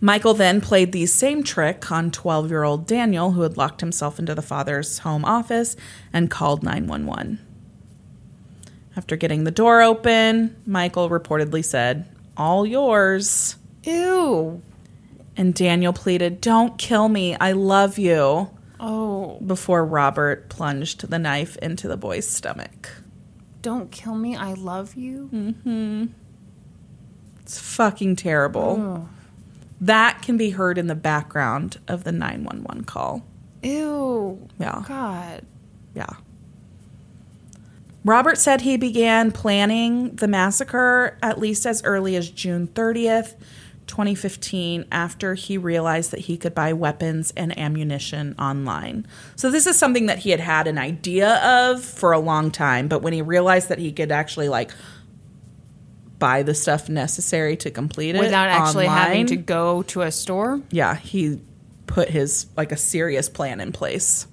Michael 0.00 0.34
then 0.34 0.60
played 0.60 0.90
the 0.90 1.06
same 1.06 1.44
trick 1.44 1.92
on 1.92 2.10
12 2.10 2.50
year 2.50 2.64
old 2.64 2.86
Daniel, 2.86 3.32
who 3.32 3.42
had 3.42 3.56
locked 3.56 3.80
himself 3.80 4.18
into 4.18 4.34
the 4.34 4.42
father's 4.42 4.98
home 4.98 5.24
office 5.24 5.76
and 6.12 6.30
called 6.30 6.62
911. 6.62 7.38
After 8.96 9.16
getting 9.16 9.44
the 9.44 9.50
door 9.50 9.80
open, 9.80 10.56
Michael 10.66 11.08
reportedly 11.08 11.64
said, 11.64 12.06
All 12.36 12.66
yours. 12.66 13.56
Ew. 13.84 14.60
And 15.36 15.54
Daniel 15.54 15.92
pleaded, 15.92 16.40
Don't 16.40 16.78
kill 16.78 17.08
me. 17.08 17.36
I 17.36 17.52
love 17.52 17.98
you. 17.98 18.50
Oh. 18.78 19.38
Before 19.44 19.84
Robert 19.84 20.48
plunged 20.48 21.08
the 21.08 21.18
knife 21.18 21.56
into 21.58 21.88
the 21.88 21.96
boy's 21.96 22.28
stomach. 22.28 23.01
Don't 23.62 23.90
kill 23.90 24.16
me. 24.16 24.36
I 24.36 24.54
love 24.54 24.96
you. 24.96 25.30
Mm-hmm. 25.32 26.06
It's 27.40 27.58
fucking 27.58 28.16
terrible. 28.16 29.08
That 29.80 30.22
can 30.22 30.36
be 30.36 30.50
heard 30.50 30.78
in 30.78 30.86
the 30.88 30.94
background 30.94 31.78
of 31.88 32.04
the 32.04 32.12
911 32.12 32.84
call. 32.84 33.24
Ew. 33.62 34.48
Yeah. 34.58 34.82
God. 34.86 35.46
Yeah. 35.94 36.10
Robert 38.04 38.36
said 38.36 38.62
he 38.62 38.76
began 38.76 39.30
planning 39.30 40.16
the 40.16 40.26
massacre 40.26 41.16
at 41.22 41.38
least 41.38 41.66
as 41.66 41.82
early 41.84 42.16
as 42.16 42.30
June 42.30 42.66
30th, 42.66 43.34
2015, 43.86 44.86
after 44.90 45.34
he 45.34 45.58
realized 45.58 46.10
that 46.10 46.20
he 46.20 46.36
could 46.36 46.54
buy 46.54 46.72
weapons 46.72 47.32
and 47.36 47.56
ammunition 47.58 48.34
online. 48.38 49.06
So, 49.36 49.50
this 49.50 49.66
is 49.66 49.78
something 49.78 50.06
that 50.06 50.20
he 50.20 50.30
had 50.30 50.40
had 50.40 50.66
an 50.66 50.78
idea 50.78 51.36
of 51.36 51.82
for 51.84 52.12
a 52.12 52.18
long 52.18 52.50
time, 52.50 52.88
but 52.88 53.02
when 53.02 53.12
he 53.12 53.22
realized 53.22 53.68
that 53.68 53.78
he 53.78 53.92
could 53.92 54.12
actually, 54.12 54.48
like, 54.48 54.70
buy 56.18 56.42
the 56.44 56.54
stuff 56.54 56.88
necessary 56.88 57.56
to 57.56 57.68
complete 57.68 58.14
it 58.14 58.20
Without 58.20 58.48
actually 58.48 58.86
having 58.86 59.26
to 59.26 59.36
go 59.36 59.82
to 59.82 60.02
a 60.02 60.12
store? 60.12 60.62
yeah, 60.70 60.94
he 60.94 61.40
put 61.86 62.08
his 62.08 62.46
like 62.56 62.72
a 62.72 62.76
serious 62.76 63.28
plan 63.28 63.60
in 63.60 63.72
place. 63.72 64.26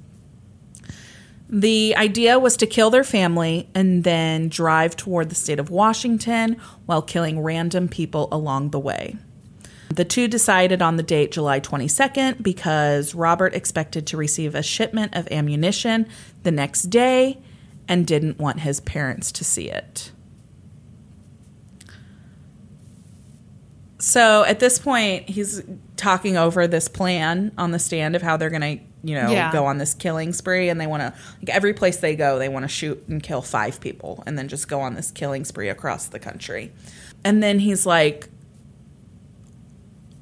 The 1.49 1.95
idea 1.97 2.37
was 2.37 2.55
to 2.57 2.67
kill 2.67 2.91
their 2.91 3.03
family 3.03 3.67
and 3.73 4.03
then 4.03 4.49
drive 4.49 4.95
toward 4.95 5.29
the 5.29 5.35
state 5.35 5.59
of 5.59 5.71
Washington 5.71 6.57
while 6.85 7.01
killing 7.01 7.39
random 7.39 7.87
people 7.87 8.27
along 8.31 8.69
the 8.69 8.79
way. 8.79 9.17
The 9.89 10.05
two 10.05 10.27
decided 10.27 10.81
on 10.81 10.97
the 10.97 11.03
date 11.03 11.31
July 11.31 11.59
22nd 11.59 12.43
because 12.43 13.15
Robert 13.15 13.55
expected 13.55 14.05
to 14.07 14.17
receive 14.17 14.53
a 14.55 14.61
shipment 14.63 15.15
of 15.15 15.27
ammunition 15.31 16.07
the 16.43 16.51
next 16.51 16.83
day 16.83 17.39
and 17.87 18.05
didn't 18.05 18.37
want 18.37 18.59
his 18.59 18.79
parents 18.79 19.31
to 19.33 19.43
see 19.43 19.69
it. 19.69 20.11
So 23.97 24.45
at 24.45 24.59
this 24.59 24.79
point, 24.79 25.27
he's 25.29 25.61
talking 25.97 26.37
over 26.37 26.67
this 26.67 26.87
plan 26.87 27.51
on 27.57 27.71
the 27.71 27.79
stand 27.79 28.15
of 28.15 28.21
how 28.21 28.37
they're 28.37 28.49
going 28.49 28.61
to, 28.61 28.83
you 29.03 29.15
know, 29.15 29.29
Yeah. 29.29 29.51
go 29.51 29.65
on 29.65 29.77
this 29.77 29.93
killing 29.93 30.31
spree. 30.31 30.69
And 30.69 30.79
they 30.79 30.87
want 30.87 31.01
to, 31.01 31.13
like, 31.41 31.49
every 31.49 31.73
place 31.73 31.97
they 31.97 32.15
go, 32.15 32.39
they 32.39 32.47
want 32.47 32.63
to 32.63 32.69
shoot 32.69 33.03
and 33.09 33.21
kill 33.21 33.41
five 33.41 33.81
people 33.81 34.23
and 34.25 34.37
then 34.37 34.47
just 34.47 34.69
go 34.69 34.79
on 34.79 34.93
this 34.93 35.11
killing 35.11 35.43
spree 35.43 35.67
across 35.67 36.05
the 36.05 36.19
country. 36.19 36.71
And 37.25 37.43
then 37.43 37.59
he's 37.59 37.85
like, 37.85 38.29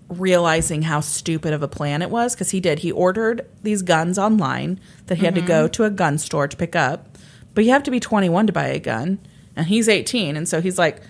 realizing 0.09 0.83
how 0.83 1.01
stupid 1.01 1.53
of 1.53 1.61
a 1.61 1.67
plan 1.67 2.01
it 2.01 2.09
was 2.09 2.33
because 2.33 2.51
he 2.51 2.59
did. 2.59 2.79
He 2.79 2.91
ordered 2.91 3.45
these 3.63 3.81
guns 3.81 4.17
online 4.17 4.79
that 5.07 5.17
he 5.17 5.25
had 5.25 5.35
to 5.35 5.41
go 5.41 5.65
mm-hmm. 5.65 5.71
to 5.71 5.83
a 5.83 5.89
gun 5.89 6.17
store 6.17 6.47
to 6.47 6.57
pick 6.57 6.75
up, 6.75 7.17
but 7.53 7.65
you 7.65 7.71
have 7.71 7.83
to 7.83 7.91
be 7.91 7.99
21 7.99 8.47
to 8.47 8.53
buy 8.53 8.67
a 8.67 8.79
gun, 8.79 9.19
and 9.55 9.67
he's 9.67 9.89
18. 9.89 10.37
And 10.37 10.47
so 10.47 10.61
he's 10.61 10.77
like, 10.77 11.01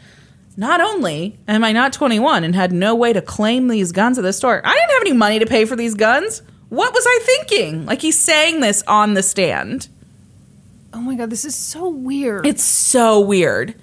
not 0.56 0.82
only 0.82 1.38
am 1.48 1.64
I 1.64 1.72
not 1.72 1.94
21 1.94 2.44
and 2.44 2.56
had 2.56 2.72
no 2.72 2.96
way 2.96 3.14
to 3.14 3.22
claim 3.22 3.68
these 3.68 3.92
guns 3.92 4.18
at 4.18 4.24
the 4.24 4.34
store, 4.34 4.62
I 4.66 4.74
didn't 4.74 4.92
have 4.92 5.02
any 5.02 5.14
money 5.14 5.40
to 5.40 5.46
pay 5.46 5.66
for 5.66 5.76
these 5.76 5.94
guns. 5.94 6.42
What 6.70 6.94
was 6.94 7.06
I 7.08 7.20
thinking? 7.22 7.86
Like 7.86 8.02
he's 8.02 8.20
saying 8.20 8.60
this 8.60 8.84
on 8.88 9.14
the 9.14 9.24
stand. 9.24 9.88
Oh 10.94 11.02
my 11.02 11.16
god, 11.16 11.30
this 11.30 11.46
is 11.46 11.56
so 11.56 11.90
weird. 11.90 12.46
It's 12.46 12.64
so 12.64 13.20
weird. 13.20 13.76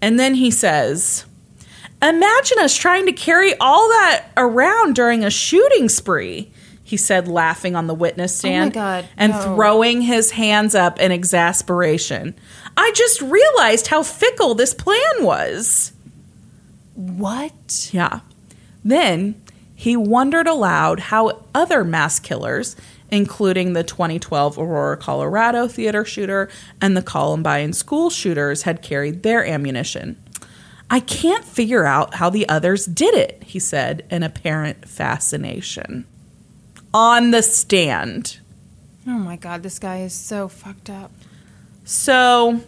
And 0.00 0.18
then 0.18 0.34
he 0.34 0.50
says, 0.50 1.26
Imagine 2.04 2.58
us 2.58 2.76
trying 2.76 3.06
to 3.06 3.12
carry 3.12 3.54
all 3.58 3.88
that 3.88 4.26
around 4.36 4.94
during 4.94 5.24
a 5.24 5.30
shooting 5.30 5.88
spree, 5.88 6.52
he 6.84 6.98
said, 6.98 7.26
laughing 7.28 7.74
on 7.74 7.86
the 7.86 7.94
witness 7.94 8.36
oh 8.36 8.40
stand 8.40 8.74
God, 8.74 9.08
and 9.16 9.32
no. 9.32 9.54
throwing 9.54 10.02
his 10.02 10.32
hands 10.32 10.74
up 10.74 11.00
in 11.00 11.10
exasperation. 11.10 12.34
I 12.76 12.92
just 12.94 13.22
realized 13.22 13.86
how 13.86 14.02
fickle 14.02 14.54
this 14.54 14.74
plan 14.74 15.00
was. 15.20 15.92
what? 16.94 17.88
Yeah. 17.90 18.20
Then 18.84 19.40
he 19.74 19.96
wondered 19.96 20.46
aloud 20.46 21.00
how 21.00 21.44
other 21.54 21.84
mass 21.84 22.20
killers, 22.20 22.76
including 23.10 23.72
the 23.72 23.82
2012 23.82 24.58
Aurora, 24.58 24.98
Colorado 24.98 25.68
theater 25.68 26.04
shooter 26.04 26.50
and 26.82 26.94
the 26.94 27.02
Columbine 27.02 27.72
school 27.72 28.10
shooters, 28.10 28.62
had 28.62 28.82
carried 28.82 29.22
their 29.22 29.46
ammunition. 29.46 30.16
I 30.90 31.00
can't 31.00 31.44
figure 31.44 31.84
out 31.84 32.14
how 32.14 32.30
the 32.30 32.48
others 32.48 32.86
did 32.86 33.14
it, 33.14 33.42
he 33.44 33.58
said 33.58 34.04
in 34.10 34.22
apparent 34.22 34.86
fascination. 34.88 36.04
On 36.92 37.30
the 37.30 37.42
stand. 37.42 38.38
Oh 39.06 39.18
my 39.18 39.36
god, 39.36 39.62
this 39.62 39.78
guy 39.78 40.00
is 40.00 40.12
so 40.12 40.46
fucked 40.48 40.88
up. 40.88 41.10
So 41.84 42.60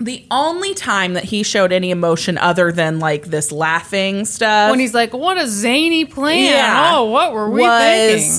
the 0.00 0.24
only 0.30 0.74
time 0.74 1.12
that 1.12 1.24
he 1.24 1.42
showed 1.44 1.70
any 1.70 1.90
emotion 1.90 2.36
other 2.38 2.72
than 2.72 2.98
like 2.98 3.26
this 3.26 3.52
laughing 3.52 4.24
stuff 4.24 4.70
When 4.70 4.80
he's 4.80 4.94
like, 4.94 5.12
"What 5.12 5.36
a 5.38 5.46
zany 5.46 6.04
plan!" 6.04 6.44
Yeah. 6.44 6.92
Oh, 6.96 7.04
what 7.04 7.32
were 7.32 7.48
we 7.50 7.60
was 7.60 7.82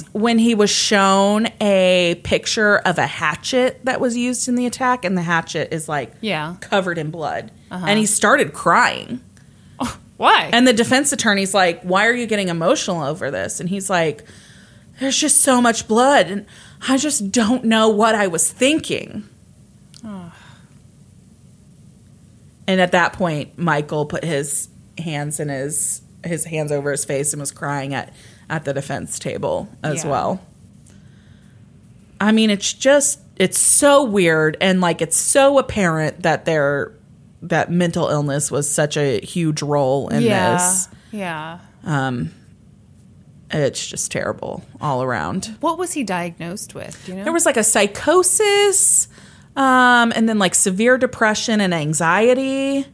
thinking? 0.02 0.22
when 0.22 0.40
he 0.40 0.56
was 0.56 0.70
shown 0.70 1.48
a 1.62 2.20
picture 2.24 2.78
of 2.80 2.98
a 2.98 3.08
hatchet 3.08 3.80
that 3.86 4.02
was 4.02 4.18
used 4.18 4.50
in 4.50 4.56
the 4.56 4.66
attack, 4.66 5.06
and 5.06 5.18
the 5.18 5.22
hatchet 5.22 5.74
is 5.74 5.88
like 5.88 6.12
Yeah. 6.20 6.56
covered 6.60 6.98
in 6.98 7.12
blood, 7.12 7.52
Uh-huh. 7.74 7.86
and 7.88 7.98
he 8.00 8.06
started 8.06 8.54
crying. 8.54 9.20
Why? 10.18 10.50
And 10.54 10.68
the 10.68 10.74
defense 10.74 11.12
attorney's 11.12 11.54
like, 11.54 11.82
"Why 11.82 12.06
are 12.08 12.14
you 12.14 12.28
getting 12.28 12.50
emotional 12.50 13.02
over 13.04 13.32
this?" 13.32 13.60
And 13.60 13.68
he's 13.68 13.90
like, 13.90 14.24
"There's 15.00 15.18
just 15.18 15.42
so 15.42 15.60
much 15.62 15.88
blood, 15.88 16.28
and 16.28 16.46
I 16.88 16.98
just 16.98 17.32
don't 17.32 17.64
know 17.66 17.90
what 17.90 18.14
I 18.16 18.28
was 18.28 18.52
thinking." 18.52 19.28
And 22.68 22.80
at 22.80 22.92
that 22.94 23.14
point, 23.14 23.58
Michael 23.58 24.06
put 24.06 24.24
his 24.24 24.70
hands 24.98 25.40
in 25.40 25.50
his 25.50 26.02
his 26.24 26.46
hands 26.46 26.72
over 26.72 26.92
his 26.92 27.04
face 27.04 27.34
and 27.34 27.42
was 27.42 27.52
crying 27.52 27.94
at 27.94 28.14
at 28.50 28.64
the 28.64 28.74
defense 28.74 29.20
table 29.20 29.68
as 29.84 30.04
Yeah. 30.04 30.10
well. 30.10 30.42
I 32.22 32.32
mean, 32.32 32.50
it's 32.50 32.72
just 32.72 33.20
it's 33.36 33.60
so 33.60 34.04
weird 34.04 34.56
and 34.62 34.80
like 34.80 35.02
it's 35.02 35.18
so 35.18 35.58
apparent 35.60 36.22
that 36.24 36.46
their 36.46 36.94
that 37.44 37.72
mental 37.72 38.08
illness 38.08 38.50
was 38.50 38.70
such 38.70 38.98
a 38.98 39.20
huge 39.20 39.62
role 39.62 40.10
in 40.10 40.24
yeah. 40.24 40.54
this. 40.54 40.90
Yeah. 41.12 41.60
Yeah. 41.86 42.24
It's 43.52 43.86
just 43.86 44.12
terrible 44.12 44.64
all 44.82 45.04
around. 45.04 45.56
What 45.60 45.78
was 45.78 45.94
he 45.94 46.04
diagnosed 46.04 46.74
with? 46.74 47.00
Do 47.06 47.12
you 47.12 47.18
know? 47.20 47.24
There 47.24 47.34
was 47.34 47.46
like 47.46 47.58
a 47.58 47.64
psychosis, 47.64 49.08
um, 49.56 50.12
and 50.16 50.28
then 50.28 50.40
like 50.40 50.56
severe 50.56 50.98
depression 50.98 51.62
and 51.62 51.72
anxiety. 51.72 52.88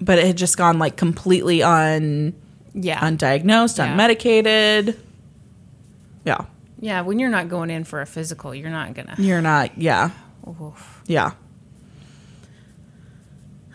But 0.00 0.18
it 0.18 0.26
had 0.26 0.36
just 0.36 0.58
gone 0.58 0.78
like 0.78 0.96
completely 0.96 1.62
un 1.62 2.34
yeah. 2.74 3.00
undiagnosed, 3.00 3.78
Yeah. 3.78 3.96
unmedicated. 3.96 4.96
Yeah. 6.26 6.44
yeah. 6.78 7.00
When 7.00 7.18
you're 7.18 7.30
not 7.30 7.48
going 7.48 7.70
in 7.70 7.84
for 7.84 8.02
a 8.02 8.06
physical, 8.06 8.54
you're 8.54 8.70
not 8.70 8.92
gonna. 8.92 9.14
You're 9.18 9.40
not, 9.40 9.78
yeah. 9.78 10.10
Oof. 10.46 11.02
Yeah. 11.06 11.32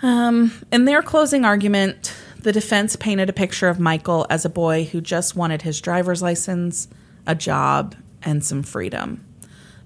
Um, 0.04 0.52
in 0.72 0.84
their 0.84 1.02
closing 1.02 1.46
argument, 1.46 2.14
the 2.38 2.52
defense 2.52 2.98
painted 2.98 3.30
a 3.30 3.34
picture 3.34 3.70
of 3.70 3.80
Michael 3.80 4.28
as 4.30 4.44
a 4.44 4.50
boy 4.50 4.84
who 4.84 5.00
just 5.00 5.36
wanted 5.38 5.62
his 5.62 5.80
driver's 5.80 6.22
license, 6.22 6.90
a 7.26 7.34
job, 7.34 7.96
and 8.22 8.44
some 8.44 8.64
freedom, 8.64 9.26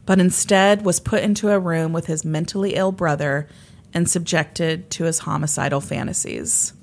but 0.08 0.20
instead 0.20 0.84
was 0.84 1.00
put 1.00 1.22
into 1.22 1.50
a 1.50 1.60
room 1.60 1.94
with 1.94 2.08
his 2.08 2.26
mentally 2.26 2.74
ill 2.74 2.92
brother 2.92 3.48
and 3.94 4.10
subjected 4.10 4.90
to 4.90 5.04
his 5.04 5.20
homicidal 5.20 5.82
fantasies. 5.82 6.74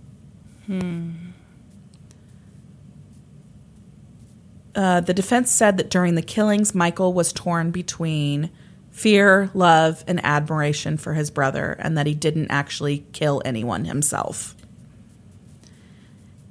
Uh, 4.76 5.00
the 5.00 5.14
defense 5.14 5.50
said 5.50 5.76
that 5.76 5.90
during 5.90 6.14
the 6.14 6.22
killings, 6.22 6.74
Michael 6.74 7.12
was 7.12 7.32
torn 7.32 7.72
between 7.72 8.50
fear, 8.94 9.50
love, 9.54 10.04
and 10.06 10.24
admiration 10.24 10.96
for 10.96 11.14
his 11.14 11.28
brother, 11.28 11.76
and 11.80 11.98
that 11.98 12.06
he 12.06 12.14
didn't 12.14 12.48
actually 12.48 13.04
kill 13.12 13.42
anyone 13.44 13.84
himself. 13.84 14.54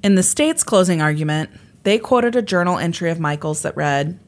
In 0.03 0.15
the 0.15 0.23
state's 0.23 0.61
closing 0.61 1.01
argument, 1.01 1.49
they 1.83 1.97
quoted 1.97 2.35
a 2.35 2.41
journal 2.41 2.77
entry 2.77 3.09
of 3.09 3.19
Michael's 3.19 3.61
that 3.61 3.77
read 3.77 4.19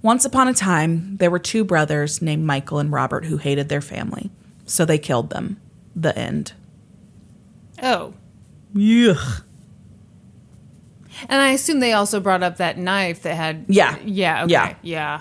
Once 0.00 0.24
upon 0.24 0.46
a 0.46 0.54
time, 0.54 1.16
there 1.16 1.30
were 1.30 1.40
two 1.40 1.64
brothers 1.64 2.22
named 2.22 2.44
Michael 2.44 2.78
and 2.78 2.92
Robert 2.92 3.24
who 3.24 3.36
hated 3.36 3.68
their 3.68 3.80
family, 3.80 4.30
so 4.64 4.84
they 4.84 4.98
killed 4.98 5.30
them. 5.30 5.60
The 5.96 6.16
end. 6.16 6.52
Oh. 7.82 8.14
Yuck. 8.72 9.42
And 11.28 11.42
I 11.42 11.50
assume 11.50 11.80
they 11.80 11.94
also 11.94 12.20
brought 12.20 12.44
up 12.44 12.58
that 12.58 12.78
knife 12.78 13.22
that 13.22 13.34
had. 13.34 13.64
Yeah. 13.68 13.98
Yeah. 14.04 14.44
Okay. 14.44 14.52
Yeah. 14.52 14.74
Yeah. 14.82 15.20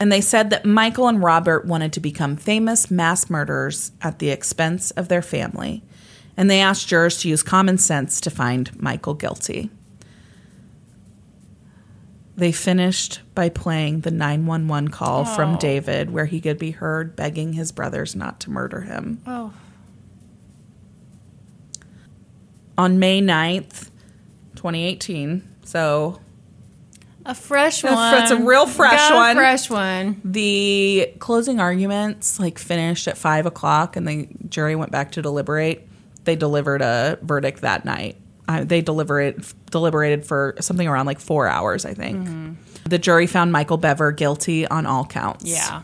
And 0.00 0.10
they 0.10 0.22
said 0.22 0.48
that 0.48 0.64
Michael 0.64 1.08
and 1.08 1.22
Robert 1.22 1.66
wanted 1.66 1.92
to 1.92 2.00
become 2.00 2.34
famous 2.34 2.90
mass 2.90 3.28
murderers 3.28 3.92
at 4.00 4.18
the 4.18 4.30
expense 4.30 4.90
of 4.92 5.08
their 5.08 5.20
family. 5.20 5.82
And 6.38 6.50
they 6.50 6.62
asked 6.62 6.88
jurors 6.88 7.20
to 7.20 7.28
use 7.28 7.42
common 7.42 7.76
sense 7.76 8.18
to 8.22 8.30
find 8.30 8.80
Michael 8.80 9.12
guilty. 9.12 9.70
They 12.34 12.50
finished 12.50 13.20
by 13.34 13.50
playing 13.50 14.00
the 14.00 14.10
911 14.10 14.88
call 14.88 15.26
from 15.26 15.56
Oh. 15.56 15.58
David, 15.58 16.10
where 16.10 16.24
he 16.24 16.40
could 16.40 16.58
be 16.58 16.70
heard 16.70 17.14
begging 17.14 17.52
his 17.52 17.70
brothers 17.70 18.16
not 18.16 18.40
to 18.40 18.50
murder 18.50 18.80
him. 18.80 19.20
Oh. 19.26 19.52
On 22.78 22.98
May 22.98 23.20
9th, 23.20 23.90
2018, 24.54 25.46
so 25.64 26.20
A 27.30 27.34
fresh 27.34 27.84
one. 27.84 28.14
it's 28.22 28.30
a 28.32 28.36
real 28.36 28.66
fresh 28.66 28.92
Got 28.92 29.12
a 29.12 29.14
one. 29.16 29.36
fresh 29.36 29.70
one. 29.70 30.20
the 30.24 31.12
closing 31.20 31.60
arguments 31.60 32.40
like 32.40 32.58
finished 32.58 33.06
at 33.06 33.16
five 33.16 33.46
o'clock 33.46 33.94
and 33.96 34.08
the 34.08 34.28
jury 34.48 34.74
went 34.74 34.90
back 34.90 35.12
to 35.12 35.22
deliberate 35.22 35.86
they 36.24 36.34
delivered 36.34 36.82
a 36.82 37.18
verdict 37.22 37.60
that 37.60 37.84
night 37.84 38.16
uh, 38.48 38.64
they 38.64 38.80
deliberated 38.80 39.44
deliberated 39.70 40.26
for 40.26 40.56
something 40.60 40.88
around 40.88 41.06
like 41.06 41.20
four 41.20 41.46
hours 41.46 41.84
i 41.84 41.94
think 41.94 42.58
the 42.84 42.98
jury 42.98 43.26
found 43.28 43.52
michael 43.52 43.76
bever 43.76 44.10
guilty 44.10 44.66
on 44.66 44.84
all 44.84 45.04
counts 45.06 45.44
Yeah. 45.44 45.82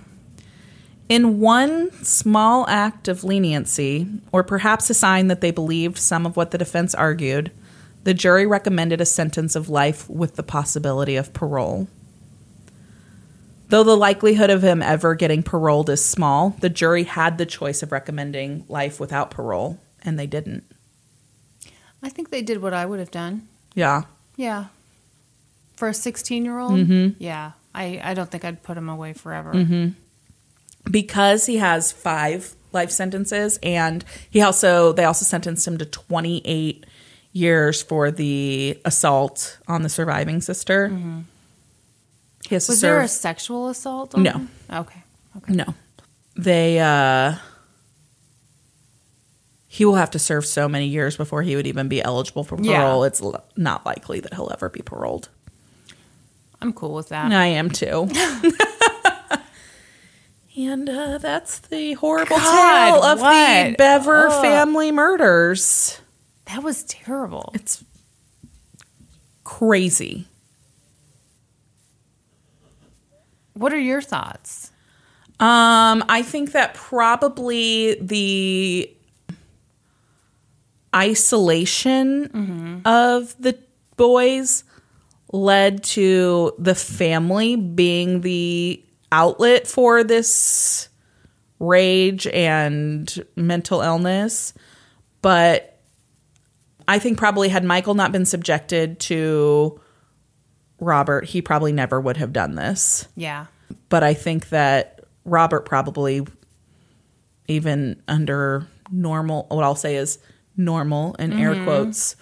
in 1.09 1.39
one 1.39 1.93
small 2.03 2.67
act 2.69 3.07
of 3.07 3.23
leniency 3.23 4.09
or 4.33 4.43
perhaps 4.43 4.91
a 4.91 4.95
sign 4.95 5.29
that 5.29 5.41
they 5.41 5.53
believed 5.53 5.97
some 5.99 6.27
of 6.27 6.37
what 6.37 6.51
the 6.51 6.59
defense 6.59 6.93
argued 6.95 7.53
the 8.07 8.15
jury 8.15 8.47
recommended 8.47 9.01
a 9.01 9.05
sentence 9.05 9.57
of 9.57 9.69
life 9.69 10.09
with 10.09 10.37
the 10.37 10.43
possibility 10.45 11.17
of 11.17 11.33
parole 11.33 11.89
Though 13.69 13.83
the 13.83 13.97
likelihood 13.97 14.49
of 14.49 14.63
him 14.63 14.81
ever 14.81 15.17
getting 15.17 15.43
paroled 15.43 15.91
is 15.91 16.05
small, 16.05 16.51
the 16.61 16.69
jury 16.69 17.03
had 17.03 17.37
the 17.37 17.45
choice 17.45 17.83
of 17.83 17.91
recommending 17.91 18.65
life 18.69 19.01
without 19.01 19.33
parole, 19.33 19.81
and 20.03 20.17
they 20.17 20.29
didn't. 20.29 20.63
I 22.01 22.09
think 22.09 22.31
they 22.31 22.43
did 22.43 22.63
what 22.63 22.73
I 22.73 22.87
would 22.87 23.01
have 23.01 23.11
done. 23.11 23.49
Yeah. 23.75 24.03
Yeah. 24.37 24.67
For 25.75 25.89
a 25.89 25.95
16 25.95 26.45
year 26.45 26.61
old? 26.61 26.75
Mm-hmm. 26.75 27.21
Yeah. 27.21 27.53
I, 27.75 28.01
I 28.05 28.15
don't 28.15 28.31
think 28.31 28.45
I'd 28.45 28.63
put 28.63 28.79
him 28.79 28.89
away 28.89 29.15
forever. 29.15 29.53
Because 30.89 31.47
he 31.47 31.57
has 31.57 31.91
five 31.91 32.55
life 32.71 32.93
sentences, 32.93 33.59
and 33.65 34.05
he 34.31 34.43
also, 34.43 34.93
they 34.93 35.05
also 35.05 35.25
sentenced 35.25 35.67
him 35.67 35.77
to 35.79 35.87
28 35.87 36.87
years 37.37 37.83
for 37.83 38.11
the 38.11 38.79
assault 38.85 39.59
on 39.69 39.83
the 39.83 39.89
surviving 39.89 40.41
sister. 40.41 40.89
He 42.49 42.55
has 42.55 42.67
to 42.67 42.73
Was 42.73 42.81
there 42.81 43.01
a 43.01 43.09
sexual 43.09 43.69
assault? 43.69 44.17
No. 44.17 44.33
him? 44.33 44.49
Okay. 44.73 45.03
Okay. 45.37 45.53
No. 45.53 45.75
They 46.37 46.79
uh 46.81 47.35
he 49.69 49.85
will 49.85 49.97
have 49.97 50.11
to 50.13 50.19
serve 50.19 50.47
so 50.47 50.69
many 50.69 50.87
years 50.87 51.17
before 51.19 51.43
he 51.43 51.55
would 51.57 51.67
even 51.67 51.89
be 51.89 52.01
eligible 52.03 52.45
for 52.45 52.57
Yeah. 52.61 52.81
parole. 52.83 53.05
It's 53.05 53.21
l- 53.21 53.45
not 53.57 53.85
likely 53.85 54.21
that 54.21 54.33
he'll 54.33 54.51
ever 54.53 54.69
be 54.71 54.81
paroled. 54.81 55.29
I'm 56.63 56.73
cool 56.73 56.95
with 56.95 57.11
that. 57.11 57.31
I 57.33 57.47
am 57.47 57.69
too. 57.71 58.09
and 60.57 60.89
uh, 60.89 61.19
that's 61.19 61.59
the 61.59 61.93
horrible 61.95 62.37
God, 62.39 62.91
tale 62.93 63.03
of 63.03 63.19
the 63.19 63.25
what? 63.25 63.77
Bever 63.77 64.29
Ugh. 64.29 64.43
family 64.43 64.91
murders. 64.91 66.01
That 66.47 66.63
was 66.63 66.85
terrible. 66.85 67.51
It's 67.55 67.85
crazy. 69.45 70.29
What 73.55 73.73
are 73.73 73.81
your 73.81 74.03
thoughts? 74.03 74.71
Um, 75.39 76.05
I 76.09 76.23
think 76.23 76.53
that 76.53 76.75
probably 76.75 77.95
the 78.01 78.91
isolation 80.95 82.83
of 82.87 83.35
the 83.39 83.59
boys 83.97 84.65
led 85.33 85.83
to 85.85 86.53
the 86.59 86.75
family 86.75 87.57
being 87.57 88.23
the 88.23 88.83
outlet 89.13 89.67
for 89.67 90.05
this 90.05 90.89
rage 91.59 92.27
and 92.29 93.25
mental 93.37 93.81
illness. 93.81 94.55
But 95.23 95.76
I 96.89 96.99
think 96.99 97.19
probably 97.19 97.49
had 97.49 97.65
Michael 97.65 97.95
not 97.95 98.13
been 98.13 98.25
subjected 98.25 99.01
to 99.01 99.81
Robert, 100.79 101.25
he 101.25 101.41
probably 101.43 101.73
never 101.73 102.01
would 102.01 102.17
have 102.19 102.33
done 102.33 102.55
this 102.55 103.09
Yeah. 103.17 103.47
but 103.89 104.03
I 104.03 104.15
think 104.15 104.51
that 104.51 105.01
Robert 105.25 105.65
probably, 105.65 106.27
even 107.49 108.03
under 108.07 108.67
normal, 108.91 109.47
what 109.49 109.65
I'll 109.65 109.75
say 109.75 109.97
is 109.97 110.19
normal 110.57 111.15
in 111.15 111.33
air 111.33 111.55
mm-hmm. 111.55 111.65
quotes, 111.65 112.17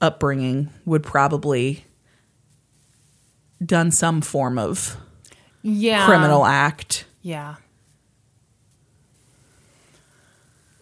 upbringing, 0.00 0.70
would 0.84 1.02
probably 1.02 1.84
done 3.64 3.90
some 3.90 4.20
form 4.20 4.58
of 4.58 4.96
Yeah. 5.62 6.06
criminal 6.06 6.44
act. 6.44 7.06
Yeah. 7.22 7.56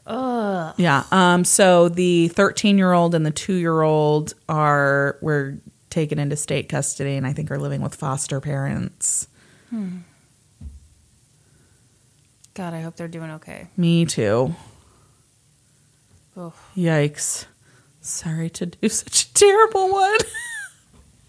Yeah. 0.06 1.04
Um. 1.12 1.44
So 1.44 1.88
the 1.88 2.28
13 2.28 2.78
year 2.78 2.92
old 2.92 3.14
and 3.14 3.24
the 3.24 3.30
two 3.30 3.54
year 3.54 3.82
old 3.82 4.34
are 4.48 5.18
were 5.20 5.58
taken 5.90 6.18
into 6.18 6.36
state 6.36 6.68
custody, 6.68 7.16
and 7.16 7.26
I 7.26 7.32
think 7.32 7.50
are 7.50 7.58
living 7.58 7.82
with 7.82 7.94
foster 7.94 8.40
parents. 8.40 9.28
God, 12.54 12.74
I 12.74 12.80
hope 12.80 12.96
they're 12.96 13.08
doing 13.08 13.30
okay. 13.32 13.68
Me 13.76 14.04
too. 14.04 14.54
Oh. 16.36 16.52
Yikes. 16.76 17.46
Sorry 18.00 18.50
to 18.50 18.66
do 18.66 18.88
such 18.88 19.24
a 19.24 19.34
terrible 19.34 19.90
one. 19.90 20.18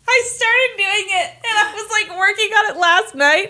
I 0.08 0.22
started 0.26 0.78
doing 0.78 1.06
it 1.10 1.30
and 1.30 1.58
I 1.58 1.74
was 1.74 1.90
like 1.92 2.18
working 2.20 2.52
on 2.52 2.72
it 2.76 2.80
last 2.80 3.16
night. 3.16 3.48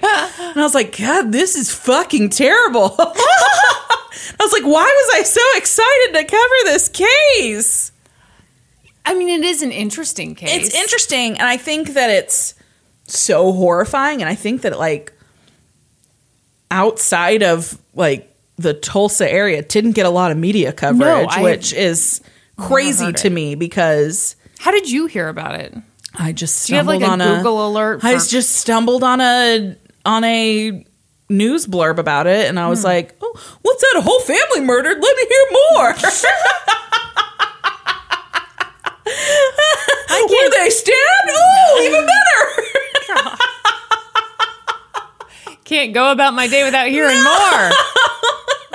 And 0.54 0.60
I 0.60 0.64
was 0.64 0.76
like, 0.76 0.98
God, 0.98 1.32
this 1.32 1.56
is 1.56 1.74
fucking 1.74 2.30
terrible. 2.30 2.96
I 3.00 4.36
was 4.40 4.54
like, 4.54 4.64
why 4.64 4.84
was 4.84 5.20
I 5.20 5.24
so 5.24 5.42
excited 5.56 6.14
to 6.14 6.24
cover 6.26 6.56
this 6.66 6.90
case? 6.90 7.92
I 9.06 9.16
mean, 9.16 9.30
it 9.30 9.44
is 9.44 9.62
an 9.62 9.72
interesting 9.72 10.36
case. 10.36 10.68
It's 10.68 10.76
interesting. 10.76 11.32
And 11.34 11.44
I 11.48 11.58
think 11.58 11.94
that 11.96 12.10
it's 12.10 12.54
so 13.08 13.52
horrifying. 13.52 14.22
And 14.22 14.30
I 14.30 14.36
think 14.36 14.62
that, 14.62 14.78
like, 14.80 15.12
outside 16.72 17.44
of, 17.44 17.78
like, 17.96 18.30
the 18.58 18.74
Tulsa 18.74 19.30
area, 19.30 19.60
it 19.60 19.70
didn't 19.70 19.92
get 19.92 20.06
a 20.06 20.10
lot 20.10 20.32
of 20.32 20.38
media 20.38 20.72
coverage, 20.72 21.28
I- 21.32 21.42
which 21.42 21.74
is 21.74 22.22
crazy 22.58 23.12
to 23.12 23.28
it. 23.28 23.34
me 23.34 23.56
because 23.56 24.36
How 24.60 24.72
did 24.72 24.90
you 24.90 25.08
hear 25.08 25.28
about 25.28 25.60
it? 25.60 25.74
I 26.16 26.32
just 26.32 26.68
Do 26.68 26.74
you 26.74 26.78
have 26.78 26.86
stumbled 26.86 27.02
like 27.02 27.20
a 27.20 27.24
on 27.24 27.38
Google 27.38 27.68
alert? 27.68 28.04
I 28.04 28.18
just 28.20 28.56
stumbled 28.56 29.04
on 29.04 29.20
a 29.22 29.76
on 30.06 30.24
a 30.24 30.86
news 31.30 31.66
blurb 31.66 31.98
about 31.98 32.28
it, 32.28 32.48
and 32.48 32.60
I 32.60 32.64
Hmm. 32.66 32.70
was 32.70 32.84
like, 32.84 33.16
"Oh, 33.22 33.34
what's 33.62 33.82
that? 33.82 33.96
A 33.98 34.02
whole 34.02 34.20
family 34.22 34.62
murdered? 34.62 35.02
Let 35.02 35.18
me 35.18 35.26
hear 35.28 35.46
more." 35.72 35.96
Were 40.24 40.50
they 40.52 40.70
stabbed? 40.70 41.30
Oh, 41.30 41.82
even 41.84 42.06
better. 43.16 43.38
Can't 45.66 45.94
go 45.94 46.12
about 46.12 46.34
my 46.34 46.48
day 46.48 46.64
without 46.64 46.88
hearing 46.88 47.18
more. 47.24 47.72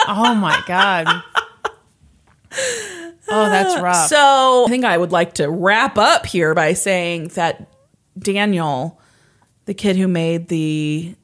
oh 0.09 0.35
my 0.39 0.63
god. 0.67 1.23
Oh, 3.31 3.51
that's 3.51 3.79
rough. 3.83 4.09
So 4.09 4.65
I 4.65 4.71
think 4.71 4.87
I 4.87 4.97
would 4.97 5.13
like 5.13 5.35
to 5.35 5.51
wrap 5.51 5.99
up 5.99 6.25
here 6.25 6.55
by 6.55 6.73
saying 6.73 7.29
that 7.29 7.69
Daniel, 8.19 8.99
the 9.67 9.75
kid 9.75 9.97
who 9.97 10.09
made 10.09 10.49
the 10.49 11.15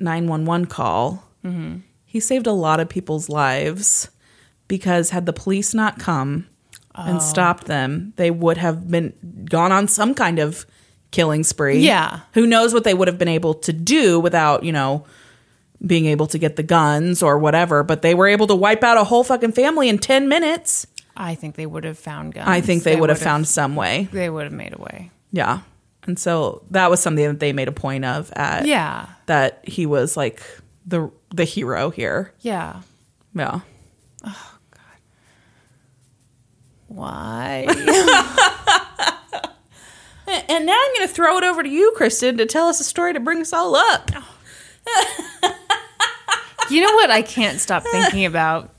911 0.00 0.66
call, 0.66 1.22
Mm-hmm. 1.44 1.76
he 2.06 2.18
saved 2.20 2.46
a 2.48 2.52
lot 2.52 2.80
of 2.80 2.88
people's 2.88 3.28
lives 3.28 4.10
because 4.66 5.10
had 5.10 5.26
the 5.26 5.32
police 5.32 5.74
not 5.74 5.98
come 6.00 6.48
Oh. 6.96 7.02
and 7.06 7.20
stopped 7.22 7.66
them, 7.66 8.12
they 8.16 8.30
would 8.30 8.56
have 8.56 8.88
been 8.90 9.12
gone 9.44 9.70
on 9.72 9.86
some 9.88 10.14
kind 10.14 10.38
of 10.38 10.64
killing 11.10 11.42
spree. 11.44 11.78
Yeah. 11.80 12.20
Who 12.34 12.46
knows 12.46 12.72
what 12.74 12.82
they 12.84 12.94
would 12.94 13.08
have 13.08 13.18
been 13.18 13.28
able 13.28 13.54
to 13.54 13.72
do 13.72 14.18
without, 14.20 14.62
you 14.64 14.72
know, 14.72 15.04
being 15.86 16.06
able 16.06 16.26
to 16.28 16.38
get 16.38 16.56
the 16.56 16.62
guns 16.62 17.22
or 17.22 17.38
whatever, 17.38 17.82
but 17.82 18.02
they 18.02 18.14
were 18.14 18.26
able 18.26 18.46
to 18.46 18.54
wipe 18.54 18.82
out 18.82 18.96
a 18.96 19.04
whole 19.04 19.24
fucking 19.24 19.52
family 19.52 19.88
in 19.88 19.98
10 19.98 20.28
minutes. 20.28 20.86
I 21.16 21.34
think 21.34 21.54
they 21.56 21.66
would 21.66 21.84
have 21.84 21.98
found 21.98 22.34
guns. 22.34 22.48
I 22.48 22.60
think 22.60 22.82
they, 22.82 22.96
would 22.96 23.08
have 23.10 23.18
found 23.18 23.46
some 23.46 23.76
way. 23.76 24.08
They 24.12 24.28
would 24.30 24.44
have 24.44 24.52
made 24.52 24.74
a 24.74 24.80
way. 24.82 25.10
Yeah. 25.30 25.60
And 26.06 26.18
so 26.18 26.62
that 26.70 26.90
was 26.90 27.00
something 27.00 27.24
that 27.24 27.40
they 27.40 27.52
made 27.52 27.68
a 27.68 27.72
point 27.72 28.04
of 28.04 28.32
at 28.34 28.66
Yeah. 28.66 29.06
that 29.26 29.60
he 29.62 29.86
was 29.86 30.16
like 30.16 30.42
the 30.86 31.10
the 31.34 31.44
hero 31.44 31.90
here. 31.90 32.32
Yeah. 32.40 32.82
Yeah. 33.34 33.60
Oh 34.24 34.50
god. 34.70 34.80
Why? 36.88 37.66
And 40.26 40.64
now 40.66 40.72
I'm 40.72 40.94
going 40.96 41.06
to 41.06 41.14
throw 41.14 41.36
it 41.36 41.44
over 41.44 41.62
to 41.62 41.68
you, 41.68 41.92
Kristen, 41.96 42.38
to 42.38 42.46
tell 42.46 42.66
us 42.68 42.80
a 42.80 42.84
story 42.84 43.12
to 43.12 43.20
bring 43.20 43.40
us 43.42 43.52
all 43.52 43.76
up. 43.76 44.10
Oh, 44.14 44.33
you 46.70 46.80
know 46.80 46.92
what 46.94 47.10
I 47.10 47.22
can't 47.22 47.60
stop 47.60 47.82
thinking 47.84 48.24
about? 48.24 48.70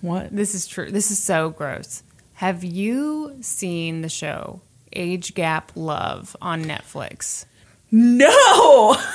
What? 0.00 0.34
This 0.34 0.54
is 0.54 0.66
true. 0.66 0.90
This 0.90 1.10
is 1.10 1.22
so 1.22 1.50
gross. 1.50 2.02
Have 2.34 2.64
you 2.64 3.36
seen 3.40 4.02
the 4.02 4.08
show 4.08 4.60
Age 4.92 5.34
Gap 5.34 5.72
Love 5.74 6.36
on 6.40 6.64
Netflix? 6.64 7.44
No. 7.90 8.96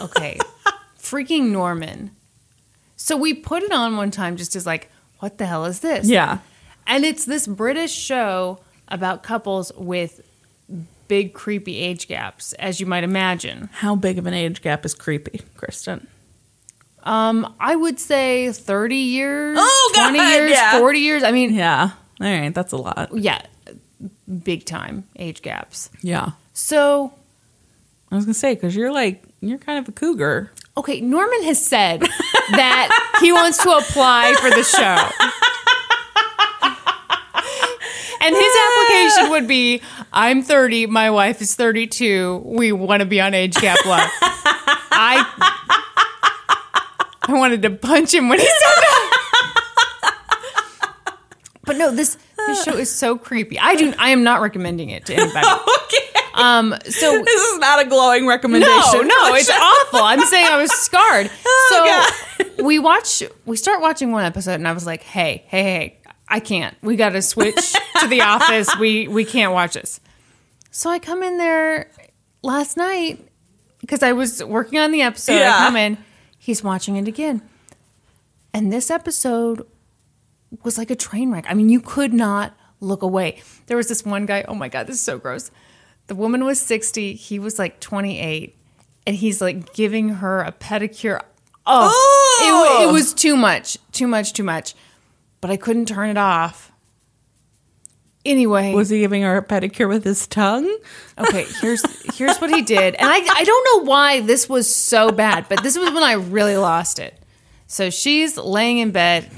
Okay. 0.00 0.38
Freaking 0.96 1.50
Norman. 1.50 2.12
So 2.94 3.16
we 3.16 3.34
put 3.34 3.64
it 3.64 3.72
on 3.72 3.96
one 3.96 4.12
time 4.12 4.36
just 4.36 4.54
as 4.54 4.64
like, 4.64 4.92
what 5.18 5.38
the 5.38 5.44
hell 5.46 5.64
is 5.64 5.80
this? 5.80 6.08
yeah. 6.08 6.38
And 6.86 7.04
it's 7.04 7.24
this 7.24 7.48
British 7.48 7.92
show 7.92 8.60
about 8.86 9.24
couples 9.24 9.72
with 9.76 10.20
big 11.08 11.32
creepy 11.34 11.78
age 11.78 12.06
gaps, 12.08 12.52
as 12.54 12.80
you 12.80 12.86
might 12.86 13.04
imagine. 13.04 13.68
How 13.72 13.96
big 13.96 14.18
of 14.18 14.26
an 14.26 14.34
age 14.34 14.62
gap 14.62 14.84
is 14.84 14.94
creepy, 14.94 15.40
Kristen? 15.56 16.06
Um, 17.02 17.54
I 17.58 17.74
would 17.76 17.98
say 17.98 18.52
30 18.52 18.96
years, 18.96 19.56
Oh, 19.60 19.92
God, 19.94 20.10
20 20.10 20.30
years, 20.30 20.50
yeah. 20.52 20.78
40 20.78 20.98
years. 20.98 21.22
I 21.22 21.30
mean, 21.32 21.54
Yeah. 21.54 21.90
All 22.20 22.26
right, 22.26 22.52
that's 22.54 22.72
a 22.72 22.76
lot. 22.76 23.10
yeah, 23.14 23.40
big 24.42 24.64
time 24.64 25.04
age 25.16 25.40
gaps. 25.42 25.88
Yeah. 26.02 26.32
So, 26.52 27.12
I 28.10 28.16
was 28.16 28.24
going 28.24 28.34
to 28.34 28.38
say 28.38 28.56
cuz 28.56 28.74
you're 28.74 28.90
like 28.92 29.22
you're 29.40 29.58
kind 29.58 29.78
of 29.78 29.88
a 29.88 29.92
cougar. 29.92 30.50
okay, 30.76 31.00
Norman 31.00 31.42
has 31.44 31.64
said 31.64 32.00
that 32.50 33.16
he 33.20 33.30
wants 33.32 33.62
to 33.62 33.70
apply 33.70 34.34
for 34.40 34.50
the 34.50 34.64
show. 34.64 34.96
And 38.20 38.34
his 38.34 38.54
application 38.66 39.30
would 39.30 39.46
be 39.48 39.80
I'm 40.12 40.42
30, 40.42 40.86
my 40.86 41.10
wife 41.10 41.40
is 41.40 41.54
32, 41.54 42.42
we 42.44 42.72
want 42.72 43.00
to 43.00 43.06
be 43.06 43.20
on 43.20 43.34
age 43.34 43.54
gap 43.54 43.84
love. 43.86 44.08
I 44.90 45.24
I 47.22 47.32
wanted 47.32 47.62
to 47.62 47.70
punch 47.70 48.12
him 48.14 48.28
when 48.28 48.38
he 48.38 48.44
said 48.46 48.52
that. 48.54 49.14
But 51.64 51.76
no, 51.76 51.90
this 51.94 52.16
this 52.46 52.64
show 52.64 52.74
is 52.76 52.90
so 52.90 53.18
creepy. 53.18 53.58
I 53.58 53.74
do 53.76 53.92
I 53.98 54.10
am 54.10 54.24
not 54.24 54.40
recommending 54.40 54.90
it 54.90 55.04
to 55.06 55.14
anybody. 55.14 55.46
Okay. 55.88 56.04
Um 56.34 56.74
so 56.84 57.22
This 57.24 57.40
is 57.42 57.58
not 57.58 57.80
a 57.84 57.88
glowing 57.88 58.26
recommendation. 58.26 58.74
no, 58.92 59.02
no, 59.02 59.34
it's 59.34 59.50
awful. 59.50 60.00
I'm 60.00 60.20
saying 60.20 60.46
I 60.46 60.60
was 60.60 60.70
scarred. 60.72 61.30
Oh, 61.46 62.10
so 62.46 62.62
we 62.62 62.78
watch, 62.78 63.22
we 63.46 63.56
start 63.56 63.80
watching 63.80 64.12
one 64.12 64.24
episode, 64.24 64.54
and 64.54 64.68
I 64.68 64.72
was 64.72 64.84
like, 64.84 65.02
"Hey, 65.02 65.44
hey, 65.46 65.62
hey, 65.62 65.97
I 66.28 66.40
can't. 66.40 66.76
We 66.82 66.96
got 66.96 67.10
to 67.10 67.22
switch 67.22 67.72
to 68.00 68.06
The 68.08 68.20
Office. 68.22 68.68
We 68.78 69.08
we 69.08 69.24
can't 69.24 69.52
watch 69.52 69.74
this." 69.74 70.00
So 70.70 70.90
I 70.90 70.98
come 70.98 71.22
in 71.22 71.38
there 71.38 71.90
last 72.42 72.76
night 72.76 73.26
because 73.80 74.02
I 74.02 74.12
was 74.12 74.42
working 74.44 74.78
on 74.78 74.90
the 74.92 75.02
episode. 75.02 75.34
Yeah. 75.36 75.54
I 75.54 75.58
come 75.66 75.76
in, 75.76 75.98
he's 76.38 76.62
watching 76.62 76.96
it 76.96 77.08
again, 77.08 77.42
and 78.52 78.72
this 78.72 78.90
episode 78.90 79.66
was 80.64 80.78
like 80.78 80.90
a 80.90 80.96
train 80.96 81.30
wreck. 81.30 81.46
I 81.48 81.54
mean, 81.54 81.68
you 81.68 81.80
could 81.80 82.12
not 82.12 82.54
look 82.80 83.02
away. 83.02 83.42
There 83.66 83.76
was 83.76 83.88
this 83.88 84.04
one 84.04 84.26
guy. 84.26 84.44
Oh 84.46 84.54
my 84.54 84.68
god, 84.68 84.86
this 84.86 84.96
is 84.96 85.02
so 85.02 85.18
gross. 85.18 85.50
The 86.06 86.14
woman 86.14 86.44
was 86.44 86.58
60, 86.60 87.14
he 87.14 87.38
was 87.38 87.58
like 87.58 87.80
28, 87.80 88.56
and 89.06 89.16
he's 89.16 89.40
like 89.42 89.74
giving 89.74 90.08
her 90.08 90.40
a 90.40 90.52
pedicure. 90.52 91.20
Oh, 91.66 91.90
Oh! 92.40 92.80
It, 92.80 92.88
it 92.88 92.92
was 92.92 93.12
too 93.12 93.36
much, 93.36 93.76
too 93.92 94.06
much, 94.06 94.32
too 94.32 94.44
much. 94.44 94.74
But 95.40 95.50
I 95.50 95.56
couldn't 95.56 95.86
turn 95.86 96.10
it 96.10 96.18
off. 96.18 96.72
Anyway, 98.24 98.74
Was 98.74 98.90
he 98.90 98.98
giving 98.98 99.22
her 99.22 99.36
a 99.38 99.42
pedicure 99.44 99.88
with 99.88 100.04
his 100.04 100.26
tongue? 100.26 100.76
okay, 101.18 101.44
here's 101.60 101.82
here's 102.16 102.38
what 102.38 102.50
he 102.50 102.62
did. 102.62 102.94
And 102.96 103.08
I 103.08 103.16
I 103.16 103.44
don't 103.44 103.68
know 103.86 103.90
why 103.90 104.20
this 104.20 104.48
was 104.48 104.72
so 104.74 105.10
bad, 105.12 105.46
but 105.48 105.62
this 105.62 105.78
was 105.78 105.90
when 105.92 106.02
I 106.02 106.12
really 106.14 106.56
lost 106.56 106.98
it. 106.98 107.14
So 107.68 107.90
she's 107.90 108.36
laying 108.36 108.78
in 108.78 108.90
bed, 108.90 109.30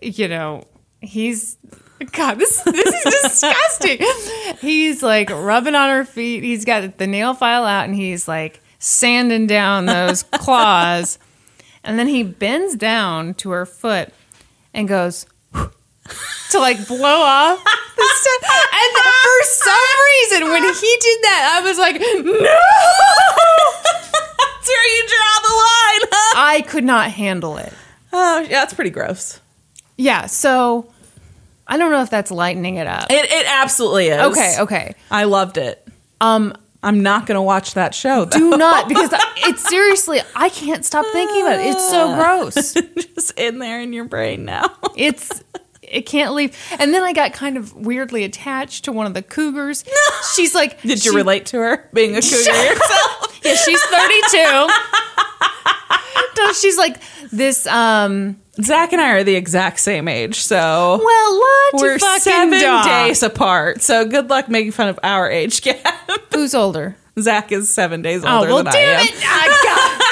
you 0.00 0.28
know, 0.28 0.66
he's 1.00 1.56
God, 2.12 2.38
this 2.38 2.62
this 2.62 3.06
is 3.06 3.22
disgusting. 3.22 3.98
He's 4.60 5.02
like 5.02 5.30
rubbing 5.30 5.74
on 5.74 5.88
her 5.90 6.04
feet. 6.04 6.44
He's 6.44 6.64
got 6.64 6.96
the 6.96 7.06
nail 7.08 7.34
file 7.34 7.64
out 7.64 7.86
and 7.86 7.94
he's 7.94 8.28
like 8.28 8.60
sanding 8.78 9.48
down 9.48 9.86
those 9.86 10.22
claws. 10.34 11.18
And 11.82 11.98
then 11.98 12.06
he 12.06 12.22
bends 12.22 12.76
down 12.76 13.34
to 13.34 13.50
her 13.50 13.66
foot 13.66 14.12
and 14.72 14.86
goes 14.86 15.26
to 16.50 16.58
like 16.58 16.86
blow 16.86 17.20
off 17.22 17.62
the 17.64 18.08
stuff. 18.16 18.50
And 18.72 18.96
for 19.22 19.44
some 19.44 19.98
reason, 20.08 20.50
when 20.50 20.62
he 20.62 20.96
did 21.00 21.18
that, 21.22 21.58
I 21.58 21.60
was 21.64 21.78
like, 21.78 22.00
no! 22.00 22.02
That's 24.38 24.68
where 24.68 24.96
you 24.96 25.06
draw 25.08 25.34
the 25.42 25.54
line. 25.54 26.08
huh? 26.12 26.34
I 26.36 26.64
could 26.66 26.84
not 26.84 27.10
handle 27.10 27.56
it. 27.56 27.72
Oh, 28.12 28.40
yeah, 28.40 28.48
that's 28.48 28.72
pretty 28.74 28.90
gross. 28.90 29.40
Yeah, 29.96 30.26
so 30.26 30.90
I 31.66 31.76
don't 31.76 31.90
know 31.90 32.00
if 32.02 32.08
that's 32.10 32.30
lightening 32.30 32.76
it 32.76 32.86
up. 32.86 33.10
It, 33.10 33.24
it 33.30 33.46
absolutely 33.48 34.08
is. 34.08 34.20
Okay, 34.32 34.56
okay. 34.60 34.94
I 35.10 35.24
loved 35.24 35.58
it. 35.58 35.86
Um, 36.20 36.54
I'm 36.82 37.02
not 37.02 37.26
going 37.26 37.36
to 37.36 37.42
watch 37.42 37.74
that 37.74 37.94
show. 37.94 38.24
Though. 38.24 38.38
do 38.38 38.56
not 38.56 38.88
because 38.88 39.10
it's 39.38 39.68
seriously 39.68 40.20
I 40.34 40.48
can't 40.48 40.84
stop 40.84 41.04
thinking 41.12 41.42
about 41.42 41.60
it. 41.60 41.66
It's 41.66 41.90
so 41.90 42.14
gross. 42.14 42.74
just 43.14 43.38
in 43.38 43.58
there 43.58 43.80
in 43.80 43.92
your 43.92 44.04
brain 44.04 44.44
now. 44.44 44.64
It's 44.96 45.42
it 45.90 46.06
can't 46.06 46.34
leave. 46.34 46.56
And 46.78 46.92
then 46.94 47.02
I 47.02 47.12
got 47.12 47.32
kind 47.32 47.56
of 47.56 47.74
weirdly 47.74 48.24
attached 48.24 48.84
to 48.84 48.92
one 48.92 49.06
of 49.06 49.14
the 49.14 49.22
cougars. 49.22 49.84
She's 50.34 50.54
like, 50.54 50.80
Did 50.82 51.04
you 51.04 51.10
she- 51.12 51.16
relate 51.16 51.46
to 51.46 51.58
her 51.58 51.88
being 51.92 52.16
a 52.16 52.20
cougar 52.20 52.36
yourself? 52.36 53.40
Yeah, 53.44 53.54
she's 53.54 53.82
32. 53.82 54.68
So 56.36 56.52
she's 56.60 56.76
like 56.78 57.00
this 57.30 57.66
um 57.66 58.36
Zach 58.60 58.92
and 58.92 59.00
I 59.00 59.10
are 59.12 59.22
the 59.24 59.36
exact 59.36 59.78
same 59.78 60.08
age, 60.08 60.40
so 60.40 61.00
well, 61.04 61.42
we're 61.74 61.98
seven 62.18 62.60
dog. 62.60 62.84
days 62.84 63.22
apart. 63.22 63.82
So 63.82 64.04
good 64.04 64.28
luck 64.30 64.48
making 64.48 64.72
fun 64.72 64.88
of 64.88 64.98
our 65.04 65.30
age 65.30 65.62
gap. 65.64 65.78
Who's 66.34 66.54
older? 66.56 66.96
Zach 67.20 67.52
is 67.52 67.68
seven 67.68 68.02
days 68.02 68.24
Oh 68.24 68.38
older 68.38 68.48
well, 68.48 68.64
than 68.64 68.72
damn 68.72 68.98
I 68.98 69.02
am. 69.02 69.06
it! 69.06 69.64
God. 69.64 70.04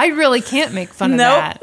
I 0.00 0.08
really 0.16 0.40
can't 0.40 0.72
make 0.74 0.90
fun 0.90 1.12
of 1.12 1.18
that. 1.18 1.60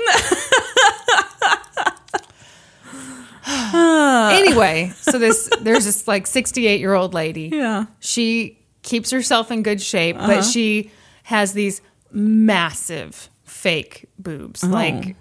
Anyway, 3.74 4.92
so 5.02 5.18
this 5.18 5.50
there's 5.62 5.86
this 5.86 6.08
like 6.08 6.28
68 6.28 6.80
year 6.80 6.94
old 6.94 7.14
lady. 7.14 7.50
Yeah. 7.52 7.86
She 8.00 8.60
keeps 8.82 9.12
herself 9.12 9.52
in 9.52 9.64
good 9.64 9.82
shape, 9.82 10.16
Uh-huh. 10.18 10.28
but 10.28 10.42
she 10.44 10.92
has 11.24 11.54
these 11.54 11.82
massive 12.12 13.30
fake 13.44 14.08
boobs, 14.20 14.64
Oh. 14.64 14.68
like 14.68 15.16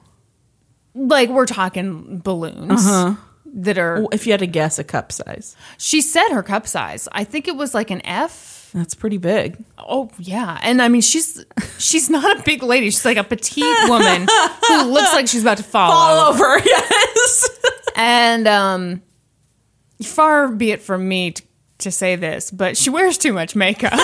like 0.94 1.28
we're 1.28 1.46
talking 1.46 2.18
balloons 2.22 2.86
Uh-huh. 2.86 3.14
that 3.46 3.78
are. 3.78 4.06
If 4.12 4.26
you 4.26 4.32
had 4.32 4.40
to 4.40 4.46
guess 4.46 4.78
a 4.78 4.84
cup 4.84 5.10
size, 5.12 5.56
She 5.78 6.00
said 6.00 6.28
her 6.30 6.42
cup 6.42 6.66
size. 6.66 7.08
I 7.12 7.24
think 7.24 7.48
it 7.48 7.56
was 7.56 7.74
like 7.74 7.90
an 7.90 8.00
F. 8.06 8.70
that's 8.74 8.94
pretty 8.94 9.18
big. 9.18 9.56
Oh 9.78 10.10
yeah, 10.18 10.58
and 10.62 10.82
I 10.82 10.88
mean 10.88 11.00
she's 11.00 11.44
she's 11.78 12.10
not 12.10 12.38
a 12.38 12.42
big 12.42 12.62
lady. 12.62 12.90
She's 12.90 13.04
like 13.04 13.16
a 13.16 13.24
petite 13.24 13.88
woman 13.88 14.26
who 14.68 14.82
looks 14.84 15.12
like 15.14 15.26
she's 15.28 15.42
about 15.42 15.56
to 15.58 15.62
fall. 15.64 15.90
All 15.90 16.28
over. 16.32 16.44
over, 16.56 16.58
yes. 16.66 17.48
And 17.94 18.46
um, 18.48 19.02
far 20.02 20.48
be 20.48 20.70
it 20.72 20.82
from 20.82 21.06
me 21.08 21.32
to, 21.32 21.42
to 21.78 21.90
say 21.90 22.16
this, 22.16 22.50
but 22.50 22.76
she 22.76 22.90
wears 22.90 23.18
too 23.18 23.32
much 23.32 23.54
makeup. 23.56 23.92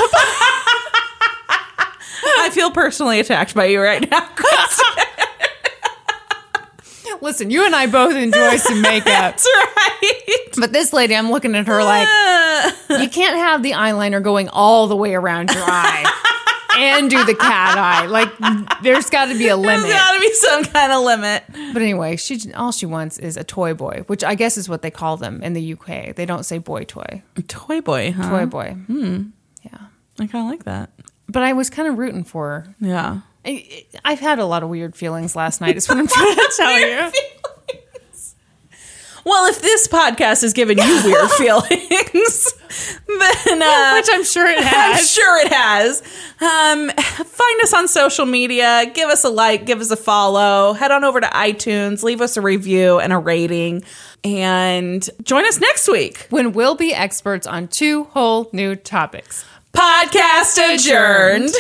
I 2.43 2.51
feel 2.53 2.71
personally 2.71 3.21
attacked 3.21 3.55
by 3.55 3.67
you 3.67 3.81
right 3.81 4.09
now. 4.11 4.29
Listen, 7.23 7.51
you 7.51 7.67
and 7.67 7.75
I 7.77 7.87
both 7.87 8.15
enjoy 8.15 8.57
some 8.57 8.81
makeup, 8.83 9.05
That's 9.05 9.47
right. 9.47 10.49
but 10.57 10.73
this 10.73 10.93
lady, 10.95 11.15
I'm 11.15 11.31
looking 11.31 11.55
at 11.55 11.67
her 11.67 11.85
like 11.85 12.09
you 12.89 13.11
can't 13.11 13.37
have 13.37 13.63
the 13.63 13.73
eyeliner 13.73 14.23
going 14.23 14.49
all 14.49 14.87
the 14.87 14.97
way 14.97 15.15
around 15.15 15.53
your 15.53 15.63
eye. 15.63 16.05
And 16.77 17.11
do 17.11 17.25
the 17.25 17.35
cat 17.35 17.77
eye. 17.79 18.07
Like, 18.07 18.29
there's 18.83 19.11
got 19.11 19.27
to 19.27 19.37
be 19.39 19.49
a 19.49 19.57
There's 19.57 19.59
limit. 19.83 19.91
got 19.91 20.15
to 20.15 20.21
be 20.21 20.33
some 20.35 20.65
kind 20.65 20.93
of 20.93 21.03
limit. 21.05 21.45
But 21.73 21.83
anyway, 21.83 22.17
she 22.17 22.53
all 22.55 22.73
she 22.73 22.87
wants 22.87 23.19
is 23.19 23.37
a 23.37 23.45
toy 23.45 23.75
boy, 23.75 24.05
which 24.07 24.23
I 24.25 24.35
guess 24.35 24.57
is 24.57 24.69
what 24.69 24.83
they 24.83 24.91
call 24.91 25.17
them 25.17 25.43
in 25.43 25.53
the 25.53 25.73
UK. 25.75 26.15
They 26.15 26.27
don't 26.27 26.45
say 26.45 26.59
boy 26.59 26.85
toy, 26.85 27.23
Toy 27.49 27.81
boy, 27.81 28.13
huh? 28.13 28.31
toy 28.31 28.47
boy. 28.47 28.73
Hmm. 28.87 29.23
Yeah, 29.63 29.79
I 30.19 30.27
kind 30.27 30.45
of 30.47 30.51
like 30.51 30.65
that. 30.65 30.91
but 31.29 31.43
I 31.43 31.53
was 31.53 31.71
kind 31.71 31.89
of 31.89 31.99
rooting 31.99 32.25
for 32.25 32.49
her. 32.49 32.75
Yeah. 32.81 33.21
I, 33.45 33.87
I've 34.05 34.21
had 34.21 34.39
a 34.39 34.45
lot 34.45 34.63
of 34.63 34.69
weird 34.69 34.95
feelings 34.95 35.35
last 35.35 35.61
night. 35.61 35.77
Is 35.77 35.89
what 35.89 35.97
I'm 35.99 36.07
trying 36.07 36.35
to 36.37 36.53
tell 36.57 36.79
you. 36.79 37.11
Well, 39.31 39.47
if 39.47 39.63
this 39.63 39.87
podcast 39.87 40.43
has 40.43 40.53
given 40.53 40.77
you 40.77 41.03
weird 41.05 41.31
feelings, 41.39 42.53
then 43.07 43.63
uh, 43.63 43.93
Which 43.95 44.09
I'm 44.11 44.25
sure 44.25 44.45
it 44.45 44.59
has. 44.65 44.99
I'm 45.01 45.07
sure 45.07 45.47
it 45.47 45.53
has. 45.53 46.01
Um, 46.41 46.91
find 46.91 47.61
us 47.63 47.73
on 47.73 47.87
social 47.87 48.27
media. 48.27 48.91
Give 48.93 49.09
us 49.09 49.23
a 49.23 49.29
like. 49.29 49.67
Give 49.67 49.81
us 49.81 49.93
a 49.93 49.97
follow. 49.97 50.73
Head 50.73 50.91
on 50.91 51.05
over 51.05 51.21
to 51.21 51.29
iTunes. 51.29 52.03
Leave 52.03 52.21
us 52.21 52.37
a 52.37 52.41
review 52.41 52.99
and 52.99 53.13
a 53.13 53.19
rating. 53.19 53.85
And 54.25 55.09
join 55.23 55.47
us 55.47 55.61
next 55.61 55.87
week. 55.87 56.27
When 56.31 56.51
we'll 56.53 56.75
be 56.75 56.93
experts 56.93 57.47
on 57.47 57.69
two 57.69 58.05
whole 58.05 58.51
new 58.53 58.75
topics. 58.75 59.45
Podcast 59.73 60.59
adjourned. 60.75 61.55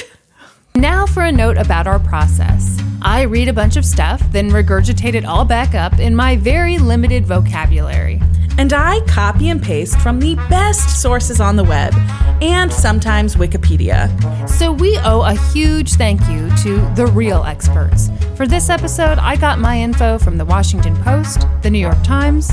Now 0.75 1.07
for 1.07 1.23
a 1.23 1.31
note 1.31 1.57
about 1.57 1.87
our 1.87 2.01
process. 2.01 2.81
I 3.03 3.23
read 3.23 3.49
a 3.49 3.53
bunch 3.53 3.77
of 3.77 3.85
stuff, 3.85 4.23
then 4.31 4.51
regurgitate 4.51 5.15
it 5.15 5.25
all 5.25 5.45
back 5.45 5.75
up 5.75 5.99
in 5.99 6.15
my 6.15 6.37
very 6.37 6.79
limited 6.79 7.25
vocabulary. 7.25 8.21
And 8.59 8.73
I 8.75 9.01
copy 9.07 9.49
and 9.49 9.63
paste 9.63 9.99
from 10.01 10.21
the 10.21 10.35
best 10.51 11.01
sources 11.01 11.41
on 11.41 11.57
the 11.57 11.65
web 11.65 11.95
and 12.43 12.71
sometimes 12.71 13.37
Wikipedia. 13.37 14.09
So 14.49 14.71
we 14.71 14.99
owe 14.99 15.23
a 15.23 15.35
huge 15.53 15.95
thank 15.95 16.21
you 16.29 16.51
to 16.63 16.95
the 16.95 17.11
real 17.15 17.45
experts. 17.45 18.11
For 18.37 18.47
this 18.47 18.69
episode, 18.69 19.19
I 19.19 19.37
got 19.37 19.59
my 19.59 19.81
info 19.81 20.19
from 20.19 20.37
the 20.37 20.45
Washington 20.45 20.95
Post, 20.97 21.47
the 21.63 21.71
New 21.71 21.79
York 21.79 22.03
Times, 22.03 22.51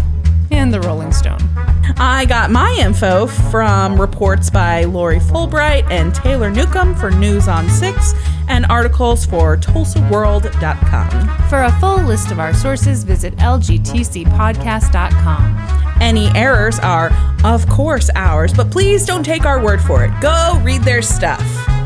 and 0.51 0.73
the 0.73 0.79
Rolling 0.81 1.11
Stone. 1.11 1.39
I 1.97 2.25
got 2.25 2.51
my 2.51 2.75
info 2.79 3.27
from 3.27 3.99
reports 3.99 4.49
by 4.49 4.83
Lori 4.83 5.19
Fullbright 5.19 5.89
and 5.89 6.13
Taylor 6.13 6.49
Newcomb 6.49 6.95
for 6.95 7.11
News 7.11 7.47
on 7.47 7.69
Six 7.69 8.13
and 8.47 8.65
articles 8.67 9.25
for 9.25 9.57
TulsaWorld.com. 9.57 11.49
For 11.49 11.63
a 11.63 11.71
full 11.79 12.03
list 12.03 12.31
of 12.31 12.39
our 12.39 12.53
sources, 12.53 13.03
visit 13.03 13.35
lgtcpodcast.com. 13.37 15.97
Any 16.01 16.27
errors 16.35 16.79
are, 16.79 17.11
of 17.43 17.67
course, 17.67 18.09
ours, 18.15 18.53
but 18.53 18.71
please 18.71 19.05
don't 19.05 19.23
take 19.23 19.45
our 19.45 19.63
word 19.63 19.81
for 19.81 20.05
it. 20.05 20.11
Go 20.21 20.59
read 20.63 20.83
their 20.83 21.01
stuff. 21.01 21.76